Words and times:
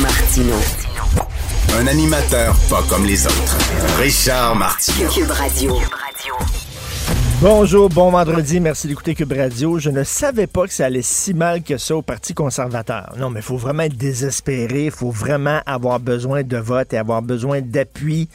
Martino. 0.00 0.54
Un 1.78 1.86
animateur 1.86 2.54
pas 2.70 2.82
comme 2.88 3.04
les 3.04 3.26
autres. 3.26 3.58
Richard 3.98 4.56
Martineau. 4.56 5.08
Cube 5.10 5.30
Radio. 5.30 5.76
Bonjour, 7.40 7.88
bon 7.88 8.10
vendredi, 8.10 8.60
merci 8.60 8.86
d'écouter 8.86 9.14
Cube 9.14 9.32
Radio. 9.32 9.78
Je 9.78 9.90
ne 9.90 10.04
savais 10.04 10.46
pas 10.46 10.66
que 10.66 10.72
ça 10.72 10.86
allait 10.86 11.02
si 11.02 11.34
mal 11.34 11.62
que 11.62 11.76
ça 11.76 11.96
au 11.96 12.02
Parti 12.02 12.34
conservateur. 12.34 13.14
Non, 13.18 13.30
mais 13.30 13.40
il 13.40 13.42
faut 13.42 13.56
vraiment 13.56 13.82
être 13.82 13.96
désespéré, 13.96 14.84
il 14.86 14.90
faut 14.92 15.10
vraiment 15.10 15.60
avoir 15.66 15.98
besoin 15.98 16.44
de 16.44 16.56
vote 16.56 16.92
et 16.92 16.98
avoir 16.98 17.20
besoin 17.20 17.60
d'appui 17.60 18.28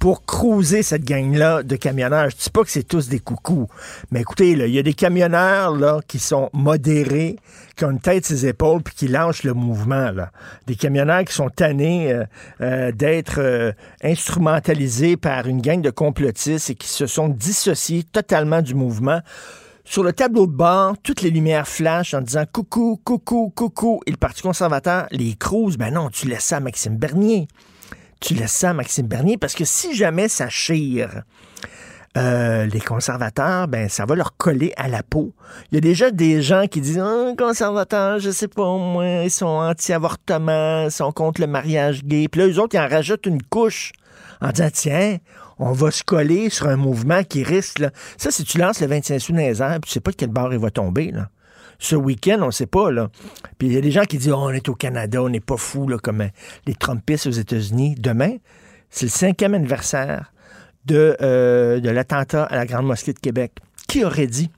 pour 0.00 0.24
cruiser 0.24 0.82
cette 0.82 1.04
gang-là 1.04 1.62
de 1.62 1.76
camionneurs. 1.76 2.30
Je 2.30 2.36
dis 2.36 2.50
pas 2.50 2.64
que 2.64 2.70
c'est 2.70 2.82
tous 2.82 3.08
des 3.08 3.20
coucous, 3.20 3.68
mais 4.10 4.22
écoutez, 4.22 4.52
il 4.52 4.74
y 4.74 4.78
a 4.78 4.82
des 4.82 4.94
camionneurs 4.94 5.76
là, 5.76 6.00
qui 6.08 6.18
sont 6.18 6.48
modérés, 6.54 7.36
qui 7.76 7.84
ont 7.84 7.90
une 7.90 8.00
tête 8.00 8.24
sur 8.24 8.34
les 8.34 8.46
épaules 8.46 8.82
puis 8.82 8.94
qui 8.94 9.08
lâchent 9.08 9.44
le 9.44 9.52
mouvement. 9.52 10.10
Là. 10.10 10.32
Des 10.66 10.74
camionneurs 10.74 11.24
qui 11.24 11.34
sont 11.34 11.50
tannés 11.50 12.12
euh, 12.12 12.24
euh, 12.62 12.92
d'être 12.92 13.40
euh, 13.40 13.72
instrumentalisés 14.02 15.18
par 15.18 15.46
une 15.46 15.60
gang 15.60 15.82
de 15.82 15.90
complotistes 15.90 16.70
et 16.70 16.74
qui 16.74 16.88
se 16.88 17.06
sont 17.06 17.28
dissociés 17.28 18.02
totalement 18.02 18.62
du 18.62 18.74
mouvement. 18.74 19.20
Sur 19.84 20.02
le 20.02 20.14
tableau 20.14 20.46
de 20.46 20.52
bord, 20.52 20.96
toutes 21.02 21.20
les 21.20 21.30
lumières 21.30 21.68
flashent 21.68 22.14
en 22.14 22.22
disant 22.22 22.44
coucou, 22.50 22.98
coucou, 23.04 23.52
coucou. 23.54 24.00
Et 24.06 24.12
le 24.12 24.16
Parti 24.16 24.40
conservateur, 24.40 25.08
les 25.10 25.34
cruise, 25.34 25.76
ben 25.76 25.92
non, 25.92 26.08
tu 26.08 26.26
laisses 26.26 26.44
ça 26.44 26.56
à 26.56 26.60
Maxime 26.60 26.96
Bernier 26.96 27.48
tu 28.20 28.34
laisses 28.34 28.52
ça 28.52 28.70
à 28.70 28.72
Maxime 28.74 29.06
Bernier 29.06 29.38
parce 29.38 29.54
que 29.54 29.64
si 29.64 29.94
jamais 29.94 30.28
ça 30.28 30.48
chire, 30.48 31.22
euh, 32.16 32.66
les 32.66 32.80
conservateurs, 32.80 33.68
ben 33.68 33.88
ça 33.88 34.04
va 34.04 34.16
leur 34.16 34.36
coller 34.36 34.72
à 34.76 34.88
la 34.88 35.02
peau. 35.02 35.32
Il 35.70 35.76
y 35.76 35.78
a 35.78 35.80
déjà 35.80 36.10
des 36.10 36.42
gens 36.42 36.66
qui 36.66 36.80
disent 36.80 37.00
oh, 37.02 37.34
conservateurs, 37.38 38.18
je 38.18 38.30
sais 38.30 38.48
pas 38.48 38.76
moi, 38.76 39.22
ils 39.24 39.30
sont 39.30 39.46
anti-avortement, 39.46 40.84
ils 40.84 40.90
sont 40.90 41.12
contre 41.12 41.40
le 41.40 41.46
mariage 41.46 42.04
gay. 42.04 42.26
Puis 42.28 42.40
là, 42.40 42.48
eux 42.48 42.58
autres, 42.58 42.74
ils 42.74 42.80
en 42.80 42.88
rajoutent 42.88 43.26
une 43.26 43.42
couche 43.42 43.92
en 44.40 44.50
disant 44.50 44.70
tiens, 44.72 45.18
on 45.58 45.72
va 45.72 45.90
se 45.90 46.02
coller 46.02 46.50
sur 46.50 46.66
un 46.66 46.76
mouvement 46.76 47.22
qui 47.22 47.44
risque. 47.44 47.84
Ça, 48.16 48.30
si 48.30 48.44
tu 48.44 48.58
lances 48.58 48.80
le 48.80 48.88
25 48.88 49.20
sous 49.20 49.32
dans 49.32 49.38
les 49.38 49.62
airs, 49.62 49.78
tu 49.80 49.90
sais 49.90 50.00
pas 50.00 50.10
de 50.10 50.16
quel 50.16 50.30
bord 50.30 50.52
il 50.52 50.58
va 50.58 50.70
tomber. 50.70 51.12
Là 51.12 51.28
ce 51.80 51.96
week-end, 51.96 52.38
on 52.42 52.46
ne 52.46 52.50
sait 52.52 52.66
pas. 52.66 52.92
Là. 52.92 53.10
Puis 53.58 53.68
il 53.68 53.74
y 53.74 53.76
a 53.76 53.80
des 53.80 53.90
gens 53.90 54.04
qui 54.04 54.18
disent 54.18 54.30
oh, 54.30 54.38
on 54.38 54.50
est 54.50 54.68
au 54.68 54.74
Canada, 54.74 55.22
on 55.22 55.28
n'est 55.28 55.40
pas 55.40 55.56
fou 55.56 55.86
comme 56.00 56.20
euh, 56.20 56.28
les 56.66 56.74
Trumpistes 56.74 57.26
aux 57.26 57.30
États-Unis. 57.30 57.96
Demain, 57.98 58.36
c'est 58.90 59.06
le 59.06 59.10
cinquième 59.10 59.54
anniversaire 59.54 60.32
de, 60.84 61.16
euh, 61.20 61.80
de 61.80 61.90
l'attentat 61.90 62.44
à 62.44 62.56
la 62.56 62.66
Grande 62.66 62.86
Mosquée 62.86 63.14
de 63.14 63.18
Québec. 63.18 63.52
Qui 63.88 64.04
aurait 64.04 64.26
dit? 64.26 64.50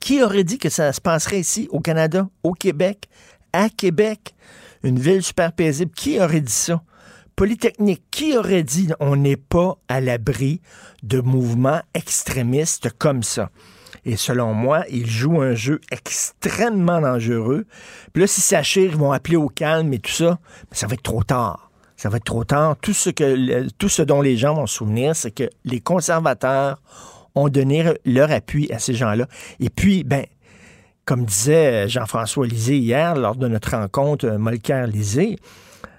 Qui 0.00 0.22
aurait 0.22 0.44
dit 0.44 0.58
que 0.58 0.68
ça 0.68 0.92
se 0.92 1.00
passerait 1.00 1.40
ici, 1.40 1.68
au 1.70 1.80
Canada, 1.80 2.28
au 2.42 2.52
Québec, 2.52 3.08
à 3.52 3.68
Québec, 3.70 4.34
une 4.82 4.98
ville 4.98 5.22
super 5.22 5.52
paisible? 5.52 5.92
Qui 5.92 6.20
aurait 6.20 6.40
dit 6.40 6.52
ça? 6.52 6.82
Polytechnique, 7.36 8.02
qui 8.10 8.36
aurait 8.36 8.62
dit 8.62 8.88
on 9.00 9.16
n'est 9.16 9.36
pas 9.36 9.76
à 9.88 10.00
l'abri 10.00 10.60
de 11.02 11.20
mouvements 11.20 11.80
extrémistes 11.94 12.90
comme 12.98 13.22
ça? 13.22 13.50
Et 14.04 14.16
selon 14.16 14.52
moi, 14.52 14.84
ils 14.90 15.08
jouent 15.08 15.40
un 15.40 15.54
jeu 15.54 15.80
extrêmement 15.90 17.00
dangereux. 17.00 17.66
Puis 18.12 18.22
là, 18.22 18.26
si 18.26 18.40
ça 18.40 18.60
ils 18.76 18.96
vont 18.96 19.12
appeler 19.12 19.36
au 19.36 19.48
calme 19.48 19.92
et 19.92 19.98
tout 19.98 20.10
ça. 20.10 20.38
Mais 20.70 20.76
ça 20.76 20.86
va 20.86 20.94
être 20.94 21.02
trop 21.02 21.22
tard. 21.22 21.70
Ça 21.96 22.08
va 22.08 22.18
être 22.18 22.24
trop 22.24 22.44
tard. 22.44 22.76
Tout 22.80 22.92
ce, 22.92 24.02
dont 24.02 24.20
les 24.20 24.36
gens 24.36 24.54
vont 24.54 24.66
se 24.66 24.76
souvenir, 24.76 25.16
c'est 25.16 25.30
que 25.30 25.48
les 25.64 25.80
conservateurs 25.80 26.82
ont 27.34 27.48
donné 27.48 27.94
leur 28.04 28.30
appui 28.30 28.70
à 28.72 28.78
ces 28.78 28.94
gens-là. 28.94 29.26
Et 29.60 29.70
puis, 29.70 30.04
ben, 30.04 30.24
comme 31.04 31.24
disait 31.24 31.88
Jean-François 31.88 32.46
Lisée 32.46 32.78
hier 32.78 33.14
lors 33.14 33.36
de 33.36 33.48
notre 33.48 33.76
rencontre 33.76 34.26
euh, 34.26 34.38
Molker-Lisée, 34.38 35.38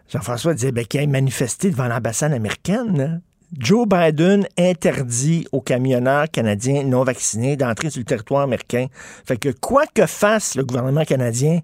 Jean-François 0.10 0.54
disait 0.54 0.72
ben, 0.72 0.86
qu'il 0.86 1.00
a 1.00 1.08
manifesté 1.08 1.70
devant 1.70 1.88
l'ambassade 1.88 2.34
américaine. 2.34 3.22
Joe 3.58 3.88
Biden 3.88 4.48
interdit 4.58 5.48
aux 5.52 5.62
camionneurs 5.62 6.30
canadiens 6.30 6.84
non 6.84 7.04
vaccinés 7.04 7.56
d'entrer 7.56 7.90
sur 7.90 8.00
le 8.00 8.06
territoire 8.06 8.42
américain. 8.42 8.88
Fait 9.26 9.38
que 9.38 9.50
quoi 9.50 9.86
que 9.94 10.06
fasse 10.06 10.56
le 10.56 10.66
gouvernement 10.66 11.06
canadien, 11.06 11.60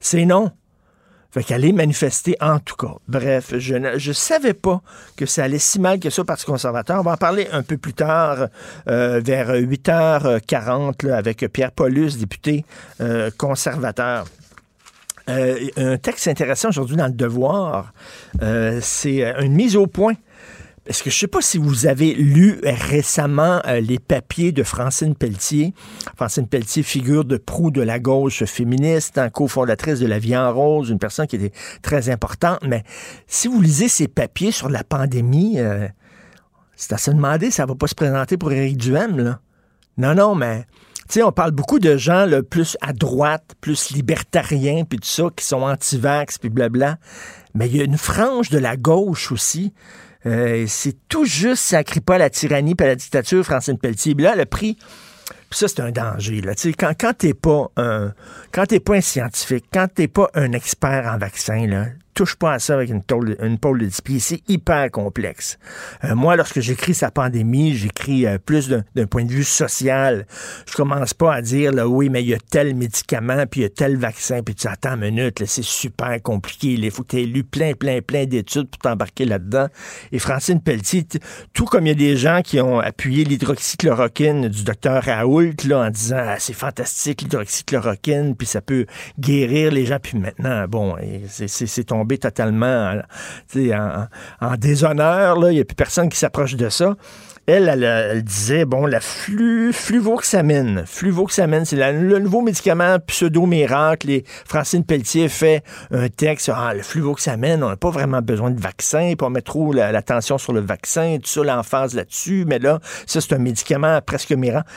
c'est 0.00 0.24
non. 0.24 0.50
Fait 1.30 1.44
qu'aller 1.44 1.72
manifester 1.72 2.36
en 2.40 2.58
tout 2.58 2.76
cas. 2.76 2.94
Bref, 3.08 3.54
je 3.58 3.74
ne 3.74 4.12
savais 4.12 4.54
pas 4.54 4.80
que 5.16 5.26
ça 5.26 5.44
allait 5.44 5.58
si 5.58 5.78
mal 5.78 6.00
que 6.00 6.10
ça 6.10 6.22
au 6.22 6.24
Parti 6.24 6.46
conservateur. 6.46 6.98
On 7.00 7.02
va 7.02 7.12
en 7.12 7.16
parler 7.16 7.46
un 7.52 7.62
peu 7.62 7.76
plus 7.76 7.94
tard, 7.94 8.48
euh, 8.88 9.20
vers 9.22 9.52
8h40, 9.52 11.10
avec 11.12 11.46
Pierre 11.52 11.72
Paulus, 11.72 12.16
député 12.16 12.64
euh, 13.00 13.30
conservateur. 13.36 14.24
Euh, 15.28 15.68
un 15.76 15.98
texte 15.98 16.28
intéressant 16.28 16.68
aujourd'hui 16.70 16.96
dans 16.96 17.06
le 17.06 17.12
Devoir, 17.12 17.92
c'est 18.80 19.22
une 19.40 19.52
mise 19.52 19.76
au 19.76 19.86
point 19.86 20.14
est-ce 20.86 21.02
que 21.02 21.10
je 21.10 21.18
sais 21.18 21.26
pas 21.26 21.40
si 21.42 21.58
vous 21.58 21.86
avez 21.86 22.14
lu 22.14 22.60
récemment 22.62 23.60
euh, 23.66 23.80
les 23.80 23.98
papiers 23.98 24.52
de 24.52 24.62
Francine 24.62 25.14
Pelletier. 25.14 25.74
Francine 26.16 26.46
Pelletier, 26.46 26.82
figure 26.82 27.24
de 27.24 27.36
proue 27.36 27.70
de 27.70 27.82
la 27.82 27.98
gauche 27.98 28.44
féministe, 28.44 29.18
hein, 29.18 29.28
cofondatrice 29.28 29.98
de 29.98 30.06
La 30.06 30.18
Vie 30.18 30.36
en 30.36 30.52
Rose, 30.52 30.90
une 30.90 30.98
personne 30.98 31.26
qui 31.26 31.36
était 31.36 31.52
très 31.82 32.08
importante. 32.08 32.60
Mais 32.66 32.84
si 33.26 33.48
vous 33.48 33.60
lisez 33.60 33.88
ces 33.88 34.06
papiers 34.06 34.52
sur 34.52 34.68
la 34.68 34.84
pandémie, 34.84 35.58
euh, 35.58 35.88
c'est 36.76 36.92
à 36.92 36.98
se 36.98 37.10
demander, 37.10 37.50
ça 37.50 37.66
va 37.66 37.74
pas 37.74 37.88
se 37.88 37.94
présenter 37.94 38.36
pour 38.36 38.52
Éric 38.52 38.76
Duhem, 38.76 39.18
là. 39.18 39.40
Non, 39.98 40.14
non, 40.14 40.34
mais 40.34 40.66
tu 41.08 41.14
sais, 41.14 41.22
on 41.22 41.32
parle 41.32 41.52
beaucoup 41.52 41.78
de 41.78 41.96
gens 41.96 42.26
le 42.26 42.42
plus 42.42 42.76
à 42.80 42.92
droite, 42.92 43.54
plus 43.60 43.90
libertariens, 43.90 44.84
puis 44.84 44.98
tout 44.98 45.08
ça, 45.08 45.24
qui 45.34 45.44
sont 45.44 45.62
anti-vax, 45.62 46.38
puis 46.38 46.50
blabla. 46.50 46.98
Mais 47.54 47.68
il 47.68 47.76
y 47.76 47.80
a 47.80 47.84
une 47.84 47.96
frange 47.96 48.50
de 48.50 48.58
la 48.58 48.76
gauche 48.76 49.32
aussi 49.32 49.72
euh, 50.26 50.64
c'est 50.66 50.96
tout 51.08 51.24
juste 51.24 51.62
sacré 51.62 52.00
pas 52.00 52.18
la 52.18 52.30
tyrannie 52.30 52.74
et 52.78 52.84
la 52.84 52.96
dictature, 52.96 53.44
Francine 53.44 53.78
Pelletier. 53.78 54.14
là, 54.14 54.34
le 54.34 54.44
prix, 54.44 54.76
ça, 55.50 55.68
c'est 55.68 55.80
un 55.80 55.90
danger. 55.90 56.40
Là. 56.40 56.52
quand 56.78 56.92
quand 56.98 57.12
tu 57.18 57.26
n'es 57.26 57.34
pas, 57.34 57.70
un, 57.76 58.12
pas 58.52 58.94
un 58.94 59.00
scientifique, 59.00 59.66
quand 59.72 59.86
tu 59.94 60.02
n'es 60.02 60.08
pas 60.08 60.28
un 60.34 60.52
expert 60.52 61.10
en 61.12 61.18
vaccin, 61.18 61.66
là, 61.66 61.86
touche 62.16 62.34
pas 62.34 62.54
à 62.54 62.58
ça 62.58 62.74
avec 62.74 62.88
une, 62.88 63.02
tôle, 63.02 63.36
une 63.40 63.56
de 63.56 64.02
pieds. 64.02 64.20
C'est 64.20 64.40
hyper 64.48 64.90
complexe. 64.90 65.58
Euh, 66.02 66.14
moi, 66.14 66.34
lorsque 66.34 66.60
j'écris 66.60 66.94
sa 66.94 67.10
pandémie, 67.10 67.76
j'écris 67.76 68.26
euh, 68.26 68.38
plus 68.38 68.70
d'un 68.70 69.06
point 69.06 69.24
de 69.24 69.30
vue 69.30 69.44
social. 69.44 70.26
Je 70.68 70.74
commence 70.74 71.12
pas 71.12 71.34
à 71.34 71.42
dire, 71.42 71.72
là, 71.72 71.86
oui, 71.86 72.08
mais 72.08 72.22
il 72.22 72.28
y 72.28 72.34
a 72.34 72.38
tel 72.38 72.74
médicament, 72.74 73.44
puis 73.48 73.60
il 73.60 73.62
y 73.64 73.66
a 73.66 73.68
tel 73.68 73.98
vaccin, 73.98 74.42
puis 74.42 74.54
tu 74.54 74.66
attends 74.66 74.94
une 74.94 75.10
minute, 75.10 75.44
c'est 75.44 75.62
super 75.62 76.20
compliqué. 76.22 76.68
Il 76.72 76.90
faut 76.90 77.02
que 77.02 77.08
tu 77.08 77.22
aies 77.22 77.26
lu 77.26 77.44
plein, 77.44 77.74
plein, 77.74 78.00
plein 78.00 78.24
d'études 78.24 78.68
pour 78.68 78.78
t'embarquer 78.78 79.26
là-dedans. 79.26 79.66
Et 80.10 80.18
Francine 80.18 80.62
Pelletier, 80.62 81.06
tout 81.52 81.66
comme 81.66 81.84
il 81.84 81.90
y 81.90 81.92
a 81.92 81.94
des 81.94 82.16
gens 82.16 82.40
qui 82.42 82.60
ont 82.60 82.80
appuyé 82.80 83.24
l'hydroxychloroquine 83.24 84.48
du 84.48 84.64
docteur 84.64 85.04
Raoult, 85.04 85.66
là, 85.66 85.80
en 85.80 85.90
disant, 85.90 86.16
ah, 86.18 86.36
c'est 86.38 86.54
fantastique, 86.54 87.20
l'hydroxychloroquine, 87.22 88.34
puis 88.36 88.46
ça 88.46 88.62
peut 88.62 88.86
guérir 89.20 89.70
les 89.70 89.84
gens, 89.84 89.98
puis 90.02 90.18
maintenant, 90.18 90.66
bon, 90.66 90.96
c'est 91.28 91.92
totalement 92.14 93.00
en, 93.54 94.06
en, 94.40 94.56
déshonneur. 94.56 95.36
Il 95.50 95.54
n'y 95.54 95.60
a 95.60 95.64
plus 95.64 95.74
personne 95.74 96.08
qui 96.08 96.18
s'approche 96.18 96.56
de 96.56 96.68
ça 96.68 96.94
elle, 97.46 97.68
elle, 97.68 98.24
disait, 98.24 98.64
bon, 98.64 98.86
la 98.86 98.98
flu, 98.98 99.72
fluvoxamine. 99.72 100.82
Fluvoxamine, 100.84 101.64
c'est 101.64 101.76
le 101.76 102.18
nouveau 102.18 102.42
médicament 102.42 102.98
pseudo-miracle. 103.06 104.22
Francine 104.44 104.82
Pelletier 104.84 105.28
fait 105.28 105.62
un 105.92 106.08
texte, 106.08 106.50
ah, 106.52 106.74
le 106.74 106.82
fluvoxamine, 106.82 107.62
on 107.62 107.68
n'a 107.68 107.76
pas 107.76 107.90
vraiment 107.90 108.20
besoin 108.20 108.50
de 108.50 108.60
vaccin, 108.60 109.14
on 109.22 109.30
met 109.30 109.42
trop 109.42 109.72
l'attention 109.72 110.38
sur 110.38 110.52
le 110.52 110.60
vaccin, 110.60 111.18
tout 111.22 111.28
ça, 111.28 111.44
l'emphase 111.44 111.94
là-dessus. 111.94 112.44
Mais 112.48 112.58
là, 112.58 112.80
ça, 113.06 113.20
c'est 113.20 113.32
un 113.32 113.38
médicament 113.38 114.00
presque 114.04 114.32
miracle. 114.32 114.68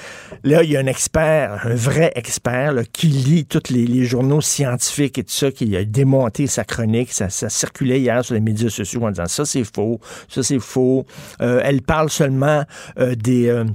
Là, 0.44 0.62
il 0.62 0.69
y 0.69 0.77
a 0.77 0.80
un 0.80 0.86
expert, 0.86 1.62
un 1.66 1.75
vrai 1.75 2.12
expert, 2.16 2.75
qui 2.94 3.07
lit 3.07 3.45
tous 3.45 3.71
les, 3.71 4.06
journaux 4.06 4.42
scientifiques 4.42 5.18
et 5.18 5.24
tout 5.24 5.33
ça, 5.33 5.51
qui 5.51 5.75
a 5.75 5.83
démonté 5.83 6.45
sa 6.45 6.63
chronique. 6.63 7.12
Ça, 7.13 7.30
circulait 7.30 8.00
hier 8.00 8.24
sur 8.24 8.36
les 8.36 8.39
médias 8.39 8.69
sociaux 8.69 9.04
en 9.06 9.10
disant, 9.10 9.27
ça, 9.27 9.45
c'est 9.45 9.63
faux, 9.63 10.00
ça, 10.27 10.44
c'est 10.44 10.60
faux. 10.60 11.06
Euh, 11.42 11.62
elle 11.63 11.81
parle 11.81 12.10
seulement 12.10 12.58
euh, 12.97 13.15
des... 13.15 13.47
Euh, 13.47 13.65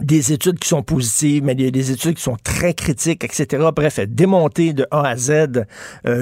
des 0.00 0.32
études 0.32 0.58
qui 0.58 0.68
sont 0.68 0.82
positives, 0.82 1.44
mais 1.44 1.52
il 1.52 1.62
y 1.62 1.68
a 1.68 1.70
des 1.70 1.90
études 1.90 2.14
qui 2.14 2.22
sont 2.22 2.38
très 2.42 2.72
critiques, 2.74 3.24
etc. 3.24 3.68
Bref, 3.74 4.00
démonter 4.08 4.72
de 4.72 4.86
A 4.90 5.06
à 5.06 5.16
Z 5.16 5.30
euh, 5.30 5.64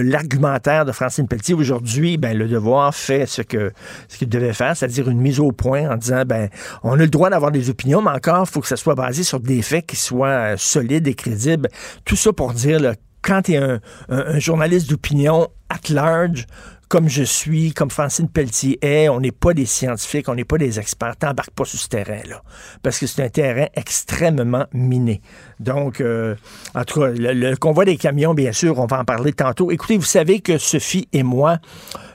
l'argumentaire 0.03 0.85
de 0.85 0.93
Francine 0.93 1.29
Pelletier. 1.29 1.55
Aujourd'hui, 1.55 2.17
ben, 2.17 2.37
le 2.37 2.49
devoir 2.49 2.95
fait 2.95 3.27
ce 3.27 3.43
que 3.43 3.73
ce 4.09 4.19
qu'il 4.19 4.29
devait 4.29 4.53
faire, 4.53 4.77
c'est-à-dire 4.77 5.09
une 5.09 5.21
mise 5.21 5.39
au 5.41 5.53
point 5.53 5.89
en 5.89 5.97
disant, 5.97 6.25
ben, 6.27 6.49
on 6.83 6.95
a 6.95 6.97
le 6.97 7.09
droit 7.09 7.31
d'avoir 7.31 7.53
des 7.53 7.71
opinions, 7.71 8.03
mais 8.03 8.11
encore, 8.11 8.45
il 8.47 8.51
faut 8.51 8.61
que 8.61 8.69
ça 8.69 8.77
soit 8.77 8.97
basé 8.97 9.23
sur 9.23 9.41
des 9.41 9.63
faits 9.63 9.87
qui 9.87 9.97
soient 9.97 10.57
solides 10.57 11.07
et 11.07 11.15
crédibles. 11.15 11.69
Tout 12.05 12.17
ça 12.17 12.33
pour 12.33 12.53
dire, 12.53 12.81
là, 12.81 12.95
quand 13.23 13.43
tu 13.43 13.53
es 13.53 13.57
un, 13.59 13.81
un 14.09 14.39
journaliste 14.39 14.91
d'opinion 14.91 15.49
at 15.69 15.93
large, 15.93 16.47
comme 16.91 17.09
je 17.09 17.23
suis, 17.23 17.73
comme 17.73 17.89
Francine 17.89 18.29
Pelletier 18.29 18.77
est, 18.83 19.09
on 19.09 19.21
n'est 19.21 19.31
pas 19.31 19.55
des 19.55 19.65
scientifiques, 19.65 20.29
on 20.29 20.35
n'est 20.35 20.45
pas 20.45 20.59
des 20.59 20.81
experts. 20.81 21.17
T'embarques 21.17 21.53
pas 21.53 21.65
sur 21.65 21.79
ce 21.79 21.87
terrain-là. 21.87 22.43
Parce 22.83 22.99
que 22.99 23.07
c'est 23.07 23.23
un 23.23 23.29
terrain 23.29 23.69
extrêmement 23.75 24.67
miné. 24.73 25.23
Donc, 25.61 26.01
euh, 26.01 26.35
en 26.75 26.85
tout 26.85 27.01
cas, 27.01 27.11
le, 27.15 27.55
convoi 27.55 27.85
des 27.85 27.99
camions, 27.99 28.33
bien 28.33 28.53
sûr, 28.53 28.79
on 28.79 28.87
va 28.87 29.01
en 29.01 29.05
parler 29.05 29.35
tantôt. 29.35 29.71
Écoutez, 29.71 29.99
vous 29.99 30.05
savez 30.05 30.41
que 30.41 30.57
Sophie 30.57 31.07
et 31.13 31.23
moi, 31.23 31.59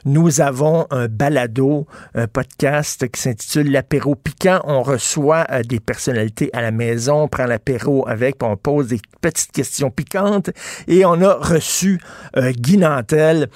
nous 0.04 0.42
avons 0.42 0.88
un 0.90 1.08
balado, 1.08 1.86
un 2.16 2.28
podcast 2.28 3.08
qui 3.10 3.22
s'intitule 3.22 3.72
L'apéro 3.72 4.16
piquant. 4.16 4.62
On 4.64 4.82
reçoit 4.82 5.46
euh, 5.52 5.62
des 5.62 5.80
personnalités 5.80 6.50
à 6.54 6.64
la 6.64 6.72
maison, 6.72 7.24
on 7.24 7.28
prend 7.28 7.46
l'apéro 7.46 8.08
avec, 8.08 8.40
puis 8.40 8.50
on 8.50 8.58
pose 8.58 8.88
des 8.88 9.00
petites 9.22 9.52
questions 9.52 9.92
piquantes. 9.92 10.50
Et 10.88 11.06
on 11.06 11.22
a 11.22 11.36
reçu 11.36 12.02
euh, 12.38 12.52
Guy 12.52 12.78
Nantel. 12.78 13.50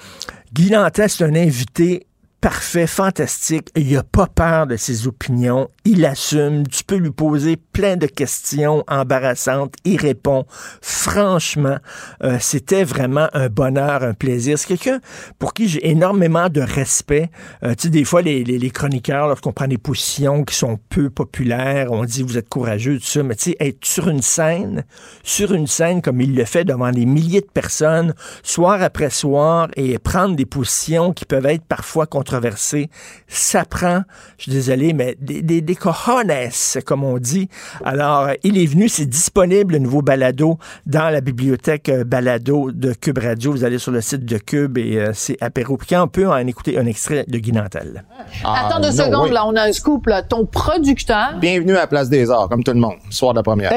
Guy 0.52 0.70
Nantel, 0.70 1.10
c'est 1.10 1.24
un 1.24 1.34
invité 1.34 2.06
parfait, 2.40 2.86
fantastique. 2.86 3.68
Il 3.76 3.92
n'a 3.92 4.02
pas 4.02 4.26
peur 4.26 4.66
de 4.66 4.76
ses 4.76 5.06
opinions. 5.06 5.68
Il 5.84 6.04
assume. 6.04 6.66
Tu 6.66 6.84
peux 6.84 6.96
lui 6.96 7.10
poser 7.10 7.56
plein 7.56 7.96
de 7.96 8.06
questions 8.06 8.82
embarrassantes. 8.88 9.74
Il 9.84 9.98
répond. 9.98 10.46
Franchement, 10.80 11.78
euh, 12.22 12.38
c'était 12.40 12.84
vraiment 12.84 13.28
un 13.34 13.48
bonheur, 13.48 14.02
un 14.02 14.14
plaisir. 14.14 14.58
C'est 14.58 14.68
quelqu'un 14.68 15.00
pour 15.38 15.52
qui 15.52 15.68
j'ai 15.68 15.88
énormément 15.88 16.48
de 16.48 16.60
respect. 16.60 17.30
Euh, 17.62 17.74
tu 17.74 17.84
sais, 17.84 17.88
des 17.90 18.04
fois, 18.04 18.22
les, 18.22 18.44
les, 18.44 18.70
chroniqueurs, 18.70 19.28
lorsqu'on 19.28 19.52
prend 19.52 19.68
des 19.68 19.78
positions 19.78 20.44
qui 20.44 20.54
sont 20.54 20.78
peu 20.88 21.10
populaires, 21.10 21.92
on 21.92 22.04
dit 22.04 22.22
vous 22.22 22.38
êtes 22.38 22.48
courageux, 22.48 22.98
tout 22.98 23.06
ça. 23.06 23.22
Mais 23.22 23.34
tu 23.34 23.50
sais, 23.50 23.56
être 23.60 23.84
sur 23.84 24.08
une 24.08 24.22
scène, 24.22 24.84
sur 25.22 25.52
une 25.52 25.66
scène 25.66 26.00
comme 26.00 26.20
il 26.20 26.34
le 26.34 26.44
fait 26.44 26.64
devant 26.64 26.90
des 26.90 27.06
milliers 27.06 27.40
de 27.42 27.50
personnes, 27.52 28.14
soir 28.42 28.82
après 28.82 29.10
soir, 29.10 29.68
et 29.76 29.98
prendre 29.98 30.36
des 30.36 30.46
positions 30.46 31.12
qui 31.12 31.24
peuvent 31.24 31.46
être 31.46 31.64
parfois 31.64 32.06
contre 32.06 32.29
ça 33.28 33.64
prend, 33.64 34.02
je 34.38 34.44
suis 34.44 34.52
désolé, 34.52 34.92
mais 34.92 35.16
des, 35.20 35.42
des, 35.42 35.60
des 35.60 35.74
cojones, 35.74 36.32
comme 36.84 37.04
on 37.04 37.18
dit. 37.18 37.48
Alors, 37.84 38.28
il 38.42 38.58
est 38.58 38.66
venu, 38.66 38.88
c'est 38.88 39.06
disponible, 39.06 39.74
le 39.74 39.78
nouveau 39.78 40.02
balado, 40.02 40.58
dans 40.86 41.10
la 41.10 41.20
bibliothèque 41.20 41.88
euh, 41.88 42.04
balado 42.04 42.70
de 42.70 42.92
Cube 42.92 43.18
Radio. 43.18 43.52
Vous 43.52 43.64
allez 43.64 43.78
sur 43.78 43.92
le 43.92 44.00
site 44.00 44.24
de 44.24 44.38
Cube 44.38 44.78
et 44.78 44.98
euh, 44.98 45.10
c'est 45.14 45.36
apéro 45.40 45.78
On 45.92 46.08
peut 46.08 46.28
en 46.28 46.36
écouter 46.46 46.78
un 46.78 46.86
extrait 46.86 47.24
de 47.26 47.38
Guy 47.38 47.52
Nantel. 47.52 48.04
Ah, 48.44 48.66
Attends 48.66 48.80
deux 48.80 48.92
secondes, 48.92 49.30
là, 49.30 49.46
on 49.46 49.54
a 49.56 49.62
un 49.62 49.72
scoop, 49.72 50.06
là. 50.06 50.22
Ton 50.22 50.46
producteur... 50.46 51.38
Bienvenue 51.40 51.76
à 51.76 51.80
la 51.80 51.86
Place 51.86 52.08
des 52.08 52.30
Arts, 52.30 52.48
comme 52.48 52.64
tout 52.64 52.72
le 52.72 52.80
monde, 52.80 52.96
soir 53.10 53.32
de 53.32 53.38
la 53.38 53.42
première. 53.42 53.72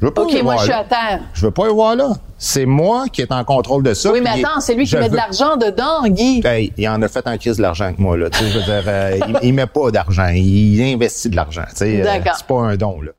Je 0.00 0.06
veux 0.06 0.12
pas 0.12 0.22
OK, 0.22 0.42
moi, 0.42 0.56
je 0.58 0.64
suis 0.64 0.72
à 0.72 0.84
terre. 0.84 1.20
Je 1.32 1.46
veux 1.46 1.50
pas 1.50 1.68
y 1.68 1.72
voir 1.72 1.96
là. 1.96 2.12
C'est 2.38 2.66
moi 2.66 3.06
qui 3.10 3.22
est 3.22 3.32
en 3.32 3.44
contrôle 3.44 3.82
de 3.82 3.94
ça. 3.94 4.12
Oui, 4.12 4.20
mais 4.22 4.44
attends, 4.44 4.60
c'est 4.60 4.74
lui 4.74 4.84
qui 4.84 4.96
met 4.96 5.08
de 5.08 5.16
l'argent 5.16 5.56
dedans, 5.56 6.06
Guy. 6.06 6.42
Hey, 6.44 6.72
il 6.76 6.86
en 6.88 7.00
a 7.00 7.08
fait 7.08 7.26
un 7.26 7.38
crise 7.38 7.56
de 7.56 7.62
l'argent 7.62 7.92
que 7.94 8.00
moi, 8.00 8.16
là. 8.16 8.28
Je 8.32 8.44
veux 8.44 8.64
dire, 8.64 8.84
euh, 8.86 9.18
il, 9.42 9.54
met 9.54 9.66
pas 9.66 9.90
d'argent. 9.90 10.28
Il 10.28 10.82
investit 10.82 11.30
de 11.30 11.36
l'argent. 11.36 11.64
Euh, 11.80 12.20
c'est 12.36 12.46
pas 12.46 12.60
un 12.60 12.76
don, 12.76 13.00
là. 13.00 13.12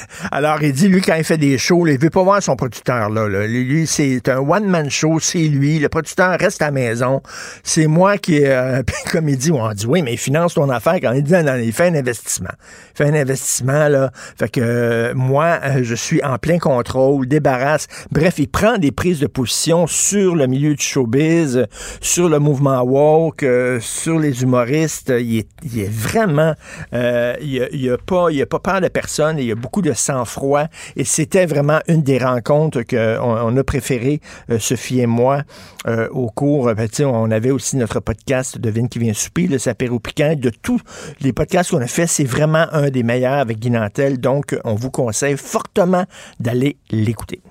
Alors, 0.30 0.62
il 0.62 0.72
dit, 0.72 0.88
lui, 0.88 1.00
quand 1.00 1.14
il 1.14 1.24
fait 1.24 1.38
des 1.38 1.58
shows, 1.58 1.86
il 1.86 1.98
veut 1.98 2.10
pas 2.10 2.22
voir 2.22 2.42
son 2.42 2.56
producteur, 2.56 3.10
là. 3.10 3.26
Lui, 3.46 3.86
c'est 3.86 4.28
un 4.28 4.38
one-man 4.38 4.90
show, 4.90 5.18
c'est 5.20 5.38
lui. 5.38 5.78
Le 5.78 5.88
producteur 5.88 6.38
reste 6.38 6.62
à 6.62 6.66
la 6.66 6.70
maison. 6.70 7.22
C'est 7.62 7.86
moi 7.86 8.18
qui, 8.18 8.44
euh, 8.44 8.82
comme 9.10 9.28
il 9.28 9.36
dit, 9.36 9.52
on 9.52 9.72
dit, 9.72 9.86
oui, 9.86 10.02
mais 10.02 10.14
il 10.14 10.18
finance 10.18 10.54
ton 10.54 10.68
affaire 10.70 10.94
quand 10.94 11.12
il 11.12 11.22
dit, 11.22 11.32
non, 11.32 11.56
il 11.56 11.72
fait 11.72 11.88
un 11.88 11.94
investissement. 11.94 12.50
Il 12.94 12.96
fait 12.96 13.10
un 13.10 13.14
investissement, 13.14 13.88
là. 13.88 14.10
Fait 14.38 14.48
que 14.48 14.60
euh, 14.60 15.14
moi, 15.14 15.60
euh, 15.64 15.80
je 15.82 15.94
suis 15.94 16.22
en 16.22 16.38
plein 16.38 16.58
contrôle, 16.58 17.26
débarrasse. 17.26 17.86
Bref, 18.10 18.38
il 18.38 18.48
prend 18.48 18.78
des 18.78 18.92
prises 18.92 19.20
de 19.20 19.26
position 19.26 19.86
sur 19.86 20.34
le 20.36 20.46
milieu 20.46 20.74
du 20.74 20.82
showbiz, 20.82 21.66
sur 22.00 22.28
le 22.28 22.38
mouvement 22.38 22.82
woke, 22.82 23.44
sur 23.80 24.18
les 24.18 24.42
humoristes. 24.42 25.12
Il 25.18 25.38
est, 25.38 25.48
il 25.64 25.84
vraiment, 25.90 26.54
il, 26.92 27.68
il 27.72 27.90
a 27.90 27.98
pas, 27.98 28.30
il 28.30 28.40
a 28.42 28.46
pas 28.46 28.58
peur 28.58 28.80
de 28.80 28.88
personne. 28.88 29.38
Il 29.38 29.46
y 29.46 29.52
a 29.52 29.54
beaucoup 29.54 29.81
de 29.82 29.92
sang-froid. 29.92 30.66
Et 30.96 31.04
c'était 31.04 31.46
vraiment 31.46 31.80
une 31.88 32.02
des 32.02 32.18
rencontres 32.18 32.82
qu'on 32.82 33.22
on 33.22 33.56
a 33.56 33.64
préféré, 33.64 34.20
euh, 34.50 34.58
Sophie 34.58 35.00
et 35.00 35.06
moi, 35.06 35.42
euh, 35.86 36.08
au 36.10 36.28
cours. 36.30 36.72
Ben, 36.74 36.88
on 37.04 37.30
avait 37.30 37.50
aussi 37.50 37.76
notre 37.76 38.00
podcast 38.00 38.58
de 38.58 38.70
Vin 38.70 38.86
qui 38.86 38.98
vient 38.98 39.12
souper, 39.12 39.46
le 39.46 39.58
sapéro 39.58 39.98
piquant. 39.98 40.34
De 40.36 40.50
tous 40.50 40.80
les 41.20 41.32
podcasts 41.32 41.70
qu'on 41.70 41.80
a 41.80 41.86
fait, 41.86 42.06
c'est 42.06 42.24
vraiment 42.24 42.66
un 42.72 42.90
des 42.90 43.02
meilleurs 43.02 43.38
avec 43.38 43.58
Guy 43.58 43.70
Nantel. 43.70 44.18
Donc, 44.18 44.56
on 44.64 44.74
vous 44.74 44.90
conseille 44.90 45.36
fortement 45.36 46.04
d'aller 46.40 46.76
l'écouter. 46.90 47.42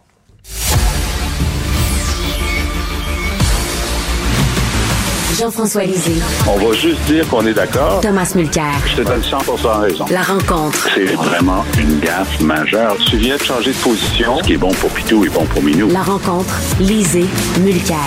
Jean-François 5.40 5.84
Lisée. 5.86 6.22
On 6.48 6.58
va 6.58 6.74
juste 6.74 7.02
dire 7.06 7.28
qu'on 7.30 7.46
est 7.46 7.54
d'accord. 7.54 8.02
Thomas 8.02 8.32
Mulcair. 8.36 8.74
Je 8.86 8.98
te 8.98 9.02
donne 9.02 9.22
100% 9.22 9.80
raison. 9.82 10.06
La 10.12 10.22
rencontre. 10.22 10.90
C'est 10.94 11.14
vraiment 11.14 11.64
une 11.80 12.00
gaffe 12.00 12.42
majeure. 12.42 12.98
Tu 13.10 13.18
viens 13.18 13.38
de 13.38 13.42
changer 13.42 13.72
de 13.72 13.78
position. 13.78 14.38
Ce 14.40 14.44
qui 14.44 14.54
est 14.54 14.58
bon 14.58 14.74
pour 14.74 14.90
Pitou 14.90 15.24
est 15.26 15.30
bon 15.30 15.46
pour 15.46 15.64
Minou. 15.64 15.90
La 15.90 16.04
rencontre. 16.04 16.54
Lisée. 16.80 17.26
Mulcair. 17.62 17.98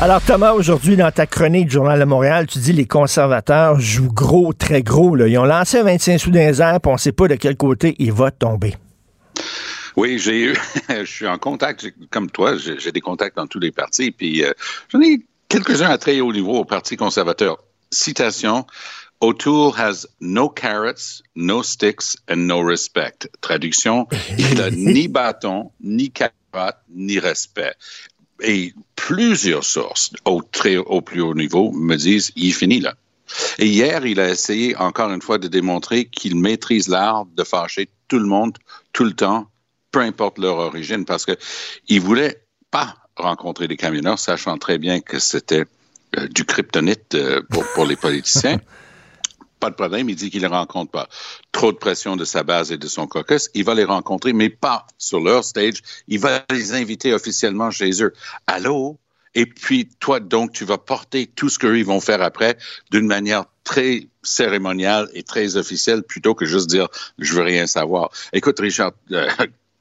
Alors 0.00 0.22
Thomas, 0.22 0.52
aujourd'hui 0.52 0.96
dans 0.96 1.10
ta 1.10 1.26
chronique 1.26 1.66
du 1.66 1.72
Journal 1.72 1.98
de 2.00 2.04
Montréal, 2.04 2.46
tu 2.46 2.58
dis 2.58 2.72
les 2.72 2.86
conservateurs 2.86 3.78
jouent 3.78 4.12
gros, 4.12 4.52
très 4.52 4.82
gros. 4.82 5.16
Là. 5.16 5.28
Ils 5.28 5.38
ont 5.38 5.44
lancé 5.44 5.78
un 5.78 5.84
25 5.84 6.18
sous 6.18 6.30
dans 6.30 6.38
les 6.38 6.62
airs, 6.62 6.80
puis 6.80 6.90
on 6.90 6.94
ne 6.94 6.98
sait 6.98 7.12
pas 7.12 7.28
de 7.28 7.34
quel 7.34 7.56
côté 7.56 7.94
il 7.98 8.12
va 8.12 8.30
tomber. 8.30 8.74
Oui, 9.96 10.18
j'ai 10.18 10.44
eu, 10.44 10.56
je 10.88 11.04
suis 11.04 11.26
en 11.26 11.38
contact, 11.38 11.92
comme 12.10 12.30
toi, 12.30 12.54
j'ai 12.56 12.92
des 12.92 13.00
contacts 13.00 13.36
dans 13.36 13.48
tous 13.48 13.58
les 13.58 13.72
partis, 13.72 14.12
puis 14.12 14.44
euh, 14.44 14.52
j'en 14.88 15.00
ai 15.00 15.18
Quelques-uns 15.48 15.88
à 15.88 15.98
très 15.98 16.20
haut 16.20 16.32
niveau 16.32 16.58
au 16.58 16.64
Parti 16.64 16.96
conservateur. 16.96 17.58
Citation. 17.90 18.66
O'Toole 19.20 19.72
has 19.76 20.06
no 20.20 20.48
carrots, 20.48 21.22
no 21.34 21.62
sticks 21.62 22.16
and 22.28 22.46
no 22.46 22.60
respect. 22.60 23.28
Traduction, 23.40 24.06
il 24.38 24.54
n'a 24.54 24.70
ni 24.70 25.08
bâton, 25.08 25.72
ni 25.80 26.10
carotte, 26.10 26.76
ni 26.94 27.18
respect. 27.18 27.74
Et 28.40 28.74
plusieurs 28.94 29.64
sources 29.64 30.12
au, 30.24 30.42
très, 30.42 30.76
au 30.76 31.00
plus 31.00 31.20
haut 31.20 31.34
niveau 31.34 31.72
me 31.72 31.96
disent, 31.96 32.30
il 32.36 32.54
finit 32.54 32.80
là. 32.80 32.94
Et 33.58 33.66
hier, 33.66 34.06
il 34.06 34.20
a 34.20 34.28
essayé 34.28 34.76
encore 34.76 35.10
une 35.10 35.22
fois 35.22 35.38
de 35.38 35.48
démontrer 35.48 36.04
qu'il 36.04 36.36
maîtrise 36.36 36.88
l'art 36.88 37.26
de 37.26 37.42
fâcher 37.42 37.88
tout 38.06 38.18
le 38.18 38.26
monde, 38.26 38.56
tout 38.92 39.04
le 39.04 39.14
temps, 39.14 39.48
peu 39.90 40.00
importe 40.00 40.38
leur 40.38 40.58
origine, 40.58 41.04
parce 41.04 41.24
que 41.24 41.36
il 41.88 42.00
voulait 42.00 42.42
pas 42.70 42.94
rencontrer 43.18 43.68
des 43.68 43.76
camionneurs, 43.76 44.18
sachant 44.18 44.58
très 44.58 44.78
bien 44.78 45.00
que 45.00 45.18
c'était 45.18 45.64
euh, 46.16 46.26
du 46.28 46.44
kryptonite 46.44 47.14
euh, 47.14 47.42
pour, 47.50 47.64
pour, 47.74 47.86
les 47.86 47.96
politiciens. 47.96 48.58
pas 49.60 49.70
de 49.70 49.74
problème, 49.74 50.08
il 50.08 50.16
dit 50.16 50.30
qu'il 50.30 50.42
ne 50.42 50.48
les 50.48 50.54
rencontre 50.54 50.90
pas. 50.90 51.08
Trop 51.52 51.72
de 51.72 51.76
pression 51.76 52.16
de 52.16 52.24
sa 52.24 52.42
base 52.42 52.72
et 52.72 52.78
de 52.78 52.86
son 52.86 53.06
caucus, 53.06 53.50
il 53.54 53.64
va 53.64 53.74
les 53.74 53.84
rencontrer, 53.84 54.32
mais 54.32 54.48
pas 54.48 54.86
sur 54.98 55.20
leur 55.20 55.44
stage. 55.44 55.82
Il 56.06 56.20
va 56.20 56.44
les 56.50 56.72
inviter 56.72 57.12
officiellement 57.12 57.70
chez 57.70 58.02
eux. 58.02 58.12
Allô? 58.46 58.98
Et 59.34 59.46
puis, 59.46 59.88
toi, 60.00 60.20
donc, 60.20 60.52
tu 60.52 60.64
vas 60.64 60.78
porter 60.78 61.26
tout 61.26 61.48
ce 61.48 61.58
qu'ils 61.58 61.84
vont 61.84 62.00
faire 62.00 62.22
après 62.22 62.56
d'une 62.90 63.06
manière 63.06 63.44
très 63.62 64.08
cérémoniale 64.22 65.08
et 65.12 65.22
très 65.22 65.56
officielle 65.56 66.02
plutôt 66.02 66.34
que 66.34 66.46
juste 66.46 66.68
dire 66.68 66.88
je 67.18 67.34
veux 67.34 67.42
rien 67.42 67.66
savoir. 67.66 68.10
Écoute, 68.32 68.58
Richard, 68.58 68.92
euh, 69.12 69.28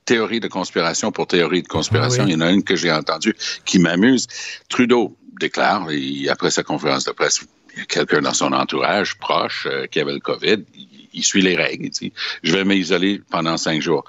théorie 0.08 0.40
de 0.40 0.48
conspiration 0.48 1.12
pour 1.12 1.28
théorie 1.28 1.62
de 1.62 1.68
conspiration. 1.68 2.26
Il 2.26 2.34
y 2.34 2.36
en 2.36 2.42
a 2.42 2.50
une 2.50 2.64
que 2.64 2.76
j'ai 2.76 2.92
entendue 2.92 3.36
qui 3.66 3.78
m'amuse. 3.78 4.26
Trudeau 4.70 5.16
déclare, 5.40 5.88
après 6.30 6.50
sa 6.50 6.64
conférence 6.64 7.04
de 7.04 7.12
presse, 7.12 7.46
quelqu'un 7.88 8.22
dans 8.22 8.34
son 8.34 8.54
entourage 8.54 9.20
proche 9.20 9.68
euh, 9.70 9.86
qui 9.86 10.00
avait 10.00 10.14
le 10.14 10.20
COVID 10.20 10.64
il 11.18 11.24
suit 11.24 11.42
les 11.42 11.56
règles. 11.56 11.86
Il 11.86 11.90
dit, 11.90 12.14
je 12.44 12.54
vais 12.54 12.64
m'isoler 12.64 13.22
pendant 13.30 13.58
cinq 13.58 13.82
jours. 13.82 14.06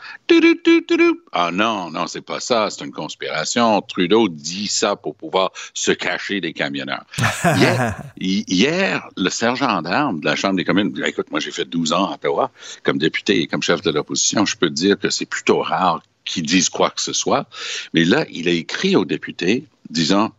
Ah 1.33 1.51
non, 1.53 1.91
non, 1.91 2.07
c'est 2.07 2.21
pas 2.21 2.39
ça, 2.41 2.69
c'est 2.71 2.85
une 2.85 2.93
conspiration. 2.93 3.81
Trudeau 3.83 4.29
dit 4.29 4.69
ça 4.69 4.95
pour 4.95 5.15
pouvoir 5.15 5.51
se 5.75 5.91
cacher 5.93 6.41
des 6.41 6.53
camionneurs. 6.53 7.05
hier, 8.21 9.09
le 9.17 9.31
sergent 9.31 9.83
d'armes 9.83 10.21
de 10.21 10.27
la 10.27 10.37
Chambre 10.37 10.57
des 10.57 10.65
communes, 10.65 10.95
écoute, 11.07 11.31
moi 11.31 11.41
j'ai 11.41 11.51
fait 11.51 11.65
12 11.65 11.93
ans 11.93 12.11
à 12.11 12.15
Ottawa 12.15 12.51
comme 12.83 12.99
député 12.99 13.41
et 13.41 13.47
comme 13.47 13.63
chef 13.63 13.81
de 13.83 13.91
l'opposition, 13.91 14.45
je 14.45 14.57
peux 14.57 14.69
te 14.69 14.75
dire 14.75 14.99
que 14.99 15.11
c'est 15.11 15.27
plutôt 15.27 15.61
rare 15.61 16.03
qu'ils 16.25 16.45
disent 16.45 16.69
quoi 16.69 16.91
que 16.91 17.01
ce 17.01 17.13
soit. 17.13 17.47
Mais 17.95 18.05
là, 18.05 18.27
il 18.31 18.49
a 18.49 18.53
écrit 18.53 18.97
aux 18.97 19.07
députés 19.07 19.65
disant, 19.91 20.33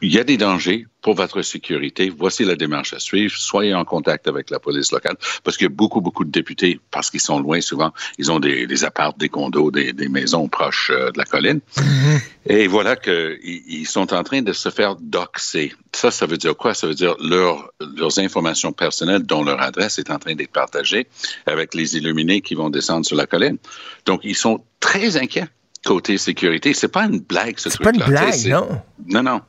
il 0.00 0.12
y 0.12 0.18
a 0.18 0.24
des 0.24 0.36
dangers 0.36 0.86
pour 1.02 1.14
votre 1.14 1.42
sécurité. 1.42 2.10
Voici 2.10 2.44
la 2.44 2.56
démarche 2.56 2.92
à 2.92 2.98
suivre. 2.98 3.34
Soyez 3.36 3.74
en 3.74 3.84
contact 3.84 4.26
avec 4.26 4.50
la 4.50 4.58
police 4.58 4.90
locale 4.90 5.16
parce 5.44 5.56
qu'il 5.56 5.66
y 5.66 5.72
a 5.72 5.74
beaucoup, 5.74 6.00
beaucoup 6.00 6.24
de 6.24 6.30
députés, 6.30 6.80
parce 6.90 7.10
qu'ils 7.10 7.20
sont 7.20 7.38
loin 7.38 7.60
souvent, 7.60 7.92
ils 8.18 8.32
ont 8.32 8.40
des, 8.40 8.66
des 8.66 8.84
apparts, 8.84 9.14
des 9.14 9.28
condos, 9.28 9.70
des, 9.70 9.92
des 9.92 10.08
maisons 10.08 10.48
proches 10.48 10.90
euh, 10.92 11.10
de 11.12 11.18
la 11.18 11.24
colline. 11.24 11.60
Mm-hmm. 11.76 12.20
Et 12.46 12.66
voilà 12.66 12.96
qu'ils 12.96 13.38
ils 13.44 13.86
sont 13.86 14.12
en 14.12 14.22
train 14.22 14.42
de 14.42 14.52
se 14.52 14.70
faire 14.70 14.96
doxer. 14.96 15.72
Ça, 15.94 16.10
ça 16.10 16.26
veut 16.26 16.38
dire 16.38 16.56
quoi? 16.56 16.74
Ça 16.74 16.86
veut 16.86 16.94
dire 16.94 17.14
leur, 17.20 17.70
leurs 17.96 18.18
informations 18.18 18.72
personnelles, 18.72 19.22
dont 19.22 19.44
leur 19.44 19.60
adresse 19.60 19.98
est 19.98 20.10
en 20.10 20.18
train 20.18 20.34
d'être 20.34 20.52
partagée 20.52 21.06
avec 21.46 21.74
les 21.74 21.96
illuminés 21.96 22.40
qui 22.40 22.54
vont 22.54 22.70
descendre 22.70 23.06
sur 23.06 23.16
la 23.16 23.26
colline. 23.26 23.58
Donc, 24.06 24.20
ils 24.24 24.36
sont 24.36 24.64
très 24.80 25.16
inquiets 25.16 25.48
côté 25.84 26.18
sécurité. 26.18 26.74
C'est 26.74 26.88
pas 26.88 27.04
une 27.04 27.20
blague, 27.20 27.58
ce 27.58 27.68
truc-là. 27.68 27.92
C'est 27.92 27.98
pas 28.00 28.06
une 28.06 28.10
blague, 28.10 28.46
non? 28.48 28.82
Non, 29.06 29.22
non. 29.22 29.40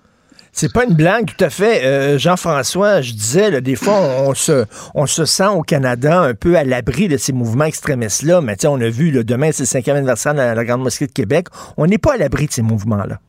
C'est 0.59 0.73
pas 0.73 0.85
une 0.85 0.95
blague, 0.95 1.27
tout 1.27 1.45
à 1.45 1.51
fait. 1.51 1.85
Euh, 1.85 2.17
Jean-François, 2.17 3.01
je 3.01 3.11
disais, 3.11 3.51
là, 3.51 3.61
des 3.61 3.75
fois, 3.75 3.93
on, 4.27 4.33
se, 4.33 4.65
on 4.95 5.05
se 5.05 5.23
sent 5.25 5.49
au 5.55 5.61
Canada 5.61 6.19
un 6.19 6.33
peu 6.33 6.55
à 6.55 6.63
l'abri 6.63 7.07
de 7.07 7.17
ces 7.17 7.31
mouvements 7.31 7.65
extrémistes-là. 7.65 8.41
Mais 8.41 8.55
on 8.65 8.81
a 8.81 8.89
vu, 8.89 9.11
là, 9.11 9.21
demain, 9.21 9.51
c'est 9.51 9.61
le 9.61 9.67
cinquième 9.67 9.97
anniversaire 9.97 10.33
de 10.33 10.39
la, 10.39 10.65
Grande 10.65 10.81
Mosquée 10.81 11.05
de 11.05 11.11
Québec. 11.11 11.45
On 11.77 11.85
n'est 11.85 11.99
pas 11.99 12.15
à 12.15 12.17
l'abri 12.17 12.47
de 12.47 12.51
ces 12.51 12.63
mouvements-là. 12.63 13.19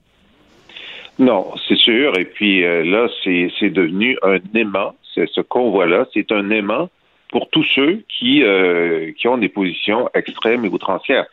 Non, 1.18 1.52
c'est 1.68 1.76
sûr. 1.76 2.18
Et 2.18 2.24
puis 2.24 2.64
euh, 2.64 2.82
là, 2.82 3.08
c'est 3.22 3.68
devenu 3.68 4.16
un 4.22 4.38
aimant. 4.54 4.94
Ce 5.14 5.42
convoi-là, 5.42 6.06
c'est 6.14 6.32
un 6.32 6.48
aimant 6.48 6.88
pour 7.30 7.50
tous 7.50 7.66
ceux 7.74 8.04
qui, 8.08 8.42
euh, 8.42 9.12
qui 9.18 9.28
ont 9.28 9.36
des 9.36 9.50
positions 9.50 10.08
extrêmes 10.14 10.64
et 10.64 10.68
outrancières. 10.68 11.26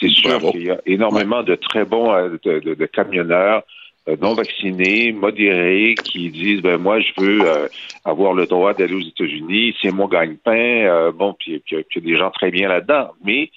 C'est 0.00 0.08
sûr 0.08 0.38
qu'il 0.50 0.62
y 0.62 0.70
a 0.70 0.80
énormément 0.86 1.42
de 1.42 1.56
très 1.56 1.84
bons 1.84 2.10
de 2.42 2.86
camionneurs, 2.86 3.58
euh, 3.58 3.81
non 4.20 4.34
vaccinés, 4.34 5.12
modérés, 5.12 5.94
qui 5.94 6.30
disent 6.30 6.60
ben 6.60 6.76
moi 6.76 7.00
je 7.00 7.12
veux 7.18 7.40
euh, 7.42 7.68
avoir 8.04 8.34
le 8.34 8.46
droit 8.46 8.74
d'aller 8.74 8.94
aux 8.94 9.00
États-Unis, 9.00 9.76
c'est 9.80 9.92
mon 9.92 10.08
gagne-pain, 10.08 10.52
euh, 10.52 11.12
bon, 11.12 11.34
puis 11.38 11.62
il 11.70 11.76
y, 11.78 11.98
a 11.98 12.00
des 12.00 12.16
gens 12.16 12.30
très 12.30 12.50
bien 12.50 12.68
là-dedans, 12.68 13.10
mais 13.24 13.50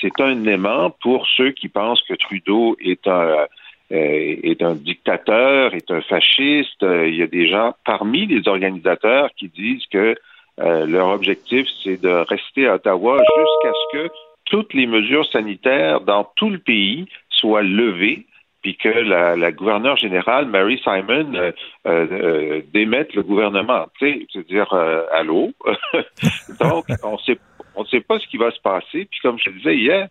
c'est 0.00 0.18
un 0.20 0.46
aimant 0.46 0.90
pour 1.02 1.26
ceux 1.36 1.50
qui 1.50 1.68
pensent 1.68 2.02
que 2.08 2.14
Trudeau 2.14 2.76
est 2.80 3.06
un 3.06 3.46
est 3.92 4.62
un 4.62 4.76
dictateur, 4.76 5.74
est 5.74 5.90
un 5.90 6.00
fasciste. 6.00 6.80
Il 6.82 7.16
y 7.16 7.22
a 7.22 7.26
des 7.26 7.48
gens 7.48 7.74
parmi 7.84 8.24
les 8.24 8.46
organisateurs 8.46 9.30
qui 9.36 9.48
disent 9.48 9.84
que 9.86 10.14
leur 10.58 11.08
objectif 11.08 11.66
c'est 11.82 12.00
de 12.00 12.08
rester 12.08 12.68
à 12.68 12.76
Ottawa 12.76 13.16
jusqu'à 13.18 13.72
ce 13.72 13.98
que 13.98 14.12
toutes 14.44 14.74
les 14.74 14.86
mesures 14.86 15.26
sanitaires 15.32 16.02
dans 16.02 16.22
tout 16.36 16.50
le 16.50 16.60
pays 16.60 17.06
soient 17.30 17.62
levées 17.62 18.26
puis 18.62 18.76
que 18.76 18.88
la, 18.88 19.36
la 19.36 19.52
gouverneure 19.52 19.96
générale, 19.96 20.46
Mary 20.46 20.80
Simon, 20.84 21.34
euh, 21.34 21.52
euh, 21.86 22.06
euh 22.10 22.62
démette 22.72 23.14
le 23.14 23.22
gouvernement. 23.22 23.86
Tu 23.98 24.12
sais, 24.12 24.26
c'est-à-dire, 24.32 24.72
euh, 24.72 25.04
allô? 25.12 25.52
Donc, 26.60 26.86
on 27.02 27.18
sait, 27.18 27.38
on 27.74 27.84
sait 27.84 28.00
pas 28.00 28.18
ce 28.18 28.26
qui 28.26 28.36
va 28.36 28.50
se 28.50 28.60
passer. 28.60 29.06
Puis 29.10 29.20
comme 29.22 29.38
je 29.38 29.44
te 29.44 29.50
disais 29.50 29.76
hier, 29.76 30.08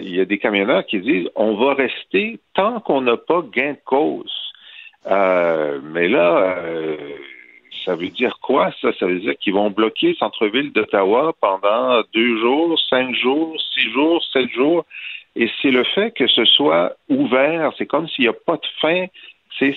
il 0.00 0.14
y 0.14 0.20
a 0.20 0.24
des 0.24 0.38
camionneurs 0.38 0.86
qui 0.86 1.00
disent, 1.00 1.28
on 1.34 1.56
va 1.56 1.74
rester 1.74 2.38
tant 2.54 2.80
qu'on 2.80 3.00
n'a 3.00 3.16
pas 3.16 3.42
gain 3.52 3.72
de 3.72 3.78
cause. 3.84 4.32
mais 5.04 6.08
là, 6.08 6.56
ça 7.84 7.96
veut 7.96 8.08
dire 8.08 8.38
quoi, 8.40 8.70
ça? 8.80 8.92
Ça 8.98 9.06
veut 9.06 9.18
dire 9.18 9.36
qu'ils 9.38 9.54
vont 9.54 9.70
bloquer 9.70 10.10
le 10.10 10.14
centre-ville 10.14 10.72
d'Ottawa 10.72 11.34
pendant 11.40 12.00
deux 12.14 12.38
jours, 12.38 12.78
cinq 12.88 13.14
jours, 13.16 13.56
six 13.74 13.90
jours, 13.92 14.22
sept 14.32 14.50
jours. 14.52 14.84
Et 15.36 15.50
c'est 15.60 15.70
le 15.70 15.84
fait 15.84 16.12
que 16.12 16.26
ce 16.26 16.44
soit 16.44 16.96
ouvert, 17.08 17.72
c'est 17.76 17.86
comme 17.86 18.08
s'il 18.08 18.24
n'y 18.24 18.28
a 18.28 18.32
pas 18.32 18.56
de 18.56 18.66
fin. 18.80 19.06
C'est 19.58 19.74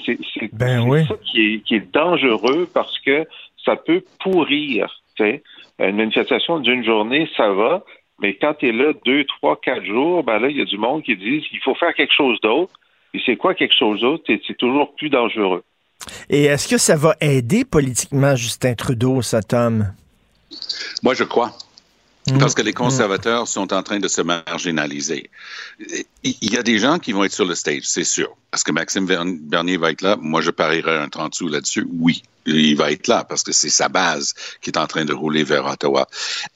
ben 0.53 1.05
ça 1.05 1.15
qui 1.23 1.63
est, 1.69 1.93
dangereux 1.93 2.67
parce 2.73 2.97
que 2.99 3.25
ça 3.63 3.75
peut 3.75 4.03
pourrir. 4.21 4.87
Une 5.19 5.95
manifestation 5.97 6.59
d'une 6.59 6.83
journée, 6.83 7.29
ça 7.35 7.51
va, 7.51 7.83
mais 8.21 8.35
quand 8.35 8.53
tu 8.55 8.69
es 8.69 8.71
là 8.71 8.93
deux, 9.05 9.25
trois, 9.25 9.59
quatre 9.59 9.85
jours, 9.85 10.23
ben 10.23 10.39
là, 10.39 10.49
il 10.49 10.57
y 10.57 10.61
a 10.61 10.65
du 10.65 10.77
monde 10.77 11.03
qui 11.03 11.15
dit 11.15 11.41
qu'il 11.41 11.59
faut 11.61 11.75
faire 11.75 11.93
quelque 11.93 12.13
chose 12.13 12.39
d'autre. 12.41 12.73
Et 13.13 13.19
c'est 13.25 13.37
quoi 13.37 13.53
quelque 13.53 13.75
chose 13.77 14.01
d'autre? 14.01 14.23
C'est 14.27 14.57
toujours 14.57 14.93
plus 14.95 15.09
dangereux. 15.09 15.63
Et 16.29 16.45
est-ce 16.45 16.67
que 16.67 16.77
ça 16.77 16.95
va 16.95 17.15
aider 17.21 17.65
politiquement 17.65 18.35
Justin 18.35 18.75
Trudeau, 18.75 19.21
cet 19.21 19.53
homme? 19.53 19.93
Moi, 21.03 21.13
je 21.13 21.23
crois. 21.23 21.51
Parce 22.37 22.53
que 22.53 22.61
les 22.61 22.73
conservateurs 22.73 23.47
sont 23.47 23.73
en 23.73 23.83
train 23.83 23.99
de 23.99 24.07
se 24.07 24.21
marginaliser. 24.21 25.29
Il 26.23 26.53
y 26.53 26.57
a 26.57 26.63
des 26.63 26.79
gens 26.79 26.99
qui 26.99 27.11
vont 27.11 27.23
être 27.23 27.33
sur 27.33 27.45
le 27.45 27.55
stage, 27.55 27.83
c'est 27.83 28.03
sûr. 28.03 28.35
Est-ce 28.53 28.63
que 28.63 28.71
Maxime 28.71 29.05
Bernier 29.05 29.77
va 29.77 29.91
être 29.91 30.01
là? 30.01 30.17
Moi, 30.19 30.41
je 30.41 30.51
parierais 30.51 30.97
un 30.97 31.09
30 31.09 31.35
sous 31.35 31.47
là-dessus. 31.47 31.87
Oui, 31.99 32.23
il 32.45 32.75
va 32.75 32.91
être 32.91 33.07
là 33.07 33.23
parce 33.23 33.43
que 33.43 33.51
c'est 33.51 33.69
sa 33.69 33.89
base 33.89 34.33
qui 34.61 34.69
est 34.69 34.77
en 34.77 34.87
train 34.87 35.05
de 35.05 35.13
rouler 35.13 35.43
vers 35.43 35.65
Ottawa. 35.65 36.07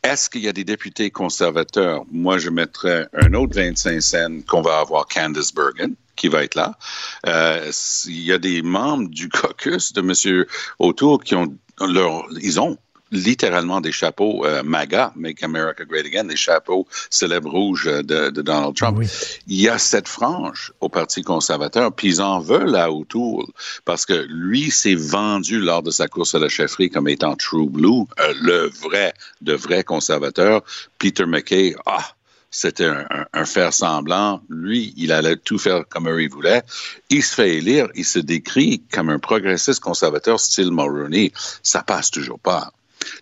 Est-ce 0.03 0.29
qu'il 0.29 0.41
y 0.41 0.47
a 0.47 0.53
des 0.53 0.63
députés 0.63 1.11
conservateurs? 1.11 2.03
Moi, 2.11 2.37
je 2.37 2.49
mettrais 2.49 3.07
un 3.13 3.33
autre 3.33 3.55
25 3.55 4.01
cents 4.01 4.41
qu'on 4.47 4.61
va 4.61 4.79
avoir 4.79 5.07
Candice 5.07 5.53
Bergen 5.53 5.95
qui 6.15 6.27
va 6.27 6.43
être 6.43 6.55
là. 6.55 6.77
Euh, 7.25 7.71
il 8.05 8.21
y 8.21 8.31
a 8.31 8.37
des 8.37 8.61
membres 8.61 9.09
du 9.09 9.29
caucus 9.29 9.93
de 9.93 10.01
M. 10.01 10.45
O'Toole 10.79 11.23
qui 11.23 11.35
ont 11.35 11.55
leur, 11.79 12.25
ils 12.41 12.59
ont 12.59 12.77
littéralement 13.13 13.79
des 13.79 13.91
chapeaux 13.91 14.45
euh, 14.45 14.63
MAGA, 14.63 15.13
Make 15.15 15.43
America 15.43 15.85
Great 15.85 16.05
Again, 16.05 16.25
des 16.25 16.35
chapeaux 16.35 16.87
célèbres 17.09 17.51
rouges 17.51 17.85
de, 17.85 18.29
Donald 18.29 18.75
Trump. 18.75 19.01
Il 19.47 19.61
y 19.61 19.69
a 19.69 19.77
cette 19.77 20.07
frange 20.07 20.73
au 20.81 20.89
Parti 20.89 21.21
conservateur, 21.21 21.93
puis 21.93 22.07
ils 22.09 22.21
en 22.21 22.39
veulent 22.39 22.75
à 22.75 22.91
O'Toole 22.91 23.45
parce 23.85 24.05
que 24.05 24.25
lui 24.29 24.71
s'est 24.71 24.95
vendu 24.95 25.59
lors 25.59 25.83
de 25.83 25.91
sa 25.91 26.07
course 26.07 26.35
à 26.35 26.39
la 26.39 26.49
chefferie 26.49 26.89
comme 26.89 27.07
étant 27.07 27.35
True 27.35 27.69
Blue, 27.69 28.05
euh, 28.19 28.33
le 28.41 28.69
vrai, 28.81 29.13
de 29.41 29.53
vrai 29.53 29.83
conservateur. 29.83 30.63
Peter 30.97 31.25
McKay, 31.25 31.75
ah, 31.85 32.15
c'était 32.49 32.85
un, 32.85 33.05
un, 33.33 33.45
faire 33.45 33.73
semblant. 33.73 34.41
Lui, 34.49 34.93
il 34.97 35.11
allait 35.11 35.37
tout 35.37 35.57
faire 35.57 35.85
comme 35.89 36.07
il 36.19 36.29
voulait. 36.29 36.61
Il 37.09 37.23
se 37.23 37.33
fait 37.33 37.57
élire, 37.57 37.87
il 37.95 38.05
se 38.05 38.19
décrit 38.19 38.83
comme 38.91 39.09
un 39.09 39.19
progressiste 39.19 39.79
conservateur 39.79 40.39
style 40.39 40.71
Mulroney. 40.71 41.31
Ça 41.63 41.83
passe 41.83 42.11
toujours 42.11 42.39
pas. 42.39 42.71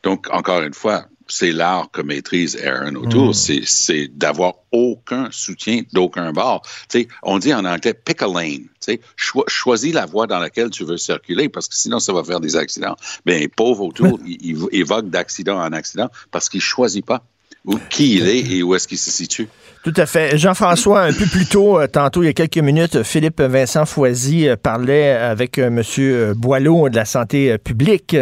Donc, 0.04 0.28
encore 0.32 0.62
une 0.62 0.74
fois, 0.74 1.06
c'est 1.32 1.52
l'art 1.52 1.90
que 1.92 2.02
maîtrise 2.02 2.58
Aaron 2.58 2.96
O'Toole, 2.96 3.30
hmm. 3.30 3.64
c'est 3.64 4.08
d'avoir 4.08 4.56
aucun 4.72 5.30
soutien 5.32 5.84
d'aucun 5.94 6.32
bord. 6.34 6.62
on 7.24 7.40
dit 7.40 7.54
en 7.54 7.66
anglais 7.66 7.94
pick 7.94 8.22
a 8.22 8.28
lane. 8.28 8.68
choisis 9.48 9.94
la 9.94 10.06
voie 10.06 10.28
dans 10.28 10.40
laquelle 10.40 10.70
tu 10.70 10.84
veux 10.84 10.98
circuler 10.98 11.50
parce 11.50 11.68
que 11.68 11.76
sinon 11.76 12.00
ça 12.00 12.14
va 12.14 12.24
faire 12.24 12.40
des 12.40 12.56
accidents. 12.56 12.96
Bien, 13.26 13.46
pauvre 13.56 13.86
O'Toole, 13.86 14.20
il, 14.26 14.38
il, 14.42 14.68
évoque 14.72 15.10
d'accident 15.10 15.58
en 15.58 15.72
accident 15.72 16.10
parce 16.32 16.50
qu'il 16.50 16.62
choisit 16.62 17.06
pas 17.06 17.24
où, 17.66 17.78
qui 17.90 18.16
il 18.16 18.28
est 18.28 18.40
et 18.40 18.64
où 18.64 18.76
est-ce 18.76 18.88
qu'il 18.88 18.98
se 18.98 19.12
situe? 19.12 19.48
Tout 19.84 19.94
à 19.98 20.06
fait. 20.06 20.38
Jean-François, 20.38 21.02
un 21.02 21.12
peu 21.14 21.26
plus 21.26 21.48
tôt, 21.48 21.80
euh, 21.80 21.88
tantôt, 21.88 22.22
il 22.22 22.28
y 22.28 22.30
a 22.30 22.34
quelques 22.34 22.60
minutes, 22.60 23.02
Philippe 23.02 23.42
Vincent 23.42 23.88
Foisy 23.88 24.48
euh, 24.48 24.56
parlait 24.56 25.10
avec 25.10 25.58
euh, 25.58 25.68
M. 25.68 26.34
Boileau 26.36 26.88
de 26.88 26.96
la 26.96 27.06
santé 27.06 27.58
publique 27.58 28.16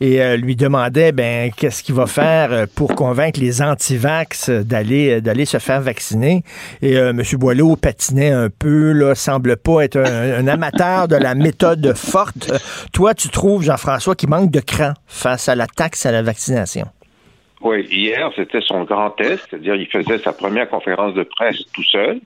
et 0.00 0.36
lui 0.36 0.54
demandait 0.54 1.10
ben, 1.10 1.50
qu'est-ce 1.50 1.82
qu'il 1.82 1.96
va 1.96 2.06
faire 2.06 2.68
pour 2.76 2.94
convaincre 2.94 3.40
les 3.40 3.60
anti-vax 3.60 4.50
d'aller, 4.50 5.20
se 5.44 5.58
faire 5.58 5.80
vacciner. 5.80 6.44
Et 6.80 6.94
M. 6.94 7.20
Boileau 7.32 7.74
patinait 7.74 8.30
un 8.30 8.48
peu, 8.48 8.92
là, 8.92 9.16
semble 9.16 9.56
pas 9.56 9.82
être 9.82 9.98
un, 9.98 10.46
amateur 10.46 11.08
de 11.08 11.16
la 11.16 11.34
méthode 11.34 11.94
forte. 11.96 12.52
Toi, 12.92 13.14
tu 13.14 13.28
trouves, 13.30 13.62
Jean-François, 13.62 14.14
qu'il 14.14 14.28
manque 14.28 14.52
de 14.52 14.60
cran 14.60 14.92
face 15.06 15.48
à 15.48 15.56
la 15.56 15.66
taxe 15.66 16.06
à 16.06 16.12
la 16.12 16.22
vaccination? 16.22 16.86
Oui, 17.60 17.86
hier, 17.90 18.30
c'était 18.36 18.62
son 18.62 18.84
grand 18.84 19.10
test, 19.10 19.46
c'est-à-dire 19.48 19.74
il 19.74 19.86
faisait 19.86 20.18
sa 20.18 20.32
première 20.32 20.68
conférence 20.68 21.14
de 21.14 21.24
presse 21.24 21.62
tout 21.74 21.84
seul. 21.84 22.20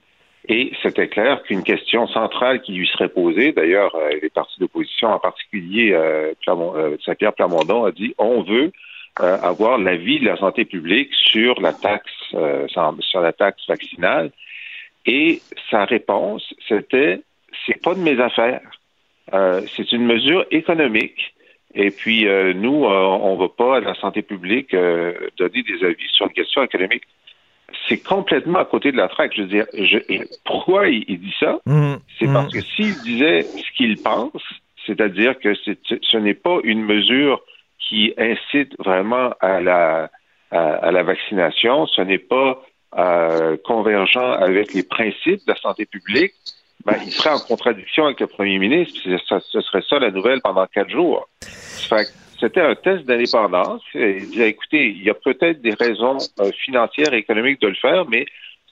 Et 0.47 0.71
c'était 0.83 1.07
clair 1.07 1.41
qu'une 1.43 1.63
question 1.63 2.07
centrale 2.07 2.61
qui 2.61 2.73
lui 2.73 2.87
serait 2.87 3.09
posée, 3.09 3.51
d'ailleurs, 3.51 3.95
euh, 3.95 4.11
les 4.21 4.29
partis 4.29 4.59
d'opposition, 4.59 5.09
en 5.09 5.19
particulier 5.19 5.91
euh, 5.93 6.33
euh, 6.47 6.97
Saint-Pierre 7.03 7.33
Plamondon, 7.33 7.85
a 7.85 7.91
dit 7.91 8.13
on 8.17 8.43
veut 8.43 8.71
avoir 9.17 9.77
l'avis 9.77 10.19
de 10.19 10.25
la 10.25 10.35
santé 10.35 10.65
publique 10.65 11.13
sur 11.13 11.61
la 11.61 11.71
taxe 11.71 12.11
sur 12.99 13.21
la 13.21 13.31
taxe 13.31 13.65
vaccinale. 13.65 14.29
Et 15.05 15.41
sa 15.71 15.85
réponse, 15.85 16.53
c'était 16.67 17.21
c'est 17.65 17.81
pas 17.81 17.95
de 17.95 18.01
mes 18.01 18.19
affaires. 18.19 18.69
c'est 19.31 19.89
une 19.93 20.05
mesure 20.05 20.45
économique. 20.51 21.33
Et 21.75 21.91
puis, 21.91 22.27
euh, 22.27 22.53
nous, 22.53 22.85
euh, 22.85 22.89
on 22.89 23.35
ne 23.35 23.39
va 23.39 23.49
pas 23.49 23.77
à 23.77 23.79
la 23.81 23.93
santé 23.95 24.21
publique 24.21 24.73
euh, 24.73 25.13
donner 25.37 25.61
des 25.63 25.85
avis 25.85 26.07
sur 26.13 26.25
une 26.25 26.31
question 26.31 26.63
économique. 26.63 27.03
C'est 27.89 28.01
complètement 28.01 28.59
à 28.59 28.65
côté 28.65 28.93
de 28.93 28.97
la 28.97 29.09
traque. 29.09 29.33
Je 29.35 29.41
veux 29.41 29.47
dire, 29.47 29.65
je, 29.73 29.97
pourquoi 30.45 30.87
il, 30.87 31.19
dit 31.19 31.35
ça? 31.37 31.59
Mmh. 31.65 31.95
c'est 32.17 32.27
parce 32.27 32.47
mmh. 32.47 32.57
que 32.57 32.61
s'il 32.61 33.01
disait 33.01 33.43
ce 33.43 33.71
qu'il 33.75 34.01
pense, 34.01 34.41
c'est-à-dire 34.85 35.37
que 35.39 35.53
ce 35.55 36.17
n'est 36.17 36.35
pas 36.35 36.59
une 36.63 36.83
mesure 36.83 37.41
qui 37.79 38.13
incite 38.17 38.75
vraiment 38.79 39.33
à 39.41 39.59
la, 39.59 40.09
à, 40.51 40.91
la 40.91 41.03
vaccination, 41.03 41.85
ce 41.87 42.01
n'est 42.01 42.19
pas 42.19 42.61
convergent 43.65 44.37
avec 44.39 44.73
les 44.73 44.83
principes 44.83 45.45
de 45.45 45.51
la 45.51 45.57
santé 45.57 45.85
publique, 45.85 46.33
ben, 46.83 46.97
il 47.05 47.11
serait 47.11 47.31
en 47.31 47.39
contradiction 47.39 48.05
avec 48.05 48.19
le 48.19 48.27
premier 48.27 48.59
ministre. 48.59 48.99
ce 49.03 49.61
serait 49.61 49.83
ça 49.89 49.99
la 49.99 50.11
nouvelle 50.11 50.41
pendant 50.41 50.65
quatre 50.67 50.89
jours. 50.89 51.27
c'était 52.39 52.61
un 52.61 52.75
test 52.75 53.05
d'indépendance. 53.05 53.81
Il 53.93 54.29
disait, 54.29 54.49
écoutez, 54.49 54.89
il 54.89 55.03
y 55.03 55.09
a 55.09 55.13
peut-être 55.13 55.61
des 55.61 55.73
raisons 55.73 56.17
euh, 56.39 56.51
financières 56.63 57.13
et 57.13 57.17
économiques 57.17 57.61
de 57.61 57.67
le 57.67 57.75
faire, 57.75 58.05
mais 58.07 58.25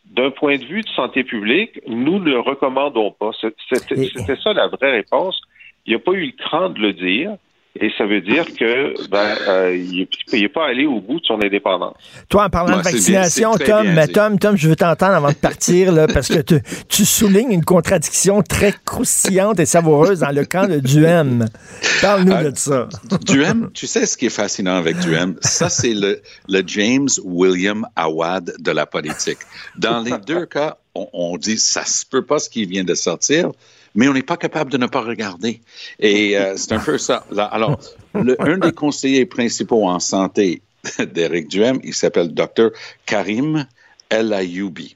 d'un 0.06 0.32
point 0.32 0.58
de 0.58 0.66
vue 0.66 0.82
de 0.82 0.90
santé 0.90 1.24
publique, 1.24 1.80
nous 1.88 2.20
ne 2.20 2.32
le 2.32 2.40
recommandons 2.40 3.12
pas. 3.12 3.32
C'était 3.40 4.36
ça 4.36 4.54
la 4.54 4.68
vraie 4.68 4.92
réponse. 4.92 5.42
Il 5.86 5.92
n'y 5.92 5.96
a 5.96 6.00
pas 6.00 6.12
eu 6.12 6.26
le 6.28 6.32
cran 6.38 6.70
de 6.70 6.80
le 6.80 6.94
dire. 6.94 7.36
Et 7.80 7.92
ça 7.98 8.06
veut 8.06 8.22
dire 8.22 8.46
que 8.54 8.94
ben, 9.10 9.36
euh, 9.48 9.76
il 9.76 10.08
n'est 10.32 10.50
pas 10.50 10.68
allé 10.68 10.86
au 10.86 11.02
bout 11.02 11.20
de 11.20 11.26
son 11.26 11.42
indépendance. 11.44 11.96
Toi, 12.30 12.46
en 12.46 12.50
parlant 12.50 12.78
de 12.78 12.84
vaccination, 12.84 13.54
Tom, 13.54 13.88
mais 13.94 14.08
Tom, 14.08 14.38
Tom, 14.38 14.56
je 14.56 14.70
veux 14.70 14.76
t'entendre 14.76 15.14
avant 15.14 15.30
de 15.30 15.36
partir, 15.36 15.92
là, 15.92 16.06
parce 16.06 16.28
que 16.28 16.40
tu, 16.40 16.62
tu, 16.88 17.04
soulignes 17.04 17.52
une 17.52 17.66
contradiction 17.66 18.44
très 18.44 18.76
croustillante 18.86 19.60
et 19.60 19.66
savoureuse 19.66 20.20
dans 20.20 20.30
le 20.30 20.46
camp 20.46 20.70
de 20.70 20.78
Duhem. 20.78 21.48
Parle-nous 22.00 22.34
euh, 22.34 22.52
de 22.52 22.58
ça. 22.58 22.90
Duhem, 23.26 23.72
tu 23.74 23.88
sais 23.88 24.06
ce 24.06 24.18
qui 24.18 24.28
est 24.28 24.36
fascinant 24.36 24.76
avec 24.76 25.00
Duhem? 25.00 25.36
Ça, 25.42 25.68
c'est 25.68 25.96
le, 25.96 26.22
le 26.48 26.62
James 26.68 27.10
William 27.24 27.88
Awad 27.96 28.54
de 28.60 28.72
la 28.72 28.86
politique. 28.86 29.40
Dans 29.78 30.02
les 30.02 30.20
deux 30.28 30.46
cas, 30.46 30.78
on, 30.94 31.08
on 31.12 31.38
dit 31.38 31.58
ça 31.58 31.86
se 31.86 32.06
peut 32.06 32.24
pas 32.24 32.38
ce 32.38 32.52
qui 32.52 32.66
vient 32.66 32.84
de 32.84 32.94
sortir 32.94 33.50
mais 33.96 34.08
on 34.08 34.14
n'est 34.14 34.24
pas 34.24 34.38
capable 34.38 34.72
de 34.72 34.78
ne 34.78 34.88
pas 34.88 35.02
regarder. 35.02 35.62
Et 36.00 36.38
euh, 36.38 36.56
c'est 36.58 36.74
un 36.74 36.80
peu 36.80 36.98
ça. 36.98 37.26
alors, 37.52 37.80
le, 38.14 38.36
un 38.42 38.58
des 38.58 38.72
conseillers 38.72 39.26
principaux 39.26 39.88
en 39.88 40.00
santé 40.00 40.62
d'Éric 41.14 41.48
Duhem, 41.48 41.80
il 41.84 41.94
s'appelle 41.94 42.34
Dr. 42.34 42.72
Karim 43.06 43.66
El 44.10 44.34
Ayoubi. 44.34 44.96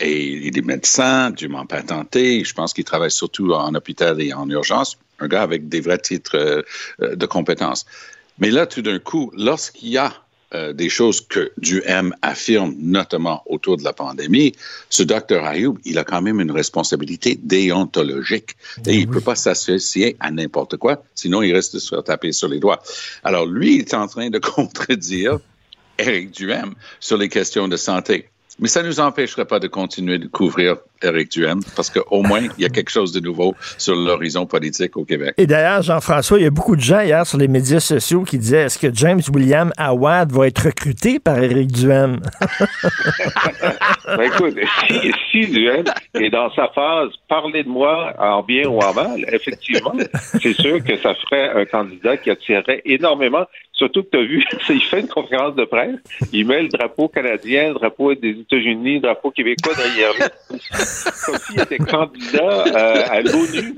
Et 0.00 0.26
il 0.26 0.58
est 0.58 0.62
médecin, 0.62 1.30
dûment 1.30 1.66
patenté. 1.66 2.44
Je 2.44 2.52
pense 2.52 2.72
qu'il 2.72 2.84
travaille 2.84 3.12
surtout 3.12 3.52
en 3.52 3.74
hôpital 3.74 4.20
et 4.20 4.32
en 4.32 4.48
urgence. 4.50 4.98
Un 5.20 5.28
gars 5.28 5.42
avec 5.42 5.68
des 5.68 5.80
vrais 5.80 5.98
titres 5.98 6.64
euh, 7.00 7.14
de 7.14 7.26
compétences. 7.26 7.86
Mais 8.38 8.50
là, 8.50 8.66
tout 8.66 8.82
d'un 8.82 8.98
coup, 8.98 9.30
lorsqu'il 9.36 9.90
y 9.90 9.98
a 9.98 10.12
euh, 10.54 10.72
des 10.72 10.88
choses 10.88 11.20
que 11.20 11.52
M 11.86 12.14
affirme, 12.22 12.74
notamment 12.78 13.42
autour 13.46 13.76
de 13.76 13.82
la 13.82 13.92
pandémie, 13.92 14.52
ce 14.88 15.02
docteur 15.02 15.44
Ayoub, 15.44 15.78
il 15.84 15.98
a 15.98 16.04
quand 16.04 16.22
même 16.22 16.40
une 16.40 16.52
responsabilité 16.52 17.38
déontologique. 17.42 18.56
Et 18.86 18.94
il 18.94 19.08
ne 19.08 19.12
peut 19.12 19.20
pas 19.20 19.34
s'associer 19.34 20.16
à 20.20 20.30
n'importe 20.30 20.76
quoi, 20.76 21.02
sinon 21.14 21.42
il 21.42 21.52
reste 21.52 21.74
de 21.74 21.80
se 21.80 21.88
faire 21.88 22.04
taper 22.04 22.32
sur 22.32 22.48
les 22.48 22.60
doigts. 22.60 22.82
Alors 23.24 23.46
lui, 23.46 23.76
il 23.76 23.80
est 23.80 23.94
en 23.94 24.06
train 24.06 24.30
de 24.30 24.38
contredire 24.54 25.38
Eric 25.98 26.30
Duhem 26.30 26.74
sur 27.00 27.16
les 27.16 27.28
questions 27.28 27.68
de 27.68 27.76
santé. 27.76 28.28
Mais 28.60 28.68
ça 28.68 28.82
ne 28.82 28.88
nous 28.88 29.00
empêcherait 29.00 29.46
pas 29.46 29.58
de 29.58 29.66
continuer 29.66 30.18
de 30.18 30.28
couvrir 30.28 30.76
Eric 31.02 31.32
Duhem, 31.32 31.60
parce 31.76 31.90
qu'au 31.90 32.22
moins, 32.22 32.40
il 32.56 32.62
y 32.62 32.64
a 32.64 32.68
quelque 32.68 32.90
chose 32.90 33.12
de 33.12 33.20
nouveau 33.20 33.54
sur 33.78 33.94
l'horizon 33.94 34.46
politique 34.46 34.96
au 34.96 35.04
Québec. 35.04 35.34
Et 35.36 35.46
d'ailleurs, 35.46 35.82
Jean-François, 35.82 36.38
il 36.38 36.44
y 36.44 36.46
a 36.46 36.50
beaucoup 36.50 36.76
de 36.76 36.80
gens 36.80 37.00
hier 37.00 37.26
sur 37.26 37.36
les 37.36 37.48
médias 37.48 37.80
sociaux 37.80 38.22
qui 38.22 38.38
disaient 38.38 38.62
est-ce 38.62 38.78
que 38.78 38.94
James 38.94 39.20
William 39.32 39.72
Awad 39.76 40.32
va 40.32 40.46
être 40.46 40.66
recruté 40.66 41.18
par 41.18 41.38
Eric 41.38 41.72
Duhem? 41.72 42.20
Ben, 44.06 44.24
écoute, 44.24 44.54
si, 44.86 45.12
si, 45.30 45.46
Duhem 45.50 45.84
est 46.12 46.28
dans 46.28 46.52
sa 46.54 46.68
phase 46.68 47.08
parler 47.26 47.64
de 47.64 47.68
moi 47.68 48.12
en 48.18 48.42
bien 48.42 48.68
ou 48.68 48.78
en 48.78 48.92
mal, 48.92 49.24
effectivement, 49.32 49.94
c'est 50.40 50.52
sûr 50.52 50.84
que 50.84 50.96
ça 50.98 51.14
ferait 51.14 51.50
un 51.58 51.64
candidat 51.64 52.18
qui 52.18 52.30
attirerait 52.30 52.82
énormément 52.84 53.46
Surtout 53.74 54.04
que 54.04 54.10
tu 54.10 54.18
as 54.18 54.22
vu, 54.22 54.44
il 54.68 54.82
fait 54.82 55.00
une 55.00 55.08
conférence 55.08 55.56
de 55.56 55.64
presse, 55.64 55.98
il 56.32 56.46
met 56.46 56.62
le 56.62 56.68
drapeau 56.68 57.08
canadien, 57.08 57.68
le 57.68 57.74
drapeau 57.74 58.14
des 58.14 58.32
États-Unis, 58.44 59.00
drapeau 59.00 59.30
québécois 59.30 59.74
derrière 59.74 60.12
lui. 60.14 60.58
S'il 61.46 61.60
était 61.60 61.78
candidat 61.78 62.64
euh, 62.66 63.04
à 63.10 63.20
l'ONU. 63.20 63.74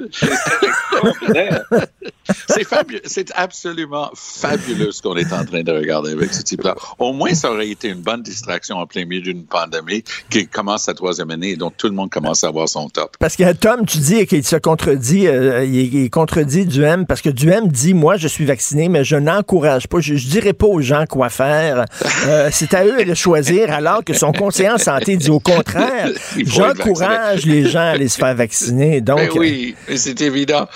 C'est 2.49 2.65
fabuleux. 2.65 3.01
C'est 3.05 3.31
absolument 3.35 4.11
fabuleux 4.15 4.93
ce 4.93 5.03
qu'on 5.03 5.17
est 5.17 5.33
en 5.33 5.45
train 5.45 5.63
de 5.63 5.73
regarder 5.73 6.13
avec 6.13 6.33
ce 6.33 6.43
type-là. 6.43 6.75
Au 6.99 7.13
moins, 7.13 7.35
ça 7.35 7.51
aurait 7.51 7.69
été 7.69 7.89
une 7.89 8.01
bonne 8.01 8.23
distraction 8.23 8.77
en 8.77 8.87
plein 8.87 9.05
milieu 9.05 9.23
d'une 9.23 9.45
pandémie 9.45 10.03
qui 10.31 10.47
commence 10.47 10.85
sa 10.85 10.95
troisième 10.95 11.31
année 11.31 11.51
et 11.51 11.57
dont 11.57 11.71
tout 11.71 11.87
le 11.87 11.95
monde 11.95 12.11
commence 12.11 12.45
à 12.45 12.49
avoir 12.49 12.69
son 12.69 12.89
top. 12.89 13.17
Parce 13.19 13.37
que 13.37 13.53
Tom, 13.53 13.87
tu 13.87 13.99
dis 13.99 14.27
qu'il 14.27 14.45
se 14.45 14.57
contredit, 14.57 15.27
euh, 15.27 15.65
il, 15.65 16.11
contredit 16.11 16.67
Duhem 16.67 17.07
parce 17.07 17.23
que 17.23 17.31
Duhem 17.31 17.69
dit, 17.69 17.95
moi, 17.95 18.17
je 18.17 18.29
suis 18.29 18.45
vacciné, 18.45 18.89
mais 18.89 19.05
je 19.05 19.17
n'encourage 19.17 19.89
pas, 19.89 20.01
je, 20.01 20.15
ne 20.15 20.19
dirais 20.19 20.53
pas 20.53 20.67
aux 20.67 20.81
gens 20.81 21.05
quoi 21.09 21.29
faire. 21.29 21.85
Euh, 22.27 22.49
c'est 22.53 22.75
à 22.75 22.85
eux 22.85 23.05
de 23.05 23.15
choisir, 23.15 23.73
alors 23.73 24.05
que 24.05 24.13
son 24.13 24.33
conseiller 24.57 24.71
en 24.71 24.79
santé 24.79 25.17
dit 25.17 25.31
au 25.31 25.41
contraire, 25.41 26.11
j'encourage 26.37 27.45
les 27.45 27.69
gens 27.69 27.81
à 27.81 27.91
aller 27.91 28.09
se 28.09 28.17
faire 28.17 28.35
vacciner. 28.35 29.01
Donc, 29.03 29.19
ben 29.19 29.31
oui, 29.35 29.75
c'est 29.95 30.21
évident. 30.23 30.67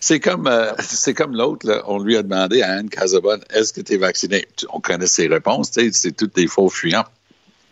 C'est 0.00 0.20
comme, 0.20 0.46
euh, 0.46 0.72
c'est 0.78 1.14
comme 1.14 1.34
l'autre, 1.34 1.82
on 1.86 1.98
lui 1.98 2.16
a 2.16 2.22
demandé 2.22 2.62
à 2.62 2.72
Anne 2.72 2.90
Casabonne, 2.90 3.40
est-ce 3.54 3.72
que 3.72 3.80
tu 3.80 3.94
es 3.94 3.96
vacciné? 3.96 4.46
On 4.72 4.80
connaît 4.80 5.06
ses 5.06 5.26
réponses, 5.26 5.70
c'est 5.72 6.16
toutes 6.16 6.34
des 6.34 6.46
faux 6.46 6.68
fuyants 6.68 7.04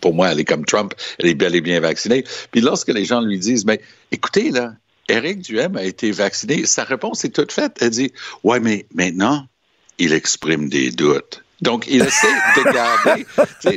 pour 0.00 0.14
moi, 0.14 0.32
elle 0.32 0.40
est 0.40 0.44
comme 0.44 0.64
Trump, 0.64 0.94
elle 1.20 1.28
est 1.28 1.34
bel 1.34 1.54
et 1.54 1.60
bien 1.60 1.78
vaccinée. 1.78 2.24
Puis 2.50 2.60
lorsque 2.60 2.88
les 2.88 3.04
gens 3.04 3.20
lui 3.20 3.38
disent, 3.38 3.64
mais 3.64 3.80
écoutez, 4.10 4.50
là, 4.50 4.72
Éric 5.08 5.42
Duhem 5.42 5.76
a 5.76 5.84
été 5.84 6.10
vacciné, 6.10 6.66
sa 6.66 6.82
réponse 6.82 7.24
est 7.24 7.30
toute 7.30 7.52
faite. 7.52 7.78
Elle 7.80 7.90
dit, 7.90 8.12
ouais, 8.42 8.58
mais 8.58 8.84
maintenant, 8.94 9.46
il 9.98 10.12
exprime 10.12 10.68
des 10.68 10.90
doutes. 10.90 11.41
Donc, 11.62 11.86
il 11.88 12.02
essaie 12.02 12.26
de 12.56 12.72
garder 12.72 13.26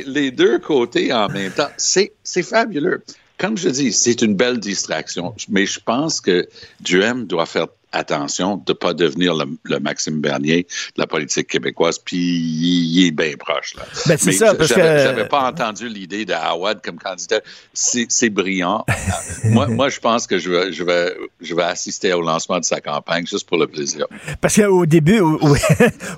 les 0.06 0.30
deux 0.30 0.58
côtés 0.58 1.12
en 1.12 1.28
même 1.28 1.52
temps. 1.52 1.70
C'est 1.76 2.42
fabuleux. 2.42 3.02
Comme 3.38 3.56
je 3.56 3.68
dis, 3.68 3.92
c'est 3.92 4.22
une 4.22 4.34
belle 4.34 4.58
distraction, 4.58 5.34
mais 5.48 5.66
je 5.66 5.78
pense 5.78 6.20
que 6.20 6.48
Duhem 6.80 7.26
doit 7.26 7.46
faire 7.46 7.68
attention 7.96 8.56
de 8.56 8.72
ne 8.72 8.74
pas 8.74 8.94
devenir 8.94 9.34
le, 9.34 9.80
Maxime 9.80 10.20
Bernier 10.20 10.66
de 10.96 11.00
la 11.00 11.06
politique 11.06 11.48
québécoise, 11.48 11.98
puis 11.98 12.16
il, 12.16 13.06
est 13.06 13.10
bien 13.10 13.32
proche. 13.38 13.74
Là. 13.76 13.82
Ben, 14.06 14.16
c'est 14.16 14.32
ça, 14.32 14.54
parce 14.54 14.72
que... 14.72 14.80
J'avais 14.80 15.28
pas 15.28 15.48
entendu 15.48 15.88
l'idée 15.88 16.24
de 16.24 16.32
Howard 16.32 16.80
comme 16.82 16.98
candidat. 16.98 17.40
C'est 17.72 18.30
brillant. 18.30 18.84
moi, 19.44 19.66
moi, 19.68 19.88
je 19.88 20.00
pense 20.00 20.26
que 20.26 20.38
je 20.38 20.50
vais, 20.50 20.72
je, 20.72 20.84
vais, 20.84 21.14
je 21.40 21.54
vais 21.54 21.62
assister 21.62 22.12
au 22.12 22.22
lancement 22.22 22.58
de 22.58 22.64
sa 22.64 22.80
campagne 22.80 23.26
juste 23.26 23.48
pour 23.48 23.58
le 23.58 23.66
plaisir. 23.66 24.06
Parce 24.40 24.56
qu'au 24.56 24.86
début, 24.86 25.20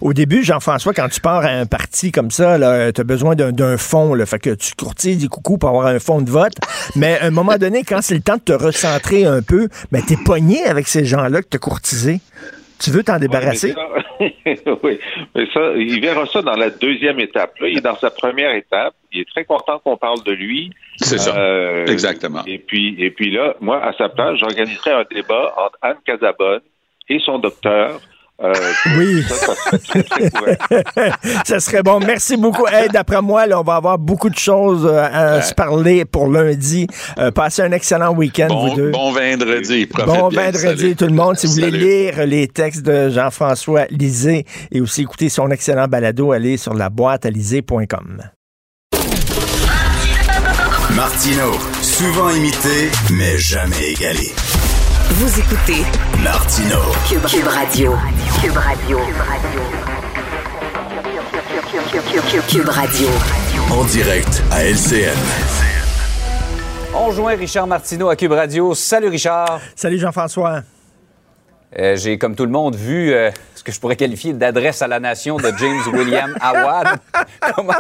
au, 0.01 0.12
début, 0.12 0.43
Jean-François, 0.43 0.95
quand 0.95 1.09
tu 1.09 1.21
pars 1.21 1.45
à 1.45 1.51
un 1.51 1.67
parti 1.67 2.12
comme 2.12 2.31
ça, 2.31 2.59
tu 2.93 3.01
as 3.01 3.05
besoin 3.05 3.35
d'un 3.35 3.77
fonds. 3.77 4.14
Là, 4.14 4.27
fait 4.27 4.38
que 4.38 4.51
tu 4.51 4.75
courtises 4.75 5.19
des 5.19 5.29
coucous 5.29 5.59
pour 5.59 5.69
avoir 5.69 5.87
un 5.87 5.99
fonds 5.99 6.21
de 6.21 6.31
vote. 6.31 6.55
Mais 6.97 7.19
à 7.19 7.27
un 7.27 7.31
moment 7.31 7.57
donné, 7.57 7.85
quand 7.85 8.03
c'est 8.03 8.14
le 8.14 8.21
temps 8.21 8.37
de 8.37 8.43
te 8.43 8.53
recentrer 8.53 9.25
un 9.25 9.43
peu, 9.43 9.69
ben, 9.93 10.03
tu 10.07 10.14
es 10.14 10.17
pogné 10.17 10.64
avec 10.64 10.88
ces 10.88 11.05
gens-là 11.05 11.43
que 11.43 11.49
tu 11.51 11.59
Tu 12.81 12.90
veux 12.90 13.02
t'en 13.02 13.18
débarrasser? 13.18 13.74
Oui, 14.83 14.98
mais 15.35 15.46
ça, 15.54 15.72
il 15.76 16.00
verra 16.00 16.26
ça 16.26 16.42
dans 16.42 16.57
la 16.57 16.70
deuxième 16.70 17.20
étape. 17.20 17.57
Là, 17.61 17.68
il 17.68 17.78
est 17.78 17.83
dans 17.83 17.96
sa 17.96 18.11
première 18.11 18.52
étape. 18.52 18.94
Il 19.12 19.20
est 19.20 19.28
très 19.28 19.44
content 19.44 19.78
qu'on 19.78 19.96
parle 19.96 20.24
de 20.24 20.33
lui. 20.33 20.72
C'est 20.96 21.18
ça. 21.18 21.37
Euh, 21.37 21.87
Exactement. 21.87 22.42
Et 22.46 22.59
puis, 22.59 22.96
et 22.98 23.11
puis 23.11 23.31
là, 23.31 23.54
moi, 23.61 23.81
à 23.85 23.92
sa 23.92 24.09
place, 24.09 24.38
j'organiserai 24.38 24.90
un 24.90 25.04
débat 25.09 25.54
entre 25.57 25.78
Anne 25.83 25.98
Casabonne 26.04 26.62
et 27.09 27.20
son 27.20 27.38
docteur 27.38 28.00
euh, 28.40 28.53
oui. 28.98 29.24
Ça, 31.44 31.61
serait 31.61 31.83
bon. 31.83 32.01
Merci 32.01 32.37
beaucoup. 32.37 32.64
D'après 32.92 33.20
moi, 33.20 33.46
là, 33.46 33.61
on 33.61 33.64
va 33.64 33.77
avoir 33.77 33.98
beaucoup 33.98 34.31
de 34.31 34.38
choses 34.38 34.87
euh, 34.87 35.09
à 35.12 35.42
se 35.42 35.55
parler 35.55 36.05
pour 36.05 36.29
lundi. 36.29 36.87
Euh, 37.18 37.31
passez 37.31 37.62
un 37.62 37.72
excellent 37.72 38.14
week-end, 38.14 38.48
bon, 38.48 38.68
vous 38.68 38.77
deux. 38.77 38.90
Bon 38.90 39.12
vendredi. 39.12 39.87
Bon 39.87 40.29
vendredi, 40.29 40.94
tout 40.94 41.07
le 41.07 41.14
monde. 41.14 41.37
Si 41.37 41.46
vous 41.46 41.55
voulez 41.55 41.70
lire 41.70 42.27
les 42.27 42.48
textes 42.48 42.83
de 42.83 43.11
Jean-François 43.11 43.87
Lisée 43.90 44.44
et 44.70 44.81
aussi 44.81 45.03
écouter 45.03 45.29
son 45.29 45.51
excellent 45.51 45.88
balado, 45.88 46.33
allez 46.33 46.57
sur 46.57 46.74
la 46.74 46.90
boîte 46.90 47.27
à 47.27 47.31
Martino, 50.94 51.53
souvent 51.81 52.31
imité, 52.31 52.90
mais 53.12 53.38
jamais 53.38 53.92
égalé. 53.92 54.33
Vous 55.11 55.40
écoutez 55.40 55.85
Martino 56.23 56.77
Cube, 57.09 57.25
Cube 57.27 57.47
Radio. 57.47 57.97
Cube 58.42 58.57
Radio. 58.57 58.99
Cube 62.49 62.68
Radio. 62.68 63.09
En 63.71 63.85
direct 63.85 64.42
à 64.51 64.64
LCN. 64.64 65.16
On 66.94 67.11
joint 67.11 67.37
Richard 67.37 67.66
Martineau 67.66 68.11
à 68.11 68.16
Cube 68.16 68.33
Radio. 68.33 68.75
Salut 68.75 69.09
Richard. 69.09 69.61
Salut 69.75 69.99
Jean-François. 69.99 70.61
Euh, 71.76 71.96
j'ai, 71.96 72.16
comme 72.16 72.35
tout 72.35 72.44
le 72.44 72.50
monde, 72.50 72.76
vu 72.76 73.12
euh, 73.12 73.31
ce 73.54 73.62
que 73.62 73.72
je 73.72 73.78
pourrais 73.78 73.96
qualifier 73.96 74.33
d'adresse 74.33 74.81
à 74.81 74.88
la 74.88 75.00
nation 75.00 75.37
de 75.37 75.52
James 75.59 75.83
William 75.92 76.35
Awad. 76.40 76.98
comment, 77.54 77.74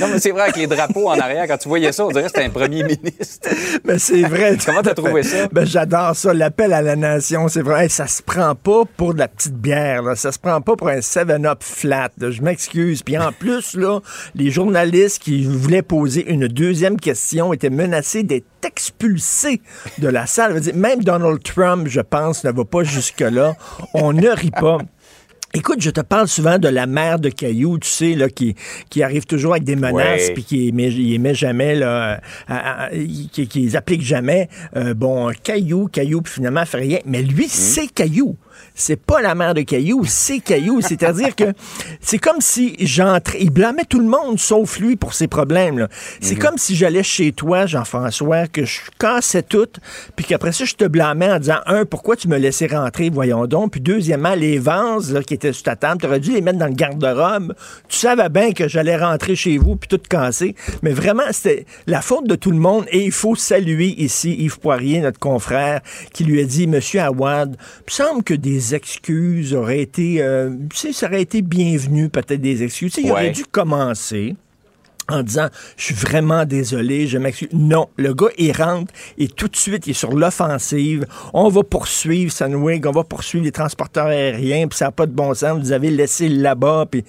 non, 0.00 0.08
mais 0.12 0.18
c'est 0.18 0.32
vrai, 0.32 0.42
avec 0.42 0.56
les 0.56 0.66
drapeaux 0.66 1.08
en 1.08 1.18
arrière, 1.18 1.46
quand 1.46 1.56
tu 1.56 1.68
voyais 1.68 1.92
ça, 1.92 2.04
on 2.04 2.08
dirait 2.08 2.24
que 2.24 2.28
c'était 2.28 2.44
un 2.44 2.50
premier 2.50 2.82
ministre. 2.82 3.48
Mais 3.84 3.98
c'est 3.98 4.22
vrai. 4.22 4.56
comment 4.66 4.82
t'as 4.82 4.94
trouvé 4.94 5.22
ça? 5.22 5.48
Ben, 5.52 5.64
j'adore 5.64 6.16
ça. 6.16 6.34
L'appel 6.34 6.72
à 6.72 6.82
la 6.82 6.96
nation, 6.96 7.48
c'est 7.48 7.62
vrai. 7.62 7.88
ça 7.88 8.06
se 8.06 8.22
prend 8.22 8.54
pas 8.54 8.82
pour 8.96 9.14
de 9.14 9.20
la 9.20 9.28
petite 9.28 9.54
bière. 9.54 10.02
Là. 10.02 10.16
Ça 10.16 10.32
se 10.32 10.38
prend 10.38 10.60
pas 10.60 10.76
pour 10.76 10.88
un 10.88 10.98
7-up 10.98 11.62
flat. 11.62 12.10
Je 12.20 12.42
m'excuse. 12.42 13.02
Puis 13.02 13.16
en 13.16 13.32
plus, 13.32 13.74
là, 13.74 14.00
les 14.34 14.50
journalistes 14.50 15.22
qui 15.22 15.44
voulaient 15.44 15.82
poser 15.82 16.28
une 16.30 16.48
deuxième 16.48 16.98
question 16.98 17.52
étaient 17.52 17.70
menacés 17.70 18.24
d'être 18.24 18.46
expulsé 18.68 19.60
de 19.98 20.08
la 20.08 20.26
salle. 20.26 20.60
Même 20.74 21.02
Donald 21.02 21.42
Trump, 21.42 21.88
je 21.88 22.00
pense, 22.00 22.44
ne 22.44 22.52
va 22.52 22.64
pas 22.64 22.84
jusque-là. 22.84 23.54
On 23.94 24.12
ne 24.12 24.28
rit 24.28 24.50
pas. 24.50 24.78
Écoute, 25.54 25.80
je 25.80 25.88
te 25.88 26.02
parle 26.02 26.28
souvent 26.28 26.58
de 26.58 26.68
la 26.68 26.86
mère 26.86 27.18
de 27.18 27.30
Caillou, 27.30 27.78
tu 27.78 27.88
sais, 27.88 28.14
là, 28.14 28.28
qui, 28.28 28.54
qui 28.90 29.02
arrive 29.02 29.24
toujours 29.24 29.52
avec 29.52 29.64
des 29.64 29.76
menaces, 29.76 30.30
puis 30.34 30.44
qui 30.44 30.68
émet, 30.68 31.34
jamais, 31.34 31.74
là, 31.74 32.20
qui, 33.32 33.48
qui 33.48 33.74
applique 33.74 34.02
jamais. 34.02 34.50
Euh, 34.76 34.92
bon, 34.92 35.32
Caillou, 35.42 35.88
Caillou, 35.88 36.20
puis 36.20 36.34
finalement, 36.34 36.66
fait 36.66 36.78
rien. 36.78 36.98
Mais 37.06 37.22
lui, 37.22 37.46
mmh. 37.46 37.50
c'est 37.50 37.88
Caillou 37.88 38.36
c'est 38.78 38.96
pas 38.96 39.20
la 39.20 39.34
mère 39.34 39.54
de 39.54 39.62
Caillou, 39.62 40.04
c'est 40.06 40.38
Caillou. 40.38 40.80
C'est-à-dire 40.80 41.34
que 41.34 41.52
c'est 42.00 42.18
comme 42.18 42.40
si 42.40 42.76
j'entrais, 42.78 43.38
il 43.40 43.50
blâmait 43.50 43.84
tout 43.84 43.98
le 43.98 44.06
monde 44.06 44.38
sauf 44.38 44.78
lui 44.78 44.94
pour 44.96 45.14
ses 45.14 45.26
problèmes. 45.26 45.88
C'est 46.20 46.36
mhm. 46.36 46.40
comme 46.40 46.58
si 46.58 46.76
j'allais 46.76 47.02
chez 47.02 47.32
toi, 47.32 47.66
Jean-François, 47.66 48.46
que 48.46 48.64
je 48.64 48.80
cassais 48.98 49.42
tout, 49.42 49.68
puis 50.14 50.24
qu'après 50.24 50.52
ça, 50.52 50.64
je 50.64 50.74
te 50.74 50.84
blâmais 50.84 51.30
en 51.30 51.38
disant, 51.40 51.58
un, 51.66 51.84
pourquoi 51.84 52.14
tu 52.14 52.28
me 52.28 52.38
laissais 52.38 52.68
rentrer, 52.68 53.10
voyons 53.10 53.46
donc, 53.46 53.72
puis 53.72 53.80
deuxièmement, 53.80 54.34
les 54.34 54.58
vases 54.58 55.18
qui 55.26 55.34
étaient 55.34 55.52
sur 55.52 55.64
ta 55.64 55.74
table, 55.76 56.00
tu 56.00 56.06
aurais 56.06 56.20
dû 56.20 56.32
les 56.32 56.40
mettre 56.40 56.58
dans 56.58 56.66
le 56.66 56.74
garde-robe. 56.74 57.54
Tu 57.88 57.98
savais 57.98 58.28
bien 58.28 58.52
que 58.52 58.68
j'allais 58.68 58.96
rentrer 58.96 59.34
chez 59.34 59.58
vous, 59.58 59.74
puis 59.74 59.88
tout 59.88 60.00
casser. 60.08 60.54
Mais 60.82 60.92
vraiment, 60.92 61.24
c'était 61.32 61.66
la 61.86 62.00
faute 62.00 62.28
de 62.28 62.36
tout 62.36 62.52
le 62.52 62.58
monde, 62.58 62.86
et 62.92 63.04
il 63.04 63.12
faut 63.12 63.34
saluer 63.34 63.88
ici 63.98 64.36
Yves 64.38 64.60
Poirier, 64.60 65.00
notre 65.00 65.18
confrère, 65.18 65.80
qui 66.12 66.22
lui 66.22 66.40
a 66.40 66.44
dit, 66.44 66.68
Monsieur 66.68 67.00
Awad, 67.00 67.56
il 67.88 67.92
semble 67.92 68.22
que 68.22 68.34
des 68.34 68.67
excuses 68.74 69.54
auraient 69.54 69.80
été, 69.80 70.22
euh, 70.22 70.50
ça 70.74 71.06
aurait 71.06 71.22
été 71.22 71.42
bienvenu, 71.42 72.08
peut-être 72.08 72.40
des 72.40 72.62
excuses. 72.62 72.96
Il 72.98 73.10
aurait 73.10 73.30
dû 73.30 73.44
commencer 73.44 74.34
en 75.08 75.22
disant 75.22 75.48
je 75.76 75.84
suis 75.84 75.94
vraiment 75.94 76.44
désolé, 76.44 77.06
je 77.06 77.18
m'excuse. 77.18 77.48
Non, 77.52 77.88
le 77.96 78.14
gars 78.14 78.28
il 78.36 78.52
rentre 78.52 78.92
et 79.16 79.28
tout 79.28 79.48
de 79.48 79.56
suite 79.56 79.86
il 79.86 79.90
est 79.90 79.94
sur 79.94 80.14
l'offensive. 80.14 81.06
On 81.32 81.48
va 81.48 81.62
poursuivre 81.62 82.32
Sunwing, 82.32 82.84
on 82.86 82.92
va 82.92 83.04
poursuivre 83.04 83.44
les 83.44 83.52
transporteurs 83.52 84.06
aériens, 84.06 84.68
puis 84.68 84.76
ça 84.76 84.86
n'a 84.86 84.92
pas 84.92 85.06
de 85.06 85.12
bon 85.12 85.34
sens. 85.34 85.58
Vous 85.60 85.72
avez 85.72 85.90
laissé 85.90 86.28
là-bas, 86.28 86.86
puis 86.90 87.04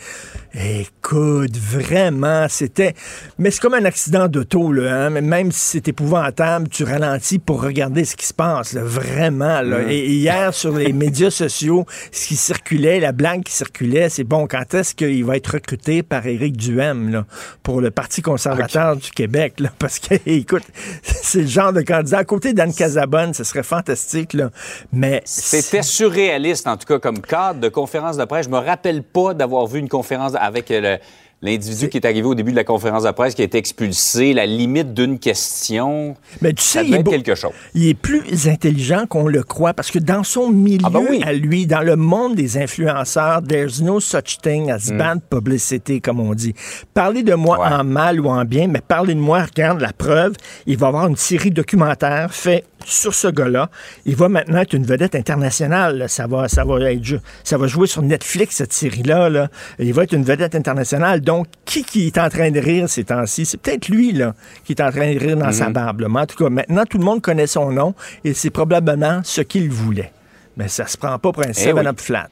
écoute, 0.54 1.56
vraiment, 1.58 2.48
c'était. 2.50 2.94
Mais 3.38 3.52
c'est 3.52 3.62
comme 3.62 3.76
un 3.76 3.86
accident 3.86 4.28
d'auto 4.28 4.72
là, 4.72 5.06
hein? 5.06 5.10
même 5.10 5.52
si 5.52 5.60
c'est 5.60 5.88
épouvantable, 5.88 6.70
tu 6.70 6.84
ralentis 6.84 7.40
pour 7.40 7.62
regarder 7.62 8.06
ce 8.06 8.16
qui 8.16 8.26
se 8.26 8.34
passe, 8.34 8.76
vraiment. 8.76 9.62
Là. 9.62 9.92
Et 9.92 10.08
hier 10.08 10.54
sur 10.54 10.76
les 10.76 10.94
médias 10.94 11.30
sociaux, 11.30 11.86
ce 12.12 12.28
qui 12.28 12.36
circulait, 12.36 13.00
la 13.00 13.12
blague 13.12 13.44
qui 13.44 13.54
circulait, 13.54 14.10
c'est 14.10 14.24
bon, 14.24 14.48
quand 14.48 14.74
est-ce 14.74 14.96
qu'il 14.96 15.24
va 15.26 15.38
être 15.38 15.54
recruté 15.54 16.04
par 16.04 16.26
Éric 16.26 16.58
Duhem 16.58 17.12
là, 17.12 17.26
pour 17.64 17.82
le 17.82 17.92
Parti 17.92 18.22
conservateur 18.22 18.96
du 18.96 19.12
Québec, 19.12 19.60
là, 19.60 19.70
parce 19.78 20.00
que, 20.00 20.16
écoute, 20.26 20.64
c'est 21.04 21.42
le 21.42 21.48
genre 21.48 21.74
de 21.74 21.82
candidat. 21.82 22.20
À 22.20 22.24
côté 22.24 22.54
d'Anne 22.54 22.74
Casabonne, 22.74 23.34
ce 23.34 23.44
serait 23.44 23.64
fantastique, 23.64 24.34
là, 24.34 24.50
mais... 24.92 25.22
C'était 25.26 25.84
surréaliste, 25.84 26.68
en 26.68 26.78
tout 26.78 26.86
cas, 26.86 27.00
comme 27.00 27.22
cadre 27.22 27.60
de 27.60 27.70
conférence 27.70 28.18
de 28.18 28.26
presse. 28.26 28.46
Je 28.46 28.52
me 28.52 28.58
rappelle 28.58 29.04
pas 29.04 29.34
d'avoir 29.34 29.68
vu 29.68 29.80
une 29.80 29.90
conférence 29.90 30.34
avec 30.40 30.70
le 30.70 30.98
L'individu 31.42 31.88
qui 31.88 31.98
est 31.98 32.06
arrivé 32.06 32.28
au 32.28 32.36
début 32.36 32.52
de 32.52 32.58
la 32.58 32.66
conférence 32.66 33.04
de 33.04 33.12
presse, 33.12 33.34
qui 33.34 33.42
a 33.42 33.46
été 33.46 33.58
expulsé, 33.58 34.34
la 34.34 34.46
limite 34.46 34.94
d'une 34.94 35.20
question. 35.20 36.18
Mais 36.42 36.52
tu 36.52 36.62
sais, 36.62 36.86
il 36.86 36.94
est, 36.94 37.04
quelque 37.04 37.34
chose. 37.34 37.54
il 37.74 37.88
est 37.88 37.94
plus 37.94 38.50
intelligent 38.50 39.06
qu'on 39.08 39.26
le 39.26 39.42
croit 39.44 39.74
parce 39.74 39.90
que 39.90 40.00
dans 40.00 40.24
son 40.24 40.50
milieu 40.50 40.80
ah, 40.84 40.90
ben 40.90 41.24
à 41.24 41.32
lui, 41.32 41.66
dans 41.66 41.80
le 41.80 41.96
monde 41.96 42.36
des 42.36 42.58
influenceurs, 42.58 43.42
there's 43.42 43.82
no 43.82 44.02
such 44.02 44.40
thing 44.42 44.70
as 44.70 44.92
mm. 44.92 44.98
bad 44.98 45.22
publicity, 45.30 46.02
comme 46.02 46.20
on 46.20 46.34
dit. 46.34 46.54
Parlez 46.94 47.24
de 47.24 47.36
moi 47.36 47.58
en 47.72 47.86
mal 47.86 48.20
ou 48.20 48.28
en 48.28 48.44
bien, 48.44 48.68
mais 48.68 48.82
parlez 48.86 49.16
de 49.16 49.22
moi, 49.22 49.44
regarde 49.44 49.80
la 49.80 49.94
preuve. 49.94 50.34
Il 50.66 50.78
va 50.78 50.88
y 50.88 50.90
avoir 50.90 51.08
une 51.08 51.16
série 51.16 51.52
documentaire 51.52 52.34
faite 52.34 52.66
sur 52.86 53.14
ce 53.14 53.28
gars-là. 53.28 53.70
Il 54.06 54.16
va 54.16 54.30
maintenant 54.30 54.60
être 54.60 54.74
une 54.74 54.86
vedette 54.86 55.16
internationale. 55.16 56.06
Ça 56.08 56.28
va, 56.28 56.48
ça 56.48 56.64
va 56.64 56.92
être, 56.92 57.22
ça 57.44 57.58
va 57.58 57.68
jouer 57.68 57.88
sur 57.88 58.02
Netflix 58.02 58.56
cette 58.58 58.74
série-là. 58.74 59.30
Là. 59.30 59.50
Il 59.80 59.94
va 59.94 60.04
être 60.04 60.14
une 60.14 60.24
vedette 60.24 60.56
internationale. 60.56 61.22
Donc, 61.30 61.46
qui, 61.64 61.84
qui 61.84 62.08
est 62.08 62.18
en 62.18 62.28
train 62.28 62.50
de 62.50 62.60
rire 62.60 62.90
ces 62.90 63.04
temps-ci? 63.04 63.46
C'est 63.46 63.62
peut-être 63.62 63.88
lui, 63.88 64.14
là, 64.14 64.34
qui 64.66 64.74
est 64.74 64.82
en 64.82 64.90
train 64.90 65.14
de 65.14 65.20
rire 65.20 65.38
dans 65.38 65.52
sa 65.52 65.68
mhm. 65.68 65.74
barbe. 65.74 66.08
En 66.12 66.26
tout 66.26 66.44
cas, 66.44 66.50
maintenant, 66.50 66.86
tout 66.90 66.98
le 66.98 67.04
monde 67.04 67.22
connaît 67.22 67.46
son 67.46 67.72
nom 67.72 67.94
et 68.24 68.34
c'est 68.34 68.50
probablement 68.50 69.22
ce 69.24 69.42
qu'il 69.42 69.70
voulait. 69.70 70.12
Mais 70.58 70.68
ça 70.68 70.88
se 70.88 70.98
prend 70.98 71.20
pas 71.20 71.32
pour 71.32 71.44
un 71.44 71.52
7-up 71.52 71.98
eh 72.00 72.02
flat. 72.02 72.30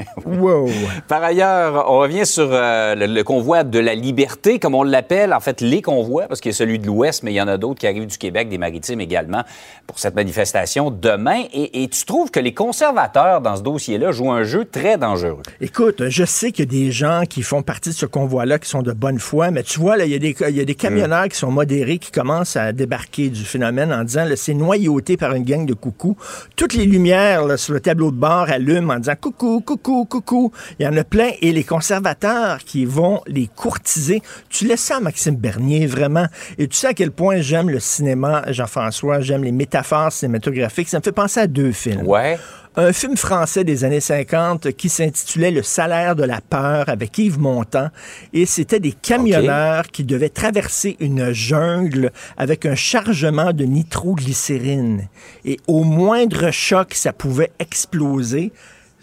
wow. 0.24 0.68
Par 1.08 1.22
ailleurs, 1.22 1.90
on 1.90 1.98
revient 1.98 2.26
sur 2.26 2.48
euh, 2.52 2.94
le, 2.94 3.22
convoi 3.22 3.64
de 3.64 3.78
la 3.78 3.94
liberté, 3.94 4.58
comme 4.58 4.74
on 4.74 4.82
l'appelle, 4.82 5.32
en 5.32 5.40
fait, 5.40 5.60
les 5.60 5.82
convois, 5.82 6.26
parce 6.26 6.40
qu'il 6.40 6.52
y 6.52 6.54
a 6.54 6.56
celui 6.56 6.78
de 6.78 6.86
l'Ouest, 6.86 7.22
mais 7.22 7.32
il 7.32 7.36
y 7.36 7.40
en 7.40 7.48
a 7.48 7.56
d'autres 7.56 7.80
qui 7.80 7.86
arrivent 7.86 8.06
du 8.06 8.18
Québec, 8.18 8.48
des 8.48 8.58
maritimes 8.58 9.00
également, 9.00 9.42
pour 9.86 9.98
cette 9.98 10.14
manifestation 10.14 10.90
demain. 10.90 11.44
Et, 11.52 11.88
tu 11.88 12.04
trouves 12.04 12.30
que 12.30 12.40
les 12.40 12.54
conservateurs, 12.54 13.40
dans 13.40 13.56
ce 13.56 13.62
dossier-là, 13.62 14.12
jouent 14.12 14.30
un 14.30 14.44
jeu 14.44 14.64
très 14.64 14.98
dangereux. 14.98 15.42
Écoute, 15.60 16.08
je 16.08 16.24
sais 16.24 16.52
qu'il 16.52 16.66
y 16.66 16.68
a 16.68 16.80
des 16.84 16.92
gens 16.92 17.22
qui 17.28 17.42
font 17.42 17.62
partie 17.62 17.90
de 17.90 17.94
ce 17.94 18.06
convoi-là 18.06 18.58
qui 18.58 18.68
sont 18.68 18.82
de 18.82 18.92
bonne 18.92 19.18
foi, 19.18 19.50
mais 19.50 19.62
tu 19.62 19.80
vois, 19.80 19.96
là, 19.96 20.04
il 20.04 20.12
y 20.12 20.14
a 20.14 20.18
des, 20.18 20.36
il 20.48 20.56
y 20.56 20.60
a 20.60 20.64
des 20.64 20.74
camionneurs 20.74 21.26
mm. 21.26 21.28
qui 21.30 21.36
sont 21.36 21.50
modérés 21.50 21.98
qui 21.98 22.10
commencent 22.10 22.56
à 22.56 22.72
débarquer 22.72 23.28
du 23.28 23.44
phénomène 23.44 23.92
en 23.92 24.04
disant, 24.04 24.26
c'est 24.36 24.54
noyauté 24.54 25.16
par 25.16 25.34
une 25.34 25.44
gang 25.44 25.66
de 25.66 25.74
coucou. 25.74 26.16
Toutes 26.56 26.74
les 26.74 26.84
lumières 26.84 27.58
sur 27.58 27.74
le 27.74 27.80
tableau 27.80 28.10
de 28.10 28.16
bord 28.16 28.48
allument 28.48 28.94
en 28.94 28.98
disant 28.98 29.14
coucou, 29.20 29.60
coucou, 29.60 29.87
coucou. 29.88 30.52
Il 30.78 30.84
y 30.84 30.88
en 30.88 30.96
a 30.96 31.04
plein. 31.04 31.30
Et 31.40 31.52
les 31.52 31.64
conservateurs 31.64 32.58
qui 32.58 32.84
vont 32.84 33.20
les 33.26 33.46
courtiser. 33.46 34.22
Tu 34.48 34.66
laisses 34.66 34.80
ça 34.80 34.96
à 34.96 35.00
Maxime 35.00 35.36
Bernier, 35.36 35.86
vraiment. 35.86 36.26
Et 36.58 36.68
tu 36.68 36.76
sais 36.76 36.88
à 36.88 36.94
quel 36.94 37.10
point 37.10 37.40
j'aime 37.40 37.70
le 37.70 37.80
cinéma, 37.80 38.44
Jean-François. 38.48 39.20
J'aime 39.20 39.44
les 39.44 39.52
métaphores 39.52 40.12
cinématographiques. 40.12 40.88
Ça 40.88 40.98
me 40.98 41.02
fait 41.02 41.12
penser 41.12 41.40
à 41.40 41.46
deux 41.46 41.72
films. 41.72 42.06
Ouais 42.06 42.38
un 42.78 42.92
film 42.92 43.16
français 43.16 43.64
des 43.64 43.82
années 43.82 44.00
50 44.00 44.70
qui 44.72 44.88
s'intitulait 44.88 45.50
Le 45.50 45.64
salaire 45.64 46.14
de 46.14 46.22
la 46.22 46.40
peur 46.40 46.88
avec 46.88 47.18
Yves 47.18 47.40
Montand. 47.40 47.88
Et 48.32 48.46
c'était 48.46 48.78
des 48.78 48.92
camionneurs 48.92 49.88
qui 49.88 50.04
devaient 50.04 50.28
traverser 50.28 50.96
une 51.00 51.32
jungle 51.32 52.12
avec 52.36 52.66
un 52.66 52.76
chargement 52.76 53.52
de 53.52 53.64
nitroglycérine. 53.64 55.08
Et 55.44 55.58
au 55.66 55.82
moindre 55.82 56.52
choc, 56.52 56.94
ça 56.94 57.12
pouvait 57.12 57.50
exploser 57.58 58.52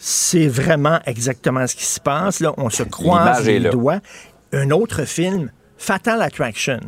c'est 0.08 0.48
vraiment 0.48 1.00
exactement 1.08 1.65
ce 1.65 1.76
qui 1.76 1.84
se 1.84 2.00
passe. 2.00 2.39
Là. 2.39 2.54
On 2.58 2.70
se 2.70 2.84
croise 2.84 3.44
les 3.44 3.60
doigts. 3.60 4.02
Un 4.54 4.70
autre 4.70 5.04
film, 5.04 5.50
Fatal 5.80 6.22
Attraction. 6.22 6.80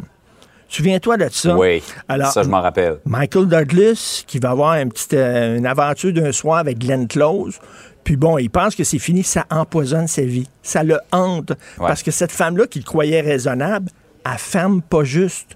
Souviens-toi 0.70 1.18
de 1.18 1.28
ça? 1.32 1.58
Oui, 1.58 1.82
Alors, 2.08 2.32
ça 2.32 2.44
je 2.44 2.48
m'en 2.48 2.62
rappelle. 2.62 3.00
Michael 3.06 3.48
Douglas, 3.48 4.24
qui 4.28 4.38
va 4.38 4.52
avoir 4.52 4.76
une 4.76 4.90
petite 4.90 5.16
euh, 5.16 5.58
une 5.58 5.66
aventure 5.66 6.14
d'un 6.14 6.32
soir 6.32 6.60
avec 6.60 6.78
Glenn 6.78 7.08
Close. 7.08 7.58
Puis 8.04 8.18
bon, 8.18 8.38
il 8.38 8.52
pense 8.52 8.76
que 8.76 8.84
c'est 8.84 9.00
fini, 9.00 9.24
ça 9.24 9.48
empoisonne 9.50 10.08
sa 10.08 10.22
vie. 10.22 10.48
Ça 10.62 10.84
le 10.84 11.00
hante. 11.12 11.54
Parce 11.78 12.04
que 12.04 12.12
cette 12.12 12.32
femme-là, 12.32 12.68
qu'il 12.68 12.84
croyait 12.84 13.22
raisonnable, 13.22 13.90
elle 14.26 14.38
ferme 14.38 14.84
pas 14.84 15.04
juste. 15.04 15.56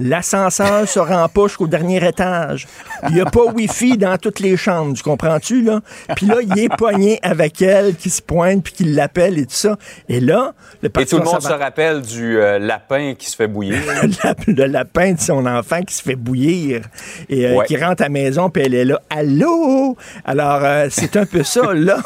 L'ascenseur 0.00 0.88
se 0.88 1.00
rend 1.00 1.28
pas 1.28 1.48
jusqu'au 1.48 1.66
dernier 1.66 2.06
étage. 2.06 2.68
Il 3.08 3.14
n'y 3.14 3.20
a 3.20 3.24
pas 3.24 3.44
Wi-Fi 3.44 3.98
dans 3.98 4.16
toutes 4.16 4.38
les 4.38 4.56
chambres, 4.56 4.94
tu 4.94 5.02
comprends-tu, 5.02 5.62
là? 5.62 5.80
Puis 6.14 6.26
là, 6.26 6.36
il 6.40 6.56
est 6.58 6.68
poigné 6.68 7.18
avec 7.22 7.60
elle, 7.62 7.96
qui 7.96 8.10
se 8.10 8.22
pointe, 8.22 8.62
puis 8.62 8.72
qui 8.72 8.84
l'appelle 8.84 9.38
et 9.38 9.46
tout 9.46 9.54
ça. 9.54 9.76
Et 10.08 10.20
là, 10.20 10.54
le 10.82 10.88
Et 11.00 11.06
tout 11.06 11.18
le 11.18 11.24
monde 11.24 11.42
se 11.42 11.48
rappelle 11.48 12.02
du 12.02 12.38
euh, 12.38 12.58
lapin 12.58 13.14
qui 13.14 13.28
se 13.28 13.34
fait 13.34 13.48
bouillir. 13.48 13.78
le 14.46 14.66
lapin 14.66 15.12
de 15.12 15.20
son 15.20 15.46
enfant 15.46 15.82
qui 15.82 15.94
se 15.94 16.02
fait 16.02 16.14
bouillir 16.14 16.82
et 17.28 17.46
euh, 17.46 17.62
qui 17.64 17.76
rentre 17.76 18.02
à 18.02 18.06
la 18.06 18.10
maison, 18.10 18.50
puis 18.50 18.62
elle 18.64 18.74
est 18.74 18.84
là. 18.84 19.00
Allô? 19.10 19.96
Alors, 20.24 20.60
euh, 20.62 20.86
c'est 20.90 21.16
un 21.16 21.26
peu 21.26 21.42
ça. 21.42 21.74
Là, 21.74 21.98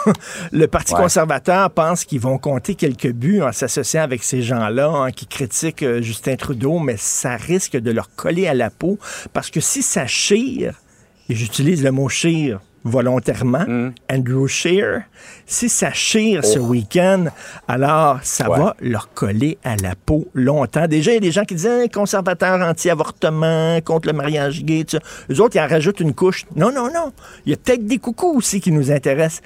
le 0.52 0.66
Parti 0.66 0.94
conservateur 0.94 1.70
pense 1.70 2.04
qu'ils 2.04 2.20
vont 2.20 2.38
compter 2.38 2.74
quelques 2.74 3.12
buts 3.12 3.42
en 3.42 3.52
s'associant 3.52 4.02
avec 4.02 4.22
ces 4.22 4.40
gens-là 4.40 4.88
hein, 4.88 5.10
qui 5.10 5.26
critiquent 5.26 5.84
Justin 6.00 6.36
Trudeau, 6.36 6.78
mais 6.78 6.96
ça 6.96 7.36
risque 7.36 7.76
de 7.82 7.90
leur 7.90 8.14
coller 8.14 8.46
à 8.46 8.54
la 8.54 8.70
peau 8.70 8.98
parce 9.32 9.50
que 9.50 9.60
si 9.60 9.82
ça 9.82 10.06
chire, 10.06 10.80
et 11.28 11.34
j'utilise 11.34 11.82
le 11.82 11.92
mot 11.92 12.08
chire 12.08 12.60
volontairement, 12.84 13.64
mm. 13.66 13.92
Andrew 14.10 14.46
Shear, 14.46 15.02
si 15.46 15.68
ça 15.68 15.92
chire 15.92 16.44
ce 16.44 16.58
oh. 16.58 16.66
week-end, 16.66 17.26
alors 17.68 18.18
ça 18.22 18.48
va 18.48 18.74
leur 18.80 19.12
coller 19.12 19.58
à 19.62 19.76
la 19.76 19.94
peau 19.94 20.26
longtemps. 20.34 20.86
Déjà, 20.88 21.12
il 21.12 21.14
y 21.14 21.18
a 21.18 21.20
des 21.20 21.30
gens 21.30 21.44
qui 21.44 21.54
disent 21.54 21.66
hein, 21.66 21.86
conservateurs 21.92 22.60
anti-avortement, 22.60 23.80
contre 23.82 24.08
le 24.08 24.14
mariage 24.14 24.64
gay, 24.64 24.84
tout 24.84 24.96
ça. 24.96 25.02
Eux 25.30 25.40
autres, 25.40 25.56
ils 25.56 25.60
en 25.60 25.68
rajoutent 25.68 26.00
une 26.00 26.14
couche. 26.14 26.44
Non, 26.56 26.72
non, 26.72 26.88
non. 26.92 27.12
Il 27.46 27.50
y 27.50 27.54
a 27.54 27.56
peut-être 27.56 27.86
des 27.86 27.98
coucous 27.98 28.36
aussi 28.36 28.60
qui 28.60 28.72
nous 28.72 28.90
intéressent 28.90 29.42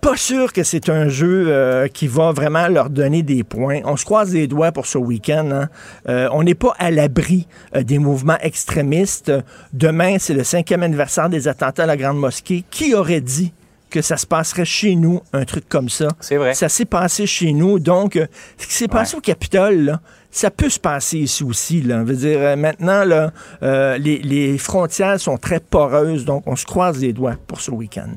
pas 0.00 0.16
sûr 0.16 0.52
que 0.52 0.62
c'est 0.62 0.88
un 0.88 1.08
jeu 1.08 1.46
euh, 1.48 1.86
qui 1.88 2.06
va 2.06 2.32
vraiment 2.32 2.68
leur 2.68 2.90
donner 2.90 3.22
des 3.22 3.44
points. 3.44 3.80
On 3.84 3.96
se 3.96 4.04
croise 4.04 4.32
les 4.32 4.46
doigts 4.46 4.72
pour 4.72 4.86
ce 4.86 4.98
week-end. 4.98 5.50
Hein. 5.52 5.68
Euh, 6.08 6.28
on 6.32 6.42
n'est 6.42 6.54
pas 6.54 6.74
à 6.78 6.90
l'abri 6.90 7.46
euh, 7.74 7.82
des 7.82 7.98
mouvements 7.98 8.38
extrémistes. 8.40 9.30
Demain, 9.72 10.16
c'est 10.18 10.34
le 10.34 10.44
cinquième 10.44 10.82
anniversaire 10.82 11.28
des 11.28 11.48
attentats 11.48 11.82
à 11.82 11.86
la 11.86 11.96
Grande 11.96 12.18
Mosquée. 12.18 12.64
Qui 12.70 12.94
aurait 12.94 13.20
dit 13.20 13.52
que 13.90 14.00
ça 14.00 14.16
se 14.16 14.26
passerait 14.26 14.64
chez 14.64 14.94
nous, 14.94 15.20
un 15.32 15.44
truc 15.44 15.68
comme 15.68 15.88
ça? 15.90 16.08
C'est 16.20 16.36
vrai. 16.36 16.54
Ça 16.54 16.68
s'est 16.68 16.86
passé 16.86 17.26
chez 17.26 17.52
nous. 17.52 17.78
Donc, 17.78 18.18
ce 18.56 18.66
qui 18.66 18.72
s'est 18.72 18.88
passé 18.88 19.16
au 19.16 19.20
Capitole, 19.20 19.80
là, 19.80 20.00
ça 20.30 20.50
peut 20.50 20.70
se 20.70 20.78
passer 20.78 21.18
ici 21.18 21.44
aussi. 21.44 21.82
Là. 21.82 22.04
Dire, 22.04 22.56
maintenant, 22.56 23.04
là, 23.04 23.32
les, 23.98 24.18
les 24.18 24.56
frontières 24.58 25.20
sont 25.20 25.36
très 25.36 25.60
poreuses, 25.60 26.24
donc 26.24 26.44
on 26.46 26.54
se 26.56 26.64
croise 26.64 27.00
les 27.00 27.12
doigts 27.12 27.34
pour 27.48 27.60
ce 27.60 27.72
week-end. 27.72 28.10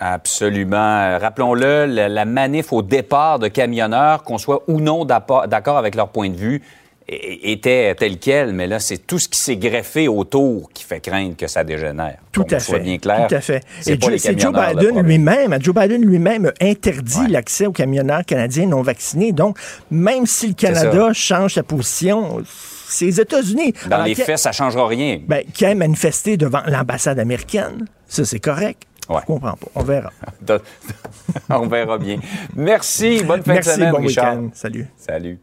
Absolument. 0.00 1.18
Rappelons-le, 1.18 1.86
la, 1.86 2.24
manif 2.24 2.72
au 2.72 2.82
départ 2.82 3.38
de 3.38 3.48
camionneurs, 3.48 4.22
qu'on 4.22 4.38
soit 4.38 4.62
ou 4.68 4.80
non 4.80 5.04
d'accord 5.04 5.78
avec 5.78 5.94
leur 5.94 6.08
point 6.08 6.30
de 6.30 6.36
vue, 6.36 6.62
était 7.06 7.94
tel 7.96 8.18
quel, 8.18 8.52
mais 8.52 8.66
là, 8.66 8.80
c'est 8.80 8.98
tout 8.98 9.18
ce 9.18 9.28
qui 9.28 9.38
s'est 9.38 9.56
greffé 9.56 10.08
autour 10.08 10.70
qui 10.72 10.84
fait 10.84 11.00
craindre 11.00 11.36
que 11.36 11.46
ça 11.46 11.62
dégénère. 11.62 12.16
Tout 12.32 12.46
à 12.50 12.58
fait. 12.58 12.80
bien 12.80 12.96
clair. 12.98 13.26
Tout 13.28 13.34
à 13.34 13.40
fait. 13.40 13.62
Et 13.86 13.98
c'est 14.18 14.38
Joe 14.40 14.52
Biden 14.52 15.02
lui-même. 15.02 15.56
Joe 15.60 15.74
Biden 15.74 16.02
lui-même 16.02 16.50
interdit 16.60 17.26
l'accès 17.28 17.66
aux 17.66 17.72
camionneurs 17.72 18.24
canadiens 18.24 18.66
non 18.66 18.80
vaccinés. 18.80 19.32
Donc, 19.32 19.58
même 19.90 20.26
si 20.26 20.48
le 20.48 20.54
Canada 20.54 21.12
change 21.12 21.54
sa 21.54 21.62
position, 21.62 22.42
c'est 22.88 23.06
les 23.06 23.20
États-Unis. 23.20 23.74
Dans 23.86 24.02
les 24.02 24.14
faits, 24.14 24.38
ça 24.38 24.50
ne 24.50 24.54
changera 24.54 24.86
rien. 24.88 25.20
Ben, 25.26 25.42
qui 25.52 25.66
a 25.66 25.74
manifesté 25.74 26.38
devant 26.38 26.62
l'ambassade 26.66 27.18
américaine, 27.18 27.86
ça, 28.08 28.24
c'est 28.24 28.40
correct. 28.40 28.82
Ouais. 29.08 29.20
Je 29.20 29.26
comprends 29.26 29.52
pas. 29.52 29.66
On 29.74 29.82
verra. 29.82 30.10
On 31.50 31.66
verra 31.66 31.98
bien. 31.98 32.18
Merci. 32.54 33.22
Bonne 33.22 33.42
fin 33.42 33.56
de 33.56 33.62
semaine, 33.62 33.92
bon 33.92 33.98
Richard. 33.98 34.38
Salut. 34.54 34.86
Salut. 34.96 35.38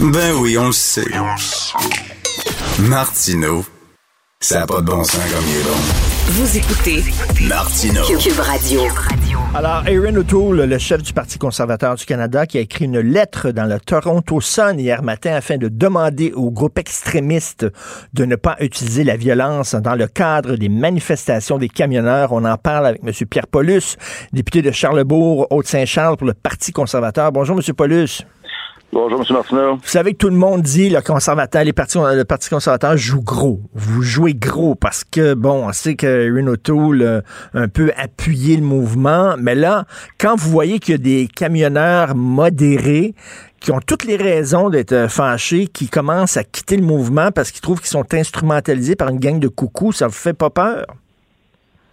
Ben 0.00 0.34
oui, 0.34 0.58
on 0.58 0.66
le 0.66 0.72
sait. 0.72 1.04
Martineau, 2.80 3.64
ça 4.40 4.60
n'a 4.60 4.66
pas 4.66 4.80
de 4.80 4.86
bon 4.86 5.04
sens 5.04 5.20
comme 5.32 5.44
il 5.46 5.56
est 5.58 5.62
bon. 5.62 6.11
Vous 6.34 6.56
écoutez 6.56 7.04
Martineau. 7.46 8.00
Cube 8.18 8.38
Radio. 8.38 8.80
Alors, 9.54 9.84
Aaron 9.86 10.16
O'Toole, 10.16 10.64
le 10.64 10.78
chef 10.78 11.02
du 11.02 11.12
Parti 11.12 11.38
conservateur 11.38 11.94
du 11.94 12.06
Canada, 12.06 12.46
qui 12.46 12.56
a 12.56 12.62
écrit 12.62 12.86
une 12.86 13.00
lettre 13.00 13.50
dans 13.50 13.66
le 13.66 13.78
Toronto 13.78 14.40
Sun 14.40 14.80
hier 14.80 15.02
matin 15.02 15.34
afin 15.34 15.58
de 15.58 15.68
demander 15.68 16.32
aux 16.32 16.50
groupes 16.50 16.78
extrémistes 16.78 17.66
de 18.14 18.24
ne 18.24 18.36
pas 18.36 18.56
utiliser 18.60 19.04
la 19.04 19.18
violence 19.18 19.74
dans 19.74 19.94
le 19.94 20.06
cadre 20.06 20.56
des 20.56 20.70
manifestations 20.70 21.58
des 21.58 21.68
camionneurs. 21.68 22.32
On 22.32 22.46
en 22.46 22.56
parle 22.56 22.86
avec 22.86 23.02
M. 23.04 23.12
Pierre 23.28 23.46
Paulus, 23.46 23.98
député 24.32 24.62
de 24.62 24.70
Charlebourg, 24.70 25.48
Haute-Saint-Charles 25.50 26.16
pour 26.16 26.26
le 26.26 26.32
Parti 26.32 26.72
conservateur. 26.72 27.30
Bonjour, 27.30 27.58
M. 27.58 27.74
Paulus. 27.74 28.22
Bonjour, 28.94 29.20
M. 29.20 29.26
Martineau. 29.30 29.76
Vous 29.76 29.88
savez 29.88 30.12
que 30.12 30.18
tout 30.18 30.28
le 30.28 30.36
monde 30.36 30.60
dit 30.60 30.90
le 30.90 31.00
conservateur, 31.00 31.64
les 31.64 31.72
partis, 31.72 31.96
le 31.96 32.24
Parti 32.24 32.50
conservateur 32.50 32.94
joue 32.98 33.22
gros. 33.22 33.60
Vous 33.72 34.02
jouez 34.02 34.34
gros 34.34 34.74
parce 34.74 35.02
que, 35.02 35.32
bon, 35.32 35.66
on 35.66 35.72
sait 35.72 35.96
que 35.96 36.30
Renault 36.30 36.58
Tool 36.58 37.02
a 37.02 37.22
un 37.58 37.68
peu 37.68 37.90
appuyé 37.96 38.54
le 38.56 38.62
mouvement, 38.62 39.34
mais 39.38 39.54
là, 39.54 39.86
quand 40.20 40.36
vous 40.36 40.50
voyez 40.50 40.78
qu'il 40.78 40.92
y 40.92 40.94
a 40.96 40.98
des 40.98 41.26
camionneurs 41.26 42.14
modérés 42.14 43.14
qui 43.60 43.72
ont 43.72 43.80
toutes 43.80 44.04
les 44.04 44.16
raisons 44.16 44.68
d'être 44.68 45.10
fâchés, 45.10 45.68
qui 45.68 45.88
commencent 45.88 46.36
à 46.36 46.44
quitter 46.44 46.76
le 46.76 46.84
mouvement 46.84 47.30
parce 47.30 47.50
qu'ils 47.50 47.62
trouvent 47.62 47.80
qu'ils 47.80 47.86
sont 47.86 48.12
instrumentalisés 48.12 48.94
par 48.94 49.08
une 49.08 49.18
gang 49.18 49.40
de 49.40 49.48
coucous, 49.48 49.92
ça 49.92 50.06
vous 50.06 50.12
fait 50.12 50.36
pas 50.36 50.50
peur? 50.50 50.84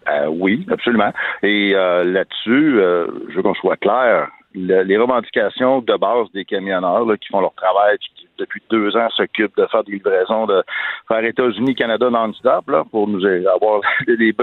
Euh, 0.09 0.27
oui, 0.27 0.65
absolument. 0.69 1.13
Et 1.43 1.71
euh, 1.75 2.03
là-dessus, 2.03 2.81
euh, 2.81 3.07
je 3.29 3.35
veux 3.35 3.43
qu'on 3.43 3.53
soit 3.53 3.77
clair 3.77 4.27
les 4.53 4.97
revendications 4.97 5.81
de 5.81 5.95
base 5.95 6.31
des 6.33 6.45
camionneurs 6.45 7.05
qui 7.19 7.29
font 7.29 7.41
leur 7.41 7.53
travail, 7.53 7.97
qui 7.99 8.27
depuis 8.39 8.62
deux 8.69 8.95
ans 8.95 9.09
s'occupent 9.15 9.55
de 9.57 9.65
faire 9.67 9.83
des 9.83 9.93
livraisons, 9.93 10.47
de 10.47 10.63
faire 11.07 11.23
États-Unis, 11.23 11.75
Canada 11.75 12.09
non-stop 12.09 12.65
pour 12.89 13.07
nous 13.07 13.23
avoir 13.25 13.81
les, 14.07 14.33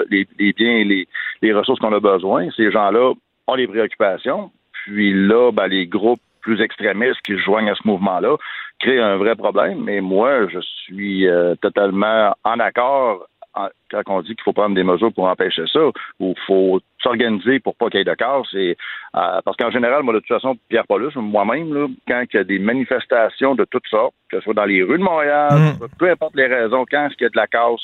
biens 0.53 0.77
et 0.77 1.07
les, 1.43 1.53
ressources 1.53 1.81
qu'on 1.81 1.93
a 1.93 2.01
besoin. 2.01 2.49
Ces 2.57 2.71
gens-là 2.71 3.13
ont 3.47 3.55
les 3.55 3.67
préoccupations. 3.67 4.51
Puis 4.73 5.13
là, 5.13 5.51
ben, 5.51 5.67
les 5.67 5.87
groupes 5.87 6.21
plus 6.43 6.61
extrémistes 6.61 7.21
qui 7.25 7.33
se 7.33 7.39
joignent 7.39 7.71
à 7.71 7.75
ce 7.75 7.87
mouvement-là 7.89 8.37
créent 8.79 9.01
un 9.01 9.17
vrai 9.17 9.35
problème. 9.35 9.83
Mais 9.83 10.01
moi, 10.01 10.47
je 10.49 10.61
suis 10.61 11.27
euh, 11.27 11.55
totalement 11.57 12.37
en 12.45 12.61
accord 12.61 13.27
quand 13.91 14.03
on 14.07 14.23
dit 14.23 14.35
qu'il 14.35 14.43
faut 14.43 14.53
prendre 14.53 14.75
des 14.75 14.85
mesures 14.85 15.13
pour 15.13 15.27
empêcher 15.27 15.65
ça, 15.73 15.81
ou 16.21 16.35
faut 16.47 16.81
s'organiser 17.03 17.61
pour 17.61 17.77
pas 17.77 17.89
qu'il 17.89 17.99
y 17.99 18.01
ait 18.01 18.05
de 18.05 18.15
casse, 18.15 18.47
euh, 18.55 18.75
parce 19.13 19.57
qu'en 19.57 19.71
général, 19.71 20.03
moi, 20.03 20.15
de 20.15 20.19
toute 20.19 20.29
façon, 20.29 20.57
Pierre 20.69 20.87
Paulus, 20.87 21.15
moi-même, 21.15 21.95
quand 22.07 22.25
il 22.33 22.37
y 22.37 22.41
a 22.41 22.45
des 22.45 22.59
manifestations 22.59 23.55
de 23.55 23.65
toutes 23.65 23.87
sortes, 23.89 24.15
que 24.31 24.39
ce 24.39 24.45
soit 24.45 24.55
dans 24.55 24.65
les 24.65 24.83
rues 24.83 24.99
de 24.99 25.05
Montréal, 25.05 25.53
mm. 25.53 25.87
peu 25.99 26.11
importe 26.11 26.35
les 26.35 26.47
raisons, 26.47 26.85
quand 26.91 27.09
il 27.19 27.23
y 27.23 27.27
a 27.27 27.29
de 27.29 27.37
la 27.37 27.47
casse, 27.47 27.81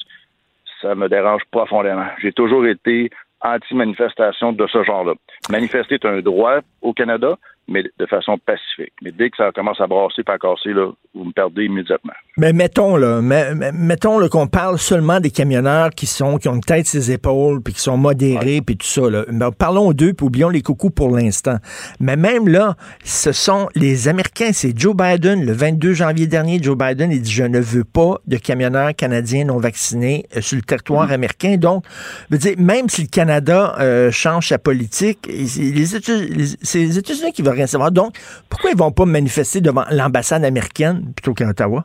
ça 0.81 0.95
me 0.95 1.09
dérange 1.09 1.43
profondément. 1.51 2.07
J'ai 2.21 2.33
toujours 2.33 2.67
été 2.67 3.11
anti-manifestation 3.41 4.53
de 4.53 4.67
ce 4.67 4.83
genre-là. 4.85 5.15
Manifester 5.51 5.95
est 5.95 6.05
un 6.05 6.21
droit 6.21 6.59
au 6.81 6.93
Canada, 6.93 7.37
mais 7.69 7.83
de 7.83 8.07
façon 8.07 8.39
pacifique. 8.39 8.93
Mais 9.03 9.13
dès 9.13 9.31
que 9.31 9.37
ça 9.37 9.51
commence 9.53 9.81
à 9.81 9.87
brasser 9.87 10.23
pas 10.23 10.35
à 10.35 10.39
casser, 10.39 10.73
là, 10.73 10.91
vous 11.15 11.25
me 11.25 11.33
perdez 11.33 11.65
immédiatement. 11.65 12.13
Mais 12.37 12.53
mettons 12.53 12.97
là, 12.97 13.21
mettons 13.21 14.19
là, 14.19 14.29
qu'on 14.29 14.47
parle 14.47 14.79
seulement 14.79 15.21
des 15.21 15.31
camionneurs 15.31 15.91
qui 15.91 16.07
sont 16.07 16.39
qui 16.39 16.49
ont 16.49 16.55
une 16.55 16.61
tête 16.63 16.87
ses 16.87 17.13
épaules 17.13 17.63
puis 17.63 17.75
qui 17.75 17.81
sont 17.81 17.97
modérés 17.97 18.63
puis 18.63 18.77
tout 18.77 18.87
ça 18.87 19.09
là. 19.09 19.25
Ben, 19.29 19.51
parlons 19.53 19.93
d'eux 19.93 20.15
puis 20.15 20.27
oublions 20.27 20.49
les 20.49 20.63
coucous 20.63 20.91
pour 20.91 21.15
l'instant. 21.15 21.57
Mais 22.01 22.17
même 22.17 22.49
là, 22.49 22.75
ce 23.05 23.33
sont 23.33 23.69
les 23.75 24.09
Américains, 24.09 24.53
c'est 24.53 24.77
Joe 24.79 24.97
Biden 24.97 25.45
le 25.45 25.53
22 25.53 25.93
janvier 25.93 26.27
dernier, 26.27 26.63
Joe 26.63 26.77
Biden 26.77 27.13
il 27.13 27.23
dit 27.23 27.31
je 27.31 27.45
ne 27.45 27.61
veux 27.61 27.85
pas 27.85 28.19
de 28.27 28.37
camionneurs 28.39 28.95
canadiens 28.95 29.45
non 29.45 29.59
vaccinés 29.59 30.25
euh, 30.37 30.41
sur 30.41 30.57
le 30.57 30.63
territoire 30.63 31.09
mm-hmm. 31.09 31.15
américain. 31.15 31.57
Donc, 31.57 31.85
je 32.31 32.35
veux 32.35 32.39
dire 32.39 32.55
même 32.59 32.89
si 32.89 33.03
le 33.03 33.09
Canada 33.09 33.77
euh, 33.79 34.11
change 34.11 34.49
sa 34.49 34.59
politique, 34.59 35.29
c'est 35.47 35.61
les 35.61 36.99
États-Unis 36.99 37.33
qui 37.33 37.43
vont 37.43 37.52
rien 37.53 37.67
savoir. 37.67 37.93
Donc, 37.93 38.15
pourquoi 38.49 38.71
ils 38.71 38.77
vont 38.77 38.93
pas 38.93 39.05
manifester 39.05 39.61
devant 39.61 39.85
l'ambassade 39.91 40.45
américaine 40.45 41.13
plutôt 41.15 41.35
qu'à 41.35 41.49
Ottawa? 41.49 41.85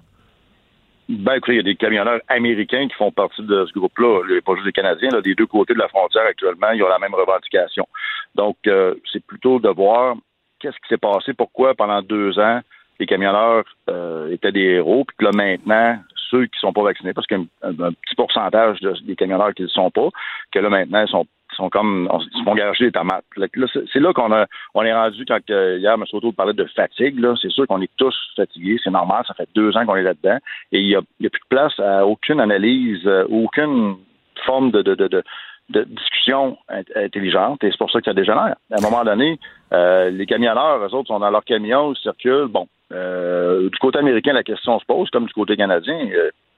Ben, 1.09 1.35
écoutez, 1.35 1.53
il 1.53 1.57
y 1.57 1.59
a 1.59 1.63
des 1.63 1.75
camionneurs 1.75 2.19
américains 2.27 2.85
qui 2.89 2.95
font 2.95 3.11
partie 3.11 3.41
de 3.41 3.65
ce 3.65 3.71
groupe-là, 3.71 4.23
pas 4.45 4.53
juste 4.55 4.65
des 4.65 4.73
Canadiens, 4.73 5.09
là, 5.09 5.21
des 5.21 5.35
deux 5.35 5.45
côtés 5.45 5.73
de 5.73 5.79
la 5.79 5.87
frontière 5.87 6.25
actuellement, 6.25 6.71
ils 6.71 6.83
ont 6.83 6.89
la 6.89 6.99
même 6.99 7.15
revendication. 7.15 7.87
Donc, 8.35 8.57
euh, 8.67 8.95
c'est 9.11 9.25
plutôt 9.25 9.59
de 9.59 9.69
voir 9.69 10.17
qu'est-ce 10.59 10.75
qui 10.75 10.89
s'est 10.89 10.97
passé, 10.97 11.33
pourquoi 11.33 11.75
pendant 11.75 12.01
deux 12.01 12.37
ans, 12.39 12.59
les 12.99 13.05
camionneurs 13.05 13.63
euh, 13.89 14.31
étaient 14.31 14.51
des 14.51 14.75
héros, 14.75 15.05
puis 15.05 15.15
que 15.17 15.25
là, 15.25 15.31
maintenant, 15.33 15.97
ceux 16.29 16.45
qui 16.47 16.59
sont 16.59 16.73
pas 16.73 16.83
vaccinés, 16.83 17.13
parce 17.13 17.27
qu'il 17.27 17.37
y 17.37 17.41
a 17.63 17.67
un, 17.67 17.93
petit 17.93 18.15
pourcentage 18.17 18.79
des 18.81 19.15
camionneurs 19.15 19.53
qui 19.53 19.61
ne 19.61 19.67
le 19.67 19.71
sont 19.71 19.91
pas, 19.91 20.09
que 20.51 20.59
là, 20.59 20.69
maintenant, 20.69 21.05
ils 21.05 21.09
sont 21.09 21.25
sont 21.57 21.69
comme 21.69 22.09
ils 22.31 22.37
se 22.37 22.43
font 22.43 22.55
garocher 22.55 22.85
des 22.85 22.91
tomates. 22.91 23.25
c'est 23.91 23.99
là 23.99 24.13
qu'on 24.13 24.31
a 24.31 24.45
on 24.73 24.83
est 24.83 24.93
rendu 24.93 25.25
quand 25.25 25.39
hier 25.49 25.93
M. 25.93 26.05
Soto 26.05 26.31
parlait 26.31 26.53
de 26.53 26.65
fatigue. 26.65 27.19
C'est 27.41 27.51
sûr 27.51 27.67
qu'on 27.67 27.81
est 27.81 27.91
tous 27.97 28.15
fatigués, 28.35 28.79
c'est 28.83 28.91
normal, 28.91 29.23
ça 29.27 29.33
fait 29.33 29.49
deux 29.55 29.75
ans 29.75 29.85
qu'on 29.85 29.95
est 29.95 30.03
là-dedans. 30.03 30.37
Et 30.71 30.79
il 30.79 30.87
n'y 30.87 30.95
a, 30.95 31.01
plus 31.29 31.29
de 31.29 31.49
place 31.49 31.77
à 31.79 32.05
aucune 32.05 32.39
analyse, 32.39 33.05
euh, 33.05 33.25
aucune 33.29 33.97
forme 34.45 34.71
de, 34.71 34.81
de, 34.81 34.95
de, 34.95 35.23
de 35.69 35.83
discussion 35.83 36.57
intelligente 36.95 37.63
et 37.63 37.71
c'est 37.71 37.77
pour 37.77 37.91
ça 37.91 37.99
qu'il 37.99 38.11
y 38.11 38.15
a 38.15 38.19
des 38.19 38.25
génères. 38.25 38.55
À 38.71 38.77
un 38.77 38.81
moment 38.81 39.03
donné, 39.03 39.39
euh, 39.73 40.09
les 40.09 40.25
camionneurs, 40.25 40.79
eux 40.79 40.93
autres, 40.93 41.07
sont 41.07 41.19
dans 41.19 41.31
leur 41.31 41.43
camion, 41.43 41.93
ils 41.93 42.01
circulent. 42.01 42.47
Bon, 42.47 42.67
euh, 42.93 43.69
du 43.69 43.77
côté 43.79 43.99
américain, 43.99 44.33
la 44.33 44.43
question 44.43 44.79
se 44.79 44.85
pose, 44.85 45.09
comme 45.09 45.25
du 45.25 45.33
côté 45.33 45.57
canadien, 45.57 46.09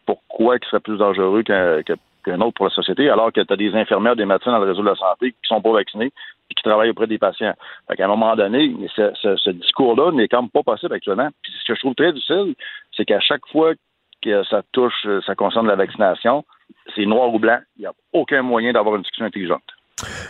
pourquoi 0.06 0.58
il 0.58 0.68
serait 0.68 0.80
plus 0.80 0.98
dangereux 0.98 1.44
que 1.44 1.96
qu'un 2.24 2.42
autre 2.42 2.54
pour 2.54 2.66
la 2.66 2.72
société, 2.72 3.10
alors 3.10 3.32
que 3.32 3.42
tu 3.42 3.54
as 3.54 3.58
des 3.58 3.74
infirmières, 3.76 4.16
des 4.16 4.26
médecins 4.26 4.52
dans 4.52 4.60
le 4.60 4.70
réseau 4.70 4.82
de 4.82 4.90
la 4.90 4.96
santé 4.96 5.32
qui 5.32 5.48
sont 5.48 5.62
pas 5.62 5.72
vaccinés 5.72 6.12
et 6.50 6.54
qui 6.54 6.64
travaillent 6.64 6.90
auprès 6.90 7.08
des 7.08 7.18
patients. 7.18 7.54
Fait 7.88 7.96
qu'à 7.96 8.06
un 8.06 8.10
moment 8.10 8.36
donné, 8.36 8.76
ce, 8.96 9.12
ce, 9.16 9.50
discours-là 9.50 10.12
n'est 10.12 10.28
quand 10.28 10.42
même 10.42 10.52
pas 10.52 10.64
possible 10.64 10.94
actuellement. 10.94 11.30
Puis 11.42 11.52
ce 11.52 11.68
que 11.68 11.76
je 11.76 11.80
trouve 11.80 11.96
très 11.96 12.12
difficile, 12.12 12.56
c'est 12.96 13.06
qu'à 13.06 13.20
chaque 13.20 13.46
fois 13.52 13.74
que 14.22 14.44
ça 14.46 14.64
touche, 14.72 15.08
ça 15.26 15.36
concerne 15.36 15.68
la 15.68 15.76
vaccination, 15.76 16.44
c'est 16.96 17.06
noir 17.06 17.34
ou 17.34 17.40
blanc. 17.40 17.60
Il 17.78 17.82
n'y 17.82 17.88
a 17.88 17.94
aucun 18.14 18.42
moyen 18.42 18.74
d'avoir 18.74 18.96
une 18.96 19.02
discussion 19.02 19.26
intelligente. 19.26 19.64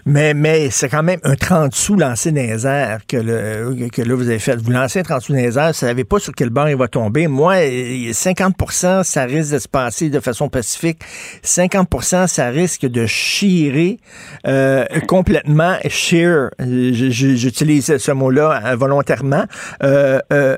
Mais, 0.06 0.34
mais 0.34 0.70
c'est 0.70 0.90
quand 0.90 1.04
même 1.04 1.20
un 1.24 1.36
30 1.36 1.74
sous 1.74 1.96
lancé 1.96 2.32
dans 2.32 2.42
les 2.42 2.66
airs 2.66 3.00
que, 3.08 3.18
le, 3.18 3.90
que 3.90 4.02
là, 4.02 4.16
vous 4.16 4.30
avez 4.30 4.40
fait. 4.40 4.56
Vous 4.56 4.72
lancez 4.72 5.00
un 5.00 5.04
30 5.04 5.22
sous 5.22 5.34
dans 5.34 5.40
les 5.40 5.58
airs, 5.58 5.68
vous 5.68 5.74
savez 5.74 6.04
pas 6.04 6.20
sur 6.20 6.34
quel 6.34 6.50
banc 6.50 6.68
il 6.68 6.76
va 6.76 6.88
tomber. 6.88 7.28
Moi, 7.28 7.56
50% 7.56 9.04
ça 9.04 9.24
risque 9.24 9.54
de 9.54 9.60
se 9.60 9.68
passer 9.68 10.10
de 10.10 10.20
façon 10.20 10.50
pacifique. 10.50 11.00
50% 11.44 12.28
ça 12.28 12.50
risque 12.50 12.86
de 12.86 13.06
chirer 13.06 14.00
euh, 14.48 14.86
complètement. 15.08 15.76
Shear, 15.88 16.50
j'utilise 16.60 17.98
ce 17.98 18.12
mot-là 18.12 18.62
euh, 18.66 18.76
volontairement. 18.76 19.46
Euh, 19.84 20.20
euh 20.32 20.58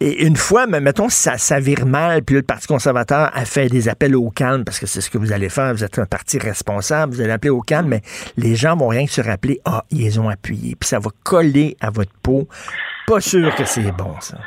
et 0.00 0.26
une 0.26 0.36
fois, 0.36 0.66
mais 0.66 0.80
mettons, 0.80 1.08
ça, 1.08 1.38
ça 1.38 1.60
vire 1.60 1.86
mal, 1.86 2.22
puis 2.22 2.36
le 2.36 2.42
Parti 2.42 2.66
conservateur 2.66 3.30
a 3.34 3.44
fait 3.44 3.68
des 3.68 3.88
appels 3.88 4.16
au 4.16 4.30
calme, 4.30 4.64
parce 4.64 4.78
que 4.78 4.86
c'est 4.86 5.00
ce 5.00 5.10
que 5.10 5.18
vous 5.18 5.32
allez 5.32 5.48
faire, 5.48 5.72
vous 5.72 5.84
êtes 5.84 5.98
un 5.98 6.06
parti 6.06 6.38
responsable, 6.38 7.12
vous 7.12 7.20
allez 7.20 7.32
appeler 7.32 7.50
au 7.50 7.60
calme, 7.60 7.88
mais 7.88 8.00
les 8.36 8.54
gens 8.54 8.76
vont 8.76 8.88
rien 8.88 9.04
que 9.04 9.12
se 9.12 9.20
rappeler, 9.20 9.60
ah, 9.64 9.84
ils 9.90 10.20
ont 10.20 10.28
appuyé, 10.28 10.76
puis 10.76 10.88
ça 10.88 10.98
va 10.98 11.10
coller 11.24 11.76
à 11.80 11.90
votre 11.90 12.12
peau. 12.22 12.48
Pas 13.06 13.20
sûr 13.20 13.54
que 13.54 13.64
c'est 13.64 13.92
bon, 13.92 14.14
ça. 14.20 14.38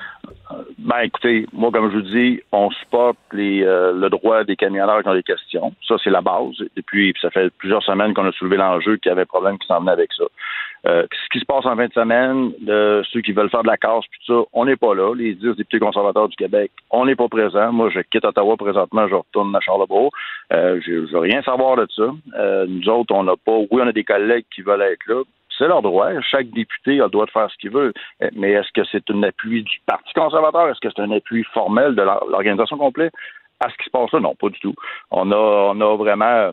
Ben, 0.77 0.99
écoutez, 1.03 1.47
moi, 1.53 1.71
comme 1.71 1.89
je 1.91 1.97
vous 1.97 2.01
dis, 2.01 2.41
on 2.51 2.69
supporte 2.71 3.17
les, 3.31 3.63
euh, 3.63 3.93
le 3.93 4.09
droit 4.09 4.43
des 4.43 4.55
camionneurs 4.55 5.01
qui 5.01 5.07
ont 5.07 5.13
des 5.13 5.23
questions. 5.23 5.73
Ça, 5.87 5.95
c'est 6.03 6.09
la 6.09 6.21
base. 6.21 6.55
Et 6.75 6.81
puis, 6.81 7.13
ça 7.21 7.29
fait 7.29 7.49
plusieurs 7.57 7.81
semaines 7.83 8.13
qu'on 8.13 8.27
a 8.27 8.31
soulevé 8.33 8.57
l'enjeu 8.57 8.97
qu'il 8.97 9.09
y 9.09 9.13
avait 9.13 9.25
problème 9.25 9.57
qui 9.57 9.67
s'en 9.67 9.79
venait 9.79 9.91
avec 9.91 10.11
ça. 10.13 10.25
Euh, 10.85 11.05
ce 11.11 11.29
qui 11.31 11.39
se 11.39 11.45
passe 11.45 11.65
en 11.65 11.77
fin 11.77 11.87
de 11.87 11.93
semaine, 11.93 12.51
de 12.59 13.01
ceux 13.11 13.21
qui 13.21 13.31
veulent 13.31 13.49
faire 13.49 13.63
de 13.63 13.67
la 13.67 13.77
casse, 13.77 14.03
puis 14.11 14.19
tout 14.25 14.33
ça, 14.33 14.49
on 14.51 14.65
n'est 14.65 14.75
pas 14.75 14.93
là. 14.93 15.13
Les 15.15 15.33
10 15.33 15.55
députés 15.55 15.79
conservateurs 15.79 16.27
du 16.27 16.35
Québec, 16.35 16.71
on 16.91 17.05
n'est 17.05 17.15
pas 17.15 17.29
présents. 17.29 17.71
Moi, 17.71 17.89
je 17.89 18.01
quitte 18.01 18.25
Ottawa 18.25 18.57
présentement, 18.57 19.07
je 19.07 19.15
retourne 19.15 19.55
à 19.55 19.61
Charlebourg. 19.61 20.11
Euh, 20.51 20.81
je 20.85 21.09
veux 21.11 21.19
rien 21.19 21.41
savoir 21.43 21.77
de 21.77 21.87
ça. 21.95 22.11
Euh, 22.37 22.65
nous 22.67 22.89
autres, 22.89 23.13
on 23.15 23.23
n'a 23.23 23.35
pas, 23.37 23.57
oui, 23.57 23.81
on 23.81 23.87
a 23.87 23.93
des 23.93 24.03
collègues 24.03 24.45
qui 24.53 24.61
veulent 24.61 24.81
être 24.81 25.05
là. 25.07 25.21
C'est 25.57 25.67
leur 25.67 25.83
droit. 25.83 26.09
Chaque 26.19 26.49
député 26.49 26.99
a 26.99 27.05
le 27.05 27.09
droit 27.11 27.27
de 27.27 27.31
faire 27.31 27.49
ce 27.49 27.57
qu'il 27.57 27.69
veut. 27.69 27.93
Mais 28.35 28.51
est-ce 28.51 28.71
que 28.73 28.85
c'est 28.91 29.07
un 29.11 29.21
appui 29.21 29.61
du 29.61 29.79
Parti 29.85 30.11
conservateur? 30.13 30.67
Est-ce 30.69 30.79
que 30.79 30.89
c'est 30.93 31.01
un 31.01 31.11
appui 31.11 31.43
formel 31.53 31.93
de 31.93 32.01
l'organisation 32.01 32.75
complète? 32.75 33.13
À 33.59 33.69
ce 33.69 33.77
qui 33.77 33.85
se 33.85 33.91
passe 33.91 34.11
là? 34.11 34.19
Non, 34.19 34.33
pas 34.33 34.49
du 34.49 34.59
tout. 34.59 34.73
On 35.11 35.31
a, 35.31 35.35
on 35.35 35.79
a 35.79 35.95
vraiment 35.95 36.51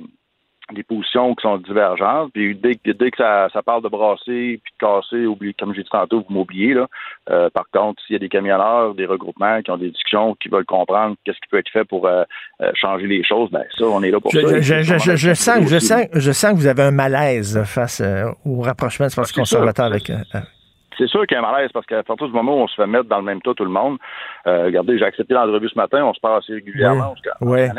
des 0.74 0.82
positions 0.82 1.34
qui 1.34 1.42
sont 1.42 1.58
divergentes. 1.58 2.32
Puis 2.32 2.54
dès, 2.54 2.78
dès 2.84 3.10
que 3.10 3.16
ça, 3.16 3.48
ça, 3.52 3.62
parle 3.62 3.82
de 3.82 3.88
brasser 3.88 4.60
puis 4.62 4.72
de 4.72 4.86
casser, 4.86 5.26
oublie, 5.26 5.54
comme 5.54 5.74
j'ai 5.74 5.82
dit 5.82 5.88
tantôt, 5.90 6.24
vous 6.28 6.34
m'oubliez. 6.34 6.74
Là. 6.74 6.86
Euh, 7.30 7.50
par 7.50 7.64
contre, 7.72 8.02
s'il 8.04 8.14
y 8.14 8.16
a 8.16 8.18
des 8.18 8.28
camionneurs, 8.28 8.94
des 8.94 9.06
regroupements 9.06 9.62
qui 9.62 9.70
ont 9.70 9.78
des 9.78 9.90
discussions, 9.90 10.34
qui 10.40 10.48
veulent 10.48 10.64
comprendre 10.64 11.16
qu'est-ce 11.24 11.38
qui 11.38 11.48
peut 11.50 11.58
être 11.58 11.70
fait 11.70 11.84
pour 11.84 12.06
euh, 12.06 12.24
euh, 12.62 12.70
changer 12.74 13.06
les 13.06 13.24
choses, 13.24 13.50
ben 13.50 13.64
ça, 13.76 13.84
on 13.84 14.02
est 14.02 14.10
là 14.10 14.20
pour 14.20 14.30
je, 14.32 14.40
ça. 14.40 14.60
Je, 14.60 14.82
je, 14.82 15.16
je 15.16 15.34
sens, 15.34 15.68
je, 15.68 15.78
sens, 15.78 16.06
je 16.12 16.32
sens 16.32 16.52
que 16.52 16.56
vous 16.56 16.66
avez 16.66 16.82
un 16.82 16.90
malaise 16.90 17.62
face 17.64 18.02
au 18.44 18.60
rapprochement 18.60 19.06
du 19.06 19.14
Parti 19.14 19.34
conservateur 19.34 19.86
avec 19.86 20.10
c'est 20.98 21.06
sûr 21.06 21.26
qu'il 21.26 21.36
y 21.36 21.40
a 21.40 21.46
un 21.46 21.50
malaise 21.50 21.70
parce 21.72 21.86
qu'à 21.86 22.02
partir 22.02 22.26
du 22.26 22.32
moment 22.32 22.56
où 22.56 22.60
on 22.60 22.68
se 22.68 22.74
fait 22.74 22.86
mettre 22.86 23.08
dans 23.08 23.18
le 23.18 23.24
même 23.24 23.40
tas 23.40 23.54
tout 23.54 23.64
le 23.64 23.70
monde, 23.70 23.98
euh, 24.46 24.66
regardez, 24.66 24.98
j'ai 24.98 25.04
accepté 25.04 25.34
l'entrevue 25.34 25.68
ce 25.68 25.78
matin, 25.78 26.04
on 26.04 26.14
se 26.14 26.20
parle 26.20 26.38
assez 26.38 26.54
régulièrement. 26.54 27.14
Ouais. 27.40 27.70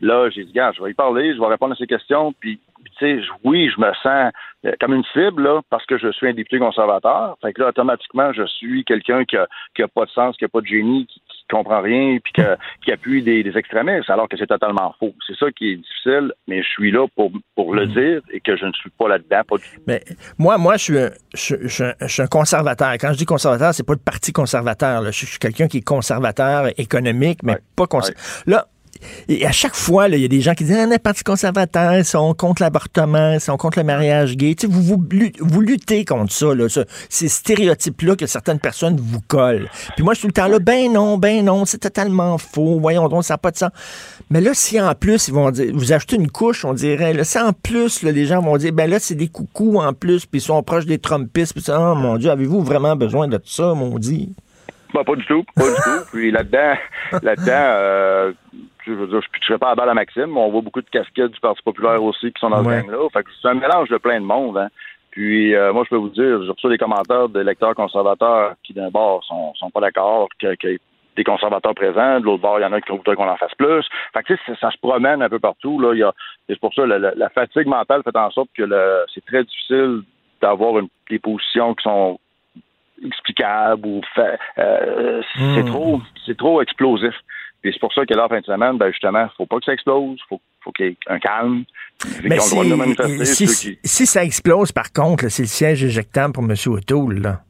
Là, 0.00 0.30
j'ai 0.30 0.44
dit, 0.44 0.52
gars, 0.52 0.72
je 0.76 0.82
vais 0.82 0.90
y 0.90 0.94
parler, 0.94 1.34
je 1.34 1.40
vais 1.40 1.46
répondre 1.46 1.72
à 1.72 1.76
ces 1.76 1.86
questions, 1.86 2.32
puis 2.38 2.60
tu 2.98 3.20
sais, 3.20 3.22
oui, 3.44 3.70
je 3.74 3.80
me 3.80 3.92
sens 4.02 4.32
euh, 4.64 4.72
comme 4.80 4.94
une 4.94 5.04
cible, 5.12 5.42
là, 5.42 5.60
parce 5.70 5.84
que 5.86 5.98
je 5.98 6.10
suis 6.12 6.28
un 6.28 6.34
député 6.34 6.58
conservateur. 6.58 7.36
Fait 7.40 7.52
que 7.52 7.62
là, 7.62 7.68
automatiquement, 7.68 8.32
je 8.32 8.44
suis 8.46 8.84
quelqu'un 8.84 9.24
qui 9.24 9.36
a, 9.36 9.46
qui 9.74 9.82
a 9.82 9.88
pas 9.88 10.04
de 10.04 10.10
sens, 10.10 10.36
qui 10.36 10.44
a 10.44 10.48
pas 10.48 10.60
de 10.60 10.66
génie, 10.66 11.06
qui 11.06 11.22
comprend 11.50 11.80
rien, 11.80 12.18
puis 12.22 12.32
qui 12.84 12.92
appuie 12.92 13.22
des, 13.22 13.42
des 13.42 13.56
extrémistes, 13.56 14.10
alors 14.10 14.28
que 14.28 14.36
c'est 14.36 14.46
totalement 14.46 14.94
faux. 14.98 15.14
C'est 15.26 15.36
ça 15.36 15.46
qui 15.50 15.72
est 15.72 15.76
difficile, 15.76 16.32
mais 16.48 16.62
je 16.62 16.68
suis 16.68 16.90
là 16.90 17.06
pour, 17.16 17.30
pour 17.54 17.74
le 17.74 17.86
mm. 17.86 17.92
dire 17.92 18.20
et 18.32 18.40
que 18.40 18.56
je 18.56 18.66
ne 18.66 18.72
suis 18.72 18.90
pas 18.90 19.08
là-dedans, 19.08 19.42
pas 19.48 19.56
du 19.56 19.62
tout. 19.62 19.82
Mais 19.86 20.02
moi, 20.38 20.58
moi, 20.58 20.76
je 20.76 20.82
suis 20.82 20.98
un, 20.98 21.10
je, 21.34 21.56
je, 21.62 22.06
suis 22.06 22.22
un 22.22 22.26
conservateur. 22.26 22.92
Quand 22.94 23.12
je 23.12 23.18
dis 23.18 23.26
conservateur, 23.26 23.74
c'est 23.74 23.86
pas 23.86 23.94
le 23.94 23.98
parti 23.98 24.32
conservateur. 24.32 25.02
Là. 25.02 25.10
Je, 25.10 25.26
suis 25.26 25.38
quelqu'un 25.38 25.68
qui 25.68 25.78
est 25.78 25.86
conservateur 25.86 26.68
économique, 26.78 27.42
mais 27.42 27.58
pas 27.76 27.86
conservateur. 27.86 28.22
Là, 28.46 28.66
et 29.28 29.46
à 29.46 29.52
chaque 29.52 29.74
fois, 29.74 30.08
il 30.08 30.20
y 30.20 30.24
a 30.24 30.28
des 30.28 30.40
gens 30.40 30.54
qui 30.54 30.64
disent, 30.64 30.78
ah, 30.78 30.86
les 30.86 30.98
partis 30.98 31.24
conservateurs, 31.24 31.94
ils 31.94 32.04
sont 32.04 32.34
contre 32.34 32.62
l'avortement, 32.62 33.34
ils 33.34 33.40
sont 33.40 33.56
contre 33.56 33.78
le 33.78 33.84
mariage 33.84 34.36
gay. 34.36 34.54
Tu 34.54 34.66
vous, 34.66 34.82
vous, 34.82 35.02
vous, 35.40 35.60
luttez 35.60 36.04
contre 36.04 36.32
ça, 36.32 36.54
là, 36.54 36.66
ces 37.08 37.28
stéréotypes-là 37.28 38.16
que 38.16 38.26
certaines 38.26 38.58
personnes 38.58 38.96
vous 38.96 39.20
collent. 39.20 39.68
Puis 39.94 40.04
moi, 40.04 40.14
je 40.14 40.20
suis 40.20 40.28
tout 40.28 40.34
le 40.34 40.42
temps 40.42 40.48
là, 40.48 40.58
ben 40.58 40.92
non, 40.92 41.18
ben 41.18 41.44
non, 41.44 41.64
c'est 41.64 41.78
totalement 41.78 42.38
faux. 42.38 42.78
Voyons 42.80 43.08
donc, 43.08 43.24
ça 43.24 43.34
n'a 43.34 43.38
pas 43.38 43.50
de 43.50 43.56
sens. 43.56 43.70
Mais 44.30 44.40
là, 44.40 44.52
si 44.54 44.80
en 44.80 44.94
plus, 44.94 45.28
ils 45.28 45.34
vont 45.34 45.50
dire, 45.50 45.72
vous 45.74 45.92
achetez 45.92 46.16
une 46.16 46.30
couche, 46.30 46.64
on 46.64 46.74
dirait, 46.74 47.12
là, 47.12 47.24
si 47.24 47.38
en 47.38 47.52
plus, 47.52 48.02
les 48.02 48.26
gens 48.26 48.40
vont 48.40 48.56
dire, 48.56 48.72
ben 48.72 48.88
là, 48.88 48.98
c'est 48.98 49.14
des 49.14 49.28
coucous 49.28 49.78
en 49.78 49.92
plus, 49.92 50.26
puis 50.26 50.38
ils 50.38 50.44
sont 50.44 50.62
proches 50.62 50.86
des 50.86 50.98
Trumpistes, 50.98 51.52
puis 51.52 51.62
ça, 51.62 51.78
oh 51.80 51.94
mon 51.94 52.16
Dieu, 52.16 52.30
avez-vous 52.30 52.62
vraiment 52.62 52.96
besoin 52.96 53.28
de 53.28 53.40
ça, 53.44 53.74
mon 53.74 53.98
dit? 53.98 54.34
Ben, 54.94 55.04
pas 55.04 55.14
du 55.14 55.24
tout, 55.26 55.44
pas 55.54 55.68
du 55.68 55.74
tout. 55.74 56.06
Puis 56.12 56.30
là-dedans, 56.30 56.74
là-dedans, 57.22 57.52
euh, 57.52 58.32
je 58.94 59.00
veux 59.00 59.06
dire, 59.06 59.20
je 59.20 59.30
pitcherai 59.30 59.58
pas 59.58 59.70
à 59.70 59.74
balle 59.74 59.88
à 59.88 59.94
Maxime, 59.94 60.26
mais 60.26 60.40
on 60.40 60.50
voit 60.50 60.60
beaucoup 60.60 60.82
de 60.82 60.90
casquettes 60.90 61.32
du 61.32 61.40
Parti 61.40 61.62
populaire 61.62 62.02
aussi 62.02 62.32
qui 62.32 62.40
sont 62.40 62.50
dans 62.50 62.64
ce 62.64 62.68
gang-là. 62.68 63.08
Fait 63.12 63.22
que 63.22 63.30
c'est 63.40 63.48
un 63.48 63.54
mélange 63.54 63.88
de 63.88 63.98
plein 63.98 64.20
de 64.20 64.26
monde. 64.26 64.58
Hein. 64.58 64.68
Puis 65.10 65.54
euh, 65.54 65.72
moi, 65.72 65.84
je 65.84 65.90
peux 65.90 65.96
vous 65.96 66.10
dire, 66.10 66.42
j'ai 66.42 66.50
reçu 66.50 66.68
des 66.68 66.78
commentaires 66.78 67.28
de 67.28 67.40
lecteurs 67.40 67.74
conservateurs 67.74 68.54
qui, 68.62 68.72
d'un 68.72 68.90
bord, 68.90 69.24
sont, 69.24 69.54
sont 69.54 69.70
pas 69.70 69.80
d'accord 69.80 70.28
qu'il 70.38 70.56
y 70.62 70.74
ait 70.74 70.78
des 71.16 71.24
conservateurs 71.24 71.74
présents. 71.74 72.20
De 72.20 72.24
l'autre 72.24 72.42
bord, 72.42 72.58
il 72.58 72.62
y 72.62 72.64
en 72.64 72.72
a 72.72 72.80
qui 72.80 72.92
voudraient 72.92 73.16
qu'on 73.16 73.28
en 73.28 73.36
fasse 73.36 73.54
plus. 73.56 73.84
Fait 74.12 74.22
que, 74.22 74.34
ça, 74.46 74.54
ça 74.60 74.70
se 74.70 74.78
promène 74.78 75.22
un 75.22 75.28
peu 75.28 75.40
partout. 75.40 75.80
Là. 75.80 75.94
Il 75.94 75.98
y 75.98 76.04
a, 76.04 76.12
c'est 76.48 76.60
pour 76.60 76.72
ça 76.74 76.86
la, 76.86 76.98
la, 76.98 77.28
fatigue 77.30 77.66
mentale 77.66 78.02
fait 78.04 78.16
en 78.16 78.30
sorte 78.30 78.50
que 78.56 78.62
le, 78.62 79.04
c'est 79.12 79.24
très 79.24 79.42
difficile 79.42 80.02
d'avoir 80.40 80.78
une, 80.78 80.88
des 81.08 81.18
positions 81.18 81.74
qui 81.74 81.82
sont 81.82 82.18
explicables 83.04 83.86
ou 83.86 84.00
euh, 84.18 85.22
c'est 85.34 85.62
hmm. 85.62 85.66
trop 85.66 86.00
c'est 86.26 86.36
trop 86.36 86.60
explosif. 86.60 87.14
Et 87.62 87.72
c'est 87.72 87.78
pour 87.78 87.92
ça 87.92 88.06
que 88.06 88.14
là, 88.14 88.24
en 88.24 88.28
fin 88.28 88.40
de 88.40 88.44
semaine, 88.44 88.78
ben 88.78 88.90
justement, 88.90 89.28
faut 89.36 89.46
pas 89.46 89.58
que 89.58 89.66
ça 89.66 89.72
explose, 89.72 90.18
faut, 90.28 90.40
faut 90.64 90.72
qu'il 90.72 90.86
y 90.86 90.88
ait 90.90 90.96
un 91.08 91.18
calme. 91.18 91.64
Mais 92.24 92.38
si, 92.38 93.46
si, 93.46 93.78
si, 93.84 94.06
ça 94.06 94.24
explose, 94.24 94.72
par 94.72 94.92
contre, 94.92 95.28
c'est 95.28 95.42
le 95.42 95.48
siège 95.48 95.84
éjectable 95.84 96.32
pour 96.32 96.44
M. 96.44 96.54
O'Toole, 96.66 97.20
là. 97.20 97.40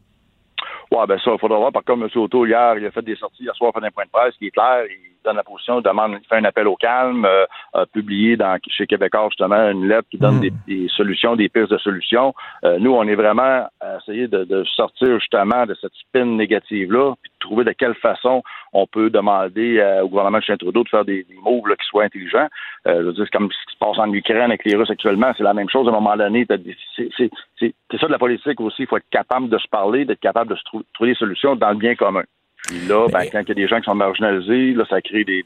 Ouais, 0.91 1.07
ben 1.07 1.19
ça, 1.25 1.31
il 1.33 1.39
faudra 1.39 1.59
voir. 1.59 1.73
Par 1.73 1.85
contre, 1.85 2.03
M. 2.03 2.23
O'Toole, 2.23 2.49
hier, 2.49 2.77
il 2.79 2.87
a 2.87 2.91
fait 2.91 3.03
des 3.03 3.15
sorties, 3.15 3.45
hier 3.45 3.55
soir, 3.55 3.71
il 3.75 3.79
a 3.79 3.81
fait 3.81 3.87
un 3.87 3.91
point 3.93 4.05
de 4.05 4.11
presse 4.11 4.35
qui 4.37 4.49
est 4.49 4.51
clair. 4.51 4.83
Il 4.89 5.20
donne 5.25 5.37
la 5.37 5.43
position, 5.43 5.81
demande, 5.81 6.17
fait 6.29 6.37
un 6.37 6.45
appel 6.45 6.67
au 6.69 6.77
calme, 6.77 7.25
euh, 7.25 7.45
a 7.75 7.87
publié 7.87 8.37
dans, 8.37 8.59
chez 8.69 8.87
Québécois 8.87 9.29
justement 9.31 9.71
une 9.71 9.89
lettre 9.89 10.09
qui 10.11 10.19
donne 10.19 10.39
hmm. 10.39 10.51
des, 10.67 10.89
solutions, 10.89 11.37
des 11.37 11.49
pistes 11.49 11.71
de 11.71 11.79
solutions. 11.79 12.35
Euh, 12.65 12.79
nous, 12.79 12.93
on 12.93 13.05
est 13.05 13.15
vraiment 13.15 13.69
à 13.81 13.97
essayer 13.99 14.29
de, 14.29 14.65
sortir 14.65 15.19
justement 15.19 15.67
de 15.67 15.75
cette 15.81 15.93
spin 15.95 16.25
négative-là, 16.25 17.15
puis 17.23 17.31
de 17.31 17.39
trouver 17.39 17.65
de 17.65 17.73
quelle 17.73 17.95
façon 17.95 18.43
on 18.73 18.87
peut 18.87 19.11
demander 19.11 19.79
euh, 19.79 20.03
au 20.03 20.09
gouvernement 20.09 20.39
de 20.39 20.57
Trudeau 20.57 20.85
de 20.85 20.89
faire 20.89 21.05
des, 21.05 21.25
des 21.25 21.37
moves 21.43 21.69
là, 21.69 21.77
qui 21.77 21.87
soient 21.87 22.05
intelligents. 22.05 22.49
je 22.87 22.93
veux 22.93 23.13
dire, 23.13 23.25
c'est 23.25 23.37
comme 23.37 23.51
ce 23.51 23.67
qui 23.67 23.75
se 23.75 23.79
passe 23.79 23.99
en 23.99 24.13
Ukraine 24.13 24.43
avec 24.43 24.65
les 24.65 24.77
Russes 24.77 24.91
actuellement, 24.91 25.33
c'est 25.37 25.45
la 25.45 25.55
même 25.55 25.69
chose 25.69 25.87
à 25.87 25.91
un 25.91 25.95
moment 25.95 26.17
donné. 26.17 26.47
C'est 26.49 27.99
ça 27.99 28.07
de 28.07 28.13
la 28.13 28.19
politique 28.19 28.61
aussi. 28.61 28.83
Il 28.83 28.87
faut 28.87 28.97
être 28.97 29.11
capable 29.11 29.49
de 29.49 29.59
se 29.59 29.69
parler, 29.69 30.05
d'être 30.05 30.21
capable 30.21 30.51
de 30.51 30.57
se 30.57 30.63
trouver 30.95 31.11
des 31.11 31.15
solutions 31.15 31.57
dans 31.57 31.71
le 31.71 31.77
bien 31.77 31.95
commun. 31.95 32.25
Puis 32.67 32.87
là, 32.87 33.09
ben, 33.09 33.25
quand 33.31 33.41
il 33.41 33.49
y 33.49 33.53
a 33.53 33.55
des 33.55 33.69
gens 33.69 33.79
qui 33.79 33.85
sont 33.85 33.95
marginalisés, 33.95 34.73
là, 34.75 34.85
ça 34.89 35.01
crée 35.01 35.25
des, 35.25 35.45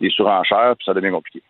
des, 0.00 0.10
surenchères, 0.10 0.74
puis 0.76 0.84
ça 0.84 0.94
devient 0.94 1.10
compliqué. 1.10 1.42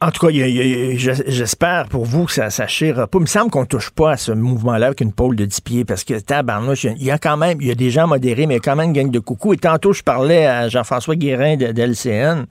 En 0.00 0.10
tout 0.10 0.26
cas, 0.26 0.32
j'espère 0.32 1.86
pour 1.88 2.04
vous 2.04 2.26
que 2.26 2.32
ça 2.32 2.46
ne 2.46 2.68
chire 2.68 3.08
pas. 3.08 3.18
Il 3.18 3.20
me 3.20 3.26
semble 3.26 3.50
qu'on 3.50 3.62
ne 3.62 3.66
touche 3.66 3.90
pas 3.90 4.12
à 4.12 4.16
ce 4.16 4.32
mouvement-là 4.32 4.86
avec 4.86 5.00
une 5.00 5.14
pôle 5.14 5.34
de 5.34 5.46
10 5.46 5.60
pieds 5.62 5.84
parce 5.84 6.04
que 6.04 6.18
tabarnouche, 6.20 6.84
il 6.84 7.02
y 7.02 7.10
a 7.10 7.16
quand 7.16 7.38
même, 7.38 7.58
il 7.60 7.68
y 7.68 7.70
a 7.70 7.74
des 7.74 7.90
gens 7.90 8.06
modérés, 8.06 8.46
mais 8.46 8.54
il 8.54 8.56
y 8.58 8.60
a 8.60 8.62
quand 8.62 8.76
même 8.76 8.88
une 8.88 8.92
gang 8.92 9.10
de 9.10 9.18
coucou. 9.18 9.54
Et 9.54 9.56
tantôt, 9.56 9.94
je 9.94 10.02
parlais 10.02 10.44
à 10.44 10.68
Jean-François 10.68 11.16
Guérin 11.16 11.56
de, 11.56 11.72
de 11.72 11.82
LCN. 11.82 12.44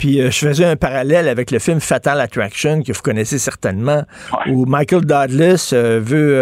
Puis 0.00 0.18
euh, 0.18 0.30
je 0.30 0.46
faisais 0.46 0.64
un 0.64 0.76
parallèle 0.76 1.28
avec 1.28 1.50
le 1.50 1.58
film 1.58 1.78
Fatal 1.78 2.18
Attraction 2.22 2.82
que 2.82 2.90
vous 2.90 3.02
connaissez 3.02 3.36
certainement, 3.36 4.04
où 4.46 4.64
Michael 4.64 5.04
Douglas 5.04 5.72
euh, 5.74 6.00
veut, 6.02 6.34